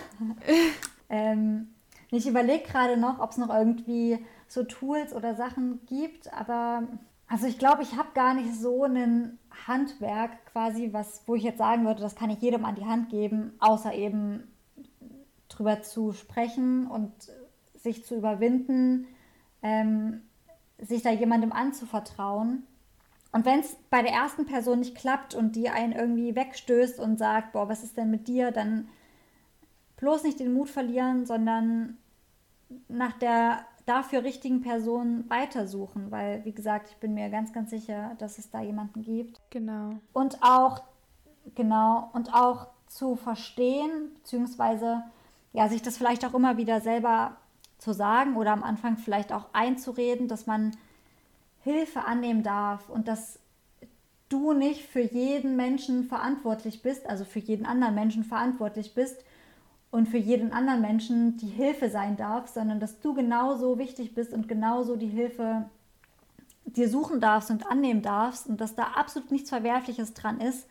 ähm, 1.10 1.70
ich 2.10 2.28
überlege 2.28 2.64
gerade 2.64 2.98
noch, 2.98 3.20
ob 3.20 3.32
es 3.32 3.38
noch 3.38 3.50
irgendwie 3.50 4.20
so 4.48 4.64
Tools 4.64 5.14
oder 5.14 5.36
Sachen 5.36 5.86
gibt, 5.86 6.34
aber 6.34 6.84
Also 7.28 7.48
ich 7.48 7.58
glaube, 7.58 7.82
ich 7.84 7.96
habe 7.96 8.10
gar 8.14 8.34
nicht 8.34 8.54
so 8.54 8.84
ein 8.84 9.40
Handwerk 9.66 10.46
quasi, 10.52 10.90
was, 10.92 11.24
wo 11.28 11.36
ich 11.36 11.44
jetzt 11.44 11.60
sagen 11.60 11.86
würde, 11.86 12.02
das 12.02 12.16
kann 12.16 12.30
ich 12.30 12.42
jedem 12.42 12.66
an 12.66 12.76
die 12.76 12.86
Hand 12.86 13.10
geben, 13.10 13.54
außer 13.60 13.94
eben 13.94 14.52
drüber 15.48 15.82
zu 15.82 16.12
sprechen 16.12 16.88
und 16.88 17.14
sich 17.76 18.06
zu 18.06 18.16
überwinden, 18.16 19.08
ähm, 19.62 20.24
sich 20.78 21.04
da 21.04 21.12
jemandem 21.12 21.54
anzuvertrauen. 21.54 22.68
Und 23.32 23.46
wenn 23.46 23.62
es 23.62 23.78
bei 23.90 24.02
der 24.02 24.12
ersten 24.12 24.46
Person 24.46 24.80
nicht 24.80 24.96
klappt 24.96 25.36
und 25.36 25.56
die 25.56 25.70
einen 25.70 25.94
irgendwie 25.94 26.36
wegstößt 26.36 27.00
und 27.00 27.18
sagt, 27.18 27.54
boah, 27.54 27.70
was 27.70 27.84
ist 27.84 27.98
denn 27.98 28.12
mit 28.12 28.28
dir, 28.28 28.52
dann 28.52 28.90
bloß 29.98 30.24
nicht 30.24 30.40
den 30.40 30.54
Mut 30.54 30.70
verlieren, 30.70 31.26
sondern 31.26 31.98
nach 32.88 33.14
der 33.14 33.66
dafür 33.86 34.24
richtigen 34.24 34.62
Person 34.62 35.26
weitersuchen, 35.30 36.12
weil, 36.12 36.44
wie 36.46 36.52
gesagt, 36.52 36.90
ich 36.90 36.98
bin 36.98 37.14
mir 37.14 37.30
ganz, 37.30 37.54
ganz 37.54 37.70
sicher, 37.70 38.16
dass 38.20 38.38
es 38.38 38.50
da 38.50 38.62
jemanden 38.62 39.02
gibt. 39.02 39.40
Genau. 39.50 39.96
Und 40.14 40.38
auch, 40.42 40.84
genau, 41.56 42.10
und 42.14 42.34
auch 42.34 42.68
zu 42.88 43.16
verstehen, 43.16 44.12
beziehungsweise, 44.16 45.04
ja, 45.54 45.68
sich 45.70 45.82
das 45.82 45.98
vielleicht 45.98 46.26
auch 46.26 46.34
immer 46.34 46.58
wieder 46.58 46.82
selber 46.82 47.38
zu 47.78 47.94
sagen 47.94 48.36
oder 48.36 48.52
am 48.52 48.64
Anfang 48.64 48.98
vielleicht 48.98 49.34
auch 49.34 49.46
einzureden, 49.54 50.28
dass 50.28 50.46
man 50.46 50.72
Hilfe 51.64 52.06
annehmen 52.06 52.44
darf 52.44 52.90
und 52.90 53.08
dass 53.08 53.40
du 54.30 54.54
nicht 54.54 54.86
für 54.86 55.02
jeden 55.02 55.56
Menschen 55.56 56.06
verantwortlich 56.06 56.82
bist, 56.82 57.06
also 57.08 57.26
für 57.26 57.40
jeden 57.40 57.66
anderen 57.66 57.96
Menschen 57.96 58.24
verantwortlich 58.24 58.94
bist 58.94 59.24
und 59.92 60.08
für 60.08 60.18
jeden 60.18 60.54
anderen 60.54 60.82
Menschen 60.82 61.38
die 61.38 61.48
Hilfe 61.48 61.90
sein 61.90 62.16
darf, 62.16 62.48
sondern 62.48 62.80
dass 62.80 63.00
du 63.02 63.14
genauso 63.14 63.78
wichtig 63.78 64.16
bist 64.16 64.34
und 64.34 64.48
genauso 64.48 64.96
die 64.96 65.08
Hilfe 65.08 65.66
dir 66.66 66.88
suchen 66.88 67.20
darfst 67.20 67.52
und 67.52 67.68
annehmen 67.68 68.02
darfst 68.02 68.48
und 68.48 68.62
dass 68.62 68.76
da 68.76 68.84
absolut 68.96 69.32
nichts 69.32 69.50
Verwerfliches 69.50 70.14
dran 70.14 70.40
ist, 70.40 70.68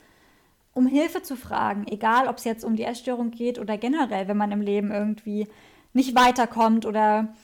um 0.73 0.87
Hilfe 0.87 1.23
zu 1.23 1.37
fragen, 1.37 1.87
egal 1.87 2.29
ob 2.29 2.39
es 2.39 2.45
jetzt 2.45 2.65
um 2.65 2.77
die 2.77 2.85
Essstörung 2.85 3.31
geht 3.31 3.59
oder 3.59 3.77
generell, 3.77 4.29
wenn 4.29 4.37
man 4.37 4.53
im 4.53 4.63
Leben 4.63 4.91
irgendwie 4.91 5.49
nicht 5.93 6.15
weiterkommt 6.15 6.87
oder 6.87 7.35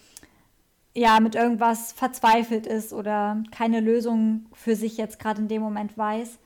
ja 0.97 1.21
mit 1.21 1.35
irgendwas 1.35 1.93
verzweifelt 1.93 2.67
ist 2.67 2.93
oder 2.93 3.43
keine 3.51 3.81
Lösung 3.81 4.47
für 4.53 4.75
sich 4.75 4.97
jetzt 4.97 5.19
gerade 5.19 5.43
in 5.43 5.49
dem 5.49 5.63
Moment 5.63 5.97
weiß. 5.97 6.39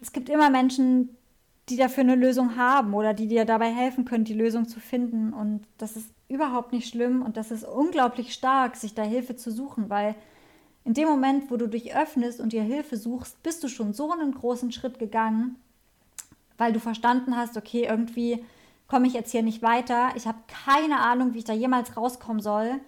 Es 0.00 0.12
gibt 0.12 0.28
immer 0.28 0.50
Menschen, 0.50 1.16
die 1.68 1.76
dafür 1.76 2.04
eine 2.04 2.14
Lösung 2.14 2.56
haben 2.56 2.94
oder 2.94 3.12
die 3.12 3.26
dir 3.26 3.44
dabei 3.44 3.72
helfen 3.72 4.04
können, 4.04 4.24
die 4.24 4.34
Lösung 4.34 4.68
zu 4.68 4.78
finden. 4.78 5.32
Und 5.32 5.66
das 5.78 5.96
ist 5.96 6.08
überhaupt 6.28 6.72
nicht 6.72 6.88
schlimm 6.88 7.22
und 7.22 7.36
das 7.36 7.50
ist 7.50 7.64
unglaublich 7.64 8.32
stark, 8.32 8.76
sich 8.76 8.94
da 8.94 9.02
Hilfe 9.02 9.34
zu 9.34 9.50
suchen, 9.50 9.90
weil 9.90 10.14
in 10.84 10.94
dem 10.94 11.08
Moment, 11.08 11.50
wo 11.50 11.56
du 11.56 11.66
dich 11.66 11.96
öffnest 11.96 12.40
und 12.40 12.52
dir 12.52 12.62
Hilfe 12.62 12.96
suchst, 12.96 13.42
bist 13.42 13.64
du 13.64 13.68
schon 13.68 13.92
so 13.92 14.12
einen 14.12 14.32
großen 14.32 14.70
Schritt 14.70 15.00
gegangen, 15.00 15.56
weil 16.56 16.72
du 16.72 16.78
verstanden 16.78 17.36
hast, 17.36 17.56
okay, 17.56 17.86
irgendwie 17.88 18.44
komme 18.88 19.06
ich 19.06 19.14
jetzt 19.14 19.32
hier 19.32 19.42
nicht 19.42 19.62
weiter. 19.62 20.10
Ich 20.14 20.26
habe 20.26 20.38
keine 20.46 21.00
Ahnung, 21.00 21.34
wie 21.34 21.38
ich 21.38 21.44
da 21.44 21.52
jemals 21.52 21.96
rauskommen 21.96 22.40
soll. 22.40 22.80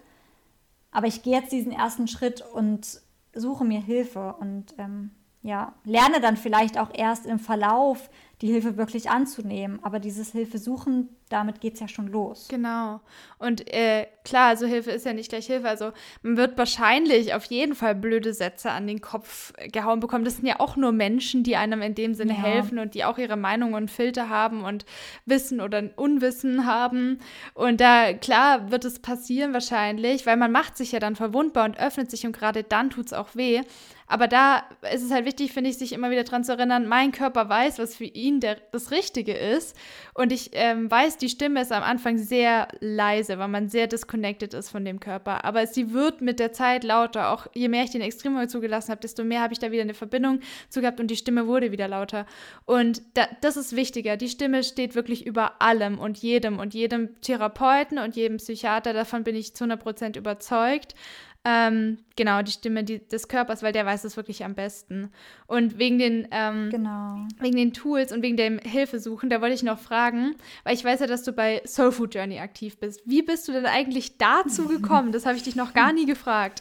Aber 0.91 1.07
ich 1.07 1.23
gehe 1.23 1.39
jetzt 1.39 1.51
diesen 1.51 1.71
ersten 1.71 2.07
Schritt 2.07 2.43
und 2.53 3.01
suche 3.33 3.65
mir 3.65 3.79
Hilfe 3.79 4.35
und 4.39 4.73
ähm, 4.77 5.11
ja, 5.41 5.73
lerne 5.83 6.19
dann 6.19 6.37
vielleicht 6.37 6.77
auch 6.77 6.89
erst 6.93 7.25
im 7.25 7.39
Verlauf 7.39 8.09
die 8.41 8.47
Hilfe 8.47 8.77
wirklich 8.77 9.09
anzunehmen. 9.09 9.79
Aber 9.83 9.99
dieses 9.99 10.31
Hilfe 10.31 10.59
suchen, 10.59 11.09
damit 11.27 11.59
geht 11.59 11.73
es 11.75 11.81
ja 11.81 11.87
schon 11.87 12.07
los. 12.07 12.47
Genau. 12.49 13.01
Und 13.37 13.71
äh, 13.71 14.07
klar, 14.23 14.47
also 14.47 14.65
Hilfe 14.65 14.91
ist 14.91 15.05
ja 15.05 15.13
nicht 15.13 15.29
gleich 15.29 15.45
Hilfe. 15.45 15.67
Also 15.67 15.91
man 16.23 16.37
wird 16.37 16.57
wahrscheinlich 16.57 17.33
auf 17.33 17.43
jeden 17.45 17.75
Fall 17.75 17.95
blöde 17.95 18.33
Sätze 18.33 18.71
an 18.71 18.87
den 18.87 19.01
Kopf 19.01 19.53
gehauen 19.71 19.99
bekommen. 19.99 20.23
Das 20.23 20.37
sind 20.37 20.47
ja 20.47 20.59
auch 20.59 20.77
nur 20.77 20.93
Menschen, 20.93 21.43
die 21.43 21.57
einem 21.57 21.81
in 21.81 21.95
dem 21.95 22.13
Sinne 22.13 22.33
ja. 22.33 22.39
helfen 22.39 22.79
und 22.79 22.93
die 22.93 23.03
auch 23.03 23.17
ihre 23.17 23.37
Meinung 23.37 23.73
und 23.73 23.91
Filter 23.91 24.29
haben 24.29 24.63
und 24.63 24.85
Wissen 25.25 25.59
oder 25.59 25.83
Unwissen 25.97 26.65
haben. 26.65 27.19
Und 27.53 27.81
da, 27.81 28.13
klar, 28.13 28.71
wird 28.71 28.85
es 28.85 28.99
passieren 28.99 29.53
wahrscheinlich, 29.53 30.25
weil 30.25 30.37
man 30.37 30.51
macht 30.51 30.77
sich 30.77 30.93
ja 30.93 30.99
dann 30.99 31.17
verwundbar 31.17 31.65
und 31.65 31.77
öffnet 31.77 32.09
sich 32.09 32.25
und 32.25 32.31
gerade 32.31 32.63
dann 32.63 32.89
tut 32.89 33.07
es 33.07 33.13
auch 33.13 33.35
weh. 33.35 33.61
Aber 34.09 34.27
da 34.27 34.63
ist 34.91 35.03
es 35.03 35.11
halt 35.11 35.25
wichtig, 35.25 35.53
finde 35.53 35.69
ich, 35.69 35.77
sich 35.77 35.93
immer 35.93 36.09
wieder 36.09 36.23
daran 36.23 36.43
zu 36.43 36.51
erinnern, 36.51 36.87
mein 36.87 37.11
Körper 37.11 37.47
weiß, 37.47 37.77
was 37.77 37.95
für 37.95 38.05
ihn 38.05 38.39
der, 38.39 38.57
das 38.71 38.89
Richtige 38.89 39.33
ist. 39.33 39.77
Und 40.15 40.31
ich 40.31 40.49
ähm, 40.53 40.89
weiß, 40.89 41.17
die 41.17 41.29
Stimme 41.29 41.61
ist 41.61 41.71
am 41.71 41.83
Anfang 41.83 42.17
sehr 42.17 42.67
leise, 42.79 43.37
weil 43.37 43.47
man 43.47 43.69
sehr 43.69 43.85
disconnected 43.85 44.55
ist 44.55 44.71
von 44.71 44.83
dem 44.83 44.99
Körper. 44.99 45.45
Aber 45.45 45.67
sie 45.67 45.93
wird 45.93 46.21
mit 46.21 46.39
der 46.39 46.51
Zeit 46.51 46.83
lauter. 46.83 47.29
Auch 47.29 47.45
je 47.53 47.67
mehr 47.67 47.83
ich 47.83 47.91
den 47.91 48.01
Extremhol 48.01 48.49
zugelassen 48.49 48.89
habe, 48.89 49.01
desto 49.01 49.23
mehr 49.23 49.41
habe 49.41 49.53
ich 49.53 49.59
da 49.59 49.71
wieder 49.71 49.83
eine 49.83 49.93
Verbindung 49.93 50.39
zu 50.69 50.81
gehabt 50.81 50.99
und 50.99 51.11
die 51.11 51.15
Stimme 51.15 51.45
wurde 51.45 51.71
wieder 51.71 51.87
lauter. 51.87 52.25
Und 52.65 53.03
da, 53.13 53.27
das 53.41 53.57
ist 53.57 53.75
wichtiger. 53.75 54.17
Die 54.17 54.29
Stimme 54.29 54.63
steht 54.63 54.95
wirklich 54.95 55.27
über 55.27 55.61
allem 55.61 55.99
und 55.99 56.17
jedem 56.17 56.57
und 56.57 56.73
jedem 56.73 57.21
Therapeuten 57.21 57.99
und 57.99 58.15
jedem 58.15 58.37
Psychiater. 58.37 58.93
Davon 58.93 59.23
bin 59.23 59.35
ich 59.35 59.53
zu 59.53 59.65
100% 59.65 60.17
überzeugt. 60.17 60.95
Ähm, 61.45 61.99
genau, 62.17 62.41
die 62.41 62.51
Stimme 62.51 62.83
die, 62.83 62.99
des 63.07 63.29
Körpers, 63.29 63.63
weil 63.63 63.71
der 63.71 63.85
weiß 63.85 64.03
es 64.03 64.17
wirklich 64.17 64.43
am 64.43 64.55
besten. 64.55 65.09
Und 65.47 65.77
wegen 65.77 65.97
den, 65.97 66.27
ähm, 66.31 66.69
genau. 66.69 67.25
wegen 67.39 67.55
den 67.55 67.71
Tools 67.71 68.11
und 68.11 68.21
wegen 68.21 68.35
dem 68.35 68.59
Hilfesuchen, 68.59 69.29
da 69.29 69.39
wollte 69.39 69.55
ich 69.55 69.63
noch 69.63 69.79
fragen, 69.79 70.35
weil 70.65 70.75
ich 70.75 70.83
weiß 70.83 70.99
ja, 70.99 71.07
dass 71.07 71.23
du 71.23 71.31
bei 71.31 71.61
Soul 71.65 71.93
Food 71.93 72.15
Journey 72.15 72.39
aktiv 72.39 72.77
bist. 72.77 73.01
Wie 73.05 73.21
bist 73.21 73.47
du 73.47 73.53
denn 73.53 73.65
eigentlich 73.65 74.17
dazu 74.17 74.65
gekommen? 74.67 75.13
Das 75.13 75.25
habe 75.25 75.37
ich 75.37 75.43
dich 75.43 75.55
noch 75.55 75.73
gar 75.73 75.93
nie 75.93 76.05
gefragt. 76.05 76.59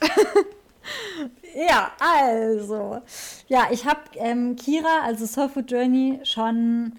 ja, 1.56 1.90
also. 1.98 3.02
Ja, 3.48 3.66
ich 3.72 3.84
habe 3.84 4.00
ähm, 4.14 4.54
Kira, 4.54 5.00
also 5.04 5.26
Soul 5.26 5.48
Food 5.48 5.72
Journey, 5.72 6.20
schon 6.22 6.92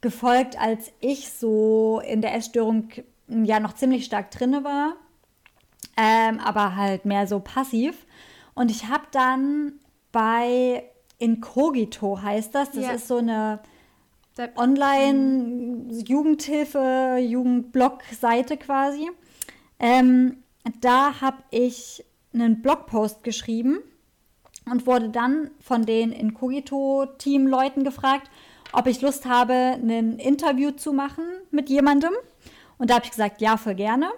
gefolgt, 0.00 0.60
als 0.60 0.92
ich 1.00 1.32
so 1.32 2.00
in 2.06 2.22
der 2.22 2.34
Essstörung 2.34 2.90
ja 3.28 3.58
noch 3.58 3.72
ziemlich 3.72 4.04
stark 4.04 4.30
drinne 4.30 4.62
war 4.62 4.94
ähm, 5.96 6.40
aber 6.40 6.76
halt 6.76 7.04
mehr 7.04 7.26
so 7.26 7.40
passiv. 7.40 8.06
Und 8.54 8.70
ich 8.70 8.88
habe 8.88 9.06
dann 9.10 9.80
bei 10.12 10.84
Incogito 11.18 12.20
heißt 12.20 12.54
das, 12.54 12.72
das 12.72 12.84
ja. 12.84 12.92
ist 12.92 13.08
so 13.08 13.16
eine 13.18 13.60
Online-Jugendhilfe, 14.56 17.18
Jugendblog-Seite 17.20 18.58
quasi. 18.58 19.10
Ähm, 19.78 20.42
da 20.80 21.20
habe 21.20 21.36
ich 21.50 22.04
einen 22.34 22.62
Blogpost 22.62 23.22
geschrieben 23.22 23.78
und 24.70 24.86
wurde 24.86 25.08
dann 25.08 25.50
von 25.60 25.86
den 25.86 26.12
Incogito-Team-Leuten 26.12 27.84
gefragt, 27.84 28.30
ob 28.72 28.86
ich 28.86 29.00
Lust 29.00 29.26
habe, 29.26 29.54
ein 29.54 30.18
Interview 30.18 30.72
zu 30.72 30.92
machen 30.92 31.24
mit 31.50 31.70
jemandem. 31.70 32.12
Und 32.78 32.90
da 32.90 32.96
habe 32.96 33.04
ich 33.04 33.10
gesagt, 33.10 33.40
ja, 33.40 33.56
voll 33.56 33.74
gerne. 33.74 34.10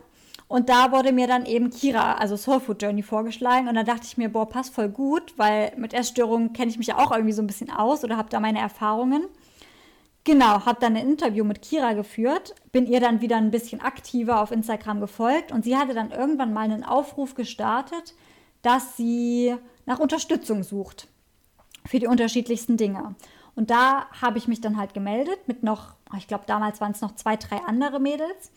Und 0.49 0.71
da 0.71 0.93
wurde 0.93 1.13
mir 1.13 1.27
dann 1.27 1.45
eben 1.45 1.69
Kira, 1.69 2.15
also 2.15 2.37
Soul 2.37 2.61
Food 2.61 2.83
Journey, 2.83 3.03
vorgeschlagen. 3.03 3.69
Und 3.69 3.75
da 3.75 3.85
dachte 3.85 4.07
ich 4.07 4.17
mir, 4.17 4.31
boah, 4.31 4.49
passt 4.49 4.75
voll 4.75 4.89
gut, 4.89 5.35
weil 5.37 5.73
mit 5.77 5.93
Essstörungen 5.93 6.55
kenne 6.55 6.71
ich 6.71 6.79
mich 6.79 6.87
ja 6.87 6.97
auch 6.97 7.13
irgendwie 7.13 7.35
so 7.35 7.43
ein 7.43 7.47
bisschen 7.47 7.71
aus 7.71 8.03
oder 8.03 8.17
habe 8.17 8.31
da 8.31 8.41
meine 8.41 8.59
Erfahrungen. 8.59 9.25
Genau, 10.25 10.67
habe 10.67 10.81
dann 10.81 10.97
ein 10.97 11.07
Interview 11.07 11.45
mit 11.45 11.63
Kira 11.63 11.93
geführt, 11.93 12.55
bin 12.73 12.87
ihr 12.87 13.01
dann 13.01 13.21
wieder 13.21 13.37
ein 13.37 13.51
bisschen 13.51 13.81
aktiver 13.81 14.43
auf 14.43 14.51
Instagram 14.51 15.01
gefolgt 15.01 15.53
und 15.53 15.65
sie 15.65 15.77
hatte 15.77 15.95
dann 15.95 16.11
irgendwann 16.11 16.53
mal 16.53 16.65
einen 16.65 16.85
Aufruf 16.85 17.35
gestartet, 17.35 18.15
dass 18.63 18.97
sie 18.97 19.55
nach 19.87 19.99
Unterstützung 19.99 20.65
sucht 20.65 21.09
für 21.87 21.99
die 21.99 22.07
unterschiedlichsten 22.07 22.77
Dinge. 22.77 23.15
Und 23.55 23.71
da 23.71 24.07
habe 24.21 24.39
ich 24.39 24.49
mich 24.49 24.61
dann 24.61 24.77
halt 24.77 24.93
gemeldet 24.93 25.39
mit 25.47 25.63
noch, 25.63 25.95
ich 26.17 26.29
glaube 26.29 26.45
damals 26.47 26.81
waren 26.81 26.93
es 26.93 27.01
noch 27.01 27.15
zwei, 27.15 27.37
drei 27.37 27.57
andere 27.67 27.99
Mädels. 27.99 28.51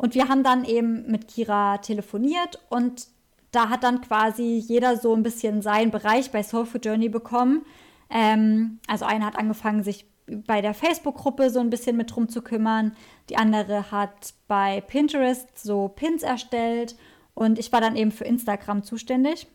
Und 0.00 0.14
wir 0.14 0.30
haben 0.30 0.42
dann 0.42 0.64
eben 0.64 1.10
mit 1.10 1.28
Kira 1.28 1.76
telefoniert 1.76 2.58
und 2.70 3.08
da 3.50 3.68
hat 3.68 3.84
dann 3.84 4.00
quasi 4.00 4.56
jeder 4.66 4.96
so 4.96 5.14
ein 5.14 5.22
bisschen 5.22 5.60
seinen 5.60 5.90
Bereich 5.90 6.30
bei 6.30 6.42
Soul 6.42 6.64
Food 6.64 6.86
Journey 6.86 7.10
bekommen. 7.10 7.66
Ähm, 8.08 8.78
also 8.86 9.04
eine 9.04 9.26
hat 9.26 9.36
angefangen, 9.36 9.82
sich 9.82 10.06
bei 10.26 10.62
der 10.62 10.72
Facebook-Gruppe 10.72 11.50
so 11.50 11.60
ein 11.60 11.68
bisschen 11.68 11.98
mit 11.98 12.14
drum 12.14 12.30
zu 12.30 12.40
kümmern. 12.40 12.96
Die 13.28 13.36
andere 13.36 13.90
hat 13.90 14.32
bei 14.48 14.80
Pinterest 14.80 15.62
so 15.62 15.88
Pins 15.88 16.22
erstellt 16.22 16.96
und 17.34 17.58
ich 17.58 17.70
war 17.70 17.82
dann 17.82 17.94
eben 17.94 18.10
für 18.10 18.24
Instagram 18.24 18.82
zuständig. 18.84 19.48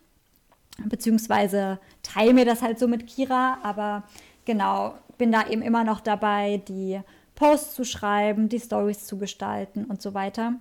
Beziehungsweise 0.77 1.79
teile 2.03 2.35
mir 2.35 2.45
das 2.45 2.61
halt 2.61 2.77
so 2.77 2.87
mit 2.87 3.07
Kira, 3.07 3.57
aber 3.63 4.03
genau, 4.45 4.93
bin 5.17 5.31
da 5.31 5.47
eben 5.47 5.63
immer 5.63 5.83
noch 5.83 6.01
dabei, 6.01 6.61
die 6.67 7.01
Posts 7.35 7.75
zu 7.75 7.85
schreiben, 7.85 8.49
die 8.49 8.59
Stories 8.59 9.05
zu 9.05 9.17
gestalten 9.17 9.85
und 9.85 10.01
so 10.01 10.13
weiter. 10.13 10.53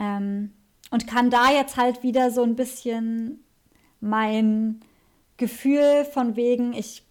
Ähm, 0.00 0.52
und 0.90 1.06
kann 1.06 1.30
da 1.30 1.50
jetzt 1.50 1.76
halt 1.76 2.02
wieder 2.02 2.30
so 2.30 2.42
ein 2.42 2.56
bisschen 2.56 3.44
mein 4.00 4.80
Gefühl 5.36 6.04
von 6.04 6.36
wegen, 6.36 6.72
ich 6.72 7.02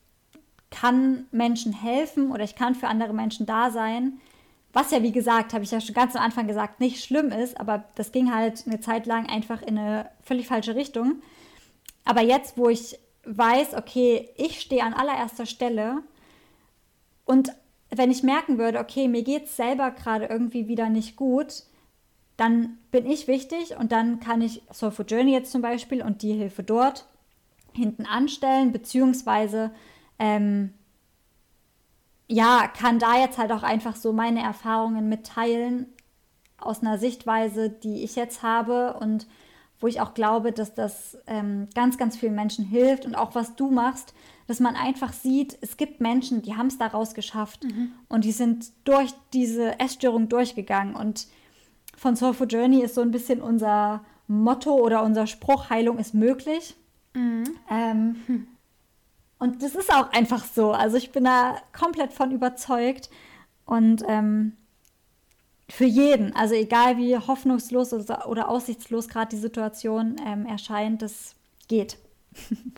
kann 0.71 1.25
Menschen 1.31 1.73
helfen 1.73 2.31
oder 2.31 2.43
ich 2.43 2.55
kann 2.55 2.75
für 2.75 2.87
andere 2.87 3.13
Menschen 3.13 3.45
da 3.45 3.71
sein. 3.71 4.19
Was 4.73 4.91
ja, 4.91 5.03
wie 5.03 5.11
gesagt, 5.11 5.53
habe 5.53 5.63
ich 5.63 5.71
ja 5.71 5.79
schon 5.79 5.95
ganz 5.95 6.15
am 6.15 6.23
Anfang 6.23 6.47
gesagt, 6.47 6.79
nicht 6.79 7.03
schlimm 7.03 7.29
ist, 7.31 7.59
aber 7.59 7.85
das 7.95 8.11
ging 8.11 8.33
halt 8.33 8.65
eine 8.65 8.81
Zeit 8.81 9.05
lang 9.05 9.27
einfach 9.27 9.61
in 9.61 9.77
eine 9.77 10.09
völlig 10.21 10.47
falsche 10.47 10.75
Richtung. 10.75 11.21
aber 12.03 12.21
jetzt, 12.21 12.57
wo 12.57 12.69
ich 12.69 12.99
weiß, 13.25 13.73
okay, 13.75 14.29
ich 14.37 14.59
stehe 14.61 14.83
an 14.83 14.93
allererster 14.93 15.45
Stelle 15.45 16.03
und 17.25 17.51
wenn 17.89 18.11
ich 18.11 18.23
merken 18.23 18.57
würde, 18.57 18.79
okay, 18.79 19.07
mir 19.07 19.23
geht 19.23 19.45
es 19.45 19.55
selber 19.55 19.91
gerade 19.91 20.25
irgendwie 20.25 20.67
wieder 20.67 20.89
nicht 20.89 21.15
gut, 21.15 21.63
dann 22.37 22.77
bin 22.91 23.05
ich 23.05 23.27
wichtig 23.27 23.77
und 23.77 23.91
dann 23.91 24.19
kann 24.19 24.41
ich 24.41 24.61
Soulful 24.71 25.05
Journey 25.07 25.31
jetzt 25.31 25.51
zum 25.51 25.61
Beispiel 25.61 26.01
und 26.01 26.21
die 26.21 26.33
Hilfe 26.33 26.63
dort 26.63 27.07
hinten 27.73 28.05
anstellen, 28.05 28.71
beziehungsweise 28.71 29.71
ähm, 30.19 30.73
ja, 32.27 32.67
kann 32.67 32.99
da 32.99 33.19
jetzt 33.19 33.37
halt 33.37 33.51
auch 33.51 33.63
einfach 33.63 33.95
so 33.95 34.11
meine 34.11 34.41
Erfahrungen 34.41 35.07
mitteilen 35.07 35.87
aus 36.57 36.81
einer 36.81 36.97
Sichtweise, 36.97 37.69
die 37.69 38.03
ich 38.03 38.15
jetzt 38.15 38.41
habe 38.41 38.97
und 38.99 39.27
wo 39.79 39.87
ich 39.87 40.01
auch 40.01 40.13
glaube, 40.13 40.51
dass 40.51 40.73
das 40.73 41.17
ähm, 41.27 41.67
ganz, 41.75 41.97
ganz 41.97 42.17
vielen 42.17 42.35
Menschen 42.35 42.65
hilft 42.65 43.05
und 43.05 43.15
auch 43.15 43.35
was 43.35 43.55
du 43.55 43.69
machst, 43.69 44.13
dass 44.47 44.59
man 44.59 44.75
einfach 44.75 45.13
sieht, 45.13 45.57
es 45.61 45.77
gibt 45.77 46.01
Menschen, 46.01 46.41
die 46.41 46.55
haben 46.55 46.67
es 46.67 46.77
daraus 46.77 47.13
geschafft 47.13 47.63
mhm. 47.63 47.91
und 48.09 48.25
die 48.25 48.31
sind 48.31 48.71
durch 48.83 49.11
diese 49.33 49.79
Essstörung 49.79 50.29
durchgegangen 50.29 50.95
und 50.95 51.27
von 51.97 52.15
Soulful 52.15 52.47
Journey 52.47 52.81
ist 52.81 52.95
so 52.95 53.01
ein 53.01 53.11
bisschen 53.11 53.41
unser 53.41 54.03
Motto 54.27 54.73
oder 54.75 55.03
unser 55.03 55.27
Spruch, 55.27 55.69
Heilung 55.69 55.97
ist 55.97 56.13
möglich. 56.13 56.75
Mhm. 57.13 57.43
Ähm, 57.69 58.15
hm. 58.27 58.47
Und 59.37 59.61
das 59.61 59.75
ist 59.75 59.93
auch 59.93 60.11
einfach 60.11 60.43
so. 60.43 60.71
Also 60.71 60.97
ich 60.97 61.11
bin 61.11 61.25
da 61.25 61.57
komplett 61.77 62.13
von 62.13 62.31
überzeugt. 62.31 63.09
Und 63.65 64.03
ähm, 64.07 64.53
für 65.69 65.85
jeden, 65.85 66.35
also 66.35 66.53
egal 66.55 66.97
wie 66.97 67.17
hoffnungslos 67.17 67.93
oder, 67.93 68.49
aussichtslos 68.49 69.07
gerade 69.07 69.29
die 69.29 69.41
Situation 69.41 70.15
ähm, 70.25 70.45
erscheint, 70.45 71.01
das 71.01 71.35
geht. 71.67 71.97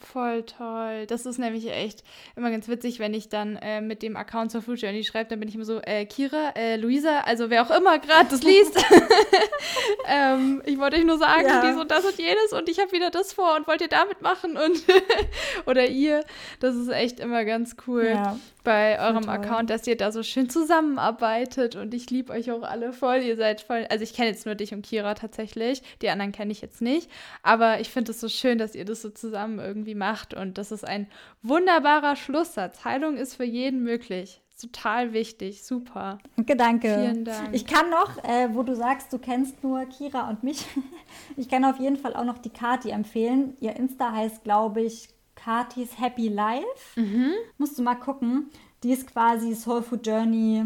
Voll 0.01 0.43
toll. 0.43 1.05
Das 1.07 1.25
ist 1.25 1.37
nämlich 1.39 1.71
echt 1.71 2.03
immer 2.35 2.51
ganz 2.51 2.67
witzig, 2.67 2.99
wenn 2.99 3.13
ich 3.13 3.29
dann 3.29 3.55
äh, 3.57 3.81
mit 3.81 4.01
dem 4.03 4.15
Account 4.15 4.51
zur 4.51 4.61
Food 4.61 4.81
Journey 4.81 5.03
schreibe, 5.03 5.29
dann 5.29 5.39
bin 5.39 5.49
ich 5.49 5.55
immer 5.55 5.65
so, 5.65 5.79
äh, 5.81 6.05
Kira, 6.05 6.51
äh, 6.55 6.75
Luisa, 6.75 7.21
also 7.21 7.49
wer 7.49 7.63
auch 7.63 7.75
immer 7.75 7.99
gerade 7.99 8.29
das 8.29 8.43
liest. 8.43 8.77
ähm, 10.07 10.61
ich 10.65 10.77
wollte 10.77 10.97
euch 10.97 11.05
nur 11.05 11.17
sagen, 11.17 11.47
ja. 11.47 11.61
dies 11.61 11.79
und 11.79 11.91
das 11.91 12.05
und 12.05 12.17
jenes 12.17 12.53
und 12.53 12.69
ich 12.69 12.79
habe 12.79 12.91
wieder 12.91 13.09
das 13.09 13.33
vor 13.33 13.55
und 13.55 13.67
wollt 13.67 13.81
ihr 13.81 13.87
damit 13.87 14.21
machen 14.21 14.57
und 14.57 14.83
oder 15.65 15.87
ihr. 15.87 16.23
Das 16.59 16.75
ist 16.75 16.89
echt 16.89 17.19
immer 17.19 17.43
ganz 17.45 17.75
cool. 17.87 18.05
Ja 18.05 18.37
bei 18.67 18.99
eurem 18.99 19.29
Account, 19.29 19.69
dass 19.69 19.87
ihr 19.87 19.95
da 19.95 20.11
so 20.11 20.23
schön 20.23 20.49
zusammenarbeitet 20.49 21.77
und 21.77 21.93
ich 21.93 22.09
liebe 22.09 22.33
euch 22.33 22.51
auch 22.51 22.63
alle 22.63 22.91
voll. 22.91 23.19
Ihr 23.19 23.37
seid 23.37 23.61
voll, 23.61 23.87
also 23.89 24.03
ich 24.03 24.13
kenne 24.13 24.27
jetzt 24.27 24.45
nur 24.45 24.55
dich 24.55 24.73
und 24.73 24.81
Kira 24.81 25.13
tatsächlich, 25.13 25.81
die 26.01 26.09
anderen 26.09 26.33
kenne 26.33 26.51
ich 26.51 26.59
jetzt 26.59 26.81
nicht, 26.81 27.09
aber 27.43 27.79
ich 27.79 27.89
finde 27.89 28.11
es 28.11 28.19
so 28.19 28.27
schön, 28.27 28.57
dass 28.57 28.75
ihr 28.75 28.83
das 28.83 29.01
so 29.01 29.09
zusammen 29.09 29.59
irgendwie 29.59 29.95
macht 29.95 30.33
und 30.33 30.57
das 30.57 30.73
ist 30.73 30.85
ein 30.85 31.07
wunderbarer 31.43 32.17
Schlusssatz. 32.17 32.83
Heilung 32.83 33.15
ist 33.15 33.35
für 33.35 33.45
jeden 33.45 33.83
möglich. 33.83 34.41
Total 34.59 35.13
wichtig, 35.13 35.63
super. 35.63 36.17
Gedanke. 36.35 36.89
Vielen 36.89 37.23
Dank. 37.23 37.49
Ich 37.53 37.67
kann 37.67 37.89
noch, 37.89 38.21
äh, 38.25 38.49
wo 38.51 38.63
du 38.63 38.75
sagst, 38.75 39.13
du 39.13 39.17
kennst 39.17 39.63
nur 39.63 39.85
Kira 39.85 40.27
und 40.27 40.43
mich, 40.43 40.65
ich 41.37 41.47
kann 41.47 41.63
auf 41.63 41.79
jeden 41.79 41.95
Fall 41.95 42.13
auch 42.13 42.25
noch 42.25 42.39
die 42.39 42.49
Kati 42.49 42.89
empfehlen. 42.89 43.55
Ihr 43.61 43.77
Insta 43.77 44.11
heißt, 44.11 44.43
glaube 44.43 44.81
ich, 44.81 45.07
Katis 45.43 45.99
Happy 45.99 46.27
Life. 46.27 46.99
Mhm. 46.99 47.33
Musst 47.57 47.77
du 47.77 47.83
mal 47.83 47.95
gucken. 47.95 48.49
Die 48.83 48.91
ist 48.91 49.07
quasi 49.11 49.55
Soul 49.55 49.81
Food 49.81 50.05
Journey, 50.05 50.65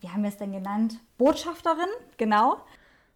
wie 0.00 0.08
haben 0.08 0.22
wir 0.22 0.28
es 0.28 0.36
denn 0.36 0.52
genannt? 0.52 1.00
Botschafterin, 1.18 1.90
genau. 2.16 2.64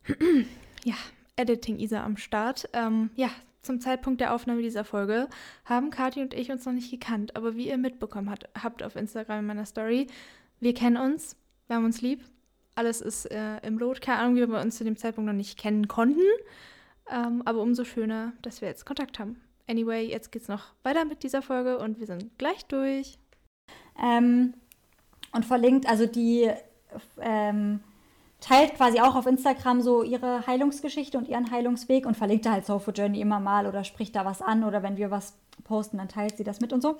Ja, 0.87 0.97
Editing 1.37 1.79
Isa 1.79 2.05
am 2.05 2.19
Start. 2.19 2.69
Ähm, 2.75 3.09
ja, 3.15 3.31
zum 3.63 3.81
Zeitpunkt 3.81 4.21
der 4.21 4.35
Aufnahme 4.35 4.61
dieser 4.61 4.85
Folge 4.85 5.31
haben 5.65 5.89
Kathi 5.89 6.21
und 6.21 6.35
ich 6.35 6.51
uns 6.51 6.67
noch 6.67 6.75
nicht 6.75 6.91
gekannt. 6.91 7.37
Aber 7.37 7.57
wie 7.57 7.69
ihr 7.69 7.79
mitbekommen 7.79 8.29
hat, 8.29 8.51
habt 8.63 8.83
auf 8.83 8.97
Instagram 8.97 9.39
in 9.39 9.47
meiner 9.47 9.65
Story, 9.65 10.09
wir 10.61 10.75
kennen 10.75 10.99
uns, 10.99 11.37
wir 11.69 11.77
haben 11.77 11.87
uns 11.87 12.03
lieb. 12.03 12.23
Alles 12.75 13.01
ist 13.01 13.25
äh, 13.31 13.67
im 13.67 13.79
Lot. 13.79 14.03
Keine 14.03 14.19
Ahnung, 14.19 14.37
wie 14.37 14.47
wir 14.47 14.61
uns 14.61 14.77
zu 14.77 14.85
dem 14.85 14.99
Zeitpunkt 14.99 15.27
noch 15.27 15.35
nicht 15.35 15.59
kennen 15.59 15.89
konnten. 15.89 16.21
Ähm, 17.11 17.41
aber 17.47 17.61
umso 17.61 17.85
schöner, 17.85 18.35
dass 18.43 18.61
wir 18.61 18.69
jetzt 18.69 18.85
Kontakt 18.85 19.19
haben. 19.19 19.41
Anyway, 19.67 20.07
jetzt 20.07 20.31
geht's 20.31 20.49
noch 20.49 20.75
weiter 20.83 21.05
mit 21.05 21.23
dieser 21.23 21.43
Folge 21.43 21.79
und 21.79 21.99
wir 21.99 22.07
sind 22.07 22.37
gleich 22.39 22.67
durch. 22.67 23.19
Ähm, 24.03 24.55
und 25.33 25.45
verlinkt, 25.45 25.89
also 25.89 26.07
die 26.07 26.51
ähm, 27.21 27.81
teilt 28.41 28.75
quasi 28.75 29.01
auch 29.01 29.15
auf 29.17 29.27
Instagram 29.27 29.81
so 29.81 30.03
ihre 30.03 30.47
Heilungsgeschichte 30.47 31.17
und 31.17 31.29
ihren 31.29 31.51
Heilungsweg 31.51 32.05
und 32.05 32.17
verlinkt 32.17 32.45
da 32.45 32.53
halt 32.53 32.67
Soulful 32.67 32.95
Journey 32.95 33.21
immer 33.21 33.41
mal 33.41 33.67
oder 33.67 33.85
spricht 33.85 34.15
da 34.15 34.25
was 34.25 34.43
an 34.43 34.65
oder 34.65 34.83
wenn 34.83 34.99
wir 34.99 35.11
was 35.11 35.35
posten, 35.65 35.97
dann 35.97 36.09
teilt 36.09 36.37
sie 36.37 36.45
das 36.45 36.61
mit 36.61 36.73
und 36.73 36.83
so. 36.83 36.97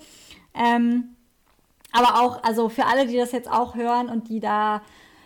Ähm, 0.55 1.15
aber 1.91 2.21
auch, 2.21 2.43
also 2.43 2.67
für 2.67 2.85
alle, 2.85 3.05
die 3.05 3.15
das 3.15 3.31
jetzt 3.31 3.49
auch 3.49 3.75
hören 3.75 4.09
und 4.09 4.27
die 4.27 4.39
da 4.39 4.81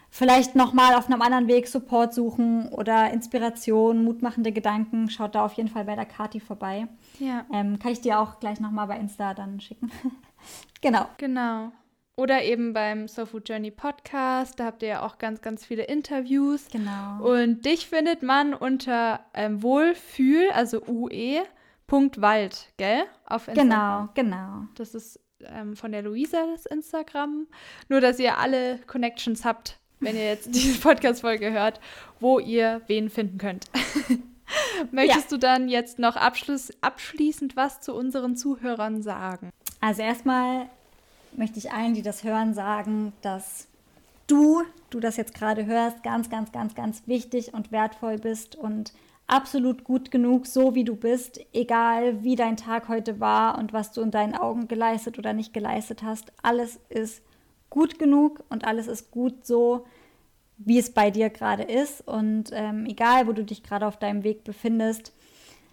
vielleicht 0.09 0.55
nochmal 0.55 0.95
auf 0.95 1.07
einem 1.07 1.21
anderen 1.21 1.47
Weg 1.47 1.67
Support 1.67 2.13
suchen 2.13 2.69
oder 2.69 3.11
Inspiration, 3.11 4.03
mutmachende 4.03 4.51
Gedanken, 4.51 5.09
schaut 5.09 5.35
da 5.35 5.45
auf 5.45 5.53
jeden 5.53 5.69
Fall 5.69 5.85
bei 5.85 5.95
der 5.95 6.05
Kati 6.05 6.39
vorbei. 6.39 6.87
Ja. 7.19 7.45
Ähm, 7.53 7.79
kann 7.79 7.91
ich 7.91 8.01
dir 8.01 8.19
auch 8.19 8.39
gleich 8.39 8.59
nochmal 8.59 8.87
bei 8.87 8.97
Insta 8.97 9.33
dann 9.33 9.59
schicken. 9.59 9.91
genau. 10.81 11.05
Genau. 11.17 11.71
Oder 12.15 12.43
eben 12.43 12.73
beim 12.73 13.07
Soul 13.07 13.27
Food 13.27 13.47
Journey 13.47 13.71
Podcast, 13.71 14.59
da 14.59 14.65
habt 14.65 14.83
ihr 14.83 14.89
ja 14.89 15.05
auch 15.05 15.19
ganz, 15.19 15.41
ganz 15.41 15.65
viele 15.65 15.83
Interviews. 15.83 16.67
Genau. 16.69 17.23
Und 17.23 17.63
dich 17.63 17.87
findet 17.87 18.23
man 18.23 18.53
unter 18.53 19.21
ähm, 19.33 19.63
Wohlfühl, 19.63 20.49
also 20.53 20.81
UE, 20.85 21.43
Punkt 21.87 22.19
Wald, 22.19 22.73
gell? 22.75 23.03
Auf 23.25 23.47
Instagram. 23.47 24.09
Genau, 24.13 24.35
genau. 24.35 24.67
Das 24.75 24.95
ist 24.95 25.21
ähm, 25.45 25.77
von 25.77 25.93
der 25.93 26.01
Luisa 26.01 26.45
das 26.51 26.65
Instagram. 26.65 27.47
Nur, 27.87 28.01
dass 28.01 28.19
ihr 28.19 28.37
alle 28.37 28.79
Connections 28.79 29.45
habt 29.45 29.78
wenn 29.99 30.15
ihr 30.15 30.25
jetzt 30.25 30.47
diese 30.53 30.79
Podcast-Folge 30.79 31.51
hört, 31.51 31.79
wo 32.19 32.39
ihr 32.39 32.81
wen 32.87 33.09
finden 33.09 33.37
könnt. 33.37 33.67
Möchtest 34.91 35.31
ja. 35.31 35.37
du 35.37 35.39
dann 35.39 35.69
jetzt 35.69 35.99
noch 35.99 36.15
abschluss, 36.15 36.71
abschließend 36.81 37.55
was 37.55 37.81
zu 37.81 37.93
unseren 37.93 38.35
Zuhörern 38.35 39.03
sagen? 39.03 39.51
Also 39.81 40.01
erstmal 40.01 40.67
möchte 41.33 41.59
ich 41.59 41.71
allen, 41.71 41.93
die 41.93 42.01
das 42.01 42.23
hören, 42.23 42.53
sagen, 42.53 43.13
dass 43.21 43.67
du, 44.27 44.63
du 44.89 44.99
das 44.99 45.17
jetzt 45.17 45.33
gerade 45.33 45.65
hörst, 45.65 46.03
ganz, 46.03 46.29
ganz, 46.29 46.51
ganz, 46.51 46.75
ganz 46.75 47.03
wichtig 47.05 47.53
und 47.53 47.71
wertvoll 47.71 48.17
bist 48.17 48.55
und 48.55 48.93
absolut 49.27 49.83
gut 49.83 50.11
genug, 50.11 50.47
so 50.47 50.73
wie 50.75 50.83
du 50.83 50.95
bist, 50.95 51.39
egal 51.53 52.23
wie 52.23 52.35
dein 52.35 52.57
Tag 52.57 52.87
heute 52.87 53.19
war 53.19 53.57
und 53.57 53.73
was 53.73 53.91
du 53.91 54.01
in 54.01 54.11
deinen 54.11 54.35
Augen 54.35 54.67
geleistet 54.67 55.19
oder 55.19 55.33
nicht 55.33 55.53
geleistet 55.53 56.01
hast. 56.03 56.31
Alles 56.41 56.79
ist 56.89 57.21
gut 57.69 57.99
genug 57.99 58.43
und 58.49 58.65
alles 58.65 58.87
ist 58.87 59.11
gut 59.11 59.45
so, 59.45 59.85
wie 60.57 60.77
es 60.77 60.93
bei 60.93 61.11
dir 61.11 61.29
gerade 61.29 61.63
ist. 61.63 62.05
Und 62.07 62.49
ähm, 62.51 62.85
egal, 62.85 63.27
wo 63.27 63.33
du 63.33 63.43
dich 63.43 63.63
gerade 63.63 63.87
auf 63.87 63.97
deinem 63.97 64.23
Weg 64.23 64.43
befindest, 64.43 65.13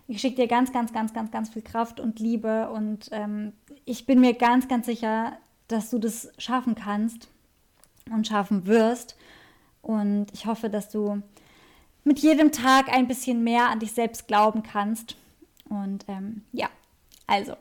ich 0.08 0.20
schicke 0.20 0.36
dir 0.36 0.46
ganz, 0.46 0.72
ganz, 0.72 0.92
ganz, 0.92 1.12
ganz, 1.12 1.30
ganz 1.30 1.48
viel 1.50 1.62
Kraft 1.62 1.98
und 1.98 2.20
Liebe. 2.20 2.70
Und 2.70 3.08
ähm, 3.10 3.52
ich 3.84 4.06
bin 4.06 4.20
mir 4.20 4.34
ganz, 4.34 4.68
ganz 4.68 4.86
sicher, 4.86 5.36
dass 5.68 5.90
du 5.90 5.98
das 5.98 6.30
schaffen 6.38 6.76
kannst 6.76 7.28
und 8.10 8.26
schaffen 8.26 8.66
wirst. 8.66 9.16
Und 9.82 10.26
ich 10.32 10.46
hoffe, 10.46 10.70
dass 10.70 10.88
du 10.88 11.22
mit 12.04 12.20
jedem 12.20 12.52
Tag 12.52 12.88
ein 12.88 13.08
bisschen 13.08 13.42
mehr 13.42 13.68
an 13.68 13.80
dich 13.80 13.92
selbst 13.92 14.28
glauben 14.28 14.62
kannst. 14.62 15.16
Und 15.68 16.04
ähm, 16.06 16.42
ja, 16.52 16.68
also 17.26 17.54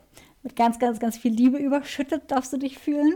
mit 0.43 0.55
ganz, 0.55 0.77
ganz, 0.77 0.99
ganz 0.99 1.17
viel 1.17 1.33
Liebe 1.33 1.57
überschüttet 1.57 2.29
darfst 2.29 2.53
du 2.53 2.57
dich 2.57 2.77
fühlen. 2.77 3.15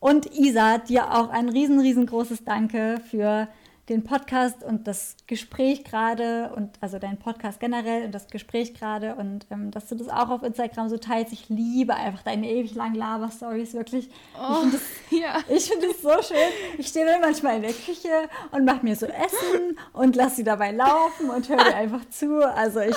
Und 0.00 0.34
Isa, 0.34 0.78
dir 0.78 1.14
auch 1.14 1.28
ein 1.28 1.50
riesen, 1.50 1.78
riesengroßes 1.78 2.44
Danke 2.44 3.00
für 3.10 3.48
den 3.90 4.02
Podcast 4.04 4.62
und 4.62 4.86
das 4.86 5.16
Gespräch 5.26 5.84
gerade 5.84 6.52
und 6.54 6.70
also 6.80 6.98
deinen 6.98 7.18
Podcast 7.18 7.58
generell 7.58 8.04
und 8.04 8.12
das 8.12 8.28
Gespräch 8.28 8.72
gerade 8.72 9.16
und 9.16 9.46
ähm, 9.50 9.72
dass 9.72 9.88
du 9.88 9.96
das 9.96 10.08
auch 10.08 10.30
auf 10.30 10.42
Instagram 10.44 10.88
so 10.88 10.96
teilst. 10.96 11.32
Ich 11.32 11.48
liebe 11.48 11.94
einfach 11.94 12.22
deine 12.22 12.48
ewig 12.48 12.74
langen 12.76 12.94
Laber-Stories, 12.94 13.74
wirklich. 13.74 14.08
Oh, 14.40 14.62
ich 15.48 15.64
finde 15.64 15.88
es 15.88 16.02
ja. 16.02 16.14
so 16.14 16.22
schön. 16.22 16.48
Ich 16.78 16.86
stehe 16.86 17.04
dann 17.04 17.20
manchmal 17.20 17.56
in 17.56 17.62
der 17.62 17.72
Küche 17.72 18.28
und 18.52 18.64
mache 18.64 18.84
mir 18.84 18.94
so 18.94 19.06
Essen 19.06 19.76
und 19.92 20.16
lasse 20.16 20.36
sie 20.36 20.44
dabei 20.44 20.70
laufen 20.70 21.28
und 21.28 21.48
höre 21.48 21.64
dir 21.64 21.76
einfach 21.76 22.08
zu. 22.10 22.46
Also 22.56 22.80
ich 22.80 22.96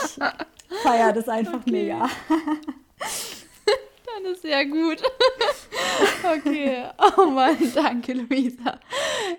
feiere 0.84 1.12
das 1.12 1.28
einfach 1.28 1.56
okay. 1.56 1.72
mega. 1.72 2.08
Dann 4.16 4.32
ist 4.32 4.42
sehr 4.42 4.66
gut. 4.66 5.02
okay. 6.38 6.86
Oh 7.18 7.26
Mann, 7.26 7.58
danke, 7.74 8.14
Luisa. 8.14 8.80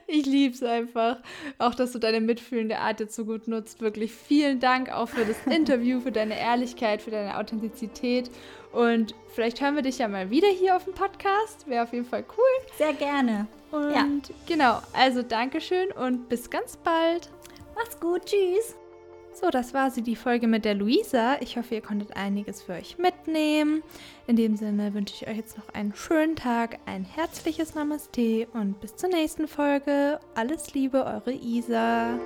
Ich 0.07 0.27
liebe 0.27 0.55
es 0.55 0.63
einfach. 0.63 1.19
Auch, 1.59 1.75
dass 1.75 1.93
du 1.93 1.99
deine 1.99 2.21
mitfühlende 2.21 2.79
Art 2.79 3.01
jetzt 3.01 3.15
so 3.15 3.25
gut 3.25 3.47
nutzt. 3.47 3.81
Wirklich 3.81 4.13
vielen 4.13 4.61
Dank 4.61 4.91
auch 4.91 5.09
für 5.09 5.25
das 5.25 5.37
Interview, 5.47 6.01
für 6.01 6.13
deine 6.13 6.39
Ehrlichkeit, 6.39 7.03
für 7.03 7.11
deine 7.11 7.39
Authentizität. 7.39 8.31
Und 8.73 9.15
vielleicht 9.35 9.61
hören 9.61 9.77
wir 9.77 9.83
dich 9.83 9.99
ja 9.99 10.09
mal 10.09 10.31
wieder 10.31 10.49
hier 10.49 10.77
auf 10.77 10.85
dem 10.85 10.95
Podcast. 10.95 11.69
Wäre 11.69 11.85
auf 11.85 11.93
jeden 11.93 12.07
Fall 12.07 12.25
cool. 12.37 12.77
Sehr 12.77 12.93
gerne. 12.95 13.47
Und 13.71 13.93
ja. 13.93 14.07
genau, 14.47 14.81
also 14.93 15.23
Dankeschön 15.23 15.93
und 15.93 16.29
bis 16.29 16.51
ganz 16.51 16.77
bald. 16.77 17.31
Mach's 17.77 17.99
gut. 18.01 18.25
Tschüss. 18.27 18.77
So, 19.35 19.51
das 19.51 19.75
war 19.75 19.91
sie, 19.91 20.03
die 20.03 20.15
Folge 20.15 20.47
mit 20.47 20.65
der 20.65 20.75
Luisa. 20.75 21.37
Ich 21.41 21.57
hoffe, 21.57 21.75
ihr 21.75 21.81
konntet 21.81 22.17
einiges 22.17 22.63
für 22.63 22.75
euch 22.75 22.99
mitnehmen. 22.99 23.83
In 24.29 24.37
dem 24.37 24.57
Sinne 24.57 24.95
wünsche 24.95 25.15
ich 25.15 25.29
euch 25.29 25.37
jetzt 25.37 25.59
noch 25.59 25.69
einen 25.75 25.93
schönen 25.93 26.37
Tag, 26.37 26.79
ein 26.87 27.05
herzliches 27.05 27.75
Namaste 27.75 28.47
und 28.53 28.81
bis 28.81 28.95
zur 28.95 29.09
nächsten 29.09 29.49
Folge. 29.49 30.21
Alles 30.37 30.73
Liebe, 30.73 31.05
eure 31.05 31.33
Isa. 31.33 32.17